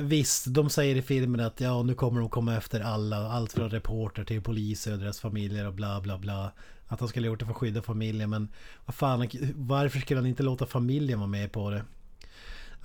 Visst, 0.00 0.44
de 0.54 0.70
säger 0.70 0.96
i 0.96 1.02
filmen 1.02 1.40
att 1.40 1.60
ja 1.60 1.82
nu 1.82 1.94
kommer 1.94 2.20
de 2.20 2.30
komma 2.30 2.56
efter 2.56 2.80
alla 2.80 3.16
Allt 3.16 3.52
från 3.52 3.70
reporter 3.70 4.24
till 4.24 4.42
poliser 4.42 4.92
och 4.92 4.98
deras 4.98 5.20
familjer 5.20 5.66
och 5.66 5.74
bla 5.74 6.00
bla 6.00 6.18
bla 6.18 6.52
Att 6.86 7.00
han 7.00 7.08
skulle 7.08 7.26
ha 7.28 7.32
gjort 7.32 7.38
det 7.38 7.44
för 7.44 7.52
att 7.52 7.58
skydda 7.58 7.82
familjen 7.82 8.30
men 8.30 8.48
Vad 8.86 8.94
fan, 8.94 9.28
varför 9.54 9.98
skulle 9.98 10.20
han 10.20 10.26
inte 10.26 10.42
låta 10.42 10.66
familjen 10.66 11.18
vara 11.18 11.28
med 11.28 11.52
på 11.52 11.70
det? 11.70 11.84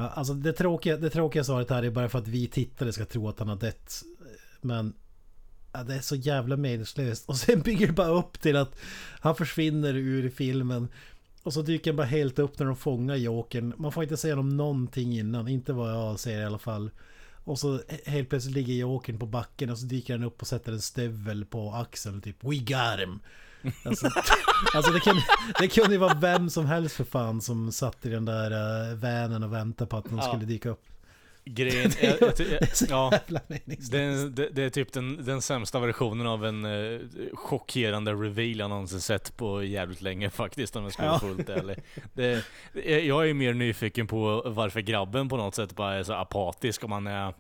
Alltså 0.10 0.34
det 0.34 0.54
tråkiga, 0.54 0.98
det 0.98 1.10
tråkiga 1.10 1.44
svaret 1.44 1.70
här 1.70 1.84
är 1.84 1.90
bara 1.90 2.10
för 2.10 2.20
att 2.20 2.28
vi 2.28 2.48
tittare 2.48 2.94
ska 2.94 3.06
tro 3.06 3.30
att 3.30 3.40
han 3.40 3.48
har 3.48 3.56
dött. 3.56 4.04
Men 4.62 4.94
ja, 5.72 5.84
det 5.84 5.96
är 5.96 6.00
så 6.00 6.16
jävla 6.16 6.58
meningslöst. 6.58 7.30
Och 7.30 7.38
sen 7.38 7.62
bygger 7.62 7.88
det 7.88 7.94
bara 7.94 8.10
upp 8.10 8.42
till 8.42 8.56
att 8.56 8.76
han 9.20 9.36
försvinner 9.36 9.94
ur 9.94 10.30
filmen. 10.30 10.88
Och 11.44 11.54
så 11.54 11.62
dyker 11.62 11.92
han 11.92 11.98
bara 11.98 12.08
helt 12.08 12.40
upp 12.40 12.60
när 12.60 12.66
de 12.66 12.76
fångar 12.76 13.16
Jokern. 13.16 13.74
Man 13.78 13.92
får 13.92 14.04
inte 14.04 14.18
säga 14.18 14.40
om 14.40 14.58
någonting 14.58 15.20
innan, 15.20 15.48
inte 15.48 15.74
vad 15.74 15.92
jag 15.92 16.20
ser 16.20 16.42
i 16.42 16.46
alla 16.46 16.60
fall. 16.60 16.92
Och 17.44 17.60
så 17.60 17.82
helt 18.06 18.30
plötsligt 18.30 18.56
ligger 18.56 18.74
Jokern 18.74 19.20
på 19.20 19.26
backen 19.26 19.70
och 19.70 19.78
så 19.78 19.86
dyker 19.86 20.14
han 20.14 20.24
upp 20.24 20.42
och 20.42 20.48
sätter 20.48 20.72
en 20.72 20.82
stövel 20.82 21.46
på 21.46 21.74
axeln 21.74 22.22
typ 22.22 22.44
We 22.44 22.56
got 22.56 23.00
him! 23.00 23.20
Alltså, 23.86 24.10
alltså 24.74 24.92
det, 24.92 25.00
kunde, 25.00 25.22
det 25.60 25.68
kunde 25.68 25.92
ju 25.92 25.98
vara 25.98 26.14
vem 26.14 26.50
som 26.50 26.66
helst 26.66 26.96
för 26.96 27.04
fan 27.04 27.42
som 27.42 27.72
satt 27.72 28.06
i 28.06 28.10
den 28.10 28.26
där 28.26 28.52
uh, 28.92 28.96
vanen 28.98 29.44
och 29.44 29.54
väntade 29.54 29.90
på 29.90 29.98
att 29.98 30.06
de 30.06 30.18
Ja. 30.18 30.22
skulle 30.24 30.46
dyka 30.46 30.70
upp. 30.70 30.84
Grejen, 31.46 31.92
jag, 32.02 32.18
jag, 32.22 32.40
är 32.40 32.76
så 32.76 32.86
ja, 32.90 33.20
det, 33.28 34.30
det, 34.30 34.50
det 34.50 34.64
är 34.64 34.70
typ 34.70 34.94
den, 34.94 35.26
den 35.26 35.42
sämsta 35.42 35.80
versionen 35.80 36.28
av 36.28 36.46
en 36.46 36.66
eh, 36.66 37.00
chockerande 37.34 38.12
reveal 38.14 38.60
jag 38.60 38.70
någonsin 38.70 39.02
sett 39.02 39.38
på 39.38 39.64
jävligt 39.64 40.02
länge 40.02 40.30
faktiskt 40.30 40.76
om 40.76 40.84
jag 40.84 40.94
ska 40.94 41.04
vara 41.04 41.14
Ja. 41.14 41.20
fullt 41.20 41.50
ärlig. 41.50 41.78
Jag 43.08 43.30
är 43.30 43.34
mer 43.34 43.54
nyfiken 43.54 44.08
på 44.08 44.44
varför 44.46 44.80
grabben 44.82 45.30
på 45.30 45.38
något 45.38 45.56
sätt 45.56 45.76
bara 45.76 45.94
är 45.96 46.04
så 46.04 46.14
apatisk 46.14 46.84
om 46.84 46.92
han 46.92 47.08
är 47.08 47.34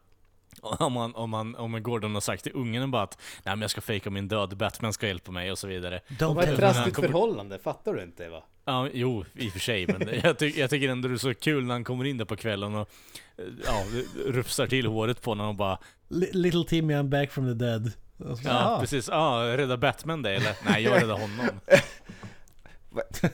om 0.61 0.93
man, 0.93 1.15
om 1.15 1.29
man, 1.29 1.55
om 1.55 1.83
Gordon 1.83 2.13
har 2.13 2.21
sagt 2.21 2.43
till 2.43 2.51
ungen 2.55 2.91
bara 2.91 3.03
att 3.03 3.17
Nej 3.43 3.55
men 3.55 3.61
jag 3.61 3.71
ska 3.71 3.81
fejka 3.81 4.09
min 4.09 4.27
död, 4.27 4.57
Batman 4.57 4.93
ska 4.93 5.07
hjälpa 5.07 5.31
mig 5.31 5.51
och 5.51 5.57
så 5.57 5.67
vidare. 5.67 5.99
De 6.19 6.35
har 6.37 6.43
ett 6.43 6.57
trassligt 6.57 6.95
kommer- 6.95 7.07
förhållande, 7.07 7.59
fattar 7.59 7.93
du 7.93 8.03
inte 8.03 8.29
va? 8.29 8.43
Ja, 8.65 8.87
jo, 8.93 9.25
i 9.33 9.47
och 9.49 9.51
för 9.53 9.59
sig, 9.59 9.87
men 9.87 10.09
jag, 10.23 10.39
ty 10.39 10.49
jag 10.59 10.69
tycker 10.69 10.89
ändå 10.89 11.07
det 11.07 11.15
är 11.15 11.17
så 11.17 11.33
kul 11.33 11.63
när 11.65 11.73
han 11.73 11.83
kommer 11.83 12.05
in 12.05 12.17
där 12.17 12.25
på 12.25 12.35
kvällen 12.35 12.75
och 12.75 12.89
eh, 13.37 13.45
ja, 13.65 13.83
rufsar 14.25 14.67
till 14.67 14.85
håret 14.87 15.21
på 15.21 15.31
honom 15.31 15.47
och 15.47 15.55
bara 15.55 15.77
Li- 16.07 16.29
Little 16.33 16.63
Timmy 16.67 16.93
I'm 16.93 17.09
back 17.09 17.31
from 17.31 17.45
the 17.59 17.65
dead. 17.65 17.91
Ja, 18.17 18.35
"Ah, 18.65 18.79
precis. 18.79 19.07
Ja, 19.07 19.53
rädda 19.57 19.77
Batman 19.77 20.21
det 20.21 20.35
eller? 20.35 20.55
Nej, 20.65 20.83
jag 20.83 21.01
räddar 21.01 21.13
honom. 21.13 21.49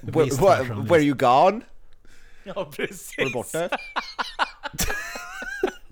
Where, 0.01 0.29
where, 0.41 0.73
where 0.89 1.01
you 1.01 1.15
gone? 1.15 1.61
Ja, 2.43 2.71
precis. 2.75 3.17
Var 3.17 3.25
du 3.25 3.31
borta? 3.31 3.69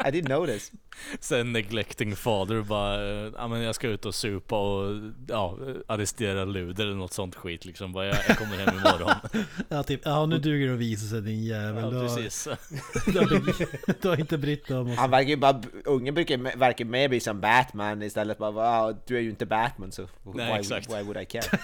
I 0.05 0.11
didn't 0.11 0.29
notice. 0.29 0.71
Sen 1.19 1.53
neglecting 1.53 2.15
father 2.15 2.61
bara, 2.61 3.25
eh, 3.25 3.31
ja 3.37 3.47
men 3.47 3.61
jag 3.61 3.75
ska 3.75 3.87
ut 3.87 4.05
och 4.05 4.15
supa 4.15 4.59
och 4.59 5.01
ja, 5.27 5.57
arrestera 5.87 6.45
Luder 6.45 6.83
eller 6.83 6.95
något 6.95 7.13
sånt 7.13 7.35
skit 7.35 7.65
liksom. 7.65 7.93
Bara, 7.93 8.05
jag, 8.05 8.17
jag 8.27 8.37
kommer 8.37 8.57
hem 8.57 8.77
imorgon. 8.77 9.11
Ja, 9.69 9.83
typ, 9.83 10.01
ja 10.03 10.25
nu 10.25 10.37
duger 10.37 10.67
det 10.67 10.73
att 10.73 10.79
visa 10.79 11.05
sig 11.05 11.21
din 11.21 11.43
jävel. 11.43 11.83
Ja, 11.83 11.89
du, 11.89 11.97
har, 11.97 12.15
precis. 12.15 12.43
du, 13.05 13.19
har, 13.19 14.01
du 14.01 14.07
har 14.07 14.19
inte 14.19 14.37
brytt 14.37 14.67
dig 14.67 14.77
om 14.77 14.91
oss. 14.91 14.97
Han 14.97 15.11
verkar 15.11 15.29
ju 15.29 15.37
bara, 15.37 15.61
ungen 15.85 16.13
brukar, 16.13 16.57
verkar 16.57 16.85
mer 16.85 17.09
bli 17.09 17.19
som 17.19 17.41
Batman 17.41 18.01
istället 18.01 18.37
bara 18.37 18.51
wow, 18.51 18.97
du 19.07 19.17
är 19.17 19.21
ju 19.21 19.29
inte 19.29 19.45
Batman 19.45 19.91
så 19.91 20.07
Nej, 20.23 20.53
why, 20.53 20.59
exakt. 20.59 20.89
why 20.89 21.01
would 21.01 21.17
I 21.17 21.25
care? 21.25 21.59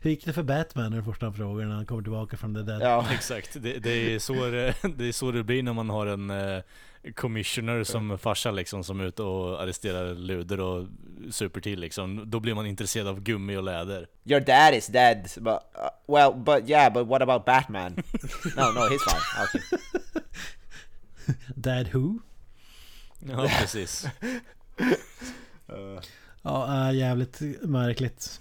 Hur 0.00 0.10
gick 0.10 0.24
det 0.24 0.32
för 0.32 0.42
Batman? 0.42 0.86
är 0.86 0.90
den 0.90 1.04
första 1.04 1.32
frågan 1.32 1.68
när 1.68 1.76
han 1.76 1.86
kommer 1.86 2.02
tillbaka 2.02 2.36
från 2.36 2.54
the 2.54 2.60
dead. 2.60 2.82
Ja, 2.82 3.06
Exakt, 3.12 3.62
det, 3.62 3.78
det, 3.78 4.14
är 4.14 4.18
så 4.18 4.46
det, 4.46 4.74
det 4.96 5.08
är 5.08 5.12
så 5.12 5.30
det 5.32 5.44
blir 5.44 5.62
när 5.62 5.72
man 5.72 5.90
har 5.90 6.06
en 6.06 6.30
eh, 6.30 6.62
commissioner 7.14 7.84
som 7.84 8.18
farsa 8.18 8.50
liksom 8.50 8.84
som 8.84 9.00
är 9.00 9.04
ute 9.04 9.22
och 9.22 9.62
arresterar 9.62 10.14
Luder 10.14 10.60
och 10.60 10.86
super 11.30 11.60
till 11.60 11.80
liksom. 11.80 12.30
Då 12.30 12.40
blir 12.40 12.54
man 12.54 12.66
intresserad 12.66 13.06
av 13.06 13.20
gummi 13.20 13.56
och 13.56 13.62
läder. 13.62 14.06
your 14.24 14.40
dad 14.40 14.74
is 14.74 14.86
dead, 14.86 15.28
but 15.36 15.46
uh, 15.46 15.88
well, 16.06 16.32
but 16.34 16.68
yeah, 16.68 16.92
but 16.92 17.06
what 17.06 17.22
about 17.22 17.44
Batman? 17.44 17.92
no, 18.56 18.72
no, 18.72 18.80
he's 18.80 19.02
fine. 19.04 19.44
Okay. 19.44 19.60
Dad 21.54 21.88
Who? 21.92 22.18
Ja, 23.18 23.48
precis. 23.60 24.06
Ja, 26.42 26.88
äh, 26.88 26.96
jävligt 26.96 27.40
märkligt. 27.62 28.40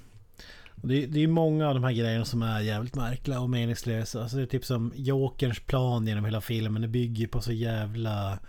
Det, 0.84 1.06
det 1.06 1.23
är 1.23 1.27
många 1.27 1.68
av 1.68 1.73
de 1.73 1.84
här 1.84 1.91
grejerna 1.91 2.26
som 2.26 2.41
är 2.41 2.60
jävligt 2.61 2.95
märkliga 2.95 3.39
och 3.39 3.49
meningslösa. 3.49 4.22
Alltså 4.22 4.38
det 4.38 4.43
är 4.43 4.47
typ 4.47 4.65
som 4.65 4.93
Jokerns 4.95 5.60
plan 5.60 6.07
genom 6.07 6.26
hela 6.26 6.41
filmen. 6.41 6.81
Det 6.81 6.88
bygger 6.88 7.27
på 7.27 7.41
så 7.41 7.51
jävla 7.51 8.39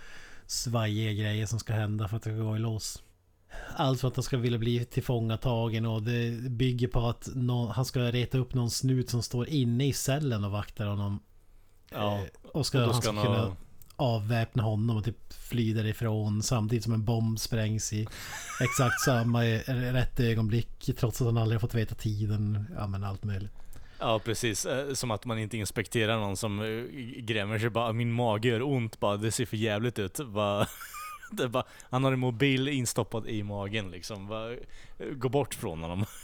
svajiga 0.46 1.12
grejer 1.12 1.46
som 1.46 1.58
ska 1.58 1.72
hända 1.72 2.08
för 2.08 2.16
att 2.16 2.22
det 2.22 2.30
ska 2.30 2.42
gå 2.42 2.56
i 2.56 2.58
lås. 2.58 3.02
Allt 3.76 4.00
för 4.00 4.08
att 4.08 4.16
han 4.16 4.22
ska 4.22 4.36
vilja 4.36 4.58
bli 4.58 4.84
tillfångatagen 4.84 5.86
och 5.86 6.02
det 6.02 6.30
bygger 6.50 6.88
på 6.88 7.00
att 7.08 7.28
nå- 7.34 7.66
han 7.66 7.84
ska 7.84 8.00
reta 8.00 8.38
upp 8.38 8.54
någon 8.54 8.70
snut 8.70 9.10
som 9.10 9.22
står 9.22 9.48
inne 9.48 9.86
i 9.86 9.92
cellen 9.92 10.44
och 10.44 10.50
vaktar 10.50 10.86
honom. 10.86 11.20
Ja, 11.92 12.16
Eh, 12.18 12.50
och 12.52 12.66
ska, 12.66 12.78
och 12.80 12.86
då 12.86 12.92
han 12.92 13.02
ska 13.02 13.12
ska 13.12 13.20
han 13.20 13.26
kunna 13.26 13.38
ha... 13.38 13.56
avväpna 14.00 14.62
honom 14.62 14.96
och 14.96 15.04
typ 15.04 15.32
fly 15.48 15.74
därifrån 15.74 16.42
samtidigt 16.42 16.84
som 16.84 16.92
en 16.92 17.04
bomb 17.04 17.38
sprängs 17.40 17.92
i 17.92 18.06
exakt 18.60 19.00
samma 19.04 19.46
i- 19.46 19.58
rätt 19.92 20.20
ögonblick 20.20 20.90
trots 20.98 21.20
att 21.20 21.26
han 21.26 21.36
aldrig 21.38 21.60
fått 21.60 21.74
veta 21.74 21.94
tiden. 21.94 22.64
Ja 22.76 22.86
men 22.86 23.04
allt 23.04 23.24
möjligt. 23.24 23.50
Ja 23.98 24.20
precis, 24.24 24.66
Eh, 24.66 24.92
som 24.94 25.10
att 25.10 25.24
man 25.24 25.38
inte 25.38 25.56
inspekterar 25.56 26.16
någon 26.18 26.36
som 26.36 26.60
eh, 26.60 26.66
grämer 27.22 27.58
sig 27.58 27.70
bara 27.70 27.92
Min 27.92 28.12
mage 28.12 28.48
gör 28.48 28.62
ont 28.62 29.00
bara, 29.00 29.16
det 29.16 29.32
ser 29.32 29.46
för 29.46 29.56
jävligt 29.56 29.98
ut. 29.98 30.20
Bara, 30.34 30.66
bara, 31.48 31.64
han 31.90 32.04
har 32.04 32.12
en 32.12 32.18
mobil 32.18 32.68
instoppad 32.68 33.26
i 33.28 33.42
magen 33.42 33.90
liksom. 33.90 34.26
Bara, 34.28 34.52
eh, 34.52 34.58
gå 35.16 35.28
bort 35.28 35.54
från 35.54 35.82
honom. 35.82 36.04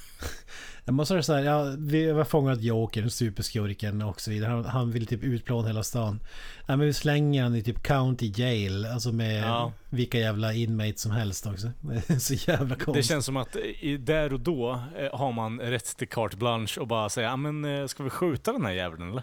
Jag 0.85 0.95
måste 0.95 1.23
säga 1.23 1.41
ja, 1.45 1.75
vi 1.79 2.11
har 2.11 2.25
fångat 2.25 2.61
Jokern, 2.63 3.11
superskurken 3.11 4.03
och 4.03 4.21
så 4.21 4.31
vidare. 4.31 4.51
Han, 4.51 4.65
han 4.65 4.91
vill 4.91 5.07
typ 5.07 5.23
utplåna 5.25 5.67
hela 5.69 5.83
stan. 5.83 6.21
Ja, 6.67 6.77
men 6.77 6.87
vi 6.87 6.93
slänger 6.93 7.43
han 7.43 7.55
i 7.55 7.63
typ 7.63 7.83
County 7.83 8.33
Jail, 8.37 8.87
alltså 8.87 9.13
med 9.13 9.43
Ja. 9.43 9.73
vilka 9.91 10.19
jävla 10.19 10.53
inmates 10.53 11.01
som 11.01 11.13
helst 11.13 11.47
också. 11.47 11.71
Det 11.81 12.21
så 12.21 12.35
jävla 12.35 12.75
Det 12.77 12.85
konstigt. 12.85 13.07
känns 13.07 13.27
som 13.27 13.37
att 13.37 13.57
i, 13.57 13.97
där 13.97 14.33
och 14.33 14.41
då 14.41 14.81
eh, 14.99 15.19
har 15.19 15.33
man 15.33 15.61
rätt 15.61 15.97
till 15.97 16.09
carte 16.09 16.37
blanche 16.37 16.81
och 16.81 16.87
bara 16.87 17.09
säga, 17.09 17.29
ja 17.29 17.37
men 17.37 17.65
eh, 17.65 17.87
ska 17.87 18.03
vi 18.03 18.11
skjuta 18.11 18.53
den 18.53 18.65
här 18.65 18.73
jäveln 18.73 19.11
eller? 19.11 19.23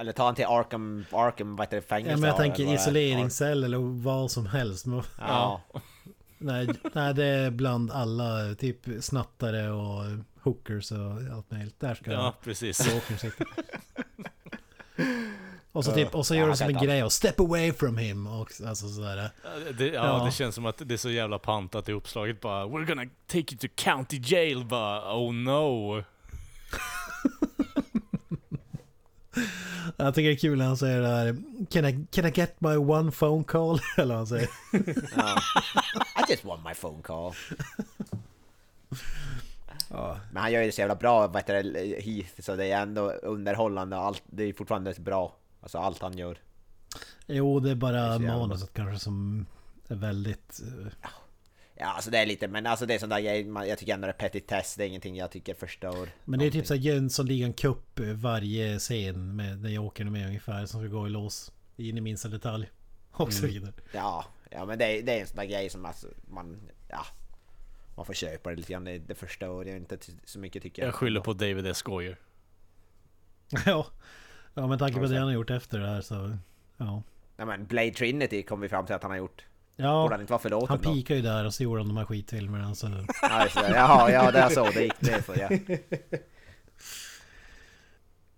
Eller 0.00 0.12
ta 0.12 0.24
han 0.24 0.34
till 0.34 0.44
Arkham, 0.44 1.04
Arkham, 1.12 1.56
vad 1.56 1.66
heter 1.66 1.76
det, 1.76 1.82
fängelse? 1.82 2.10
Ja, 2.10 2.16
men 2.16 2.28
jag 2.30 2.40
eller 2.40 2.44
tänker 2.54 2.66
det 2.66 2.74
isoleringscell 2.74 3.64
eller 3.64 3.78
vad 4.02 4.30
som 4.30 4.46
helst. 4.46 4.86
Ja. 5.18 5.60
Nej, 6.44 6.68
nej, 6.92 7.14
det 7.14 7.24
är 7.24 7.50
bland 7.50 7.90
alla, 7.90 8.54
typ 8.54 8.80
snattare 9.00 9.70
och 9.70 10.04
hookers 10.42 10.92
och 10.92 10.98
allt 11.36 11.50
möjligt. 11.50 11.80
Där 11.80 11.94
ska 11.94 12.12
Ja, 12.12 12.34
precis. 12.44 12.80
Och 15.72 15.84
så, 15.84 15.92
typ, 15.92 16.14
och 16.14 16.26
så 16.26 16.34
gör 16.34 16.46
de 16.48 16.56
som 16.56 16.68
en 16.68 16.84
grej 16.84 17.04
och 17.04 17.12
step 17.12 17.40
away 17.40 17.72
from 17.72 17.96
him. 17.98 18.26
Och, 18.26 18.50
alltså 18.66 18.88
sådär. 18.88 19.30
Ja, 19.44 19.50
Det, 19.78 19.86
ja, 19.86 20.18
Ja. 20.18 20.24
det 20.24 20.32
känns 20.32 20.54
som 20.54 20.66
att 20.66 20.82
det 20.84 20.94
är 20.94 20.98
så 20.98 21.10
jävla 21.10 21.38
pantat 21.38 21.88
i 21.88 21.92
uppslaget 21.92 22.40
bara 22.40 22.64
We're 22.66 22.86
gonna 22.86 23.10
take 23.26 23.54
you 23.54 23.58
to 23.58 23.66
county 23.76 24.20
jail 24.24 24.64
bara 24.64 25.16
Oh 25.18 25.32
no 25.34 26.02
Jag 29.96 30.14
tycker 30.14 30.28
det 30.28 30.34
är 30.34 30.38
kul 30.38 30.58
när 30.58 30.66
han 30.66 30.76
säger 30.76 31.00
det 31.00 31.08
här. 31.08 31.36
Can 31.70 31.84
I, 31.84 32.06
can 32.10 32.26
I 32.26 32.30
get 32.34 32.60
my 32.60 32.76
one 32.76 33.10
phone 33.10 33.44
call? 33.44 33.78
Eller 33.96 34.14
han 34.14 34.26
säger. 34.26 34.48
Ja. 35.16 35.36
I 36.18 36.30
just 36.30 36.44
want 36.44 36.64
my 36.64 36.74
phone 36.74 37.02
call. 37.02 37.32
Men 40.32 40.42
han 40.42 40.52
gör 40.52 40.60
ju 40.60 40.66
det 40.66 40.72
så 40.72 40.80
jävla 40.80 40.94
bra, 40.94 41.26
vad 41.26 41.36
heter 41.36 41.62
det, 41.62 42.00
Heath, 42.00 42.40
så 42.40 42.56
det 42.56 42.66
är 42.66 42.82
ändå 42.82 43.10
underhållande 43.10 43.96
och 43.96 44.02
allt, 44.02 44.22
det 44.26 44.44
är 44.44 44.52
fortfarande 44.52 44.94
bra. 44.98 45.36
Alltså 45.60 45.78
allt 45.78 46.02
han 46.02 46.18
gör. 46.18 46.38
Jo, 47.26 47.60
det 47.60 47.70
är 47.70 47.74
Det 47.74 47.78
är 47.78 47.80
bara 47.80 48.16
så 48.16 48.22
jävla 48.22 48.38
manuset 48.38 48.74
kanske 48.74 48.98
som 48.98 49.46
är 49.88 49.94
väldigt... 49.94 50.60
eh, 50.62 51.08
Ja, 51.76 51.86
alltså 51.86 52.10
det 52.10 52.18
är 52.18 52.26
lite, 52.26 52.48
men 52.48 52.66
alltså 52.66 52.86
det 52.86 52.94
är 52.94 52.98
sån 52.98 53.08
där 53.08 53.20
grej, 53.20 53.68
jag 53.68 53.78
tycker 53.78 53.94
ändå 53.94 54.06
det 54.06 54.10
är 54.10 54.28
petitess, 54.28 54.74
det 54.74 54.84
är 54.84 54.88
ingenting 54.88 55.16
jag 55.16 55.30
tycker 55.30 55.54
förstör. 55.54 56.08
Men 56.24 56.38
det 56.38 56.44
är 56.44 56.46
typ 56.46 56.54
någonting. 56.54 56.64
såhär 56.64 56.80
Jönssonligan 56.80 57.52
Cup 57.52 58.00
varje 58.14 58.78
scen 58.78 59.36
med, 59.36 59.58
där 59.58 59.70
jag 59.70 59.84
åker 59.84 60.04
med 60.04 60.26
ungefär 60.26 60.66
som 60.66 60.80
ska 60.80 60.88
gå 60.88 61.06
i 61.06 61.10
lås. 61.10 61.52
In 61.76 61.98
i 61.98 62.00
minsta 62.00 62.28
detalj. 62.28 62.70
Och 63.12 63.32
så 63.32 63.46
vidare. 63.46 63.72
Ja, 63.92 64.24
ja 64.50 64.64
men 64.64 64.78
det 64.78 64.84
är, 64.84 65.02
det 65.02 65.12
är 65.12 65.20
en 65.20 65.26
sån 65.26 65.36
där 65.36 65.44
grej 65.44 65.70
som 65.70 65.84
alltså, 65.84 66.06
man, 66.28 66.70
ja. 66.88 67.06
Man 67.96 68.06
får 68.06 68.14
köpa 68.14 68.50
det 68.50 68.56
lite 68.56 68.72
grann, 68.72 68.84
det, 68.84 68.98
det 68.98 69.14
förstör 69.14 69.64
jag 69.64 69.76
inte 69.76 69.98
så 70.24 70.38
mycket 70.38 70.62
tycker 70.62 70.82
jag. 70.82 70.88
Jag 70.88 70.94
skyller 70.94 71.20
på 71.20 71.32
David 71.32 71.66
S. 71.66 71.82
Goyer. 71.82 72.18
Ja. 73.66 73.86
Ja 74.54 74.66
med 74.66 74.78
tanke 74.78 75.00
på 75.00 75.06
det 75.06 75.18
han 75.18 75.26
har 75.26 75.34
gjort 75.34 75.50
efter 75.50 75.78
det 75.78 75.86
här 75.86 76.00
så... 76.00 76.36
Ja. 76.76 77.02
Ja 77.36 77.44
men 77.44 77.66
Blade 77.66 77.90
Trinity 77.90 78.42
kom 78.42 78.60
vi 78.60 78.68
fram 78.68 78.86
till 78.86 78.94
att 78.94 79.02
han 79.02 79.10
har 79.10 79.18
gjort. 79.18 79.44
Borde 79.76 79.88
Ja. 79.88 80.08
han 80.10 80.20
inte 80.20 80.32
vara 80.32 80.42
förlåten 80.42 80.68
Han 80.68 80.78
då? 80.82 80.92
pikade 80.94 81.16
ju 81.16 81.22
där 81.22 81.44
och 81.44 81.54
så 81.54 81.62
gjorde 81.62 81.80
han 81.80 81.88
de 81.88 81.96
här 81.96 82.04
skitfilmerna 82.04 82.74
så... 82.74 83.04
Ja, 83.22 83.42
just 83.44 83.54
det. 83.56 83.70
Jaha, 83.70 84.10
ja 84.10 84.30
det 84.30 84.38
är 84.38 84.48
så 84.48 84.64
det 84.70 84.82
gick 84.82 85.00
det 85.00 85.22
för 85.22 85.38
ja. 85.40 85.76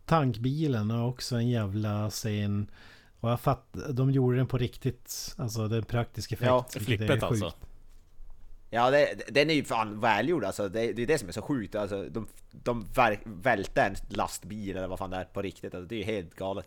Tankbilen 0.04 0.90
har 0.90 1.08
också 1.08 1.36
en 1.36 1.48
jävla 1.48 2.10
scen. 2.10 2.70
Och 3.20 3.30
jag 3.30 3.40
fattar, 3.40 3.92
de 3.92 4.10
gjorde 4.10 4.36
den 4.36 4.46
på 4.46 4.58
riktigt. 4.58 5.34
Alltså 5.38 5.68
det 5.68 5.74
är 5.76 5.78
en 5.78 5.84
praktisk 5.84 6.32
effekt. 6.32 6.46
Ja, 6.46 6.66
är 6.74 6.80
Flippet 6.80 7.22
alltså. 7.22 7.52
Ja, 8.70 8.90
det, 8.90 9.08
den 9.28 9.50
är 9.50 9.54
ju 9.54 9.64
fan 9.64 10.00
välgjord 10.00 10.44
alltså. 10.44 10.68
Det, 10.68 10.92
det 10.92 11.02
är 11.02 11.06
det 11.06 11.18
som 11.18 11.28
är 11.28 11.32
så 11.32 11.42
sjukt. 11.42 11.74
Alltså, 11.74 12.04
de 12.10 12.26
de 12.52 12.86
välte 13.24 13.82
en 13.82 13.94
lastbil 14.08 14.76
eller 14.76 14.88
vad 14.88 14.98
fan 14.98 15.10
det 15.10 15.16
är 15.16 15.24
på 15.24 15.42
riktigt. 15.42 15.74
Alltså, 15.74 15.88
det 15.88 15.94
är 15.94 15.98
ju 15.98 16.04
helt 16.04 16.34
galet. 16.34 16.66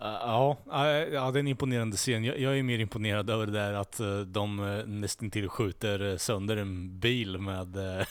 Ja, 0.00 0.56
eh, 0.72 1.14
ja, 1.14 1.30
det 1.30 1.38
är 1.38 1.40
en 1.40 1.48
imponerande 1.48 1.96
scen. 1.96 2.24
Jag, 2.24 2.38
jag 2.38 2.58
är 2.58 2.62
mer 2.62 2.78
imponerad 2.78 3.30
över 3.30 3.46
det 3.46 3.52
där 3.52 3.72
att 3.72 4.00
eh, 4.00 4.20
de 4.20 4.60
eh, 4.60 4.86
nästintill 4.86 5.48
skjuter 5.48 6.16
sönder 6.16 6.56
en 6.56 6.98
bil 6.98 7.38
med 7.38 7.76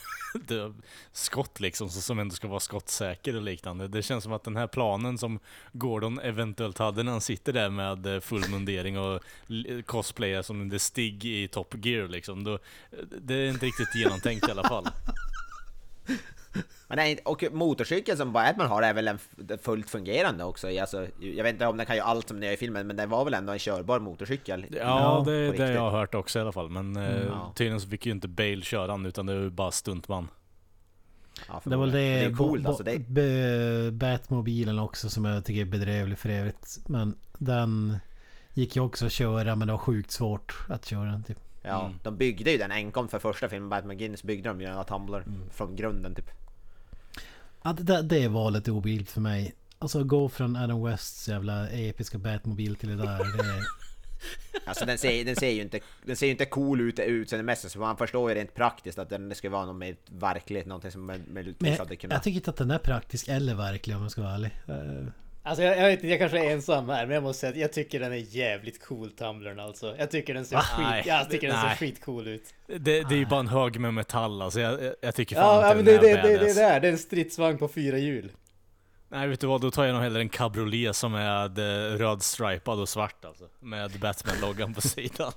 skott 1.12 1.60
liksom, 1.60 1.90
som 1.90 2.20
ändå 2.20 2.36
ska 2.36 2.48
vara 2.48 2.60
skottsäker 2.60 3.36
och 3.36 3.42
liknande. 3.42 3.88
Det 3.88 4.02
känns 4.02 4.24
som 4.24 4.34
att 4.34 4.44
den 4.44 4.56
här 4.56 4.68
planen 4.68 5.18
som 5.18 5.40
Gordon 5.72 6.20
eventuellt 6.20 6.78
hade 6.78 7.04
när 7.04 7.12
han 7.12 7.22
sitter 7.22 7.54
där 7.54 7.70
med 7.70 8.24
full 8.24 8.50
mundering 8.50 9.00
och 9.00 9.22
cosplayar 9.86 10.42
som 10.42 10.70
The 10.70 10.80
Stig 10.80 11.26
i 11.26 11.48
Top 11.48 11.86
Gear 11.86 12.08
liksom. 12.08 12.44
Då, 12.44 12.60
det 13.22 13.34
är 13.34 13.50
inte 13.50 13.66
riktigt 13.66 13.96
genomtänkt 13.96 14.48
i 14.48 14.52
alla 14.52 14.64
fall. 14.64 14.88
Men 16.88 16.96
nej, 16.98 17.20
och 17.26 17.44
motorcykeln 17.52 18.18
som 18.18 18.34
Batman 18.34 18.68
har 18.68 18.82
är 18.82 18.94
väl 18.94 19.08
en 19.08 19.20
fullt 19.62 19.90
fungerande 19.90 20.44
också. 20.44 20.68
Alltså, 20.82 21.08
jag 21.20 21.44
vet 21.44 21.54
inte 21.54 21.66
om 21.68 21.78
den 21.78 21.86
kan 21.86 21.96
göra 21.96 22.08
allt 22.08 22.28
som 22.28 22.40
den 22.40 22.48
gör 22.48 22.54
i 22.54 22.58
filmen, 22.58 22.88
men 22.88 22.96
den 22.96 23.10
var 23.10 23.26
väl 23.26 23.34
ändå 23.34 23.54
en 23.54 23.60
körbar 23.60 24.00
motorcykel? 24.00 24.66
Ja, 24.72 24.78
Ja, 24.80 25.24
det 25.26 25.34
är 25.34 25.54
det 25.54 25.74
jag 25.74 25.82
har 25.82 25.92
hört 26.00 26.16
också 26.16 26.40
i 26.40 26.42
alla 26.42 26.52
fall. 26.52 26.70
Men 26.70 26.98
uh, 26.98 27.26
Ja. 27.26 27.54
tydligen 27.56 27.82
så 27.82 27.88
fick 27.90 28.06
ju 28.06 28.12
inte 28.12 28.28
Bale 28.28 28.62
köra 28.62 28.88
den 28.88 29.06
utan 29.06 29.26
det 29.26 29.34
var 29.36 29.42
ju 29.42 29.50
bara 29.50 29.72
stuntman. 29.72 30.28
Ja, 31.48 31.62
Det 31.64 31.76
var 31.76 31.86
väl 31.86 31.92
det, 31.92 31.98
det 32.00 32.26
är 32.26 32.34
coolt 32.36 32.68
alltså. 32.68 32.84
Det, 32.84 33.92
Batmobilen 33.92 34.80
också 34.80 35.10
som 35.10 35.26
jag 35.26 35.46
tycker 35.46 35.62
är 35.62 35.66
bedrövlig 35.66 36.18
för 36.18 36.30
övrigt. 36.30 36.80
Men 36.88 37.16
den 37.38 37.98
gick 38.54 38.76
ju 38.76 38.82
också 38.82 39.06
att 39.06 39.12
köra 39.12 39.56
men 39.56 39.68
det 39.68 39.74
var 39.74 39.78
sjukt 39.78 40.12
svårt 40.12 40.56
att 40.70 40.86
köra 40.86 41.04
den 41.12 41.24
typ. 41.24 41.38
ja, 41.62 41.86
Mm. 41.86 41.98
de 42.04 42.18
byggde 42.18 42.52
ju 42.52 42.58
den 42.58 42.72
enkom 42.72 43.08
för 43.08 43.20
första 43.20 43.50
filmen, 43.50 43.70
Batman 43.70 43.98
Begins 43.98 44.24
byggde 44.24 44.50
de 44.50 44.62
ju 44.62 44.68
den 44.68 44.76
här 44.76 44.84
Tumblr 44.84 45.16
Mm. 45.18 45.50
från 45.52 45.76
grunden 45.76 46.16
typ. 46.16 46.32
Ja, 47.64 47.74
det, 47.74 47.84
där- 47.84 48.04
det 48.04 48.28
valet 48.28 48.68
är 48.68 48.72
obegripligt 48.72 49.12
för 49.12 49.22
mig. 49.22 49.56
Alltså 49.80 50.04
gå 50.04 50.30
från 50.30 50.56
Adam 50.56 50.84
Wests 50.84 51.30
jävla 51.30 51.70
episka 51.70 52.18
Batmobil 52.18 52.76
till 52.76 52.90
det 52.90 52.96
där. 52.96 53.18
Det 53.18 53.44
är... 53.44 53.62
Alltså 54.66 54.86
den 54.86 54.98
ser, 54.98 55.26
den 55.26 55.36
ser 55.36 55.50
ju 55.50 55.62
inte, 55.62 55.80
den 56.06 56.16
ser 56.16 56.26
ju 56.26 56.32
inte 56.32 56.46
cool 56.46 56.82
ut 56.82 57.00
utseendemässigt, 57.00 57.74
så 57.74 57.80
man 57.80 57.98
förstår 57.98 58.30
ju 58.32 58.36
rent 58.36 58.54
praktiskt 58.54 59.00
att 59.00 59.10
den 59.10 59.36
ska 59.36 59.50
vara 59.50 59.66
något 59.66 59.76
mer 59.76 59.96
verkligt, 60.10 60.66
någonting 60.66 60.92
som 60.92 61.06
med 61.06 61.22
Men 61.28 61.38
hade 61.38 61.54
jag, 61.90 62.00
kunnat... 62.00 62.14
jag 62.16 62.24
tycker 62.24 62.36
inte 62.36 62.50
att 62.50 62.58
den 62.58 62.72
är 62.72 62.78
praktisk 62.78 63.28
eller 63.28 63.56
verklig 63.56 63.96
om 63.96 64.02
jag 64.02 64.12
ska 64.12 64.22
vara 64.22 64.34
ärlig. 64.34 64.52
Alltså 65.44 65.64
jag, 65.64 65.78
jag 65.78 65.84
vet 65.84 65.94
inte, 65.94 66.08
jag 66.08 66.20
kanske 66.20 66.40
är 66.46 66.52
ensam 66.52 66.90
här, 66.90 67.06
men 67.06 67.14
jag 67.14 67.24
måste 67.24 67.40
säga 67.40 67.52
att 67.52 67.58
jag 67.58 67.74
tycker 67.74 68.00
den 68.00 68.12
är 68.12 68.36
jävligt 68.36 68.86
cool, 68.86 69.12
Tumblern 69.12 69.60
alltså. 69.60 69.96
Jag 69.98 70.12
tycker 70.12 70.34
den 70.34 70.46
ser 70.46 70.56
Va? 70.56 70.62
skit, 70.62 70.86
Nej, 70.90 71.04
jag 71.06 71.30
tycker 71.30 71.48
den 71.48 71.58
ser 71.62 71.68
nej. 71.68 71.78
skitcool 71.78 72.28
ut. 72.28 72.44
Det, 72.68 72.78
det 72.78 73.16
är 73.16 73.18
ju 73.18 73.26
bara 73.26 73.40
en 73.40 73.48
hög 73.48 73.80
med 73.80 73.94
metall 73.94 74.42
alltså. 74.42 74.60
Jag, 74.60 74.80
jag, 75.02 75.16
tycker 75.16 75.36
fan 75.36 75.62
Ja, 75.62 75.66
inte 75.66 75.76
men 75.76 75.86
den 75.86 76.02
det, 76.04 76.10
är 76.12 76.16
det, 76.16 76.30
det, 76.30 76.38
det, 76.38 76.54
det 76.54 76.62
är 76.64 76.80
det 76.80 76.88
är 76.88 76.92
en 76.92 76.98
stridsvagn 76.98 77.58
på 77.58 77.68
fyra 77.68 77.98
hjul. 77.98 78.32
Nej 79.10 79.28
vet 79.28 79.40
du 79.40 79.48
vad, 79.48 79.62
då 79.62 79.72
tar 79.72 79.86
jag 79.86 79.94
nog 79.94 80.04
hellre 80.04 80.22
en 80.22 80.30
cabriolet 80.30 80.96
som 80.96 81.16
är 81.16 81.60
eh, 81.60 81.98
röd 81.98 82.24
stripad 82.24 82.80
och 82.80 82.90
svart 82.90 83.26
alltså. 83.26 83.44
Med 83.60 83.92
Batman-loggan 83.92 84.74
på 84.74 84.82
sidan. 84.88 85.32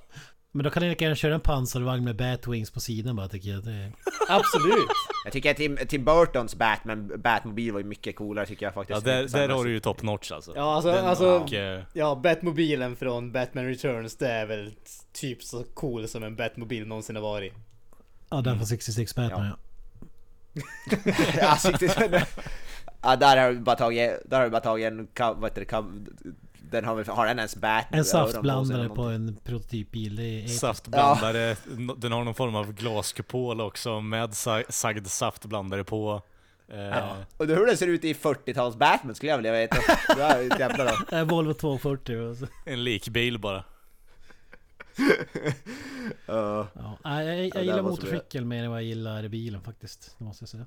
Men 0.56 0.64
då 0.64 0.70
kan 0.70 0.82
ni 0.82 0.89
lika 0.89 1.05
gärna 1.05 1.16
köra 1.16 1.35
en 1.35 1.40
pansarvagn 1.40 2.05
med 2.05 2.16
Batwings 2.16 2.70
på 2.70 2.81
sidan 2.81 3.16
bara 3.16 3.28
tycker 3.28 3.48
jag. 3.51 3.64
Det... 3.64 3.93
Absolut! 4.28 4.89
Jag 5.24 5.32
tycker 5.32 5.51
att 5.51 5.56
Tim, 5.56 5.78
Tim 5.89 6.05
Burtons 6.05 6.55
Batman, 6.55 7.12
Batmobil 7.16 7.72
var 7.72 7.81
ju 7.81 7.86
mycket 7.86 8.16
coolare 8.16 8.47
tycker 8.47 8.66
jag 8.66 8.74
faktiskt. 8.74 9.06
Ja, 9.06 9.12
där, 9.12 9.28
där 9.28 9.48
har 9.48 9.64
du 9.64 9.70
ju 9.70 9.81
top 9.81 10.02
notch 10.02 10.32
alltså. 10.32 10.52
Ja 10.56 10.74
alltså, 10.74 10.93
Den- 10.93 11.06
alltså 11.06 11.31
och, 11.31 11.52
eh, 11.52 11.82
ja, 11.93 12.20
Batmobilen 12.22 12.97
från 12.97 13.32
Batman 13.32 13.64
Returns, 13.64 14.16
det 14.16 14.28
är 14.28 14.47
väl 14.47 14.72
typ 15.12 15.43
så 15.43 15.64
cool 15.74 16.09
som 16.09 16.22
en 16.22 16.36
Batmobil 16.36 16.86
någonsin 16.86 17.16
har 17.16 17.22
varit. 17.22 17.52
Ja 18.31 18.40
den 18.40 18.56
från 18.56 18.66
66 18.66 19.14
Batman 19.14 19.47
ja. 19.47 20.97
ja, 21.40 21.59
riktigt. 21.70 21.97
ja, 23.02 23.16
där 23.16 23.36
har 23.36 23.52
du 23.52 23.59
bara 23.59 23.76
tagit, 23.76 24.10
där 24.24 24.36
har 24.36 24.44
du 24.44 24.51
bara 24.51 24.60
tagit 24.60 24.86
en, 24.86 25.09
vad 25.18 25.44
heter 25.44 25.60
det, 25.60 26.35
den 26.70 26.85
har 26.85 27.05
har 27.05 27.27
den 27.27 27.39
ens 27.39 27.57
bat 27.57 27.85
En 27.91 28.05
saftblandare 28.05 28.89
på 28.89 29.07
sig 29.07 29.15
en 29.15 29.36
prototypbil. 29.45 30.16
Det 30.16 30.45
är. 30.45 30.49
Saftblandare, 30.49 31.57
den 31.97 32.12
har 32.12 32.24
någon 32.24 32.35
form 32.35 32.55
av 32.55 32.73
glaskupol 32.73 33.61
också 33.61 34.01
med 34.01 34.35
sa 34.35 34.62
sagd 34.69 35.07
saftblandare 35.07 35.85
på. 35.85 36.23
Ja. 36.66 37.16
Och 37.36 37.47
hur 37.47 37.66
den 37.66 37.77
ser 37.77 37.86
ut 37.86 38.05
i 38.05 38.12
40-tals 38.12 38.77
Batman 38.77 39.15
skulle 39.15 39.31
jag 39.31 39.36
vilja 39.39 39.53
veta. 39.53 39.77
Det 40.16 40.23
är 40.23 40.41
ju 40.41 40.47
ett 40.47 40.59
jävla 40.59 40.85
då. 40.85 41.24
Volvo 41.35 41.55
240 41.55 42.16
och 42.16 42.36
så. 42.36 42.47
En 42.66 42.85
likbil 42.85 43.39
bara. 43.39 43.65
Ja. 46.27 46.66
Ja, 47.05 47.23
jag, 47.23 47.45
jag 47.45 47.53
det 47.53 47.62
gillar 47.62 47.82
motorcykel 47.82 48.45
mer 48.45 48.65
än 48.65 48.70
vad 48.70 48.81
jag 48.81 48.86
gillar 48.86 49.28
bilen 49.28 49.62
faktiskt. 49.62 50.15
Det 50.19 50.24
måste 50.24 50.43
jag 50.43 50.49
säga. 50.49 50.66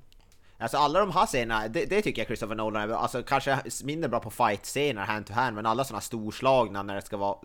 Alltså 0.60 0.76
alla 0.76 1.00
de 1.00 1.10
här 1.10 1.26
scenerna, 1.26 1.68
det, 1.68 1.84
det 1.84 2.02
tycker 2.02 2.20
jag 2.20 2.26
Christopher 2.26 2.54
Nolan 2.54 2.90
är 2.90 2.94
alltså 2.94 3.22
kanske 3.22 3.62
mindre 3.84 4.08
bra 4.08 4.20
på 4.20 4.30
fight-scener 4.30 5.02
hand 5.02 5.26
to 5.26 5.32
hand, 5.32 5.56
men 5.56 5.66
alla 5.66 5.84
sådana 5.84 6.00
storslagna 6.00 6.82
när 6.82 6.94
det 6.94 7.02
ska 7.02 7.16
vara, 7.16 7.38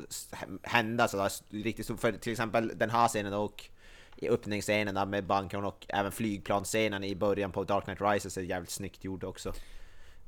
hända 0.63 1.07
sådär 1.07 1.31
riktigt 1.49 1.85
stort, 1.85 1.99
för 1.99 2.11
till 2.11 2.31
exempel 2.31 2.71
den 2.75 2.89
här 2.89 3.07
scenen 3.07 3.33
och 3.33 3.69
i 4.15 4.29
öppningsscenen 4.29 4.95
där 4.95 5.05
med 5.05 5.25
banken 5.25 5.65
och 5.65 5.85
även 5.89 6.11
flygplansscenen 6.11 7.03
i 7.03 7.15
början 7.15 7.51
på 7.51 7.63
Dark 7.63 7.83
Knight 7.83 8.01
Rises 8.01 8.37
är 8.37 8.41
jävligt 8.41 8.71
snyggt 8.71 9.03
gjord 9.03 9.23
också. 9.23 9.53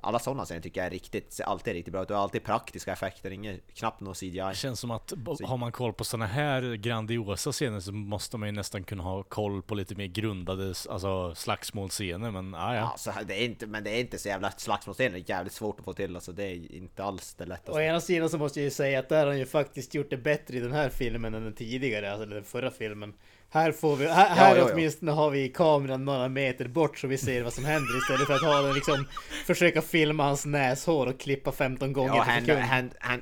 Alla 0.05 0.19
sådana 0.19 0.45
scener 0.45 0.61
tycker 0.61 0.81
jag 0.81 0.85
är 0.87 0.91
riktigt, 0.91 1.33
ser 1.33 1.43
alltid 1.43 1.73
riktigt 1.73 1.91
bra 1.91 2.03
ut 2.03 2.11
och 2.11 2.17
alltid 2.17 2.43
praktiska 2.43 2.91
effekter, 2.93 3.31
inget, 3.31 3.73
knappt 3.73 3.99
någon 4.01 4.13
CGI. 4.15 4.29
Det 4.31 4.55
känns 4.55 4.79
som 4.79 4.91
att 4.91 5.13
har 5.43 5.57
man 5.57 5.71
koll 5.71 5.93
på 5.93 6.03
såna 6.03 6.25
här 6.25 6.75
grandiosa 6.75 7.51
scener 7.51 7.79
så 7.79 7.91
måste 7.91 8.37
man 8.37 8.49
ju 8.49 8.51
nästan 8.51 8.83
kunna 8.83 9.03
ha 9.03 9.23
koll 9.23 9.61
på 9.61 9.75
lite 9.75 9.95
mer 9.95 10.05
grundade 10.05 10.67
alltså, 10.89 11.35
slagsmålscener 11.35 12.31
men 12.31 12.55
ah, 12.55 12.75
ja. 12.75 12.79
Ja, 12.81 12.93
så 12.97 13.11
här, 13.11 13.23
det 13.23 13.33
är 13.41 13.45
inte, 13.45 13.67
men 13.67 13.83
det 13.83 13.89
är 13.89 13.99
inte 13.99 14.17
så 14.17 14.27
jävla 14.27 14.51
slagsmålscener, 14.51 15.11
det 15.11 15.17
är 15.17 15.29
jävligt 15.29 15.53
svårt 15.53 15.79
att 15.79 15.85
få 15.85 15.93
till 15.93 16.15
alltså, 16.15 16.31
det 16.31 16.43
är 16.43 16.71
inte 16.75 17.03
alls 17.03 17.33
det 17.33 17.43
Å 17.43 17.47
lättaste. 17.47 17.81
ena 17.81 18.01
sidan 18.01 18.29
så 18.29 18.37
måste 18.37 18.59
jag 18.59 18.63
ju 18.63 18.71
säga 18.71 18.99
att 18.99 19.09
där 19.09 19.19
har 19.19 19.27
han 19.27 19.39
ju 19.39 19.45
faktiskt 19.45 19.93
gjort 19.95 20.09
det 20.09 20.17
bättre 20.17 20.57
i 20.57 20.59
den 20.59 20.71
här 20.71 20.89
filmen 20.89 21.33
än 21.33 21.43
den 21.43 21.53
tidigare, 21.53 22.11
alltså 22.11 22.25
den 22.25 22.43
förra 22.43 22.71
filmen. 22.71 23.13
Här 23.55 23.71
får 23.71 23.95
vi, 23.95 24.07
här, 24.07 24.29
här 24.29 24.55
ja, 24.55 24.61
ja. 24.61 24.69
åtminstone 24.73 25.11
har 25.11 25.29
vi 25.29 25.49
kameran 25.49 26.05
några 26.05 26.29
meter 26.29 26.67
bort 26.67 26.97
så 26.97 27.07
vi 27.07 27.17
ser 27.17 27.43
vad 27.43 27.53
som 27.53 27.65
händer 27.65 27.97
istället 27.97 28.27
för 28.27 28.33
att 28.33 28.41
ha 28.41 28.61
den 28.61 28.73
liksom 28.73 29.07
försöka 29.45 29.81
filma 29.81 30.23
hans 30.23 30.45
näshår 30.45 31.07
och 31.07 31.19
klippa 31.19 31.51
15 31.51 31.93
gånger 31.93 32.15
Ja, 32.15 32.23
per 32.23 32.31
hand, 32.31 32.45
sekund. 32.45 32.61
hand, 32.61 32.91
hand, 32.99 33.21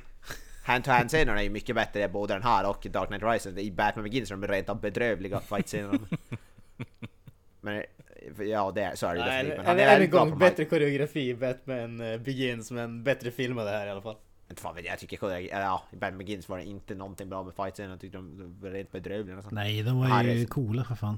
hand 0.63 0.83
to 0.83 0.91
hand 0.91 1.09
scenerna 1.09 1.39
är 1.39 1.43
ju 1.43 1.49
mycket 1.49 1.75
bättre 1.75 2.07
både 2.07 2.33
den 2.33 2.43
här 2.43 2.69
och 2.69 2.87
Dark 2.91 3.07
Knight 3.07 3.23
Rises. 3.23 3.57
I 3.57 3.71
Batman 3.71 4.03
Begins 4.03 4.31
är 4.31 4.35
de 4.35 4.47
rent 4.47 4.69
av 4.69 4.81
bedrövliga 4.81 5.39
fight-scenerna. 5.39 5.99
men 7.61 7.83
ja, 8.39 8.71
det 8.75 8.81
är, 8.81 8.95
så 8.95 9.07
är 9.07 9.15
det 9.15 9.25
Nej, 9.25 9.43
definitivt. 9.43 9.79
Än, 9.79 10.01
en 10.01 10.09
gång, 10.09 10.39
bättre 10.39 10.65
koreografi 10.65 11.29
i 11.29 11.35
Batman 11.35 12.01
eh, 12.01 12.17
Begins 12.17 12.71
men 12.71 13.03
bättre 13.03 13.31
filmade 13.31 13.69
här 13.69 13.87
i 13.87 13.89
alla 13.89 14.01
fall. 14.01 14.15
Inte 14.53 14.61
fan 14.61 14.75
vet 14.75 14.85
jag, 14.85 14.91
jag 14.93 14.99
tycker 14.99 15.29
ja, 15.51 15.83
i 15.91 15.95
Batman 15.95 16.17
Begins 16.17 16.49
var 16.49 16.57
det 16.57 16.63
inte 16.63 16.95
någonting 16.95 17.29
bra 17.29 17.43
med 17.43 17.53
fight-scenerna. 17.53 17.93
Jag 17.93 18.01
tyckte 18.01 18.17
de 18.17 18.55
var 18.61 18.69
rent 18.69 18.91
bedrövliga 18.91 19.35
nästan. 19.35 19.55
Nej, 19.55 19.83
de 19.83 19.99
var 19.99 20.23
ju 20.23 20.41
är- 20.41 20.45
coola 20.45 20.83
för 20.83 20.95
fan. 20.95 21.17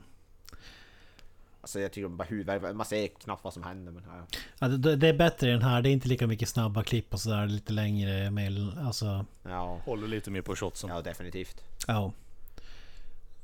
Alltså 1.61 1.79
jag 1.79 1.91
tycker 1.91 2.03
de 2.03 2.17
bara 2.17 2.23
huvudvärk, 2.23 2.75
man 2.75 2.85
ser 2.85 3.07
knappt 3.07 3.43
vad 3.43 3.53
som 3.53 3.63
händer 3.63 3.91
men 3.91 4.03
ja. 4.07 4.37
Ja, 4.59 4.67
det, 4.67 4.95
det 4.95 5.07
är 5.07 5.13
bättre 5.13 5.47
i 5.49 5.51
den 5.51 5.61
här. 5.61 5.81
Det 5.81 5.89
är 5.89 5.91
inte 5.91 6.07
lika 6.07 6.27
mycket 6.27 6.49
snabba 6.49 6.83
klipp 6.83 7.13
och 7.13 7.19
sådär. 7.19 7.47
Lite 7.47 7.73
längre 7.73 8.31
med, 8.31 8.77
alltså, 8.79 9.25
Ja, 9.43 9.79
Håller 9.85 10.07
lite 10.07 10.31
mer 10.31 10.41
på 10.41 10.55
shotsen. 10.55 10.89
ja 10.89 11.01
definitivt. 11.01 11.63
ja. 11.87 12.11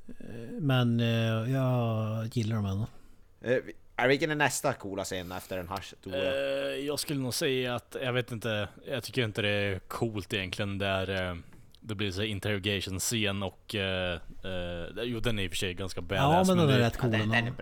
Eh, 0.08 0.52
Men 0.60 1.00
eh, 1.00 1.52
jag 1.52 2.28
gillar 2.34 2.56
dem 2.56 2.66
ändå. 2.66 2.88
Är 3.96 4.08
vilken 4.08 4.32
är 4.32 4.36
nästa 4.36 4.74
coola 4.74 5.04
scen 5.04 5.32
efter 5.32 5.58
den 5.58 5.70
här 5.70 5.82
stora? 5.82 6.18
Eh, 6.18 6.86
jag 6.86 7.00
skulle 7.00 7.20
nog 7.20 7.34
säga 7.34 7.76
att, 7.76 7.96
jag 8.04 8.14
vet 8.14 8.32
inte, 8.32 8.68
jag 8.88 9.04
tycker 9.04 9.24
inte 9.24 9.42
det 9.42 9.50
är 9.50 9.80
coolt 9.80 10.34
egentligen 10.34 10.78
där 10.78 11.30
eh, 11.30 11.36
det 11.80 11.96
blir 11.96 12.12
så 12.12 12.24
interrogation 12.24 13.00
scen 13.00 13.44
och... 13.44 13.76
eh, 13.76 14.14
eh, 14.44 15.04
jo 15.04 15.20
den 15.20 15.40
är 15.40 15.44
i 15.44 15.48
och 15.48 15.52
för 15.52 15.58
sig 15.58 15.74
ganska 15.74 16.02
Ja 16.02 16.06
badass 16.08 16.48
men 16.48 16.58
den 16.58 16.70
är 16.70 16.78
rätt 16.80 16.94
Ja, 16.96 17.02
cool 17.02 17.12
den, 17.12 17.30
den, 17.30 17.48
är, 17.48 17.54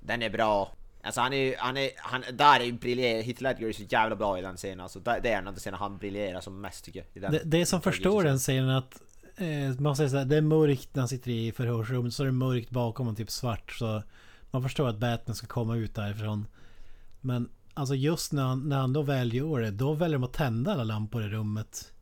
den 0.00 0.22
är 0.22 0.30
bra. 0.30 0.74
Alltså 1.02 1.20
han 1.20 1.32
är 1.32 1.36
ju, 1.36 1.54
han 1.58 1.76
är, 1.76 1.90
han, 1.96 2.24
där 2.32 2.60
är 2.60 2.64
ju 2.64 2.72
briljerar, 2.72 3.42
Ledger 3.42 3.68
är 3.68 3.72
så 3.72 3.82
jävla 3.82 4.16
bra 4.16 4.38
i 4.38 4.42
den 4.42 4.56
scenen 4.56 4.80
alltså. 4.80 5.00
Det 5.00 5.10
är 5.10 5.38
en 5.38 5.48
av 5.48 5.54
de 5.54 5.60
scener 5.60 5.78
han 5.78 5.98
briljerar 5.98 6.40
som 6.40 6.60
mest 6.60 6.84
tycker 6.84 6.98
jag. 7.00 7.06
I 7.14 7.20
den. 7.20 7.32
Det, 7.32 7.40
det 7.44 7.66
som 7.66 7.80
förstår 7.80 8.24
den 8.24 8.38
scenen 8.38 8.68
är 8.68 8.78
att 8.78 9.02
eh, 9.36 9.80
man 9.80 9.96
säger 9.96 10.10
så 10.10 10.16
här, 10.16 10.24
det 10.24 10.36
är 10.36 10.40
mörkt 10.40 10.88
när 10.92 11.00
han 11.00 11.08
sitter 11.08 11.30
i 11.30 11.52
förhörsrummet 11.52 12.14
så 12.14 12.22
är 12.22 12.26
det 12.26 12.32
mörkt 12.32 12.70
bakom 12.70 13.08
och 13.08 13.16
typ 13.16 13.30
svart 13.30 13.72
så 13.72 14.02
man 14.54 14.62
förstår 14.62 14.88
att 14.88 14.98
Batman 14.98 15.36
ska 15.36 15.46
komma 15.46 15.76
ut 15.76 15.94
därifrån. 15.94 16.46
Men 17.20 17.48
alltså 17.74 17.94
just 17.94 18.32
när 18.32 18.42
han, 18.42 18.68
när 18.68 18.78
han 18.78 18.92
då 18.92 19.02
väl 19.02 19.34
gör 19.34 19.60
det, 19.60 19.70
då 19.70 19.92
väljer 19.92 20.18
de 20.18 20.24
att 20.24 20.32
tända 20.32 20.72
alla 20.72 20.84
lampor 20.84 21.22
i 21.24 21.28
rummet. 21.28 21.92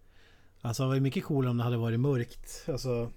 Alltså 0.61 0.83
det 0.83 0.87
var 0.87 0.95
ju 0.95 1.01
mycket 1.01 1.25
coolare 1.25 1.51
om 1.51 1.57
det 1.57 1.65
hade 1.65 1.77
varit 1.77 2.01
mörkt. 2.01 2.65
Alltså... 2.69 3.11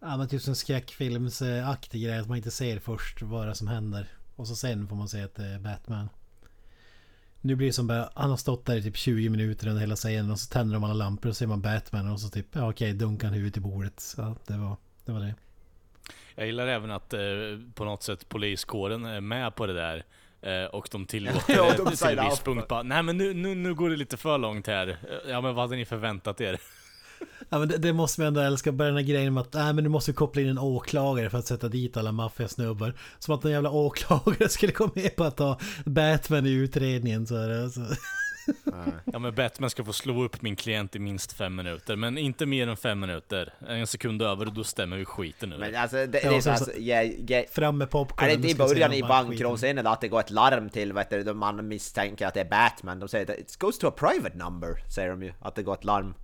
Ja 0.00 0.16
men 0.16 0.28
typ 0.28 0.42
som 0.42 0.54
skräckfilmsaktig 0.54 2.02
grej 2.02 2.18
att 2.18 2.28
man 2.28 2.36
inte 2.36 2.50
ser 2.50 2.78
först 2.78 3.22
vad 3.22 3.46
det 3.46 3.50
är 3.50 3.54
som 3.54 3.68
händer. 3.68 4.08
Och 4.36 4.48
så 4.48 4.56
sen 4.56 4.88
får 4.88 4.96
man 4.96 5.08
se 5.08 5.22
att 5.22 5.34
det 5.34 5.46
är 5.46 5.58
Batman. 5.58 6.08
Nu 7.40 7.54
blir 7.54 7.66
det 7.66 7.72
som 7.72 7.86
bara, 7.86 8.10
han 8.14 8.30
har 8.30 8.36
stått 8.36 8.66
där 8.66 8.76
i 8.76 8.82
typ 8.82 8.96
20 8.96 9.28
minuter 9.28 9.68
under 9.68 9.80
hela 9.80 9.96
scenen 9.96 10.30
och 10.30 10.40
så 10.40 10.52
tänder 10.52 10.74
de 10.74 10.84
alla 10.84 10.94
lampor 10.94 11.28
och 11.28 11.36
så 11.36 11.38
ser 11.38 11.46
man 11.46 11.62
Batman 11.62 12.08
och 12.08 12.20
så 12.20 12.28
typ, 12.28 12.46
ja 12.52 12.70
okej, 12.70 12.92
dunkar 12.92 13.28
han 13.28 13.34
huvudet 13.34 13.56
i 13.56 13.60
bordet. 13.60 14.00
Så 14.00 14.36
det 14.46 14.56
var 14.56 14.76
det. 15.04 15.12
Var 15.12 15.20
det. 15.20 15.34
Jag 16.34 16.46
gillar 16.46 16.66
även 16.66 16.90
att 16.90 17.12
eh, 17.12 17.20
på 17.74 17.84
något 17.84 18.02
sätt 18.02 18.28
poliskåren 18.28 19.04
är 19.04 19.20
med 19.20 19.54
på 19.54 19.66
det 19.66 19.74
där. 19.74 20.04
Eh, 20.42 20.64
och 20.64 20.88
de 20.92 21.06
tillåter 21.06 21.42
Ja, 21.56 21.70
det 21.70 21.76
de 21.76 21.86
till 21.88 21.98
säger 21.98 22.16
en 22.22 22.30
viss 22.30 22.40
punkt. 22.40 22.68
Bara, 22.68 22.82
Nej 22.82 23.02
men 23.02 23.18
nu, 23.18 23.34
nu, 23.34 23.54
nu 23.54 23.74
går 23.74 23.90
det 23.90 23.96
lite 23.96 24.16
för 24.16 24.38
långt 24.38 24.66
här. 24.66 24.96
Ja 25.28 25.40
men 25.40 25.54
vad 25.54 25.64
hade 25.64 25.76
ni 25.76 25.84
förväntat 25.84 26.40
er? 26.40 26.58
Ja 27.48 27.58
men 27.58 27.68
det, 27.68 27.78
det 27.78 27.92
måste 27.92 28.20
man 28.20 28.28
ändå 28.28 28.40
älska, 28.40 28.72
bara 28.72 28.88
den 28.88 28.96
här 28.96 29.02
grejen 29.02 29.34
med 29.34 29.40
att 29.40 29.52
nej 29.52 29.72
men 29.72 29.84
du 29.84 29.90
måste 29.90 30.12
koppla 30.12 30.42
in 30.42 30.48
en 30.48 30.58
åklagare 30.58 31.30
för 31.30 31.38
att 31.38 31.46
sätta 31.46 31.68
dit 31.68 31.96
alla 31.96 32.12
maffiasnubbar. 32.12 32.94
Som 33.18 33.34
att 33.34 33.44
en 33.44 33.50
jävla 33.50 33.70
åklagare 33.70 34.48
skulle 34.48 34.72
gå 34.72 34.90
med 34.94 35.16
på 35.16 35.24
att 35.24 35.36
ta 35.36 35.58
Batman 35.84 36.46
i 36.46 36.50
utredningen 36.50 37.26
så 37.26 37.36
är 37.36 37.48
det 37.48 37.62
alltså. 37.62 37.80
Ja 39.12 39.18
men 39.18 39.34
Batman 39.34 39.70
ska 39.70 39.84
få 39.84 39.92
slå 39.92 40.24
upp 40.24 40.42
min 40.42 40.56
klient 40.56 40.96
i 40.96 40.98
minst 40.98 41.32
fem 41.32 41.56
minuter. 41.56 41.96
Men 41.96 42.18
inte 42.18 42.46
mer 42.46 42.68
än 42.68 42.76
fem 42.76 43.00
minuter. 43.00 43.52
En 43.68 43.86
sekund 43.86 44.22
över 44.22 44.46
och 44.46 44.52
då 44.52 44.64
stämmer 44.64 44.96
vi 44.96 45.04
skiten 45.04 45.48
nu. 45.48 45.58
Men 45.58 45.74
alltså 45.74 45.96
det, 45.96 46.06
det 46.06 46.24
är 46.24 46.36
och 46.36 46.42
så 46.42 46.50
alltså, 46.50 46.72
ja, 46.78 47.02
ja, 47.02 47.42
Fram 47.50 47.78
med 47.78 47.86
Är 47.86 47.90
popcorn. 47.90 48.28
det 48.28 48.34
inte 48.34 48.48
i 48.48 48.54
början 48.54 48.92
i 48.92 49.02
bankrånscenen 49.02 49.86
att 49.86 50.00
det 50.00 50.08
går 50.08 50.20
ett 50.20 50.30
larm 50.30 50.70
till 50.70 50.92
vet 50.92 51.10
du, 51.10 51.34
man 51.34 51.68
misstänker 51.68 52.26
att 52.26 52.34
det 52.34 52.40
är 52.40 52.50
Batman? 52.50 52.98
De 53.00 53.08
säger 53.08 53.32
att 53.32 53.38
it 53.38 53.56
goes 53.58 53.78
to 53.78 53.88
a 53.88 53.92
private 53.96 54.36
number, 54.36 54.90
säger 54.94 55.10
de 55.10 55.22
ju. 55.22 55.32
Att 55.40 55.54
det 55.54 55.62
går 55.62 55.74
ett 55.74 55.84
larm 55.84 56.14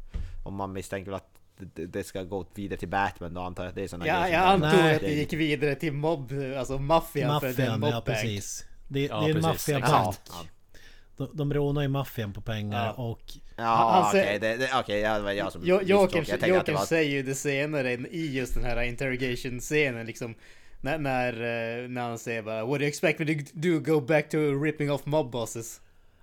om 0.44 0.54
man 0.54 0.72
misstänker 0.72 1.12
att 1.12 1.26
det, 1.74 2.04
ska 2.06 2.22
gå 2.22 2.46
vidare 2.54 2.78
till 2.78 2.88
Batman 2.88 3.34
då 3.34 3.40
antar 3.40 3.64
jag. 3.64 3.74
Det 3.74 3.82
är 3.82 3.88
såna 3.88 4.06
Ja, 4.06 4.28
jag 4.28 4.42
antog 4.42 4.70
Nej. 4.80 4.94
att 4.94 5.00
det 5.00 5.12
gick 5.12 5.32
vidare 5.32 5.74
till 5.74 5.92
mobb, 5.92 6.32
alltså 6.58 6.78
maffian 6.78 7.40
för 7.40 7.46
den 7.46 7.56
Maffian, 7.56 7.70
ja 7.70 7.76
mobbank. 7.78 8.04
precis. 8.04 8.64
Det, 8.88 9.06
Ja, 9.06 9.20
det 9.20 9.24
är 9.24 9.28
en 9.28 9.42
precis, 9.42 9.68
maffiabank. 9.68 10.16
Ja, 10.28 10.34
De, 11.26 11.36
de 11.36 11.54
rånar 11.54 11.82
ju 11.82 11.88
maffian 11.88 12.32
på 12.32 12.40
pengar 12.40 12.86
Ja. 12.86 12.92
och... 12.92 13.22
ja 13.56 14.06
okej, 14.08 14.22
säger- 14.24 14.40
det, 14.40 14.56
det, 14.56 14.70
okej, 14.80 15.00
ja, 15.00 15.14
det 15.18 15.24
var 15.24 15.32
jag 15.32 15.52
som 15.52 15.62
Jo- 15.64 15.80
Jokern 15.82 16.18
misstolkade. 16.20 16.30
Jag 16.30 16.40
tänkte 16.40 16.60
att 16.60 16.66
det 16.66 16.72
var... 16.72 16.84
säger 16.84 17.10
ju 17.10 17.22
det 17.22 17.34
senare 17.34 17.92
i 17.92 18.36
just 18.36 18.54
den 18.54 18.64
här 18.64 18.82
interrogation-scenen 18.82 20.06
liksom. 20.06 20.34
När, 20.80 20.98
när, 20.98 21.32
eh, 21.32 21.88
när 21.88 22.02
han 22.02 22.18
säger 22.18 22.42
bara 22.42 22.64
What 22.64 22.78
do 22.78 22.80
you 22.80 22.88
expect 22.88 23.18
me 23.18 23.26
to 23.26 23.32
do? 23.52 23.78
Go 23.80 24.00
back 24.00 24.28
to 24.28 24.36
ripping 24.38 24.90
off 24.92 25.06
mob 25.06 25.30
bosses? 25.30 25.80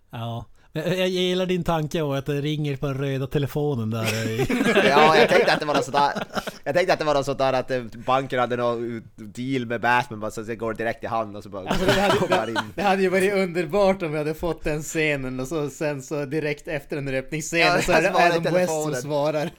Ja. 0.09 0.45
Men 0.71 0.83
Jag, 0.87 0.97
jag 0.99 1.07
gillar 1.07 1.45
din 1.45 1.63
tanke 1.63 2.01
och 2.01 2.17
att 2.17 2.25
det 2.25 2.41
ringer 2.41 2.75
på 2.75 2.87
den 2.87 2.97
röda 2.97 3.27
telefonen 3.27 3.89
där. 3.89 4.07
Ja, 4.89 5.17
jag 5.17 5.29
tänkte 5.29 5.53
att 5.53 5.59
det 5.59 5.65
var 5.65 5.73
något 5.73 5.85
sådär 5.85 6.11
Jag 6.63 6.75
tänkte 6.75 6.93
att 6.93 6.99
det 6.99 7.05
var 7.05 7.13
något 7.13 7.25
sådär 7.25 7.53
att 7.53 7.71
eh, 7.71 7.83
banken 8.05 8.39
hade 8.39 8.55
någon 8.57 9.03
deal 9.15 9.65
med 9.65 9.81
Batman 9.81 10.31
så 10.31 10.41
det 10.41 10.55
går 10.55 10.73
direkt 10.73 11.03
i 11.03 11.07
hand 11.07 11.37
och 11.37 11.43
så 11.43 11.49
bara 11.49 11.69
Alltså, 11.69 11.85
det, 11.85 12.01
hade, 12.01 12.51
det, 12.51 12.63
det 12.75 12.81
hade 12.81 13.01
ju 13.01 13.09
varit 13.09 13.33
underbart 13.33 14.01
om 14.03 14.11
vi 14.11 14.17
hade 14.17 14.33
fått 14.33 14.63
den 14.63 14.83
scenen 14.83 15.39
och 15.39 15.47
så 15.47 15.69
sen 15.69 16.01
så 16.01 16.25
direkt 16.25 16.67
efter 16.67 16.95
den 16.95 17.07
öppningsscenen 17.07 17.75
Ja, 17.75 17.81
så 17.81 17.91
är 17.91 18.01
det 18.01 18.09
svarar 18.11 18.29
i 18.29 18.37
Adam 18.37 18.53
West 18.53 18.83
som 18.83 18.93
svarar. 18.95 19.51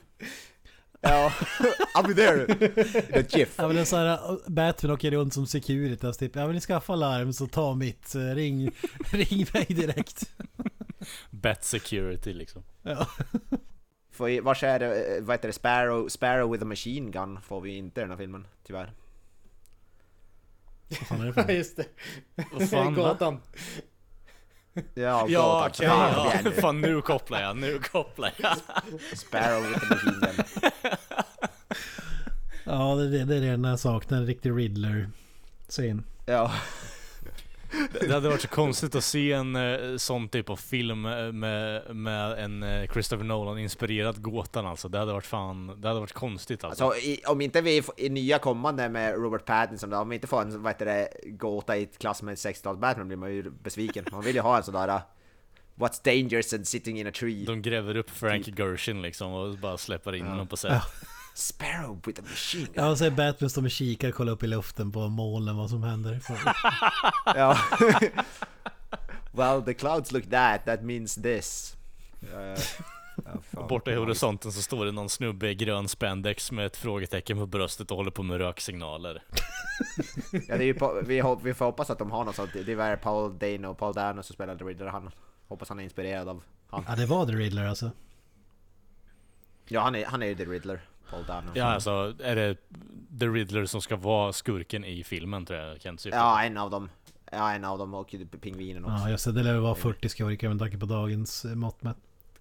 Ja, 1.01 1.33
I'll 1.95 2.07
be 2.07 2.15
there! 2.15 2.47
The 3.25 3.39
GIF 3.39 3.55
Ja 3.57 3.67
men 3.67 3.77
det 3.77 3.83
är 3.83 3.85
så 3.85 3.97
här, 3.97 4.51
Batman 4.51 4.93
åker 4.93 5.11
runt 5.11 5.35
som 5.35 5.47
security 5.47 6.07
och 6.07 6.19
typ, 6.19 6.37
ja 6.37 6.47
vill 6.47 6.55
ni 6.55 6.61
skaffa 6.61 6.95
larm 6.95 7.33
så 7.33 7.47
ta 7.47 7.75
mitt, 7.75 8.15
eh, 8.15 8.21
ring, 8.21 8.71
ring 9.13 9.47
mig 9.53 9.67
direkt. 9.69 10.31
Bat 11.31 11.65
security 11.65 12.33
liksom. 12.35 12.63
Ja. 12.83 13.07
Får 14.11 14.41
vars 14.41 14.63
är 14.63 14.79
det, 14.79 15.17
eh, 15.17 15.23
vad 15.23 15.35
heter 15.35 15.49
det, 15.49 15.53
Sparrow, 15.53 16.09
Sparrow 16.09 16.53
with 16.53 16.63
a 16.65 16.67
machine 16.67 17.11
gun 17.11 17.41
får 17.41 17.61
vi 17.61 17.77
inte 17.77 18.01
i 18.01 18.03
den 18.03 18.11
här 18.11 18.17
filmen, 18.17 18.47
tyvärr. 18.67 18.93
Vad 20.89 20.99
fan 20.99 21.21
är 21.21 21.27
det 21.27 21.33
Ja 21.33 21.43
för 21.45 21.53
just 21.53 21.77
det. 21.77 21.87
Vad 22.53 22.71
fan? 22.71 22.95
Gatan. 22.95 23.41
Ja, 24.95 25.27
Ja, 25.29 25.69
okej. 25.71 25.89
Fan, 25.89 26.41
ja. 26.45 26.51
Fan 26.51 26.81
nu 26.81 27.03
kopplar 27.03 27.41
jag, 27.41 27.57
nu 27.57 27.79
kopplar 27.79 28.33
jag. 28.37 28.57
Sparrow 29.19 29.63
with 29.63 29.83
a 29.83 29.87
machine 29.91 30.21
gun. 30.21 30.45
Ja 32.65 32.95
det, 32.95 33.25
det, 33.25 33.37
är 33.37 33.41
det 33.41 33.49
enda 33.49 33.69
jag 33.69 33.79
saknar, 33.79 34.19
en 34.19 34.27
riktig 34.27 34.51
Riddler-scen. 34.51 36.05
Ja, 36.27 36.53
Det 38.01 38.15
hade 38.15 38.29
varit 38.29 38.41
så 38.41 38.49
konstigt 38.49 38.95
att 38.95 39.05
se 39.05 39.33
en 39.33 39.57
eh, 39.57 39.97
sån 39.97 40.29
typ 40.29 40.51
av 40.51 40.57
film 40.57 41.07
eh, 41.07 41.33
med, 41.33 41.97
med 41.97 42.45
en 42.45 42.63
eh, 42.63 42.91
Christopher 42.93 43.25
Nolan-inspirerad 43.25 44.23
Gåtan 44.23 44.67
alltså. 44.67 44.89
Det 44.89 44.99
hade 44.99 45.13
varit 45.13 45.27
fan, 45.27 45.81
det 45.81 45.89
hade 45.89 46.01
varit 46.01 46.13
konstigt 46.13 46.65
alltså. 46.65 46.85
alltså 46.85 47.01
i, 47.01 47.23
om 47.27 47.41
inte 47.41 47.61
vi 47.61 47.83
i 47.97 48.09
nya 48.09 48.39
kommande 48.39 48.89
med 48.89 49.15
Robert 49.15 49.45
Pattinson, 49.45 49.91
då, 49.91 49.97
om 49.97 50.09
vi 50.09 50.15
inte 50.15 50.27
får 50.27 50.43
en 50.43 50.63
vad 50.63 50.73
heter 50.73 50.87
det, 50.87 51.09
gåta 51.25 51.77
i 51.77 51.83
ett 51.83 51.99
klass 51.99 52.23
med 52.23 52.35
60-tals 52.35 52.79
Batman 52.79 53.09
blir 53.09 53.17
man 53.17 53.35
ju 53.35 53.51
besviken. 53.51 54.05
Man 54.13 54.23
vill 54.23 54.35
ju 54.35 54.41
ha 54.41 54.57
en 54.57 54.63
sån 54.63 54.75
där 54.75 55.01
What's 55.75 56.05
dangerous 56.05 56.53
and 56.53 56.67
sitting 56.67 57.01
in 57.01 57.07
a 57.07 57.13
tree? 57.15 57.45
De 57.45 57.63
gräver 57.63 57.97
upp 57.97 58.11
Frank 58.11 58.59
Gershon 58.59 59.03
liksom 59.03 59.33
och 59.33 59.59
bara 59.59 59.79
släpper 59.79 60.15
in 60.15 60.27
honom 60.27 60.47
på 60.47 60.57
set. 60.57 60.83
Sparrow 61.39 62.01
with 62.07 62.21
a 62.21 62.25
machine 62.31 62.65
gun. 62.65 62.75
Ja 62.75 62.91
och 62.91 62.99
så 62.99 63.05
är 63.05 63.11
Batman 63.11 63.51
står 63.51 63.63
med 63.63 63.71
kikare 63.71 64.11
och 64.11 64.17
kollar 64.17 64.33
upp 64.33 64.43
i 64.43 64.47
luften 64.47 64.93
på 64.93 65.09
molnen 65.09 65.57
vad 65.57 65.71
som 65.71 65.83
händer. 65.83 66.21
Ja. 67.25 67.59
well, 69.33 69.63
the 69.63 69.75
clouds 69.75 70.13
look 70.13 70.31
that, 70.31 70.65
that 70.65 70.83
means 70.83 71.15
this. 71.15 71.77
Uh, 72.23 72.59
ja. 73.51 73.67
Borta 73.69 73.93
i 73.93 73.95
horisonten 73.95 74.53
så 74.53 74.63
står 74.63 74.85
det 74.85 74.93
någon 74.93 75.09
snubbe 75.09 75.49
i 75.49 75.55
grön 75.55 75.89
spandex 75.89 76.53
med 76.53 76.67
ett 76.67 76.77
frågetecken 76.77 77.39
på 77.39 77.47
bröstet 77.47 77.91
och 77.91 77.97
håller 77.97 78.11
på 78.11 78.23
med 78.23 78.39
röksignaler. 78.39 79.23
Ja, 80.33 80.57
det 80.57 80.65
är 80.65 80.67
ju 80.67 80.75
på, 80.75 81.03
vi, 81.05 81.21
hop, 81.21 81.41
vi 81.43 81.55
får 81.55 81.65
hoppas 81.65 81.91
att 81.91 81.99
de 81.99 82.11
har 82.11 82.25
något 82.25 82.37
sånt. 82.37 82.51
Det 82.67 82.75
var 82.75 82.97
Paul 82.97 83.39
Dano, 83.39 83.75
Paul 83.75 83.95
Dano 83.95 84.23
som 84.23 84.35
spelade 84.35 84.65
Riddler. 84.65 84.87
Han, 84.87 85.11
hoppas 85.49 85.69
han 85.69 85.81
är 85.81 85.85
inspirerad 85.85 86.29
av 86.29 86.43
han. 86.69 86.85
Ja 86.89 86.97
det 86.97 87.07
var 87.07 87.27
The 87.27 87.33
Riddler 87.33 87.67
alltså. 87.67 87.91
Ja, 89.69 89.81
han 89.81 89.95
är, 89.95 90.05
han 90.05 90.23
är 90.23 90.27
ju 90.27 90.35
The 90.35 90.45
Riddler, 90.45 90.81
Paul 91.11 91.25
Dano. 91.25 91.51
Ja 91.55 91.65
alltså, 91.65 92.15
är 92.21 92.37
det 92.37 92.55
The 93.21 93.27
Riddler 93.27 93.67
som 93.67 93.83
ska 93.83 93.97
vara 93.97 94.33
skurken 94.33 94.85
i 94.85 95.05
filmen 95.05 95.47
tror 95.47 95.59
jag 95.59 95.81
Kent 95.81 96.01
syftar 96.01 96.19
Ja, 96.19 96.43
en 96.43 96.57
av 96.59 96.71
dem. 96.71 96.91
Ja, 97.33 97.53
en 97.53 97.65
av 97.65 97.79
dem 97.79 97.95
och 97.95 98.15
pingvinen 98.41 98.85
också. 98.85 98.97
Ja 98.97 99.11
just 99.11 99.25
det, 99.25 99.33
det 99.33 99.43
lär 99.43 99.59
vara 99.59 99.75
40 99.75 100.09
skurkar 100.09 100.49
med 100.49 100.59
tanke 100.59 100.79
på 100.79 100.87
dagens 100.87 101.45
eh, 101.45 101.55
mått 101.55 101.83
mätt. 101.83 101.97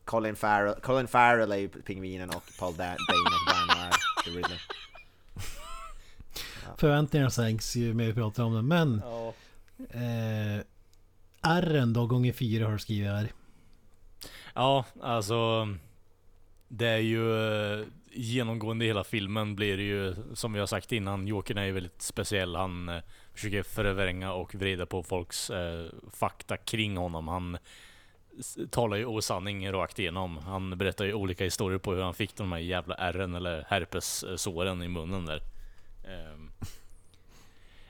Colin 0.06 0.36
Farrell, 0.36 0.76
Colin 0.82 1.08
Farrell 1.08 1.52
är 1.52 1.56
ju 1.58 1.68
pingvinen 1.70 2.30
och 2.30 2.44
Paul 2.60 2.76
da 2.78 2.84
Dano, 2.84 3.82
är 3.86 3.92
The 4.26 4.30
Riddler. 4.38 4.62
Förväntningarna 6.78 7.30
sänks 7.30 7.76
ju 7.76 7.94
mer 7.94 8.06
vi 8.06 8.14
pratar 8.14 8.44
om 8.44 8.54
det 8.54 8.62
men 8.62 9.02
Ja. 9.06 9.34
eh, 9.90 10.62
R'n 11.42 11.94
då 11.94 12.08
gånger 12.08 12.34
fyra 12.34 12.66
har 12.66 12.74
du 12.74 12.80
skrivit 12.80 13.08
här. 13.12 13.32
Ja, 14.54 14.86
alltså 15.02 15.68
Det 16.68 16.88
är 16.88 16.98
ju 16.98 17.32
eh, 17.80 17.86
genomgående 18.18 18.86
i 18.86 18.88
hela 18.88 19.04
filmen 19.04 19.56
blir 19.56 19.78
det 19.78 19.84
ju 19.84 20.16
som 20.34 20.54
vi 20.54 20.60
har 20.60 20.68
sagt 20.68 20.92
innan, 20.92 21.28
Jokern 21.28 21.58
är 21.58 21.66
ju 21.66 21.72
väldigt 21.72 22.02
speciell. 22.02 22.56
Han 22.56 22.90
eh, 22.90 23.02
försöker 23.34 23.64
förvränga 23.64 24.34
och 24.34 24.56
vrida 24.56 24.86
på 24.86 25.04
folks 25.04 25.50
eh, 25.50 25.86
fakta 26.14 26.58
kring 26.58 26.98
honom. 26.98 27.28
Han 27.28 27.58
talar 28.70 28.98
ju 28.98 29.06
osanning 29.06 29.72
rakt 29.72 30.00
igenom. 30.00 30.38
Han 30.38 30.78
berättar 30.78 31.06
ju 31.06 31.14
olika 31.14 31.44
historier 31.44 31.80
på 31.80 31.94
hur 31.94 32.02
han 32.02 32.14
fick 32.14 32.36
de 32.36 32.52
här 32.52 32.60
jävla 32.60 32.96
ärren 32.96 33.36
eller 33.36 33.66
herpessåren 33.68 34.84
i 34.84 34.88
munnen 34.88 35.26
där. 35.26 35.42
Eh. 36.04 36.68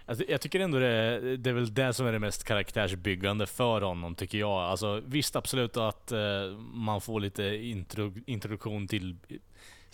Alltså, 0.06 0.26
jag 0.28 0.42
tycker 0.42 0.60
ändå 0.60 0.80
det, 0.80 1.38
det 1.38 1.50
är 1.50 1.54
väl 1.54 1.74
det 1.74 1.94
som 1.94 2.08
är 2.08 2.12
det 2.12 2.20
mest 2.20 2.44
karaktärsbyggande 2.44 3.46
för 3.46 3.82
honom 3.82 4.16
tycker 4.16 4.38
jag. 4.38 4.60
Alltså, 4.60 5.02
visst 5.06 5.36
absolut 5.36 5.78
att 5.78 6.12
eh, 6.12 6.58
man 6.74 7.02
får 7.02 7.20
lite 7.20 7.44
intro, 7.44 8.14
introduktion 8.26 8.88
till 8.88 9.16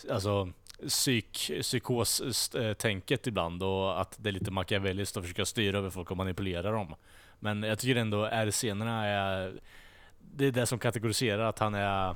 alltså, 0.10 0.50
psyk, 0.88 1.52
psykos-tänket 1.62 3.28
ibland 3.28 3.64
och 3.64 4.02
att 4.02 4.18
det 4.18 4.30
är 4.30 4.34
lite 4.34 4.52
machiavelliskt 4.52 5.18
att 5.18 5.24
försöka 5.24 5.46
styra 5.46 5.78
över 5.78 5.90
folk 5.90 6.12
och 6.12 6.18
manipulera 6.18 6.72
dem. 6.72 6.96
Men 7.40 7.64
jag 7.64 7.80
tycker 7.80 7.96
ändå 7.96 8.26
R-scenerna 8.26 9.06
är 9.06 9.54
det 10.36 10.46
är 10.46 10.52
det 10.52 10.66
som 10.66 10.80
kategoriserar 10.80 11.44
att 11.44 11.60
han 11.60 11.76
är 11.76 12.16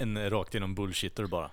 en 0.00 0.30
rakt 0.30 0.54
igenom 0.54 0.74
bullshitter 0.74 1.26
bara. 1.26 1.50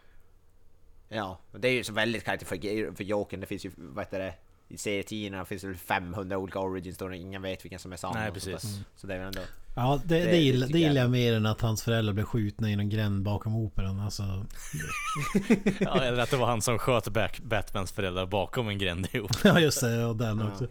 Ja, 1.09 1.39
det 1.51 1.67
är 1.67 1.71
ju 1.71 1.83
så 1.83 1.93
väldigt 1.93 2.23
karaktär 2.23 2.45
för, 2.45 2.95
för 2.95 3.03
Jokern. 3.03 3.39
Det 3.39 3.45
finns 3.45 3.65
ju, 3.65 3.71
vad 3.77 4.05
heter 4.05 4.19
det, 4.19 4.33
i 4.67 4.77
serietidningarna 4.77 5.45
finns 5.45 5.61
det 5.61 5.67
väl 5.67 5.77
500 5.77 6.37
olika 6.37 6.59
origin 6.59 6.93
stories. 6.93 7.21
Ingen 7.21 7.41
vet 7.41 7.65
vilken 7.65 7.79
som 7.79 7.93
är 7.93 7.97
sann. 7.97 8.13
Nej, 8.15 8.31
precis. 8.31 8.61
där. 8.61 8.83
Så 8.95 9.07
det 9.07 9.13
är 9.13 9.17
väl 9.17 9.27
ändå... 9.27 9.41
Ja, 9.75 10.01
det, 10.05 10.19
det, 10.19 10.25
Det- 10.25 10.37
gillar, 10.37 10.67
det 10.67 10.79
gillar 10.79 11.01
jag. 11.01 11.11
mer 11.11 11.33
än 11.33 11.45
att 11.45 11.61
hans 11.61 11.83
föräldrar 11.83 12.13
blev 12.13 12.23
skjutna 12.25 12.69
i 12.71 12.75
någon 12.75 12.89
gränd 12.89 13.23
bakom 13.23 13.55
operan. 13.55 13.99
Alltså, 13.99 14.23
Ja, 15.79 16.01
eller 16.03 16.23
att 16.23 16.29
det 16.31 16.37
var 16.37 16.47
han 16.47 16.61
som 16.61 16.79
sköt 16.79 17.07
Bat- 17.07 17.41
Batmans 17.43 17.91
föräldrar 17.91 18.25
bakom 18.25 18.67
en 18.69 18.77
gränd 18.77 19.07
ihop. 19.11 19.31
ja 19.43 19.59
just 19.59 19.81
det, 19.81 20.05
och 20.05 20.15
den 20.15 20.39
Ja. 20.39 20.47
också. 20.51 20.67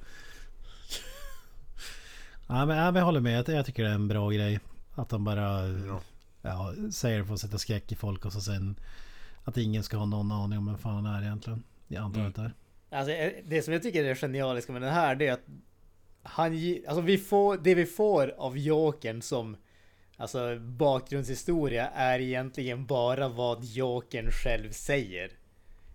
Ja 2.49 2.67
men, 2.67 2.77
ja, 2.77 2.85
men 2.85 2.95
jag 2.97 3.05
håller 3.05 3.21
med, 3.21 3.49
jag, 3.49 3.57
jag 3.57 3.67
tycker 3.67 3.83
det 3.85 3.91
är 3.91 3.95
en 3.95 4.09
bra 4.09 4.31
grej. 4.31 4.61
Att 4.95 5.11
han 5.11 5.25
bara 5.25 5.61
ja. 6.43 6.73
säger 6.93 7.19
det 7.19 7.25
för 7.25 7.35
att 7.35 7.41
sätta 7.41 7.59
skräck 7.59 7.93
i 7.93 7.95
folk 7.97 8.25
och 8.25 8.33
så 8.33 8.41
sen 8.41 8.77
att 9.45 9.57
ingen 9.57 9.83
ska 9.83 9.97
ha 9.97 10.07
någon 10.07 10.33
aning 10.33 10.59
om 10.59 10.67
vem 10.67 10.79
fan 10.79 11.05
han 11.07 11.15
är 11.15 11.23
egentligen. 11.23 11.63
Jag 11.89 12.03
antar 12.05 12.21
Mm. 12.21 12.31
att 12.31 12.37
det 12.37 12.43
är. 12.43 12.53
Alltså, 12.99 13.13
eh, 13.13 13.31
det 13.47 13.63
som 13.63 13.73
jag 13.73 13.83
tycker 13.83 14.05
är 14.05 14.15
genialiskt 14.15 14.71
med 14.71 14.83
den 14.83 14.93
här 14.95 15.15
det 15.15 15.27
är 15.27 15.33
att 15.33 15.45
han, 16.23 16.79
alltså 16.87 17.01
vi 17.01 17.19
får, 17.19 17.57
det 17.57 17.75
vi 17.75 17.87
får 17.87 18.35
av 18.39 18.59
Jokern 18.59 19.23
som 19.23 19.57
alltså 20.17 20.59
bakgrundshistoria 20.59 21.89
är 21.89 22.21
egentligen 22.21 22.87
bara 22.87 23.29
vad 23.29 23.65
Jokern 23.65 24.31
själv 24.31 24.71
säger. 24.73 25.40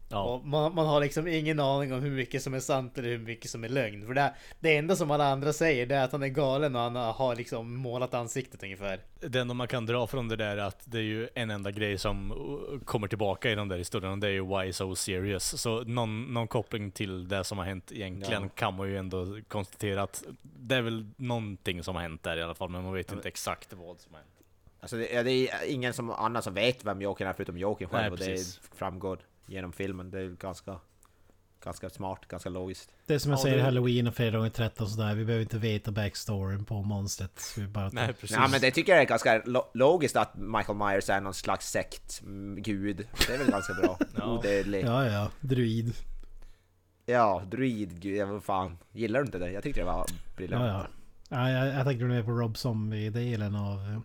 Ja, 0.09 0.23
Och 0.23 0.45
man, 0.45 0.75
man 0.75 0.85
har 0.87 0.99
liksom 0.99 1.27
ingen 1.27 1.59
aning 1.59 1.93
om 1.93 2.01
hur 2.01 2.11
mycket 2.11 2.43
som 2.43 2.53
är 2.53 2.59
sant 2.59 2.97
eller 2.97 3.09
hur 3.09 3.17
mycket 3.19 3.51
som 3.51 3.63
är 3.63 3.69
lögn. 3.69 4.05
För 4.05 4.13
det, 4.13 4.33
det 4.59 4.77
enda 4.77 4.95
som 4.95 5.11
alla 5.11 5.31
andra 5.31 5.53
säger 5.53 5.85
det 5.85 5.95
är 5.95 6.03
att 6.03 6.11
han 6.11 6.23
är 6.23 6.27
galen 6.27 6.75
och 6.75 6.81
han 6.81 6.95
har 6.95 7.35
liksom 7.35 7.75
målat 7.75 8.13
ansiktet 8.13 8.63
ungefär. 8.63 8.99
det 9.19 9.39
enda 9.39 9.53
man 9.53 9.67
kan 9.67 9.85
dra 9.85 10.07
från 10.07 10.27
det 10.27 10.35
där 10.35 10.57
är 10.57 10.61
att 10.61 10.81
det 10.85 10.97
är 10.97 11.01
ju 11.01 11.29
en 11.35 11.49
enda 11.49 11.71
grej 11.71 11.97
som 11.97 12.31
uh, 12.31 12.79
kommer 12.79 13.07
tillbaka 13.07 13.51
i 13.51 13.55
de 13.55 13.67
där 13.67 13.77
historierna 13.77 14.13
och 14.13 14.19
det 14.19 14.27
är 14.27 14.31
ju 14.31 14.57
Why 14.59 14.73
So 14.73 14.95
Serious. 14.95 15.61
Så 15.61 15.83
någon, 15.83 16.33
någon 16.33 16.47
koppling 16.47 16.91
till 16.91 17.27
det 17.27 17.43
som 17.43 17.57
har 17.57 17.65
hänt 17.65 17.91
egentligen 17.91 18.43
Ja. 18.43 18.49
kan 18.55 18.73
man 18.73 18.87
ju 18.87 18.97
ändå 18.97 19.39
konstatera 19.47 20.03
att 20.03 20.23
det 20.41 20.75
är 20.75 20.81
väl 20.81 21.09
någonting 21.17 21.83
som 21.83 21.95
har 21.95 22.01
hänt 22.01 22.23
där 22.23 22.37
i 22.37 22.43
alla 22.43 22.55
fall, 22.55 22.69
men 22.69 22.83
man 22.83 22.93
vet 22.93 23.11
inte 23.11 23.27
exakt 23.27 23.73
vad 23.73 23.99
som 23.99 24.13
har 24.13 24.19
hänt. 24.19 24.31
Alltså 24.79 24.97
det, 24.97 25.09
ja, 25.13 25.23
det 25.23 25.31
är 25.31 25.49
ingen 25.67 25.93
som, 25.93 26.09
annan 26.09 26.43
som 26.43 26.53
vet 26.53 26.85
vem 26.85 27.01
Jokern 27.01 27.27
är 27.27 27.33
förutom 27.33 27.57
Jokern 27.57 27.89
själv 27.89 28.19
Nej, 28.19 28.31
och 28.31 28.37
det 28.37 28.59
framgår 28.75 29.19
genom 29.45 29.73
filmen. 29.73 30.11
Det 30.11 30.19
är 30.19 30.29
ganska, 30.29 30.79
ganska 31.63 31.89
smart, 31.89 32.19
ganska 32.27 32.49
logiskt. 32.49 32.91
Det 33.05 33.13
är 33.13 33.19
som 33.19 33.31
jag 33.31 33.39
Ja, 33.39 33.43
säger 33.43 33.57
det- 33.57 33.63
Halloween 33.63 34.07
och 34.07 34.15
Fredag 34.15 34.37
gånger 34.37 34.49
13 34.49 34.87
sådär. 34.89 35.15
Vi 35.15 35.25
behöver 35.25 35.43
inte 35.43 35.57
veta 35.57 35.91
backstoryn 35.91 36.65
på 36.65 36.81
monstret. 36.83 37.41
Vi 37.57 37.67
bara 37.67 37.89
Nej, 37.93 38.13
precis. 38.13 38.31
Ja 38.37 38.47
men 38.47 38.61
det 38.61 38.71
tycker 38.71 38.91
jag 38.91 39.01
är 39.01 39.05
ganska 39.05 39.41
lo- 39.45 39.69
logiskt 39.73 40.15
att 40.15 40.35
Michael 40.37 40.77
Myers 40.77 41.09
är 41.09 41.21
någon 41.21 41.33
slags 41.33 41.69
sektgud. 41.71 43.07
Det 43.27 43.33
är 43.33 43.37
väl 43.37 43.51
ganska 43.51 43.73
bra. 43.73 43.99
Ja. 44.17 44.37
Odödlig. 44.37 44.85
Ja, 44.85 45.05
ja, 45.05 45.29
druid. 45.39 45.93
Ja, 47.05 47.41
druid, 47.51 48.01
gud, 48.01 48.17
ja, 48.17 48.25
vad 48.25 48.43
fan. 48.43 48.77
Gillar 48.91 49.19
du 49.19 49.25
inte 49.25 49.39
det? 49.39 49.51
Jag 49.51 49.63
tyckte 49.63 49.81
det 49.81 49.85
var 49.85 50.05
briljant. 50.35 50.63
Ja, 50.65 50.87
ja. 51.29 51.49
ja 51.49 51.49
jag, 51.65 51.75
jag 51.75 51.85
tänkte 51.85 52.05
mer 52.05 52.23
på 52.23 52.31
Rob 52.31 52.57
Zombie-delen 52.57 53.55
av... 53.55 54.01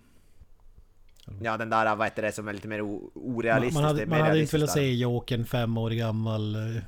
Ja, 1.43 1.57
den 1.57 1.71
där, 1.71 1.97
vad 1.97 2.07
heter 2.07 2.23
det, 2.23 2.33
som 2.33 2.49
är 2.49 2.53
lite 2.53 2.69
mer 2.69 2.83
Man, 2.83 3.11
orealistisk. 3.15 3.75
man 3.75 3.83
det 3.83 3.89
hade, 3.89 4.03
är 4.03 4.07
man 4.07 4.21
hade 4.21 4.41
inte 4.41 4.57
velat 4.57 4.71
se 4.71 4.95
Jokern 4.95 5.45
fem 5.45 5.77
år 5.79 5.91
gammal 5.91 6.55
eh, 6.55 6.83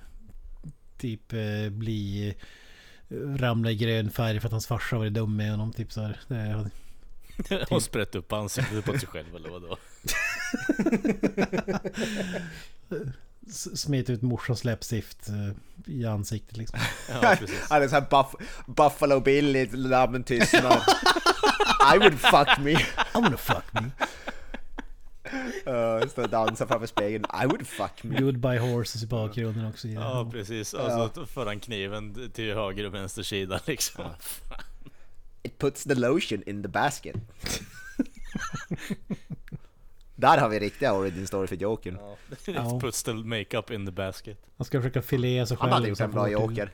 typ 0.99 1.33
eh, 1.33 1.71
bli 1.71 2.29
eh, 3.09 3.15
ramla 3.17 3.71
i 3.71 3.75
grön 3.75 4.11
färg 4.11 4.41
för 4.41 4.49
att 4.49 4.53
hans 4.53 4.67
farsa 4.67 4.99
var 4.99 5.11
dum 5.11 5.37
med 5.37 5.51
honom. 5.51 5.73
Typ 5.73 5.93
så 5.93 6.01
här. 6.01 6.21
Det 6.29 6.35
hade, 6.35 6.71
Och 7.71 7.83
sprätt 7.83 8.15
upp 8.15 8.33
ansiktet 8.33 8.85
på 8.85 8.99
sig 8.99 9.09
själv 9.09 9.37
eller 9.37 9.51
vadå? 9.51 9.77
smet 13.75 14.11
ut 14.11 14.23
morsans 14.23 14.65
läppstift 14.65 15.29
i 15.87 16.07
ansiktet 16.07 16.57
liksom. 16.57 16.79
Ja, 17.09 17.37
precis. 17.39 17.61
Han 17.71 17.83
är 17.83 17.89
såhär 17.89 18.07
buff, 18.11 18.35
Buffalo 18.67 19.21
Bill 19.21 19.57
i 19.57 19.67
Lammen 19.67 20.25
tystnad. 20.25 20.83
I 21.95 21.99
would 21.99 22.19
fuck 22.19 22.59
me. 22.59 22.73
I 22.73 23.15
wanna 23.15 23.37
fuck 23.37 23.65
me. 23.73 23.91
Uh, 25.67 26.09
Står 26.09 26.23
och 26.23 26.29
dansar 26.29 26.67
framför 26.67 26.87
spegeln. 26.87 27.25
I 27.43 27.47
would 27.47 27.67
fuck 27.67 28.03
me. 28.03 28.21
Goodbye 28.21 28.59
horses 28.59 29.03
i 29.03 29.07
bakgrunden 29.07 29.67
också. 29.67 29.89
det. 29.89 29.95
Ja, 29.95 30.29
precis. 30.33 30.73
Och 30.75 31.11
så 31.15 31.27
för 31.27 31.47
han 31.47 31.61
kniven 31.61 32.31
till 32.35 32.55
höger 32.55 32.87
och 32.87 32.95
vänster 32.95 33.23
sida 33.23 33.61
liksom. 33.67 34.05
It 35.43 35.59
puts 35.59 35.85
the 35.85 35.95
lotion 35.95 36.43
in 36.47 36.63
the 36.63 36.69
basket. 36.69 37.17
Där 40.17 40.39
har 40.39 40.49
vi 40.49 40.59
riktiga 40.59 40.93
origin 40.95 41.27
story 41.27 41.47
för 41.47 41.57
Jokern. 41.57 41.99
Ja. 42.47 42.79
Puts 42.81 43.03
the 43.03 43.13
makeup 43.13 43.71
in 43.71 43.87
the 43.87 43.93
basket. 43.93 44.39
Han 44.57 44.65
ska 44.65 44.79
försöka 44.81 45.03
filea 45.03 45.47
sig 45.47 45.57
själv. 45.57 45.71
Han 45.71 45.73
hade 45.73 45.89
gjort 45.89 45.99
så 45.99 46.05
en 46.05 46.11
bra 46.11 46.29
Joker. 46.31 46.71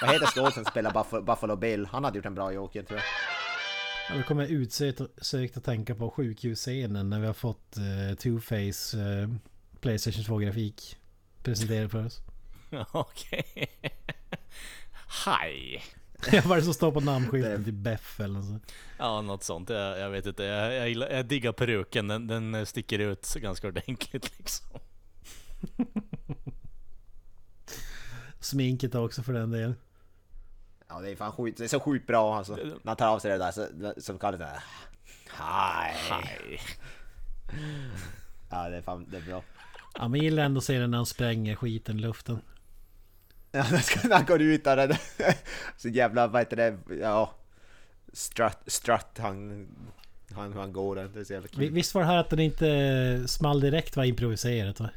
Vad 0.00 0.10
heter 0.10 0.26
skådisen 0.26 0.52
som 0.52 0.64
spelar 0.64 0.90
Buff- 0.90 1.24
Buffalo 1.24 1.56
Bill? 1.56 1.86
Han 1.86 2.04
hade 2.04 2.18
gjort 2.18 2.26
en 2.26 2.34
bra 2.34 2.52
Joker 2.52 2.82
tror 2.82 2.98
jag. 3.00 3.04
Då 4.16 4.22
kommer 4.22 4.42
jag 4.42 4.50
utsökt 4.50 5.00
sökt 5.16 5.56
att 5.56 5.64
tänka 5.64 5.94
på 5.94 6.10
sjukhusscenen 6.10 7.10
när 7.10 7.20
vi 7.20 7.26
har 7.26 7.34
fått 7.34 7.76
eh, 7.76 8.16
Two-Face 8.16 9.22
eh, 9.22 9.28
Playstation 9.80 10.22
2-grafik 10.22 10.96
presenterad 11.42 11.90
för 11.90 12.06
oss. 12.06 12.20
Okej. 12.92 13.70
Hej. 15.26 15.82
Vad 16.32 16.52
är 16.52 16.56
det 16.56 16.62
som 16.62 16.74
står 16.74 16.92
på 16.92 17.00
namnskylten 17.00 17.64
till 17.64 17.72
Beff 17.72 18.20
eller 18.20 18.34
något 18.34 18.44
sånt? 18.44 18.72
Ja, 18.98 19.20
något 19.20 19.42
sånt. 19.42 19.70
Jag, 19.70 19.98
jag 19.98 20.10
vet 20.10 20.26
inte. 20.26 20.42
Jag, 20.42 20.74
jag, 20.74 20.88
gillar, 20.88 21.10
jag 21.10 21.26
diggar 21.26 21.52
peruken. 21.52 22.08
Den, 22.08 22.26
den 22.26 22.66
sticker 22.66 22.98
ut 22.98 23.34
ganska 23.34 23.68
ordentligt 23.68 24.38
liksom. 24.38 24.66
Sminket 28.40 28.94
också 28.94 29.22
för 29.22 29.32
den 29.32 29.50
delen. 29.50 29.74
Ja 30.94 31.00
det 31.00 31.10
är 31.10 31.16
fan 31.16 31.32
sjukt, 31.32 31.58
det 31.58 31.64
är 31.64 31.68
så 31.68 31.80
sjukt 31.80 32.06
bra 32.06 32.36
alltså. 32.36 32.56
När 32.56 32.80
han 32.84 32.96
tar 32.96 33.08
av 33.08 33.18
sig 33.18 33.30
det 33.30 33.38
där 33.38 33.50
så, 33.50 33.66
som 34.00 34.18
kallas 34.18 34.40
det 34.40 34.62
Hi. 35.32 35.92
Hej. 36.10 36.60
Ja 38.50 38.68
det 38.68 38.76
är 38.76 38.82
fan, 38.82 39.06
det 39.10 39.16
är 39.16 39.20
bra. 39.20 39.42
Ja 39.94 40.08
men 40.08 40.20
jag 40.20 40.24
gillar 40.24 40.42
ändå 40.42 40.58
att 40.58 40.64
se 40.64 40.78
den 40.78 40.90
när 40.90 40.98
han 40.98 41.06
spränger 41.06 41.56
skiten 41.56 41.98
i 41.98 42.00
luften. 42.00 42.38
Ja, 43.52 43.64
när 44.04 44.14
han 44.16 44.26
går 44.26 44.42
ut 44.42 44.64
där, 44.64 44.98
så 45.76 45.88
jävla, 45.88 46.26
vad 46.26 46.40
heter 46.40 46.56
det, 46.56 46.78
ja... 47.00 47.34
Strut, 48.12 48.58
strut 48.66 49.18
han, 49.18 49.66
han, 50.34 50.52
han 50.52 50.72
går 50.72 50.96
där, 50.96 51.08
det 51.14 51.20
är 51.20 51.24
så 51.24 51.32
jävla 51.32 51.48
kul. 51.48 51.70
Visst 51.70 51.94
var 51.94 52.02
det 52.02 52.08
här 52.08 52.16
att 52.16 52.30
den 52.30 52.38
inte 52.38 53.24
small 53.28 53.60
direkt 53.60 53.96
var 53.96 54.04
improviserat 54.04 54.80
va? 54.80 54.90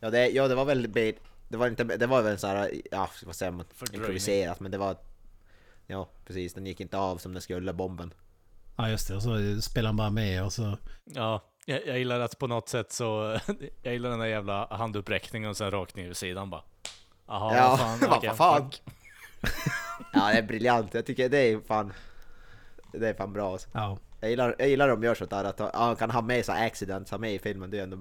Ja 0.00 0.10
det, 0.10 0.28
ja 0.28 0.48
det 0.48 0.54
var 0.54 0.64
väl, 0.64 0.92
det 0.92 1.56
var 1.56 1.68
inte, 1.68 1.84
det 1.84 2.06
var 2.06 2.22
väl 2.22 2.38
så 2.38 2.46
här, 2.46 2.70
ja 2.90 3.10
vad 3.24 3.36
säger 3.36 3.52
man, 3.52 3.66
improviserat 3.92 4.60
men 4.60 4.70
det 4.70 4.78
var... 4.78 4.96
Ja 5.86 6.08
precis, 6.26 6.54
den 6.54 6.66
gick 6.66 6.80
inte 6.80 6.98
av 6.98 7.16
som 7.16 7.32
den 7.32 7.42
skulle, 7.42 7.72
bomben. 7.72 8.14
Ja 8.76 8.88
just 8.88 9.08
det, 9.08 9.14
och 9.16 9.22
så 9.22 9.60
spelar 9.62 9.88
han 9.88 9.96
bara 9.96 10.10
med 10.10 10.44
och 10.44 10.52
så... 10.52 10.78
Ja, 11.04 11.42
jag, 11.66 11.86
jag 11.86 11.98
gillar 11.98 12.20
att 12.20 12.38
på 12.38 12.46
något 12.46 12.68
sätt 12.68 12.92
så... 12.92 13.38
Jag 13.82 13.92
gillar 13.92 14.10
den 14.10 14.18
där 14.18 14.26
jävla 14.26 14.66
handuppräckningen 14.70 15.50
och 15.50 15.56
sen 15.56 15.70
rakt 15.70 15.96
ner 15.96 16.06
vid 16.06 16.16
sidan 16.16 16.50
bara. 16.50 16.62
Jaha, 17.26 17.56
Ja, 17.56 17.68
vad 17.68 17.78
fan. 17.78 17.98
vad 18.10 18.18
okej, 18.18 18.30
fan. 18.34 18.70
fuck. 18.70 18.82
Ja 20.12 20.28
det 20.28 20.38
är 20.38 20.42
briljant, 20.42 20.94
jag 20.94 21.06
tycker 21.06 21.28
det 21.28 21.38
är 21.38 21.60
fan... 21.60 21.92
Det 22.92 23.08
är 23.08 23.14
fan 23.14 23.32
bra 23.32 23.52
alltså. 23.52 23.68
Ja. 23.72 23.98
Jag 24.20 24.30
gillar, 24.30 24.56
jag 24.58 24.68
gillar 24.68 24.88
de 24.88 25.02
gör 25.02 25.14
sånt 25.14 25.30
där, 25.30 25.44
att 25.44 25.74
han 25.74 25.96
kan 25.96 26.10
ha 26.10 26.22
med 26.22 26.44
så 26.44 26.52
här 26.52 26.66
accidents, 26.66 27.10
ha 27.10 27.18
med 27.18 27.34
i 27.34 27.38
filmen, 27.38 27.70
det 27.70 27.78
är 27.78 27.82
ändå... 27.82 27.98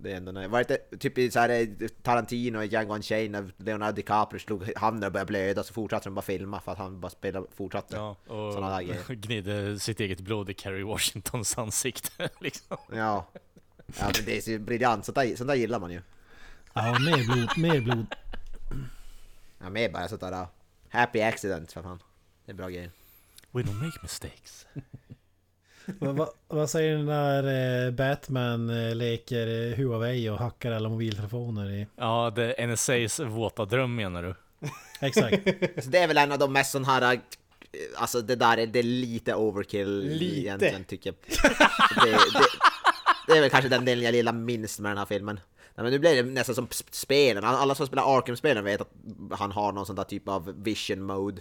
Det 0.00 0.12
är 0.12 0.16
ändå 0.16 0.32
nice. 0.32 0.48
Var 0.48 0.64
det 0.64 0.74
inte 0.90 0.98
typ 0.98 1.18
i 1.18 1.30
så 1.30 1.38
här 1.38 1.48
eh, 1.48 1.88
Tarantino 2.02 2.62
i 2.62 2.66
Django 2.66 2.94
Unchained 2.94 3.30
när 3.30 3.52
Leonardo 3.56 3.96
DiCaprio 3.96 4.38
slog 4.38 4.72
handen 4.76 5.06
och 5.06 5.12
började 5.12 5.28
blöda 5.28 5.62
så 5.62 5.72
fortsatte 5.72 6.08
de 6.08 6.14
bara 6.14 6.22
filma 6.22 6.60
för 6.60 6.72
att 6.72 6.78
han 6.78 7.00
bara 7.00 7.10
spelade, 7.10 7.46
fortsatte. 7.54 7.96
Ja, 7.96 8.16
Såna 8.26 8.80
där 8.80 8.98
och 9.08 9.16
gnidde 9.16 9.78
sitt 9.78 10.00
eget 10.00 10.20
blod 10.20 10.50
i 10.50 10.54
Kerry 10.54 10.82
Washingtons 10.82 11.58
ansikte 11.58 12.28
liksom. 12.40 12.76
Ja. 12.92 13.26
Ja 13.86 14.04
men 14.14 14.24
det 14.24 14.36
är 14.36 14.40
så 14.40 14.58
briljant, 14.58 15.04
sånt 15.04 15.16
där, 15.16 15.36
sånt 15.36 15.48
där 15.48 15.54
gillar 15.54 15.80
man 15.80 15.90
ju. 15.90 16.00
Ja, 16.72 16.98
mer 16.98 17.24
blod, 17.24 17.58
mer 17.58 17.80
blod. 17.80 18.06
Ja 19.58 19.70
med 19.70 19.92
bara 19.92 20.08
sånt 20.08 20.20
där 20.20 20.32
uh, 20.32 20.46
happy 20.88 21.20
accidents 21.20 21.74
för 21.74 21.82
fan. 21.82 22.02
Det 22.44 22.52
är 22.52 22.56
bra 22.56 22.68
grejer. 22.68 22.90
We 23.50 23.62
don't 23.62 23.84
make 23.84 23.98
mistakes. 24.02 24.66
Va, 25.98 26.12
va, 26.12 26.28
vad 26.48 26.70
säger 26.70 26.96
ni 26.98 27.04
när 27.04 27.86
eh, 27.86 27.90
Batman 27.92 28.70
eh, 28.70 28.94
leker 28.94 29.70
eh, 29.70 29.76
Huawei 29.76 30.28
och 30.30 30.38
hackar 30.38 30.72
alla 30.72 30.88
mobiltelefoner 30.88 31.70
i... 31.70 31.86
Ja, 31.96 32.32
det 32.36 32.60
är 32.62 32.66
NSAs 32.66 33.20
våta 33.20 33.64
dröm 33.64 33.94
menar 33.96 34.22
du? 34.22 34.34
Exakt. 35.00 35.38
Alltså, 35.76 35.90
det 35.90 35.98
är 35.98 36.08
väl 36.08 36.18
en 36.18 36.32
av 36.32 36.38
de 36.38 36.52
mest 36.52 36.72
sån 36.72 36.84
här... 36.84 37.20
Alltså 37.96 38.20
det 38.20 38.36
där 38.36 38.58
är, 38.58 38.66
det 38.66 38.78
är 38.78 38.82
lite 38.82 39.34
overkill 39.34 40.00
Lite. 40.00 40.24
egentligen 40.40 40.84
tycker 40.84 41.10
jag. 41.10 41.16
Det, 42.04 42.10
det, 42.10 42.18
det 43.26 43.32
är 43.36 43.40
väl 43.40 43.50
kanske 43.50 43.68
den 43.68 43.84
delen 43.84 44.04
jag 44.04 44.14
gillar 44.14 44.32
minst 44.32 44.80
med 44.80 44.90
den 44.90 44.98
här 44.98 45.06
filmen. 45.06 45.40
Nej, 45.74 45.82
men 45.84 45.92
nu 45.92 45.98
blir 45.98 46.22
det 46.22 46.30
nästan 46.30 46.54
som 46.54 46.66
sp- 46.66 46.88
spelen. 46.90 47.44
Alla 47.44 47.74
som 47.74 47.86
spelar 47.86 48.18
Arkham-spelen 48.18 48.64
vet 48.64 48.80
att 48.80 48.90
han 49.30 49.52
har 49.52 49.72
någon 49.72 49.86
sån 49.86 49.96
där 49.96 50.04
typ 50.04 50.28
av 50.28 50.54
vision 50.62 51.02
mode. 51.02 51.40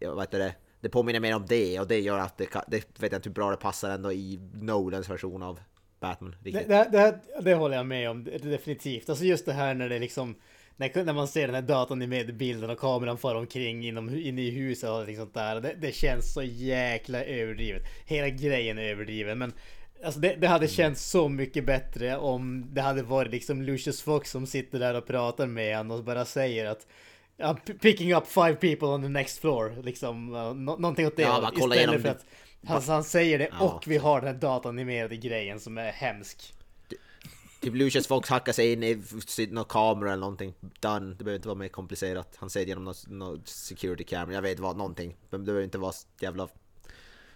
Vad 0.00 0.20
heter 0.20 0.38
det? 0.38 0.54
Det 0.84 0.90
påminner 0.90 1.20
mer 1.20 1.36
om 1.36 1.46
det 1.48 1.80
och 1.80 1.88
det 1.88 2.00
gör 2.00 2.18
att 2.18 2.38
det, 2.38 2.48
det 2.66 2.76
vet 2.76 3.12
jag 3.12 3.18
inte 3.18 3.28
hur 3.28 3.34
bra 3.34 3.50
det 3.50 3.56
passar 3.56 3.90
ändå 3.90 4.12
i 4.12 4.40
Nolans 4.52 5.10
version 5.10 5.42
av 5.42 5.60
Batman. 6.00 6.36
Det, 6.42 6.50
det, 6.50 6.88
det, 6.92 7.20
det 7.42 7.54
håller 7.54 7.76
jag 7.76 7.86
med 7.86 8.10
om, 8.10 8.24
definitivt. 8.24 9.08
Alltså 9.08 9.24
just 9.24 9.46
det 9.46 9.52
här 9.52 9.74
när 9.74 9.88
det 9.88 9.98
liksom 9.98 10.36
när, 10.76 11.04
när 11.04 11.12
man 11.12 11.28
ser 11.28 11.46
den 11.46 11.54
här 11.54 11.62
datorn 11.62 12.02
i 12.02 12.06
medbilden 12.06 12.70
och 12.70 12.78
kameran 12.78 13.18
far 13.18 13.34
omkring 13.34 13.86
inom, 13.86 14.08
inne 14.08 14.42
i 14.42 14.50
huset 14.50 14.90
och 14.90 14.96
allting 14.96 15.16
sånt 15.16 15.34
där. 15.34 15.60
Det, 15.60 15.74
det 15.80 15.94
känns 15.94 16.34
så 16.34 16.42
jäkla 16.42 17.24
överdrivet. 17.24 17.82
Hela 18.06 18.28
grejen 18.28 18.78
är 18.78 18.82
överdriven. 18.82 19.38
Men 19.38 19.52
alltså 20.04 20.20
det, 20.20 20.34
det 20.34 20.46
hade 20.46 20.68
känts 20.68 21.10
så 21.10 21.28
mycket 21.28 21.66
bättre 21.66 22.16
om 22.16 22.66
det 22.74 22.80
hade 22.80 23.02
varit 23.02 23.30
liksom 23.30 23.62
Lucius 23.62 24.02
Fox 24.02 24.30
som 24.30 24.46
sitter 24.46 24.78
där 24.78 24.94
och 24.94 25.06
pratar 25.06 25.46
med 25.46 25.76
honom 25.76 25.98
och 25.98 26.04
bara 26.04 26.24
säger 26.24 26.66
att 26.66 26.86
P- 27.66 27.74
picking 27.74 28.14
up 28.14 28.26
five 28.26 28.54
people 28.54 28.88
on 28.88 29.02
the 29.02 29.08
next 29.08 29.38
floor. 29.38 29.82
Liksom 29.82 30.34
uh, 30.34 30.54
nå- 30.54 30.76
någonting 30.76 31.06
åt 31.06 31.16
det 31.16 31.22
Ja, 31.22 31.50
Istället 31.54 31.76
igenom 31.78 31.94
för 31.94 32.02
det. 32.02 32.10
att 32.10 32.24
han, 32.66 32.82
han 32.82 33.04
säger 33.04 33.38
det 33.38 33.48
Ja. 33.58 33.64
och 33.74 33.84
vi 33.86 33.96
har 33.96 34.20
den 34.20 34.34
här 34.34 34.40
datanimerade 34.40 35.16
grejen 35.16 35.60
som 35.60 35.78
är 35.78 35.92
hemsk. 35.92 36.54
Typ 37.60 37.74
Lucius 37.74 38.06
Fox 38.06 38.28
hackar 38.28 38.52
sig 38.52 38.72
in 38.72 38.82
i 38.82 39.02
någon 39.50 39.64
kamera 39.64 40.12
eller 40.12 40.20
någonting. 40.20 40.54
Done. 40.80 41.14
Det 41.14 41.24
behöver 41.24 41.36
inte 41.36 41.48
vara 41.48 41.58
mer 41.58 41.68
komplicerat. 41.68 42.36
Han 42.36 42.50
ser 42.50 42.66
genom 42.66 42.84
någon, 42.84 42.94
någon 43.06 43.42
security 43.44 44.04
camera. 44.04 44.34
Jag 44.34 44.42
vet 44.42 44.58
vad, 44.60 44.76
någonting. 44.76 45.16
Men 45.30 45.40
det 45.40 45.44
behöver 45.46 45.64
inte 45.64 45.78
vara 45.78 45.92
jävla... 46.20 46.48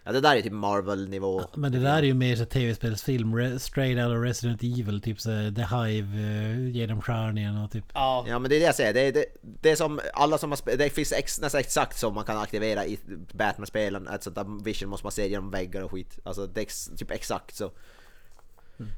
Ja 0.08 0.12
det 0.12 0.20
där 0.20 0.36
är 0.36 0.42
typ 0.42 0.52
Marvel-nivå. 0.52 1.44
Men 1.54 1.72
det 1.72 1.78
där 1.78 1.98
är 1.98 2.02
ju 2.02 2.14
mer 2.14 2.36
så 2.36 2.44
tv-spelsfilm. 2.44 3.58
Straight 3.58 3.98
out 3.98 4.16
of 4.16 4.24
Resident 4.24 4.62
Evil. 4.62 5.00
Typ 5.00 5.20
så 5.20 5.28
The 5.30 5.76
Hive 5.76 6.18
uh, 6.18 6.70
genom 6.70 7.02
skärningen 7.02 7.56
och 7.56 7.70
typ. 7.70 7.84
Ja, 7.94 8.24
Ja 8.28 8.38
men 8.38 8.50
det 8.50 8.56
är 8.56 8.60
det 8.60 8.66
jag 8.66 8.74
säger, 8.74 8.94
det 8.94 9.00
är, 9.00 9.12
det, 9.12 9.24
det 9.42 9.70
är 9.70 9.76
som 9.76 10.00
alla 10.14 10.38
som 10.38 10.50
har 10.50 10.56
spe- 10.56 10.76
det 10.76 10.90
finns 10.90 11.12
ex, 11.12 11.40
nästan 11.40 11.60
exakt 11.60 11.98
som 11.98 12.14
man 12.14 12.24
kan 12.24 12.38
aktivera 12.38 12.86
i 12.86 12.98
Batman-spelen, 13.32 14.08
ett 14.08 14.22
sånt 14.22 14.36
där 14.36 14.64
vision 14.64 14.90
måste 14.90 15.06
man 15.06 15.12
se 15.12 15.28
genom 15.28 15.50
väggar 15.50 15.82
och 15.82 15.90
skit. 15.90 16.18
Alltså 16.22 16.46
det 16.46 16.60
är 16.60 16.62
ex, 16.62 16.90
typ 16.96 17.10
exakt 17.10 17.56
så. 17.56 17.70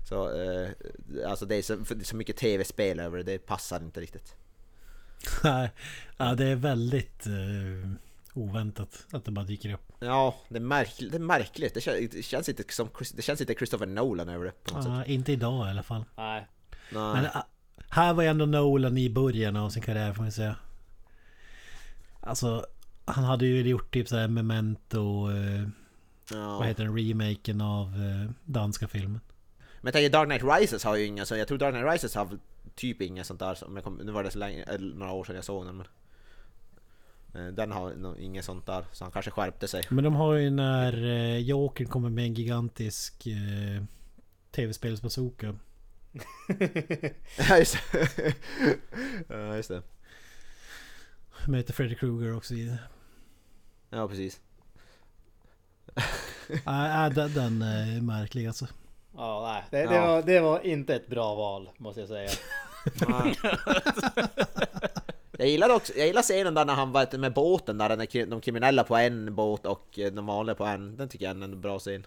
Så, 0.08 0.42
eh, 0.42 0.68
alltså 1.26 1.46
det 1.46 1.56
är 1.56 1.62
så, 1.62 1.74
det 1.74 2.02
är 2.02 2.04
så 2.04 2.16
mycket 2.16 2.36
tv-spel 2.36 3.00
över 3.00 3.18
det, 3.18 3.24
det 3.24 3.38
passar 3.38 3.80
inte 3.80 4.00
riktigt. 4.00 4.34
Nej, 5.44 5.70
ja, 6.16 6.34
det 6.34 6.46
är 6.46 6.56
väldigt 6.56 7.26
eh, 7.26 7.90
oväntat 8.34 9.06
att 9.12 9.24
det 9.24 9.30
bara 9.30 9.44
dyker 9.44 9.72
upp. 9.72 9.92
Ja, 9.98 10.34
det 10.48 10.56
är, 10.56 10.60
märkligt, 10.60 11.12
det 11.12 11.18
är 11.18 11.20
märkligt, 11.20 11.74
det 11.74 11.80
känns, 11.80 12.10
det 12.10 12.22
känns 12.22 12.48
inte 12.48 12.62
som, 12.68 12.88
det 13.14 13.22
känns 13.22 13.40
inte 13.40 13.54
Christopher 13.54 13.86
Nolan 13.86 14.28
över 14.28 14.44
det 14.44 14.64
på 14.64 14.76
något 14.76 14.86
Ja, 14.86 15.04
inte 15.04 15.32
idag 15.32 15.66
i 15.66 15.70
alla 15.70 15.82
fall. 15.82 16.04
nej. 16.16 16.40
sätt. 16.40 16.48
Nej. 16.92 17.12
Men 17.14 17.26
ah, 17.32 17.46
här 17.90 18.14
var 18.14 18.22
ju 18.22 18.28
ändå 18.28 18.46
Nolan 18.46 18.98
i 18.98 19.10
början 19.10 19.56
av 19.56 19.70
sin 19.70 19.82
karriär 19.82 20.12
får 20.12 20.22
man 20.22 20.32
säga. 20.32 20.56
Alltså, 22.20 22.66
han 23.04 23.24
hade 23.24 23.46
ju 23.46 23.68
gjort 23.68 23.94
typ 23.94 24.08
såhär 24.08 24.28
Memento, 24.28 25.30
eh, 25.32 25.68
ja. 26.30 26.58
vad 26.58 26.66
heter 26.66 26.84
den, 26.84 26.98
remaken 26.98 27.60
av 27.60 27.86
eh, 27.86 28.30
danska 28.44 28.88
filmen. 28.88 29.20
Men 29.80 29.86
jag 29.86 29.92
tänker 29.92 30.10
Dark 30.10 30.28
Knight 30.28 30.60
Rises 30.60 30.84
har 30.84 30.96
ju 30.96 31.06
inga, 31.06 31.26
så 31.26 31.36
jag 31.36 31.48
tror 31.48 31.58
Dark 31.58 31.74
Knight 31.74 31.92
Rises 31.92 32.14
har 32.14 32.38
typ 32.74 33.02
inga 33.02 33.24
sånt 33.24 33.40
där, 33.40 33.80
kom, 33.82 34.00
nu 34.04 34.12
var 34.12 34.24
det 34.24 34.30
så 34.30 34.38
länge, 34.38 34.66
några 34.78 35.12
år 35.12 35.24
sedan 35.24 35.34
jag 35.34 35.44
såg 35.44 35.66
den 35.66 35.76
men 35.76 35.86
den 37.32 37.72
har 37.72 37.94
nog 37.94 38.18
inget 38.18 38.44
sånt 38.44 38.66
där, 38.66 38.84
så 38.92 39.04
han 39.04 39.12
kanske 39.12 39.30
skärpte 39.30 39.68
sig. 39.68 39.82
Men 39.90 40.04
de 40.04 40.14
har 40.14 40.34
ju 40.34 40.50
när 40.50 41.04
eh, 41.04 41.38
Jokern 41.38 41.86
kommer 41.88 42.10
med 42.10 42.24
en 42.24 42.34
gigantisk 42.34 43.26
eh, 43.26 43.82
tv-spelsbazooka. 44.50 45.54
Ja 47.48 47.58
just 47.58 47.76
det. 47.92 48.34
ja 49.28 49.56
just 49.56 49.68
det. 49.68 49.82
Möter 51.48 51.72
Freddy 51.72 51.94
Krueger 51.94 52.36
också 52.36 52.54
i 52.54 52.76
Ja 53.90 54.08
precis. 54.08 54.40
Nej, 56.66 57.06
äh, 57.06 57.14
den, 57.14 57.34
den 57.34 57.62
är 57.62 58.00
märklig 58.00 58.46
alltså. 58.46 58.66
Ja, 59.16 59.42
nej. 59.52 59.64
Det, 59.70 59.88
det, 59.88 59.94
Ja. 59.94 60.06
var, 60.06 60.22
det 60.22 60.40
var 60.40 60.66
inte 60.66 60.94
ett 60.94 61.08
bra 61.08 61.34
val, 61.34 61.70
måste 61.78 62.00
jag 62.00 62.08
säga. 62.08 62.30
jag 65.40 65.48
gillar 65.48 65.74
också, 65.74 65.92
jag 65.96 66.06
gillar 66.06 66.22
scenen 66.22 66.54
där 66.54 66.64
när 66.64 66.74
han 66.74 66.92
var 66.92 67.18
med 67.18 67.32
båten 67.32 67.78
där, 67.78 67.96
när 67.96 68.26
de 68.26 68.40
kriminella 68.40 68.84
på 68.84 68.96
en 68.96 69.34
båt 69.34 69.66
och 69.66 69.98
eh, 69.98 70.12
de 70.12 70.26
vanliga 70.26 70.54
på 70.54 70.64
en. 70.64 70.96
Den 70.96 71.08
tycker 71.08 71.24
jag 71.26 71.36
är 71.36 71.44
en 71.44 71.60
bra 71.60 71.78
scen. 71.78 72.06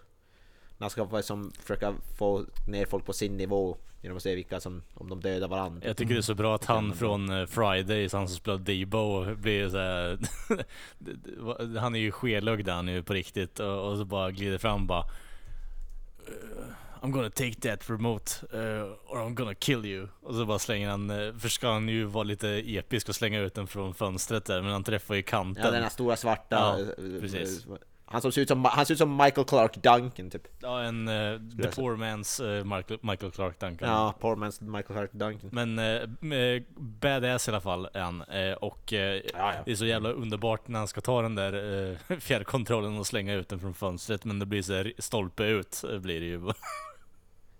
När 0.78 0.84
han 0.84 0.90
ska 0.90 1.08
få, 1.08 1.22
som, 1.22 1.52
försöka 1.60 1.94
få 2.18 2.44
ner 2.68 2.86
folk 2.86 3.06
på 3.06 3.12
sin 3.12 3.36
nivå 3.36 3.76
genom 4.02 4.16
att 4.16 4.22
se 4.22 4.34
vilka 4.34 4.60
som, 4.60 4.82
om 4.94 5.08
de 5.08 5.20
dödar 5.20 5.48
varandra. 5.48 5.86
Jag 5.86 5.96
tycker 5.96 6.14
det 6.14 6.20
är 6.20 6.22
så 6.22 6.34
bra 6.34 6.54
att 6.54 6.64
han 6.64 6.94
från 6.94 7.30
eh, 7.40 7.46
Fridays, 7.46 8.12
han 8.12 8.28
som 8.28 8.36
spelar 8.36 8.58
Debo, 8.58 9.34
blir 9.34 9.68
så 9.68 9.78
här, 9.78 10.18
Han 11.80 11.94
är 11.94 11.98
ju 11.98 12.10
skelögd 12.12 12.68
han 12.68 12.88
ju 12.88 13.02
på 13.02 13.12
riktigt 13.12 13.60
och, 13.60 13.90
och 13.90 13.98
så 13.98 14.04
bara 14.04 14.30
glider 14.30 14.58
fram 14.58 14.86
bara 14.86 15.04
"Eh, 16.26 16.64
I'm 17.04 17.10
gonna 17.12 17.30
take 17.30 17.54
that 17.60 17.90
remote 17.90 18.32
eh, 18.52 19.12
or 19.12 19.18
I'm 19.18 19.34
gonna 19.34 19.54
kill 19.54 19.84
you. 19.86 20.08
Och 20.22 20.34
så 20.34 20.44
bara 20.46 20.58
slänger 20.58 20.88
han, 20.90 21.10
uh, 21.10 21.38
för 21.38 21.48
ska 21.48 21.72
han 21.72 21.88
ju 21.88 22.04
vara 22.04 22.24
lite 22.24 22.48
episk 22.48 23.08
och 23.08 23.14
slänga 23.14 23.40
ut 23.40 23.54
den 23.54 23.66
från 23.66 23.94
fönstret 23.94 24.44
där 24.44 24.62
men 24.62 24.72
han 24.72 24.84
träffar 24.84 25.14
ju 25.14 25.22
kanten. 25.22 25.64
Ja 25.64 25.70
den 25.70 25.82
här 25.82 25.90
stora 25.90 26.16
svarta... 26.16 26.56
Ja, 26.56 26.80
eh, 26.80 27.20
precis. 27.20 27.66
eh, 27.66 27.72
Han 28.06 28.20
som 28.20 28.32
ser 28.32 28.42
ut 28.42 28.48
som, 28.48 28.64
han 28.64 28.86
ser 28.86 28.94
ut 28.94 28.98
som 28.98 29.16
Michael 29.16 29.46
Clark 29.46 29.74
Duncan 29.82 30.30
typ. 30.30 30.42
Ja, 30.60 30.80
en 30.82 31.08
uh, 31.08 31.40
The. 31.62 31.68
Poor 31.68 31.96
Man's 31.96 32.58
eh, 32.58 32.64
Michael, 32.64 33.00
Michael 33.02 33.32
Clark 33.32 33.60
Duncan. 33.60 33.88
Ja, 33.88 34.14
poor 34.20 34.36
man's 34.36 34.62
Michael 34.62 34.84
Clark 34.84 35.12
Duncan. 35.12 35.50
Men 35.52 35.78
eh, 35.78 36.38
eh, 36.38 36.62
badass 36.76 37.48
i 37.48 37.50
alla 37.50 37.60
fall 37.60 37.88
är 37.94 38.00
han. 38.00 38.22
Eh, 38.22 38.52
och 38.52 38.92
eh, 38.92 39.22
ja. 39.34 39.52
det 39.64 39.70
är 39.72 39.76
så 39.76 39.86
jävla 39.86 40.12
underbart 40.12 40.68
när 40.68 40.78
han 40.78 40.88
ska 40.88 41.00
ta 41.00 41.22
den 41.22 41.34
där 41.34 41.52
eh, 42.10 42.18
fjärrkontrollen 42.18 42.98
och 42.98 43.06
slänga 43.06 43.34
ut 43.34 43.48
den 43.48 43.60
från 43.60 43.74
fönstret. 43.74 44.24
Men 44.24 44.38
det 44.38 44.46
blir 44.46 44.62
så 44.62 44.72
här 44.72 44.92
stolpe 44.98 45.44
ut 45.44 45.84
eh, 45.92 45.98
blir 45.98 46.20
det 46.20 46.26
ju. 46.26 46.40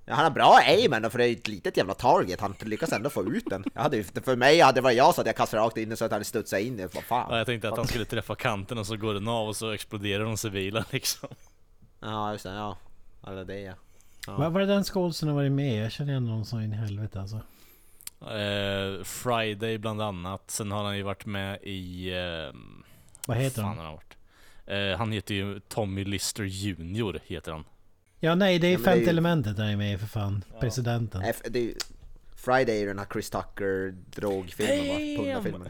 Ja, 0.06 0.14
han 0.14 0.24
har 0.24 0.30
bra 0.30 0.58
aim 0.66 0.92
ändå 0.92 1.10
för 1.10 1.18
det 1.18 1.28
är 1.28 1.32
ett 1.32 1.48
litet 1.48 1.76
jävla 1.76 1.94
target, 1.94 2.40
han 2.40 2.54
lyckas 2.60 2.92
ändå 2.92 3.10
få 3.10 3.24
ut 3.24 3.44
den. 3.50 3.64
Jag 3.74 3.82
hade, 3.82 4.04
för 4.04 4.36
mig 4.36 4.60
hade 4.60 4.76
det 4.76 4.80
varit 4.82 4.96
jag 4.96 5.14
så 5.14 5.20
att 5.20 5.26
jag 5.26 5.36
kastade 5.36 5.62
rakt 5.62 5.76
in 5.76 5.96
så 5.96 6.04
att 6.04 6.10
han 6.10 6.16
hade 6.16 6.24
studsat 6.24 6.60
in 6.60 6.88
vad 6.94 7.04
fan. 7.04 7.26
Ja, 7.30 7.38
jag 7.38 7.46
tänkte 7.46 7.68
att 7.68 7.76
han 7.76 7.86
skulle 7.86 8.04
träffa 8.04 8.34
kanten 8.34 8.78
och 8.78 8.86
så 8.86 8.96
går 8.96 9.14
den 9.14 9.28
av 9.28 9.48
och 9.48 9.56
så 9.56 9.70
exploderar 9.70 10.24
de 10.24 10.36
civila 10.36 10.84
liksom. 10.90 11.28
Ja 12.00 12.32
just 12.32 12.44
det, 12.44 12.50
ja. 12.54 12.78
Eller 13.26 13.44
det 13.44 13.60
ja. 13.60 13.74
Ja. 14.26 14.36
Var, 14.36 14.50
var 14.50 14.60
det 14.60 14.66
den 14.66 14.84
skådisen 14.84 15.28
har 15.28 15.34
varit 15.34 15.52
med? 15.52 15.84
Jag 15.84 15.92
känner 15.92 16.10
igen 16.12 16.26
honom 16.26 16.44
så 16.44 16.60
in 16.60 16.72
i 16.72 16.76
helvete 16.76 17.20
alltså. 17.20 17.40
Eh, 18.20 19.04
Friday 19.04 19.78
bland 19.78 20.02
annat. 20.02 20.50
Sen 20.50 20.70
har 20.72 20.84
han 20.84 20.96
ju 20.96 21.02
varit 21.02 21.26
med 21.26 21.58
i... 21.62 22.10
Eh, 22.10 22.60
Vad 23.26 23.36
heter 23.36 23.62
fan 23.62 23.68
han? 23.68 23.78
har 23.78 23.84
han 23.84 23.94
varit? 23.94 24.16
Eh, 24.66 24.98
han 24.98 25.12
heter 25.12 25.34
ju 25.34 25.60
Tommy 25.60 26.04
Lister 26.04 26.44
Jr 26.44 27.20
heter 27.26 27.52
han. 27.52 27.64
Ja 28.24 28.34
nej, 28.34 28.58
det 28.58 28.66
är 28.66 28.70
Ja, 28.72 28.78
det 28.78 28.82
är 28.82 28.84
femte 28.84 29.04
ju- 29.04 29.08
elementet 29.10 29.56
där 29.56 29.64
är 29.64 29.76
med 29.76 30.00
för 30.00 30.06
fan. 30.06 30.44
Presidenten. 30.60 31.22
F, 31.24 31.36
det 31.50 31.58
är, 31.58 31.62
ju- 31.62 31.74
Friday 32.36 32.76
är 32.76 32.80
ju 32.80 32.86
den 32.86 32.98
här 32.98 33.06
Chris 33.12 33.30
Tucker 33.30 33.94
drogfilmen 34.06 34.88
va? 34.88 35.22
Pundarfilmen. 35.24 35.68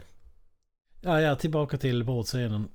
Ja, 1.01 1.21
ja, 1.21 1.35
tillbaka 1.35 1.77
till 1.77 2.03
båtscenen. 2.03 2.67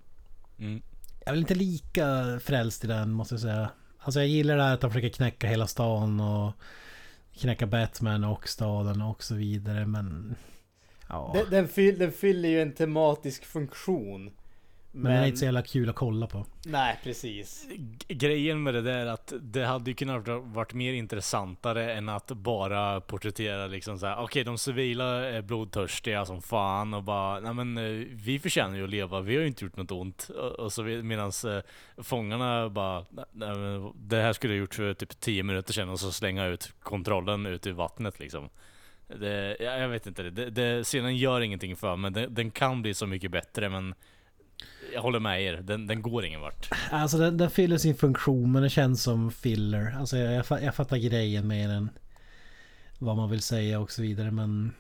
Mm. 0.59 0.83
Jag 1.21 1.29
är 1.29 1.33
väl 1.33 1.41
inte 1.41 1.55
lika 1.55 2.39
frälst 2.43 2.85
i 2.85 2.87
den 2.87 3.11
måste 3.11 3.35
jag 3.35 3.41
säga. 3.43 3.71
Alltså 3.99 4.21
jag 4.21 4.29
gillar 4.29 4.57
det 4.57 4.63
här 4.63 4.75
att 4.75 4.83
han 4.83 4.91
försöker 4.91 5.09
knäcka 5.17 5.47
hela 5.49 5.67
stan 5.67 6.21
och 6.21 6.53
knäcka 7.41 7.67
Batman 7.67 8.25
och 8.25 8.49
staden 8.49 9.03
och 9.03 9.23
så 9.23 9.35
vidare 9.35 9.87
men... 9.87 10.35
Ja. 11.09 11.31
Den, 11.35 11.51
den, 11.51 11.69
fyll, 11.69 11.99
den 11.99 12.13
fyller 12.13 12.49
ju 12.49 12.63
en 12.63 12.73
tematisk 12.73 13.45
funktion. 13.45 14.31
Men 14.93 15.13
den 15.13 15.23
är 15.23 15.27
inte 15.27 15.39
så 15.39 15.45
jävla 15.45 15.63
kul 15.63 15.89
att 15.89 15.97
kolla 15.97 16.27
på. 16.27 16.47
Nej, 16.67 17.01
precis. 17.03 17.69
Grejen 18.09 18.63
med 18.63 18.75
det 18.75 18.83
där 18.83 19.07
är 19.07 19.07
att 19.07 19.33
det 19.41 19.65
hade 19.65 19.91
ju 19.91 19.95
kunnat 19.95 20.29
varit 20.43 20.75
mer 20.75 20.93
intressantare 20.93 21.95
än 21.95 22.09
att 22.09 22.27
bara 22.27 23.01
porträttera 23.01 23.67
liksom 23.67 23.99
så 23.99 24.07
här. 24.07 24.23
okej 24.23 24.45
de 24.45 24.59
civila 24.59 25.05
är 25.05 25.43
blodtörstiga 25.43 26.27
som 26.27 26.43
fan 26.43 26.95
och 26.95 27.03
bara, 27.03 27.41
nej 27.41 27.55
men 27.55 27.79
eh, 27.79 28.07
vi 28.11 28.39
förtjänar 28.39 28.77
ju 28.77 28.85
att 28.85 28.91
leva, 28.91 29.21
vi 29.21 29.35
har 29.35 29.43
ju 29.43 29.49
inte 29.49 29.65
gjort 29.65 29.77
något 29.77 29.91
ont. 29.91 30.29
Och, 30.59 30.73
så 30.73 30.83
medan 30.83 31.33
fångarna 31.97 32.69
bara, 32.69 33.05
nej, 33.11 33.55
men 33.57 33.93
det 33.95 34.23
här 34.23 34.33
skulle 34.33 34.53
jag 34.53 34.61
gjort 34.61 34.75
för 34.75 34.95
typ 34.95 35.21
10 35.21 35.43
minuter 35.43 35.73
sedan 35.73 35.89
och 35.89 36.01
så 36.01 36.13
slänga 36.13 36.47
ut 36.47 36.73
kontrollen 36.83 37.47
ut 37.47 37.67
i 37.67 37.71
vattnet 37.71 38.19
liksom. 38.19 38.49
Det, 39.07 39.57
jag, 39.61 39.81
jag 39.81 39.89
vet 39.89 40.07
inte, 40.07 40.23
det, 40.23 40.31
det, 40.31 40.51
det, 40.51 40.85
scenen 40.85 41.17
gör 41.17 41.41
ingenting 41.41 41.77
för 41.77 41.97
men 41.97 42.13
den, 42.13 42.35
den 42.35 42.51
kan 42.51 42.83
bli 42.83 42.95
så 42.95 43.07
mycket 43.07 43.31
bättre 43.31 43.69
men 43.69 43.95
jag 44.95 45.03
håller 45.03 45.21
med 45.21 45.43
er, 45.43 45.57
den, 45.57 45.87
den 45.87 46.03
går 46.03 46.25
ingen 46.25 46.41
vart. 46.41 46.69
Alltså 46.91 47.19
den, 47.19 47.37
den 47.37 47.51
fyller 47.51 47.79
sin 47.79 47.97
funktion 47.97 48.53
men 48.53 48.63
det 48.63 48.71
känns 48.71 49.03
som 49.03 49.33
filler. 49.33 49.97
Alltså 49.99 50.17
jag, 50.17 50.45
jag, 50.51 50.63
jag 50.63 50.75
fattar 50.75 50.97
grejen 50.97 51.49
med 51.49 51.71
den. 51.71 51.91
Vad 52.99 53.17
man 53.17 53.31
vill 53.31 53.43
säga 53.43 53.81
och 53.81 53.93
så 53.93 54.03
vidare 54.03 54.31
men... 54.31 54.73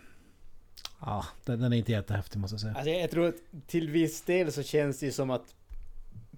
Ja, 1.00 1.26
den, 1.44 1.60
den 1.60 1.72
är 1.72 1.76
inte 1.76 1.92
jättehäftig 1.92 2.38
måste 2.38 2.54
jag 2.54 2.60
säga. 2.60 2.74
Alltså 2.74 2.90
jag 2.90 3.10
tror 3.10 3.28
att 3.28 3.66
till 3.66 3.90
viss 3.90 4.22
del 4.22 4.52
så 4.52 4.62
känns 4.62 5.00
det 5.00 5.06
ju 5.06 5.12
som 5.12 5.30
att 5.30 5.54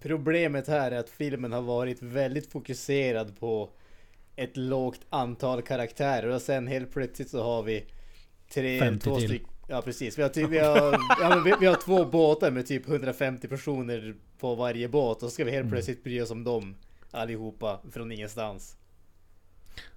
problemet 0.01 0.69
här 0.69 0.91
är 0.91 0.99
att 0.99 1.11
filmen 1.11 1.53
har 1.53 1.63
varit 1.63 2.03
väldigt 2.03 2.53
fokuserad 2.53 3.39
på 3.39 3.71
ett 4.37 4.57
lågt 4.57 5.01
antal 5.11 5.63
karaktärer 5.63 6.29
och 6.29 6.43
sen 6.43 6.67
helt 6.67 6.93
plötsligt 6.93 7.31
så 7.31 7.43
har 7.43 7.63
vi 7.63 7.87
tre, 8.55 8.79
50 8.79 9.05
två 9.05 9.17
till. 9.17 9.29
stycken 9.29 9.52
Ja 9.67 9.83
precis, 9.83 10.19
vi 10.19 10.23
har, 10.23 10.29
typ, 10.29 10.51
vi, 10.51 10.59
har, 10.59 10.93
ja, 11.21 11.29
men 11.29 11.45
vi, 11.45 11.55
vi 11.61 11.67
har 11.67 11.75
två 11.75 12.05
båtar 12.05 12.51
med 12.51 12.67
typ 12.67 12.89
150 12.89 13.49
personer 13.49 14.15
på 14.41 14.55
varje 14.55 14.89
båt 14.89 15.17
och 15.23 15.29
så 15.29 15.31
ska 15.35 15.45
vi 15.45 15.51
helt 15.51 15.71
plötsligt 15.71 16.05
bry 16.05 16.21
oss 16.21 16.31
om 16.31 16.45
dem 16.45 16.75
allihopa 17.11 17.81
från 17.93 18.13
ingenstans. 18.13 18.77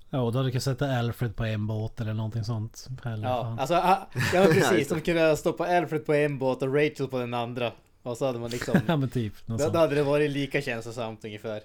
Ja, 0.09 0.21
och 0.21 0.31
då 0.31 0.37
hade 0.39 0.47
du 0.47 0.51
kunnat 0.51 0.63
sätta 0.63 0.91
Alfred 0.97 1.35
på 1.35 1.43
en 1.43 1.67
båt 1.67 2.01
eller 2.01 2.13
någonting 2.13 2.43
sånt. 2.43 2.87
Eller 3.05 3.27
Ja, 3.27 3.41
fan. 3.43 3.59
alltså, 3.59 3.75
ah, 3.75 4.07
ja 4.33 4.45
precis, 4.53 4.87
de 4.87 5.01
kunde 5.01 5.37
stoppa 5.37 5.77
Alfred 5.77 6.05
på 6.05 6.13
en 6.13 6.39
båt 6.39 6.61
och 6.61 6.75
Rachel 6.75 7.07
på 7.07 7.19
den 7.19 7.33
andra. 7.33 7.71
Och 8.03 8.17
så 8.17 8.25
hade 8.25 8.39
man 8.39 8.49
liksom, 8.51 8.79
ja 8.87 8.97
men 8.97 9.09
typ. 9.09 9.33
Något 9.47 9.59
då, 9.59 9.69
då 9.69 9.79
hade 9.79 9.95
det 9.95 10.03
varit 10.03 10.31
lika 10.31 10.61
känslosamt 10.61 11.25
ungefär. 11.25 11.61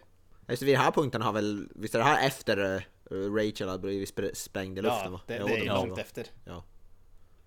Just 0.48 0.62
vid 0.62 0.74
den 0.74 0.82
här 0.82 0.90
punkten 0.90 1.22
har 1.22 1.32
väl, 1.32 1.68
visst 1.74 1.94
är 1.94 1.98
det 1.98 2.04
här 2.04 2.26
efter 2.26 2.74
eh, 2.74 3.14
Rachel 3.14 3.68
har 3.68 3.78
blivit 3.78 4.16
spr- 4.16 4.34
sprängd 4.34 4.78
i 4.78 4.82
luften 4.82 5.12
Ja, 5.12 5.20
det, 5.26 5.38
det 5.38 5.66
är 5.66 5.74
långt 5.74 5.98
efter. 5.98 6.24
Ja. 6.44 6.64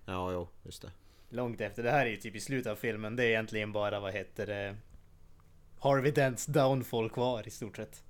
Ja, 0.04 0.32
jo, 0.32 0.48
just 0.62 0.82
det. 0.82 0.90
Långt 1.28 1.60
efter. 1.60 1.82
Det 1.82 1.90
här 1.90 2.06
är 2.06 2.10
ju 2.10 2.16
typ 2.16 2.36
i 2.36 2.40
slutet 2.40 2.72
av 2.72 2.76
filmen. 2.76 3.16
Det 3.16 3.24
är 3.24 3.28
egentligen 3.28 3.72
bara, 3.72 4.00
vad 4.00 4.12
heter 4.12 4.46
det? 4.46 4.76
Harvey 5.78 6.12
Dents 6.12 6.46
downfall 6.46 7.10
kvar 7.10 7.48
i 7.48 7.50
stort 7.50 7.76
sett. 7.76 8.04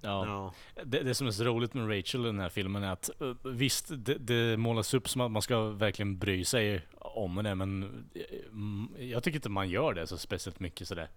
Ja. 0.00 0.26
Ja. 0.26 0.54
Det, 0.84 1.02
det 1.02 1.14
som 1.14 1.26
är 1.26 1.30
så 1.30 1.44
roligt 1.44 1.74
med 1.74 1.98
Rachel 1.98 2.20
i 2.20 2.26
den 2.26 2.40
här 2.40 2.48
filmen 2.48 2.82
är 2.82 2.92
att 2.92 3.20
eh, 3.20 3.34
visst, 3.44 3.86
det, 3.88 4.14
det 4.14 4.56
målas 4.56 4.94
upp 4.94 5.08
som 5.08 5.20
att 5.20 5.30
man 5.30 5.42
ska 5.42 5.60
verkligen 5.60 6.18
bry 6.18 6.44
sig 6.44 6.82
om 6.98 7.36
henne 7.36 7.54
men 7.54 7.82
eh, 8.14 8.22
mm, 8.46 8.88
jag 8.98 9.22
tycker 9.22 9.38
inte 9.38 9.48
man 9.48 9.68
gör 9.68 9.94
det 9.94 10.06
så 10.06 10.18
speciellt 10.18 10.60
mycket 10.60 10.88
sådär. 10.88 11.08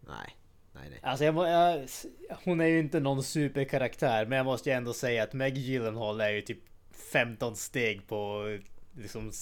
Nej. 0.00 0.36
Nej, 0.74 0.90
nej. 0.90 1.00
Alltså 1.02 1.24
jag, 1.24 1.34
jag, 1.36 1.88
hon 2.44 2.60
är 2.60 2.66
ju 2.66 2.78
inte 2.78 3.00
någon 3.00 3.22
superkaraktär, 3.22 4.26
men 4.26 4.36
jag 4.36 4.44
måste 4.44 4.70
ju 4.70 4.76
ändå 4.76 4.92
säga 4.92 5.22
att 5.22 5.32
Meg 5.32 5.58
Gyllenhaal 5.58 6.20
är 6.20 6.30
ju 6.30 6.40
typ 6.40 6.58
15 7.12 7.56
steg 7.56 8.06
på 8.06 8.44
liksom 8.96 9.32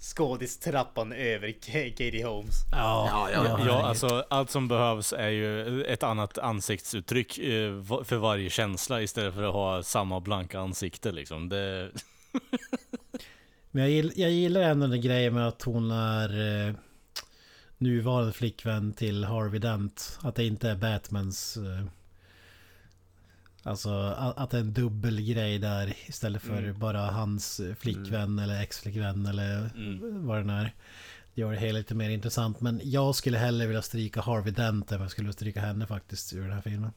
skådistrappan 0.00 1.12
över 1.12 1.52
Katie 1.52 2.26
Holmes. 2.26 2.54
Ja, 2.72 2.78
Ja, 3.10 3.30
ja, 3.32 3.44
Ja, 3.44 3.50
herregud. 3.56 3.72
alltså 3.72 4.24
allt 4.30 4.50
som 4.50 4.68
behövs 4.68 5.12
är 5.12 5.28
ju 5.28 5.84
ett 5.84 6.02
annat 6.02 6.38
ansiktsuttryck 6.38 7.38
eh, 7.38 7.82
för 8.04 8.16
varje 8.16 8.50
känsla 8.50 9.02
istället 9.02 9.34
för 9.34 9.42
att 9.42 9.52
ha 9.54 9.82
samma 9.82 10.20
blanka 10.20 10.60
ansikte 10.60 11.12
liksom. 11.12 11.48
Det, 11.48 11.90
Men 13.70 13.82
jag, 13.82 13.90
gill, 13.90 14.12
jag 14.16 14.30
gillar 14.30 14.60
ändå 14.60 14.86
den 14.86 15.00
grejen 15.00 15.34
med 15.34 15.48
att 15.48 15.62
hon 15.62 15.90
är 15.90 16.66
eh, 16.68 16.74
nuvarande 17.78 18.32
flickvän 18.32 18.92
till 18.92 19.24
Harvey 19.24 19.60
Dent. 19.60 20.18
Att 20.22 20.34
det 20.34 20.44
inte 20.44 20.70
är 20.70 20.76
Batmans... 20.76 21.56
Eh, 21.56 21.86
alltså 23.62 23.90
att, 24.36 24.50
det 24.50 24.56
är 24.56 24.60
en 24.60 24.72
dubbel 24.72 25.20
grej 25.20 25.58
där 25.58 25.94
istället 26.06 26.42
för 26.42 26.58
Mm. 26.62 26.78
bara 26.78 27.00
hans 27.00 27.60
eh, 27.60 27.74
flickvän 27.74 28.38
eller 28.38 28.62
ex-flickvän 28.62 29.26
eller 29.26 29.70
Mm. 29.76 30.26
vad 30.26 30.38
den 30.38 30.50
är. 30.50 30.74
Det 31.34 31.40
gör 31.40 31.52
det 31.52 31.58
hela 31.58 31.78
lite 31.78 31.94
mer 31.94 32.10
intressant. 32.10 32.60
Men 32.60 32.80
jag 32.84 33.14
skulle 33.14 33.38
hellre 33.38 33.66
vilja 33.66 33.82
stryka 33.82 34.20
Harvey 34.20 34.52
Dent 34.52 34.92
än 34.92 35.00
jag 35.00 35.10
skulle 35.10 35.32
stryka 35.32 35.60
henne 35.60 35.86
faktiskt 35.86 36.32
ur 36.32 36.42
den 36.42 36.52
här 36.52 36.60
filmen. 36.60 36.90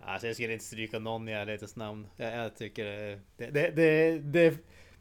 Alltså 0.00 0.26
jag 0.26 0.36
skulle 0.36 0.52
inte 0.52 0.64
stryka 0.64 0.98
någon 0.98 1.28
i 1.28 1.32
ärlighetens 1.32 1.76
namn. 1.76 2.06
Jag, 2.16 2.36
jag 2.38 2.56
tycker 2.56 2.84
det, 3.36 3.50
det, 3.50 3.70
det, 3.70 4.18
det 4.18 4.58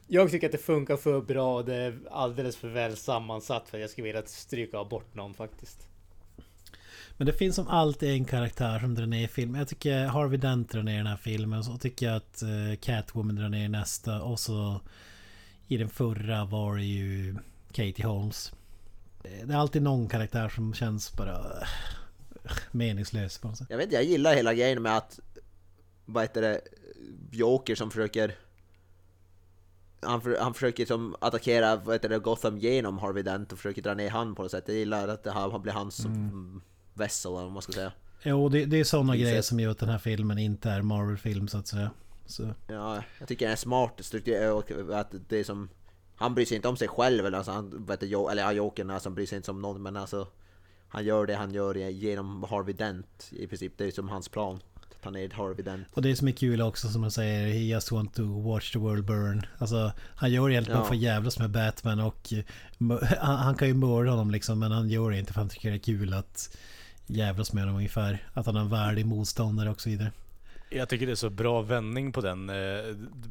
Jag 0.07 0.31
tycker 0.31 0.47
att 0.47 0.51
det 0.51 0.57
funkar 0.57 0.97
för 0.97 1.21
bra 1.21 1.55
och 1.55 1.65
det 1.65 1.75
är 1.75 1.99
alldeles 2.11 2.57
för 2.57 2.67
väl 2.67 2.97
sammansatt 2.97 3.69
för 3.69 3.77
att 3.77 3.81
jag 3.81 3.89
skulle 3.89 4.05
vilja 4.07 4.25
stryka 4.25 4.83
bort 4.83 5.15
någon 5.15 5.33
faktiskt. 5.33 5.89
Men 7.17 7.27
det 7.27 7.33
finns 7.33 7.55
som 7.55 7.67
alltid 7.67 8.09
en 8.09 8.25
karaktär 8.25 8.79
som 8.79 8.95
drar 8.95 9.05
ner 9.05 9.27
filmen. 9.27 9.59
Jag 9.59 9.67
tycker 9.67 10.05
Harvey 10.05 10.37
Dent 10.37 10.71
drar 10.71 10.83
ner 10.83 10.97
den 10.97 11.07
här 11.07 11.17
filmen. 11.17 11.63
Så 11.63 11.77
tycker 11.77 12.05
jag 12.05 12.15
att 12.15 12.41
eh, 12.41 12.79
Catwoman 12.81 13.35
drar 13.35 13.49
ner 13.49 13.69
nästa. 13.69 14.21
Och 14.21 14.39
så 14.39 14.81
i 15.67 15.77
den 15.77 15.89
förra 15.89 16.45
var 16.45 16.75
det 16.75 16.83
ju 16.83 17.35
Katie 17.71 18.05
Holmes. 18.05 18.53
Det 19.21 19.53
är 19.53 19.57
alltid 19.57 19.81
någon 19.81 20.07
karaktär 20.07 20.49
som 20.49 20.73
känns 20.73 21.13
bara 21.13 21.35
eh, 21.35 22.51
meningslös 22.71 23.37
på 23.37 23.47
något 23.47 23.57
sätt. 23.57 23.67
Jag 23.69 23.77
vet 23.77 23.83
inte, 23.83 23.95
jag 23.95 24.03
gillar 24.03 24.35
hela 24.35 24.53
grejen 24.53 24.81
med 24.81 24.97
att 24.97 25.19
vad 26.05 26.23
heter 26.23 26.41
det, 26.41 26.61
Joker 27.31 27.75
som 27.75 27.91
försöker 27.91 28.35
han, 30.01 30.21
för, 30.21 30.37
han 30.39 30.53
försöker 30.53 30.85
som 30.85 31.15
attackera 31.21 31.75
vad 31.75 31.95
heter 31.95 32.09
det, 32.09 32.19
Gotham 32.19 32.57
genom 32.57 32.97
Harvey 32.97 33.23
Dent 33.23 33.51
och 33.51 33.57
försöker 33.57 33.81
dra 33.81 33.93
ner 33.93 34.09
han 34.09 34.35
på 34.35 34.41
något 34.41 34.51
sätt. 34.51 34.63
Jag 34.67 34.77
gillar 34.77 35.07
att 35.07 35.23
det 35.23 35.31
här 35.31 35.49
han 35.49 35.61
blir 35.61 35.73
hans 35.73 35.95
som 35.95 36.61
vessel 36.95 37.31
eller 37.31 37.43
vad 37.43 37.51
man 37.51 37.61
ska 37.61 37.71
säga. 37.71 37.91
Jo, 38.23 38.49
det, 38.49 38.65
det 38.65 38.79
är 38.79 38.83
sådana 38.83 39.15
grejer 39.15 39.41
som 39.41 39.59
gör 39.59 39.71
att 39.71 39.77
den 39.79 39.89
här 39.89 39.97
filmen 39.97 40.37
inte 40.37 40.69
är 40.69 40.81
Marvel-film 40.81 41.47
så 41.47 41.57
att 41.57 41.67
säga. 41.67 41.91
Så, 42.25 42.53
Ja, 42.67 43.03
jag 43.19 43.27
tycker 43.27 43.45
den 43.45 43.51
är 43.53 43.57
smart 43.57 43.93
struktur 43.99 44.51
och 44.51 44.71
att 44.99 45.13
det 45.27 45.37
är 45.39 45.43
som 45.43 45.69
han 46.15 46.35
bryr 46.35 46.45
sig 46.45 46.55
inte 46.55 46.67
om 46.67 46.77
sig 46.77 46.87
själv 46.87 47.25
eller 47.25 47.37
alltså 47.37 47.51
han, 47.51 47.85
vet 47.85 47.99
du, 47.99 48.05
eller 48.31 48.43
ja, 48.43 48.51
Jokern 48.51 48.89
alltså, 48.89 49.09
han 49.09 49.15
bryr 49.15 49.25
sig 49.25 49.35
inte 49.37 49.51
om 49.51 49.61
någon 49.61 49.81
men 49.83 49.97
alltså 49.97 50.27
han 50.87 51.05
gör 51.05 51.25
det 51.25 51.35
han 51.35 51.53
gör 51.53 51.75
genom 51.75 52.43
Harvey 52.43 52.73
Dent 52.73 53.29
i 53.31 53.47
princip. 53.47 53.73
Det 53.77 53.85
är 53.85 53.91
som 53.91 54.09
hans 54.09 54.29
plan. 54.29 54.59
Att 54.75 55.01
ta 55.01 55.09
ner 55.09 55.29
Harvey 55.29 55.63
Dent. 55.65 55.87
och 55.93 56.01
det 56.01 56.15
som 56.15 56.27
är 56.27 56.31
kul 56.31 56.61
också 56.61 56.87
som 56.87 57.01
man 57.01 57.11
säger, 57.11 57.47
he 57.47 57.59
just 57.59 57.91
want 57.91 58.13
to 58.15 58.41
watch 58.41 58.71
the 58.73 58.79
world 58.79 59.05
burn. 59.05 59.45
Alltså 59.57 59.91
han 60.15 60.31
gör 60.31 60.47
det 60.47 60.53
egentligen 60.53 60.79
Ja. 60.79 60.85
för 60.85 60.95
att 60.95 61.01
jävlas 61.01 61.39
med 61.39 61.49
Batman 61.49 61.99
och 61.99 62.33
eh, 62.33 62.43
han, 63.19 63.35
han 63.37 63.55
kan 63.55 63.67
ju 63.67 63.73
mörda 63.73 64.09
honom 64.11 64.31
liksom 64.31 64.59
men 64.59 64.71
han 64.71 64.89
gör 64.89 65.11
det 65.11 65.19
inte 65.19 65.33
för 65.33 65.41
han 65.41 65.49
tycker 65.49 65.69
det 65.69 65.75
är 65.75 65.79
kul 65.79 66.13
att 66.13 66.57
jävlas 67.07 67.53
med 67.53 67.63
honom 67.63 67.75
ungefär. 67.75 68.17
Att 68.33 68.45
han 68.45 68.55
är 68.55 68.59
en 68.61 68.69
värdig 68.69 69.05
motståndare 69.05 69.69
och 69.69 69.81
så 69.81 69.89
vidare. 69.89 70.11
jag 70.69 70.89
tycker 70.89 71.05
det 71.05 71.11
är 71.11 71.15
så 71.15 71.29
bra 71.29 71.61
vändning 71.61 72.11
på 72.11 72.21
den 72.21 72.49
eh, 72.49 72.55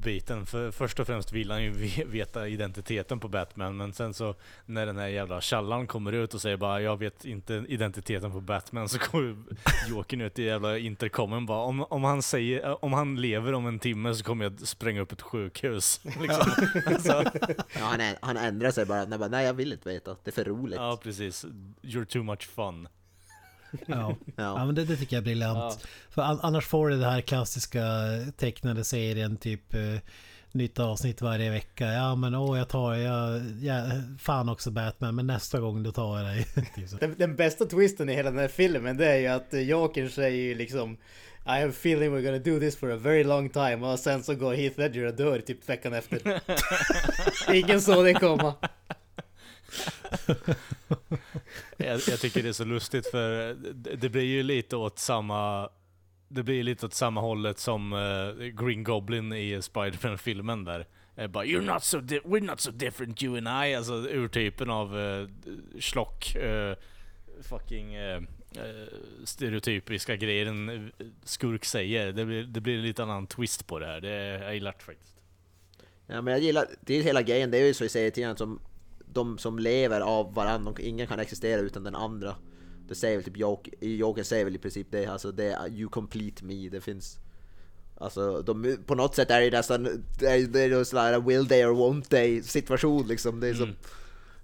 biten. 0.05 0.46
För 0.46 0.70
först 0.70 1.01
och 1.01 1.06
främst 1.06 1.32
vill 1.32 1.51
han 1.51 1.62
ju 1.62 1.70
ve- 1.70 2.05
veta 2.05 2.48
identiteten 2.48 3.20
på 3.20 3.28
Batman 3.28 3.76
men 3.76 3.92
sen 3.92 4.14
så 4.14 4.34
när 4.66 4.86
den 4.86 4.96
här 4.98 5.06
jävla 5.09 5.40
tjallaren 5.40 5.86
kommer 5.86 6.12
ut 6.12 6.34
och 6.34 6.40
säger 6.42 6.56
bara 6.56 6.80
jag 6.80 6.98
vet 6.98 7.24
inte 7.24 7.64
identiteten 7.68 8.32
på 8.32 8.40
Batman 8.40 8.88
så 8.88 8.98
kommer 8.98 9.36
Jokern 9.88 10.20
ut 10.20 10.38
i 10.38 10.42
jävla 10.42 10.78
intercomen 10.78 11.46
bara 11.46 11.59
om, 11.62 11.82
om 11.90 12.05
han 12.05 12.22
säger 12.22 12.84
om 12.84 12.92
han 12.92 13.16
lever 13.20 13.52
om 13.52 13.66
en 13.66 13.78
timme 13.78 14.14
så 14.14 14.24
kommer 14.24 14.44
jag 14.44 14.60
spränga 14.68 15.01
upp 15.01 15.12
ett 15.12 15.22
sjukhus. 15.22 16.01
Liksom. 16.20 16.51
alltså, 16.86 17.12
Ja, 17.74 17.80
han, 17.80 18.01
är, 18.01 18.16
han 18.22 18.36
ändrar 18.36 18.70
sig 18.70 18.86
bara. 18.86 19.05
Nej, 19.05 19.18
bara, 19.18 19.28
nej 19.28 19.46
jag 19.46 19.55
vill 19.55 19.72
inte 19.72 19.88
veta. 19.88 20.16
Det 20.24 20.30
är 20.30 20.32
för 20.32 20.44
roligt. 20.44 20.76
ja 20.76 20.98
precis. 21.02 21.44
You're 21.82 22.05
too 22.05 22.22
much 22.22 22.42
fun. 22.55 22.88
Ja, 23.86 24.16
ja 24.36 24.66
men 24.66 24.74
det, 24.74 24.84
det 24.84 24.96
tycker 24.96 25.16
jag 25.16 25.20
är 25.20 25.24
briljant. 25.24 25.59
Ja. 25.59 25.88
För 26.10 26.22
an, 26.22 26.40
annars 26.42 26.66
får 26.66 26.88
du 26.88 26.98
det 26.98 27.10
här 27.10 27.20
klassiska 27.20 27.82
tecknade 28.36 28.84
serien 28.84 29.36
typ 29.36 29.74
eh, 29.74 29.80
nytt 30.52 30.78
avsnitt 30.78 31.22
varje 31.22 31.51
vecka. 31.51 31.86
Ja 31.86 32.14
men 32.14 32.34
åh 32.34 32.59
jag 32.59 32.68
tar, 32.68 32.94
jag, 32.94 33.40
jag 33.60 33.84
fan 34.18 34.48
också 34.48 34.70
Batman 34.70 35.14
men 35.14 35.26
nästa 35.26 35.60
gång 35.60 35.82
då 35.82 35.92
tar 35.92 36.18
jag 36.18 36.26
dig. 36.26 36.44
typ. 36.74 37.01
Den, 37.01 37.14
den 37.18 37.36
bästa 37.36 37.64
twisten 37.64 38.09
i 38.09 38.14
hela 38.14 38.30
den 38.30 38.40
här 38.40 38.48
filmen 38.48 38.96
det 38.96 39.06
är 39.06 39.18
ju 39.18 39.26
att 39.26 39.55
eh, 39.55 39.60
Jokern 39.60 40.10
säger 40.10 40.42
ju 40.42 40.55
liksom 40.55 40.96
I 41.46 41.51
have 41.51 41.68
a 41.68 41.72
feeling 41.80 42.10
we're 42.10 42.22
gonna 42.22 42.38
do 42.38 42.60
this 42.60 42.76
for 42.76 42.92
a 42.92 42.96
very 42.96 43.24
long 43.24 43.48
time 43.48 43.76
och 43.76 43.98
sen 43.98 44.22
så 44.22 44.34
går 44.34 44.55
Heath 44.55 44.78
Ledger 44.78 45.06
och 45.06 45.14
dör 45.14 45.40
typ 45.40 45.68
veckan 45.68 45.94
efter. 45.94 46.40
Ingen 47.55 47.80
såg 47.80 48.05
det 48.05 48.14
komma. 48.14 48.55
Jag, 51.77 52.01
jag 52.09 52.20
tycker 52.20 52.43
det 52.43 52.49
är 52.49 52.53
så 52.53 52.65
lustigt 52.65 53.07
för 53.07 53.55
det, 53.55 53.97
det 53.97 54.09
blir 54.09 54.23
ju 54.23 54.43
lite 54.43 54.77
åt 54.77 54.99
samma 54.99 55.70
det 56.28 56.43
blir 56.43 56.62
lite 56.62 56.86
åt 56.86 56.95
samma 56.95 57.20
hållet 57.20 57.59
som 57.59 57.93
eh, 57.93 58.45
Green 58.45 58.85
Goblin 58.85 59.32
i 59.32 59.62
Spider-Man-filmen 59.62 60.65
där. 60.65 60.86
Uh, 61.19 61.27
bara 61.27 61.45
You're 61.45 61.74
not 61.74 61.85
so 61.85 62.01
di- 62.01 62.20
we're 62.20 62.45
not 62.45 62.61
so 62.61 62.70
different 62.70 63.23
you 63.23 63.36
and 63.39 63.66
I. 63.66 63.74
Alltså 63.74 63.95
urtypen 63.95 64.70
av 64.70 64.97
uh, 64.97 65.28
schlock, 65.78 66.36
uh, 66.36 66.74
fucking 67.43 67.99
uh, 67.99 68.23
stereotypiska 69.24 70.16
grejer 70.16 70.47
en 70.47 70.93
skurk 71.24 71.65
säger. 71.65 72.12
Det 72.12 72.24
blir, 72.24 72.43
det 72.45 72.61
blir 72.61 72.74
en 72.74 72.82
lite 72.82 73.03
annan 73.03 73.27
twist 73.27 73.66
på 73.66 73.78
det 73.78 73.86
här. 73.86 74.01
Det, 74.01 74.11
jag 74.45 74.55
gillar 74.55 74.74
det 74.78 74.85
faktiskt. 74.85 75.16
Ja, 76.07 76.23
men 76.23 76.32
jag 76.32 76.43
gillar, 76.43 76.66
det 76.81 76.95
är 76.95 77.03
hela 77.03 77.23
grejen, 77.23 77.51
det 77.51 77.59
är 77.59 77.66
ju 77.66 77.74
så 77.74 77.85
i 77.85 77.89
serietidningarna 77.89 78.36
som 78.36 78.61
de 79.15 79.39
som 79.39 79.59
lever 79.59 80.01
av 80.01 80.35
varandra, 80.35 80.70
och 80.70 80.81
ingen 80.81 81.07
kan 81.07 81.19
existera 81.20 81.61
utan 81.61 81.85
den 81.85 81.95
andra. 81.95 82.35
Det 82.89 82.95
säger 82.95 83.16
väl 83.16 83.24
typ 83.24 83.36
Joker, 83.36 83.85
Joker 83.86 84.23
säger 84.23 84.45
väl 84.45 84.55
i 84.55 84.59
princip 84.59 84.86
det, 84.91 85.07
alltså 85.07 85.32
det 85.32 85.53
är 85.53 85.69
you 85.69 85.89
complete 85.89 86.45
me, 86.45 86.69
det 86.69 86.81
finns 86.81 87.19
Alltså 87.99 88.43
de, 88.43 88.78
på 88.86 88.95
något 88.95 89.15
sätt 89.15 89.31
är 89.31 89.41
det 89.41 89.51
nästan, 89.51 90.05
det 90.19 90.27
är, 90.27 90.47
det 90.47 90.61
är 90.62 90.95
här 91.01 91.20
will 91.20 91.49
they 91.49 91.65
or 91.65 91.74
won't 91.74 92.03
they 92.09 92.43
situation 92.43 93.07
liksom. 93.09 93.41
Det 93.41 93.49
är 93.49 93.55
som... 93.55 93.69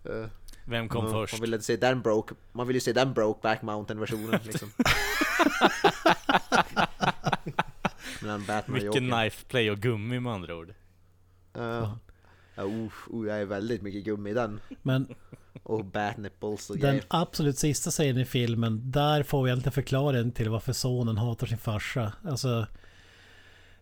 eh, 0.05 0.27
Vem 0.65 0.89
kom 0.89 1.05
man, 1.05 1.13
först? 1.13 1.33
Man 1.35 1.51
vill 1.51 1.63
se 1.63 1.77
den 1.77 2.03
broke, 2.03 2.35
man 2.53 2.67
vill 2.67 2.77
ju 2.77 2.81
se 2.81 2.93
den 2.93 3.13
broke 3.15 3.41
back 3.43 3.63
mountain 3.63 4.01
versionen 4.01 4.41
liksom. 4.45 4.73
Mellan 8.23 8.45
Batman 8.47 8.59
och 8.65 8.69
Mycket 8.71 8.87
Joker. 8.87 9.01
knife 9.01 9.45
play 9.49 9.71
och 9.71 9.79
gummi 9.79 10.21
med 10.21 10.33
andra 10.33 10.57
ord. 10.57 10.75
Ja. 11.53 11.99
Uh, 12.65 12.91
uh, 13.15 13.27
jag 13.29 13.41
är 13.41 13.45
väldigt 13.45 13.83
mycket 13.83 14.05
gummi 14.05 14.31
i 14.31 14.35
den. 14.35 14.61
Men 14.83 15.07
Och 15.63 15.85
bat 15.85 16.17
nipples 16.17 16.71
och 16.71 16.79
den 16.79 16.91
grejer. 16.91 17.05
absolut 17.09 17.59
sista 17.59 17.91
scenen 17.91 18.23
i 18.23 18.25
filmen, 18.25 18.91
där 18.91 19.23
får 19.23 19.43
vi 19.43 19.51
egentligen 19.51 19.73
förklaringen 19.73 20.33
till 20.33 20.49
varför 20.49 20.73
sonen 20.73 21.19
hatar 21.19 21.47
sin 21.47 21.59
farsa. 21.59 22.13
Alltså... 22.25 22.67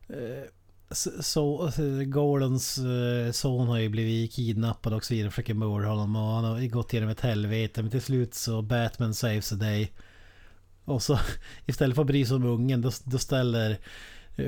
Eh, 0.08 0.44
Så, 0.90 1.22
så 1.22 1.70
Gordons 2.06 2.78
eh, 2.78 3.32
son 3.32 3.68
har 3.68 3.78
ju 3.78 3.88
blivit 3.88 4.32
kidnappad 4.32 4.92
och 4.92 5.04
så 5.04 5.14
vidare. 5.14 5.30
Försöker 5.30 5.54
mörda 5.54 5.88
honom 5.88 6.16
och 6.16 6.22
han 6.22 6.44
har 6.44 6.68
gått 6.68 6.92
igenom 6.92 7.10
ett 7.10 7.20
helvete. 7.20 7.82
Men 7.82 7.90
till 7.90 8.02
slut 8.02 8.34
så 8.34 8.62
Batman 8.62 9.14
saves 9.14 9.48
the 9.48 9.54
day. 9.54 9.92
Och 10.84 11.02
så 11.02 11.18
istället 11.66 11.94
för 11.94 12.02
att 12.02 12.06
bry 12.06 12.26
sig 12.26 12.36
om 12.36 12.44
ungen 12.44 12.80
då, 12.82 12.90
då 13.04 13.18
ställer 13.18 13.78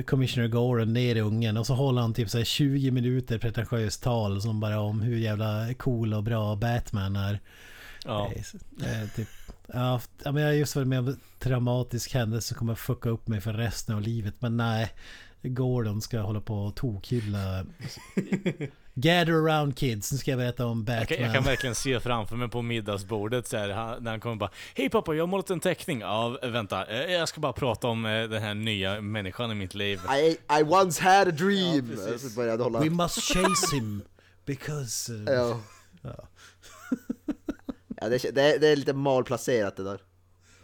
Commissioner 0.05 0.47
Gordon 0.47 0.93
ner 0.93 1.17
ungen 1.17 1.57
och 1.57 1.67
så 1.67 1.73
håller 1.73 2.01
han 2.01 2.13
typ 2.13 2.29
så 2.29 2.37
här 2.37 2.45
20 2.45 2.91
minuter 2.91 3.37
pretentiöst 3.37 4.03
tal 4.03 4.41
som 4.41 4.59
bara 4.59 4.79
om 4.79 5.01
hur 5.01 5.17
jävla 5.17 5.73
cool 5.73 6.13
och 6.13 6.23
bra 6.23 6.55
Batman 6.55 7.15
är. 7.15 7.39
Ja. 8.05 8.31
Eh, 8.81 9.09
typ, 9.15 9.27
ja, 9.67 10.01
ja, 10.23 10.31
men 10.31 10.43
jag 10.43 10.49
har 10.49 10.55
just 10.55 10.75
varit 10.75 10.87
med 10.87 10.99
om 10.99 11.07
en 11.07 11.19
traumatisk 11.39 12.13
händelse 12.13 12.47
som 12.47 12.57
kommer 12.57 12.75
fucka 12.75 13.09
upp 13.09 13.27
mig 13.27 13.41
för 13.41 13.53
resten 13.53 13.95
av 13.95 14.01
livet. 14.01 14.33
Men 14.39 14.57
nej, 14.57 14.91
Gordon 15.41 16.01
ska 16.01 16.19
hålla 16.19 16.41
på 16.41 16.55
och 16.55 16.75
tokhylla. 16.75 17.65
Gather 18.93 19.33
around 19.33 19.77
kids, 19.77 20.11
nu 20.11 20.17
ska 20.17 20.31
jag 20.31 20.37
berätta 20.37 20.65
om 20.65 20.83
Batman. 20.83 20.97
Jag 20.99 21.07
kan, 21.07 21.21
jag 21.25 21.33
kan 21.33 21.43
verkligen 21.43 21.75
se 21.75 21.99
framför 21.99 22.35
mig 22.35 22.49
på 22.49 22.61
middagsbordet 22.61 23.47
så 23.47 23.57
här, 23.57 23.69
han, 23.69 24.03
när 24.03 24.11
han 24.11 24.19
kommer 24.19 24.35
bara 24.35 24.49
Hej 24.75 24.89
pappa, 24.89 25.13
jag 25.13 25.21
har 25.23 25.27
målat 25.27 25.49
en 25.49 25.59
teckning. 25.59 25.99
Ja, 25.99 26.37
vänta. 26.43 26.85
eh, 26.85 27.11
Jag 27.11 27.27
ska 27.29 27.41
bara 27.41 27.53
prata 27.53 27.87
om 27.87 28.05
eh, 28.05 28.11
den 28.29 28.41
här 28.41 28.53
nya 28.53 29.01
människan 29.01 29.51
i 29.51 29.55
mitt 29.55 29.73
liv. 29.75 29.99
I, 30.17 30.37
I 30.59 30.63
once 30.63 31.03
had 31.03 31.27
a 31.27 31.31
dream! 31.31 31.89
Ja, 31.91 31.95
precis. 32.05 32.33
så 32.33 32.39
började 32.39 32.63
hålla... 32.63 32.79
We 32.79 32.89
must 32.89 33.21
chase 33.21 33.75
him 33.75 34.01
because... 34.45 35.13
uh, 35.13 35.23
Ja. 35.25 35.59
Ja. 36.01 36.15
ja 38.01 38.09
det, 38.09 38.25
är- 38.25 38.31
det, 38.31 38.41
är, 38.55 38.59
det 38.59 38.67
är 38.67 38.75
lite 38.75 38.93
malplacerat 38.93 39.75
det 39.75 39.83
där. 39.83 39.99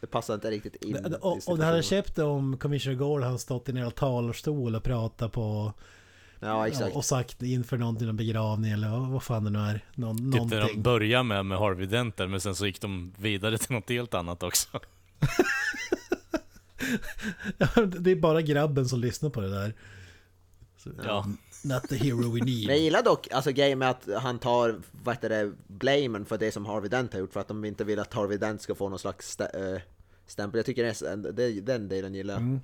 Det 0.01 0.07
passar 0.07 0.33
inte 0.33 0.51
riktigt 0.51 0.75
in 0.75 0.93
Det- 0.93 1.09
i 1.09 1.13
Och, 1.21 1.39
och 1.47 1.57
det 1.57 1.65
hade 1.65 1.83
köpt 1.83 2.15
det 2.15 2.23
om 2.23 2.57
Commissioner 2.57 2.95
Gordon 2.95 3.23
hade 3.27 3.39
stått 3.39 3.69
i 3.69 3.71
en 3.71 3.77
hel 3.77 3.91
talarstol 3.91 4.75
och 4.75 4.83
pratat 4.83 5.31
på... 5.31 5.73
Ja, 6.39 6.67
exakt. 6.67 6.95
Och 6.95 7.05
sagt 7.05 7.43
inför 7.43 7.77
någon 7.77 7.97
till 7.97 8.09
en 8.09 8.17
begravning 8.17 8.71
eller 8.71 9.09
vad 9.11 9.23
fan 9.23 9.43
det 9.43 9.49
nu 9.49 9.59
är. 9.59 9.85
Någon, 9.95 10.17
Typ 10.17 10.25
när 10.41 10.49
de 10.49 10.55
någonting. 10.55 10.81
började 10.81 11.23
med, 11.23 11.45
med 11.45 11.57
Harvey 11.57 11.85
Dent 11.85 12.17
där, 12.17 12.27
men 12.27 12.41
sen 12.41 12.55
så 12.55 12.65
gick 12.65 12.81
de 12.81 13.13
vidare 13.17 13.57
till 13.57 13.71
något 13.75 13.89
helt 13.89 14.13
annat 14.13 14.43
också. 14.43 14.67
det 17.99 18.11
är 18.11 18.15
bara 18.15 18.41
grabben 18.41 18.85
som 18.87 18.99
lyssnar 18.99 19.29
på 19.29 19.41
det 19.41 19.49
där. 19.49 19.73
Ja. 21.03 21.25
Not 21.63 21.83
the 21.89 21.95
hero 21.95 22.17
we 22.17 22.39
Men 22.39 22.47
jag 22.61 22.67
need. 22.67 22.77
gillar 22.79 23.03
dock 23.03 23.27
alltså 23.31 23.51
grejen 23.51 23.79
med 23.79 23.89
att 23.89 24.07
han 24.21 24.39
tar, 24.39 24.81
vad 25.03 25.15
heter 25.15 25.29
det, 25.29 25.51
blamen 25.67 26.25
för 26.25 26.37
det 26.37 26.51
som 26.51 26.65
Harvey 26.65 26.89
Dent 26.89 27.13
har 27.13 27.19
gjort 27.19 27.33
för 27.33 27.39
att 27.39 27.47
de 27.47 27.65
inte 27.65 27.83
vill 27.83 27.99
att 27.99 28.13
Harvey 28.13 28.37
Dent 28.37 28.61
ska 28.61 28.75
få 28.75 28.89
någon 28.89 28.99
slags 28.99 29.29
stä, 29.31 29.73
äh, 29.75 29.81
stämpel. 30.27 30.59
Jag 30.59 30.65
tycker 30.65 30.83
det, 30.83 31.01
är- 31.01 31.31
det, 31.31 31.61
den 31.61 31.87
delen 31.89 32.13
gillar 32.15 32.33
jag. 32.33 32.41
Mm. 32.41 32.59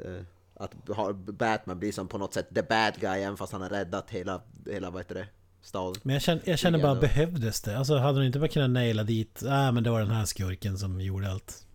Eh, 0.00 0.22
att 0.60 0.96
ha- 0.96 1.12
Batman 1.12 1.78
blir 1.78 1.92
som 1.92 2.08
på 2.08 2.18
något 2.18 2.34
sätt 2.34 2.48
the 2.54 2.62
bad 2.62 2.94
guy 3.00 3.20
även 3.20 3.36
fast 3.36 3.52
han 3.52 3.62
har 3.62 3.68
räddat 3.68 4.10
hela, 4.10 4.42
hela 4.70 4.90
vad 4.90 5.00
heter 5.02 5.14
det, 5.14 5.26
staden. 5.62 6.00
Men 6.02 6.12
jag 6.12 6.22
känner, 6.22 6.42
jag 6.46 6.58
känner 6.58 6.82
bara, 6.82 6.94
behövdes 6.94 7.60
det? 7.60 7.78
Alltså 7.78 7.96
hade 7.96 8.18
de 8.20 8.26
inte 8.26 8.38
bara 8.38 8.48
kunnat 8.48 8.70
naila 8.70 9.02
dit, 9.02 9.40
nej 9.44 9.72
men 9.72 9.82
det 9.84 9.90
var 9.90 10.00
den 10.00 10.10
här 10.10 10.24
skurken 10.24 10.78
som 10.78 11.00
gjorde 11.00 11.30
allt. 11.30 11.66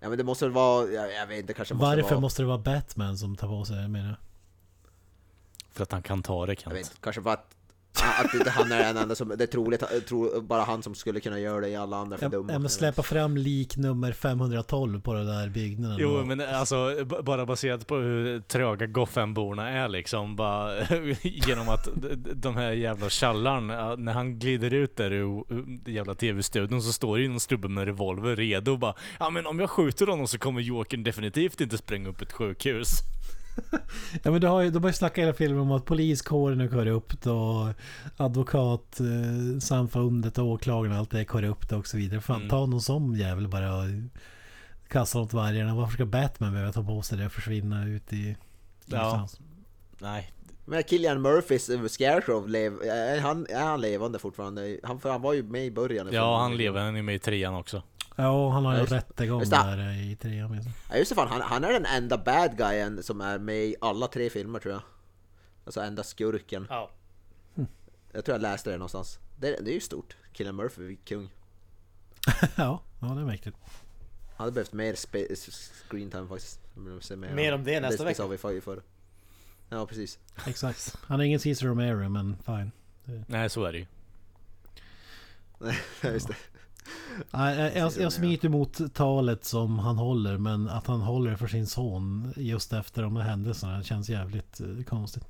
Ja 0.00 0.08
men 0.08 0.18
det 0.18 0.24
måste 0.24 0.44
väl 0.44 0.52
vara, 0.54 0.88
jag, 0.88 1.12
jag 1.14 1.26
vet 1.26 1.38
inte, 1.38 1.52
kanske 1.54 1.74
måste 1.74 1.96
Varför 1.96 2.10
vara, 2.10 2.20
måste 2.20 2.42
det 2.42 2.46
vara 2.46 2.58
Batman 2.58 3.18
som 3.18 3.36
tar 3.36 3.48
på 3.48 3.64
sig 3.64 3.76
det 3.76 3.88
menar 3.88 4.08
jag? 4.08 4.16
För 5.70 5.82
att 5.82 5.92
han 5.92 6.02
kan 6.02 6.22
ta 6.22 6.46
det 6.46 6.52
jag 6.52 6.58
Kent. 6.60 6.74
vet 6.74 6.80
inte, 6.86 6.96
kanske 7.00 7.22
för 7.22 7.30
att 7.30 7.54
att 8.02 8.34
inte 8.34 8.50
han 8.50 8.72
är 8.72 8.78
den 8.78 8.96
enda 8.96 9.14
som, 9.14 9.28
det 9.28 9.44
är 9.44 9.46
troligt, 9.46 9.82
jag 9.92 10.06
tror 10.06 10.40
bara 10.40 10.62
han 10.62 10.82
som 10.82 10.94
skulle 10.94 11.20
kunna 11.20 11.38
göra 11.40 11.60
det 11.60 11.68
i 11.68 11.76
alla 11.76 11.96
andra 11.96 12.18
för 12.18 12.24
Ja, 12.26 12.30
dumma. 12.30 12.52
ja, 12.52 12.58
men 12.58 12.70
släppa 12.70 13.02
fram 13.02 13.36
lik 13.36 13.76
nummer 13.76 14.12
512 14.12 15.00
på 15.00 15.14
den 15.14 15.26
där 15.26 15.48
byggnaden. 15.48 15.96
Jo, 16.00 16.24
men 16.24 16.40
alltså 16.40 17.04
b- 17.04 17.16
bara 17.22 17.46
baserat 17.46 17.86
på 17.86 17.96
hur 17.96 18.40
tröga 18.40 18.86
Gothenborna 18.86 19.68
är 19.70 19.88
liksom. 19.88 20.36
Bara 20.36 20.72
genom 21.22 21.68
att 21.68 21.88
de 22.34 22.56
här 22.56 22.72
jävla 22.72 23.08
tjallaren, 23.08 23.68
ja, 23.68 23.94
när 23.98 24.12
han 24.12 24.38
glider 24.38 24.74
ut 24.74 24.96
där 24.96 25.12
ur 25.12 25.44
jävla 25.90 26.14
tv-studion 26.14 26.82
så 26.82 26.92
står 26.92 27.16
det 27.16 27.22
ju 27.22 27.28
någon 27.28 27.40
snubbe 27.40 27.68
med 27.68 27.84
revolver 27.84 28.36
redo 28.36 28.72
och 28.72 28.78
bara 28.78 28.94
Ja 29.18 29.30
men 29.30 29.46
om 29.46 29.58
jag 29.60 29.70
skjuter 29.70 30.06
honom 30.06 30.28
så 30.28 30.38
kommer 30.38 30.60
Jokern 30.60 31.02
definitivt 31.02 31.60
inte 31.60 31.78
spränga 31.78 32.08
upp 32.08 32.20
ett 32.22 32.32
sjukhus. 32.32 32.88
Ja 34.22 34.30
men 34.30 34.40
de 34.40 34.46
har 34.46 34.62
ju, 34.62 34.70
de 34.70 34.82
har 34.82 34.90
ju 34.90 34.94
snackat 34.94 35.22
hela 35.22 35.32
filmen 35.32 35.60
om 35.60 35.72
att 35.72 35.84
poliskåren 35.84 36.60
är 36.60 36.68
korrupt 36.68 37.26
och 37.26 37.66
advokatsamfundet 38.16 40.38
och 40.38 40.46
åklagarna 40.46 40.94
och 40.94 41.00
allt 41.00 41.10
det 41.10 41.20
är 41.20 41.24
korrupt 41.24 41.72
och 41.72 41.86
så 41.86 41.96
vidare. 41.96 42.20
Fan 42.20 42.36
Mm. 42.36 42.48
ta 42.48 42.66
någon 42.66 42.80
sån 42.80 43.14
jävel 43.14 43.48
bara 43.48 43.76
och 43.76 43.84
kasta 44.88 45.20
åt 45.20 45.32
vargarna. 45.32 45.74
Varför 45.74 45.92
ska 45.92 46.06
Batman 46.06 46.52
behöva 46.52 46.72
ta 46.72 46.84
på 46.84 47.02
sig 47.02 47.18
det 47.18 47.26
och 47.26 47.32
försvinna 47.32 47.86
ut 47.86 48.12
i... 48.12 48.36
Ja. 48.86 49.28
Nej, 49.98 50.32
Men 50.64 50.82
Killian 50.82 51.22
Murphys 51.22 51.70
uh, 51.70 51.86
Scarecrow, 51.86 52.48
lev, 52.48 52.72
är, 52.82 53.20
han, 53.20 53.46
är 53.50 53.64
han 53.64 53.80
levande 53.80 54.18
fortfarande? 54.18 54.78
Han, 54.82 55.00
för 55.00 55.10
han 55.10 55.22
var 55.22 55.32
ju 55.32 55.42
med 55.42 55.66
i 55.66 55.70
början. 55.70 56.08
ja 56.12 56.38
han 56.40 56.56
lever, 56.56 56.80
han 56.80 56.96
är 56.96 57.02
med 57.02 57.14
i 57.14 57.18
trean 57.18 57.54
också. 57.54 57.82
Ja, 58.20 58.28
och 58.46 58.52
han 58.52 58.64
har 58.64 58.72
ju 58.74 58.78
Ja, 58.80 58.86
rättegång 58.86 59.40
det. 59.40 59.50
där 59.50 59.92
i 60.02 60.16
trean. 60.16 60.50
minns 60.50 60.66
jag. 60.66 60.74
Ja 60.90 60.96
just 60.96 61.08
det, 61.08 61.14
fan, 61.14 61.28
han, 61.28 61.40
han 61.40 61.64
är 61.64 61.72
den 61.72 61.86
enda 61.86 62.18
bad 62.18 62.56
guyen 62.56 63.02
som 63.02 63.20
är 63.20 63.38
med 63.38 63.64
i 63.64 63.76
alla 63.80 64.06
tre 64.08 64.30
filmer 64.30 64.58
tror 64.58 64.74
jag. 64.74 64.82
Alltså 65.64 65.80
enda 65.80 66.02
skurken. 66.02 66.66
Ja. 66.70 66.90
Jag 68.12 68.24
tror 68.24 68.34
jag 68.34 68.42
läste 68.42 68.70
det 68.70 68.76
någonstans. 68.76 69.18
Det, 69.36 69.56
det 69.60 69.70
är 69.70 69.74
ju 69.74 69.80
stort. 69.80 70.16
Killian 70.32 70.56
Murphy, 70.56 70.96
kung. 71.04 71.28
ja, 72.56 72.82
ja, 73.00 73.06
det 73.06 73.20
är 73.20 73.24
mäktigt. 73.24 73.56
Han 74.36 74.44
hade 74.44 74.52
behövt 74.52 74.72
mer 74.72 74.94
spe, 74.94 75.26
screen 75.88 76.10
time 76.10 76.28
faktiskt. 76.28 76.60
Se 77.00 77.16
Mer 77.16 77.54
om 77.54 77.64
det 77.64 77.80
nästa 77.80 78.02
det, 78.02 78.08
vecka. 78.10 78.26
Det 78.28 78.38
sa 78.38 78.48
vi 78.48 78.60
förr. 78.60 78.82
Ja 79.68 79.86
precis. 79.86 80.18
Exakt. 80.46 80.96
Han 81.02 81.20
är 81.20 81.24
ingen 81.24 81.40
Cesar 81.40 81.66
Romero 81.66 82.08
men 82.08 82.36
fine. 82.46 82.70
Nej 83.26 83.50
så 83.50 83.64
är 83.64 83.72
det 83.72 83.78
ju. 83.78 83.86
Ja, 86.02 86.10
just 86.10 86.28
det. 86.28 86.36
Jag, 87.30 87.76
jag, 87.76 87.92
jag 87.98 88.12
emot 88.44 88.94
talet 88.94 89.44
som 89.44 89.78
han 89.78 89.98
håller 89.98 90.38
men 90.38 90.68
att 90.68 90.86
han 90.86 91.00
håller 91.00 91.36
för 91.36 91.46
sin 91.46 91.66
son 91.66 92.32
just 92.36 92.72
efter 92.72 93.02
de 93.02 93.16
här 93.16 93.22
händelserna 93.22 93.82
känns 93.82 94.10
jävligt 94.10 94.60
eh, 94.60 94.84
konstigt. 94.84 95.24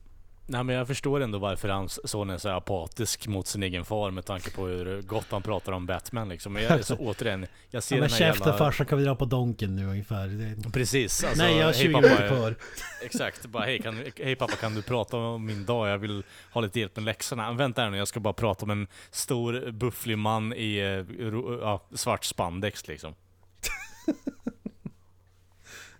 Nej 0.51 0.65
men 0.65 0.77
jag 0.77 0.87
förstår 0.87 1.21
ändå 1.21 1.39
varför 1.39 1.69
hans 1.69 2.11
son 2.11 2.31
är 2.31 2.39
så 2.39 2.49
apatisk 2.49 3.27
mot 3.27 3.47
sin 3.47 3.63
egen 3.63 3.85
far 3.85 4.11
med 4.11 4.25
tanke 4.25 4.51
på 4.51 4.67
hur 4.67 5.03
gott 5.03 5.27
han 5.31 5.43
pratar 5.43 5.73
om 5.73 5.87
Batman 5.87 6.29
liksom. 6.29 6.53
Men 6.53 6.63
jag 6.63 6.73
är 6.73 6.83
så 6.83 6.97
återigen, 6.99 7.47
jag 7.71 7.83
ser 7.83 7.97
Ja, 7.97 8.01
men 8.01 8.11
den 8.11 8.19
här 8.19 8.33
käften 8.33 8.59
farsan 8.59 8.87
kan 8.87 8.99
vi 8.99 9.05
dra 9.05 9.15
på 9.15 9.25
donken 9.25 9.77
nu 9.77 9.87
ungefär. 9.87 10.27
Det... 10.27 10.71
Precis, 10.71 11.25
alltså, 11.25 11.43
Nej 11.43 11.57
jag 11.57 11.67
har 11.67 11.73
hej 11.73 11.83
20 11.83 11.93
pappa, 11.93 12.07
minuter 12.07 12.29
kvar. 12.29 12.57
Exakt, 13.03 13.47
bara 13.47 13.65
hej, 13.65 13.83
kan, 13.83 14.05
hej 14.17 14.37
pappa 14.37 14.57
kan 14.57 14.75
du 14.75 14.83
prata 14.83 15.17
om 15.17 15.47
min 15.47 15.65
dag? 15.65 15.89
Jag 15.89 15.99
vill 15.99 16.25
ha 16.53 16.61
lite 16.61 16.81
hjälp 16.81 16.97
med 16.97 17.05
läxorna. 17.05 17.53
Vänta 17.53 17.83
här 17.83 17.91
nu, 17.91 17.97
jag 17.97 18.09
ska 18.09 18.21
bara 18.21 18.35
prata 18.35 18.65
om 18.65 18.71
en 18.71 18.87
stor 19.11 19.71
bufflig 19.71 20.19
man 20.19 20.53
i 20.53 20.79
eh, 20.79 21.27
ja, 21.61 21.89
svart 21.95 22.25
spandex 22.25 22.89
liksom. 22.89 23.15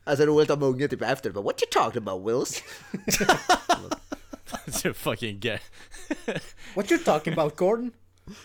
Alltså 0.05 0.27
roligt 0.27 0.51
om 0.51 0.63
ungen 0.63 0.89
typ 0.89 1.03
efter 1.03 1.31
bara 1.31 1.45
What 1.45 1.63
you 1.63 1.71
talking 1.71 2.09
about 2.09 2.29
Wills? 2.29 2.63
Så 4.73 4.95
fucking 4.95 5.41
gay. 5.41 5.59
What 6.75 6.91
you 6.91 6.99
talking 7.05 7.33
about 7.33 7.57
Gordon? 7.57 7.93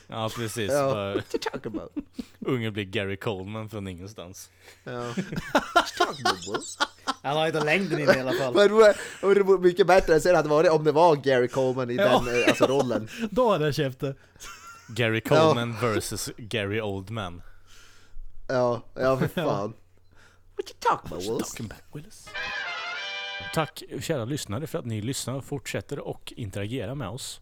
Ja 0.07 0.29
precis, 0.35 0.71
Ja, 0.71 0.89
bara, 0.93 1.13
what 1.13 1.33
you 1.33 1.41
talking 1.51 1.75
about? 1.75 1.91
ungen 2.39 2.73
blir 2.73 2.83
Gary 2.85 3.17
Coleman 3.17 3.69
från 3.69 3.87
ingenstans. 3.87 4.49
Ja. 4.83 4.91
What 4.93 5.15
you 5.15 6.05
talking 6.07 6.25
about 6.27 6.47
Wills? 6.47 6.77
Han 7.21 7.37
har 7.37 7.43
ju 7.45 7.47
inte 7.53 7.63
längden 7.65 7.99
i 7.99 8.05
det 8.05 8.15
i 8.17 8.19
alla 8.19 8.33
fall. 8.33 8.53
Men 8.53 8.67
det 8.67 8.73
vore- 9.43 9.55
det 9.55 9.61
mycket 9.61 9.87
bättre 9.87 10.13
än 10.13 10.21
sen 10.21 10.35
hade 10.35 10.49
varit 10.49 10.71
om 10.71 10.83
det 10.83 10.91
var 10.91 11.15
Gary 11.15 11.47
Coleman 11.47 11.89
i 11.89 11.95
Ja. 11.95 12.23
den 12.25 12.41
eh, 12.41 12.47
alltså, 12.47 12.65
rollen. 12.65 13.07
Då 13.31 13.51
hade 13.51 13.65
jag 13.65 13.75
käften. 13.75 14.15
Gary 14.87 15.21
Coleman 15.21 15.75
versus 15.81 16.29
Gary 16.37 16.81
Oldman. 16.81 17.41
Ja, 18.47 18.81
ja 18.93 19.17
för 19.17 19.27
fan. 19.27 19.73
What 20.55 20.69
you 20.69 20.75
talking 20.79 21.11
about 21.13 21.23
Wills? 21.23 21.49
Talking 21.49 21.67
back, 21.67 21.83
Willis. 21.93 22.27
Tack 23.53 23.83
kära 23.99 24.25
lyssnare 24.25 24.67
för 24.67 24.79
att 24.79 24.85
ni 24.85 25.01
lyssnar 25.01 25.33
och 25.33 25.45
fortsätter 25.45 25.99
och 25.99 26.33
interagera 26.35 26.95
med 26.95 27.09
oss. 27.09 27.41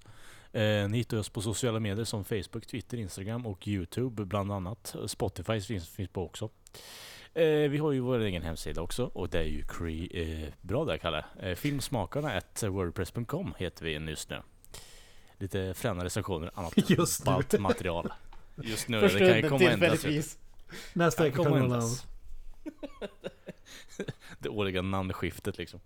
Eh, 0.54 0.90
ni 0.90 0.98
hittar 0.98 1.18
oss 1.18 1.30
på 1.30 1.42
sociala 1.42 1.80
medier 1.80 2.06
som 2.06 2.24
Facebook, 2.26 2.66
Twitter, 2.68 2.98
Instagram 2.98 3.46
och 3.46 3.68
Youtube 3.68 4.26
bland 4.26 4.52
annat. 4.52 4.96
Spotify 5.08 5.62
finns, 5.62 5.90
finns 5.90 6.10
på 6.10 6.26
också. 6.26 6.50
Eh, 7.34 7.46
vi 7.46 7.78
har 7.78 7.92
ju 7.92 8.00
vår 8.00 8.20
egen 8.20 8.42
hemsida 8.44 8.82
också 8.82 9.06
och 9.06 9.30
det 9.30 9.40
är 9.40 9.44
ju 9.44 9.62
cre- 9.64 10.44
eh, 10.46 10.54
bra 10.62 10.86
där 10.86 10.98
Kalle. 10.98 11.26
Eh, 11.40 11.56
filmsmakarna 11.56 12.32
at 12.38 12.64
wordpress.com 12.64 13.54
heter 13.58 13.86
vi 13.86 13.92
just 13.92 14.30
nu. 14.30 14.42
Lite 15.38 15.74
fräna 15.74 16.04
recensioner, 16.06 16.52
annat 16.54 16.74
Just 16.90 17.24
ballt 17.26 17.60
material. 17.60 18.14
Just 18.64 18.88
nu, 18.88 19.10
För 19.10 19.20
det 19.20 19.28
kan 19.30 19.38
ju 19.38 19.50
komma 19.50 19.72
ändras. 19.72 20.38
Nästa 20.94 21.24
Det 21.24 21.30
vecka 21.30 21.38
kommer 21.44 21.50
man 21.50 21.62
ändras. 21.62 22.06
Det 24.40 24.50
årliga 24.50 24.82
namnskiftet 24.82 25.58
liksom. 25.58 25.80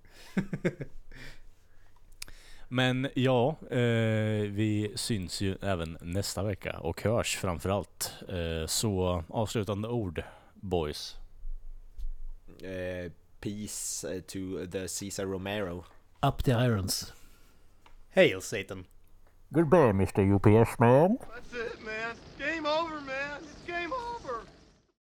Men 2.67 3.09
ja, 3.15 3.55
eh, 3.71 4.41
vi 4.49 4.91
syns 4.95 5.41
ju 5.41 5.57
även 5.61 5.97
nästa 6.01 6.43
vecka 6.43 6.79
och 6.79 7.01
hörs 7.01 7.35
framförallt. 7.35 8.13
Eh, 8.29 8.67
så 8.67 9.23
avslutande 9.27 9.87
ord, 9.87 10.23
boys. 10.53 11.15
Eh, 12.61 13.11
peace 13.39 14.15
eh, 14.15 14.21
to 14.21 14.67
the 14.71 14.87
Cesar 14.87 15.25
Romero. 15.25 15.85
Up 16.21 16.43
the 16.43 16.51
irons. 16.51 17.13
Hail 18.09 18.41
Satan. 18.41 18.85
Goodbye, 19.49 19.93
Mr. 19.93 20.35
UPS 20.35 20.79
man. 20.79 21.17
That's 21.17 21.53
it, 21.53 21.85
man. 21.85 22.15
Game 22.39 22.67
over, 22.67 23.01
man. 23.01 23.45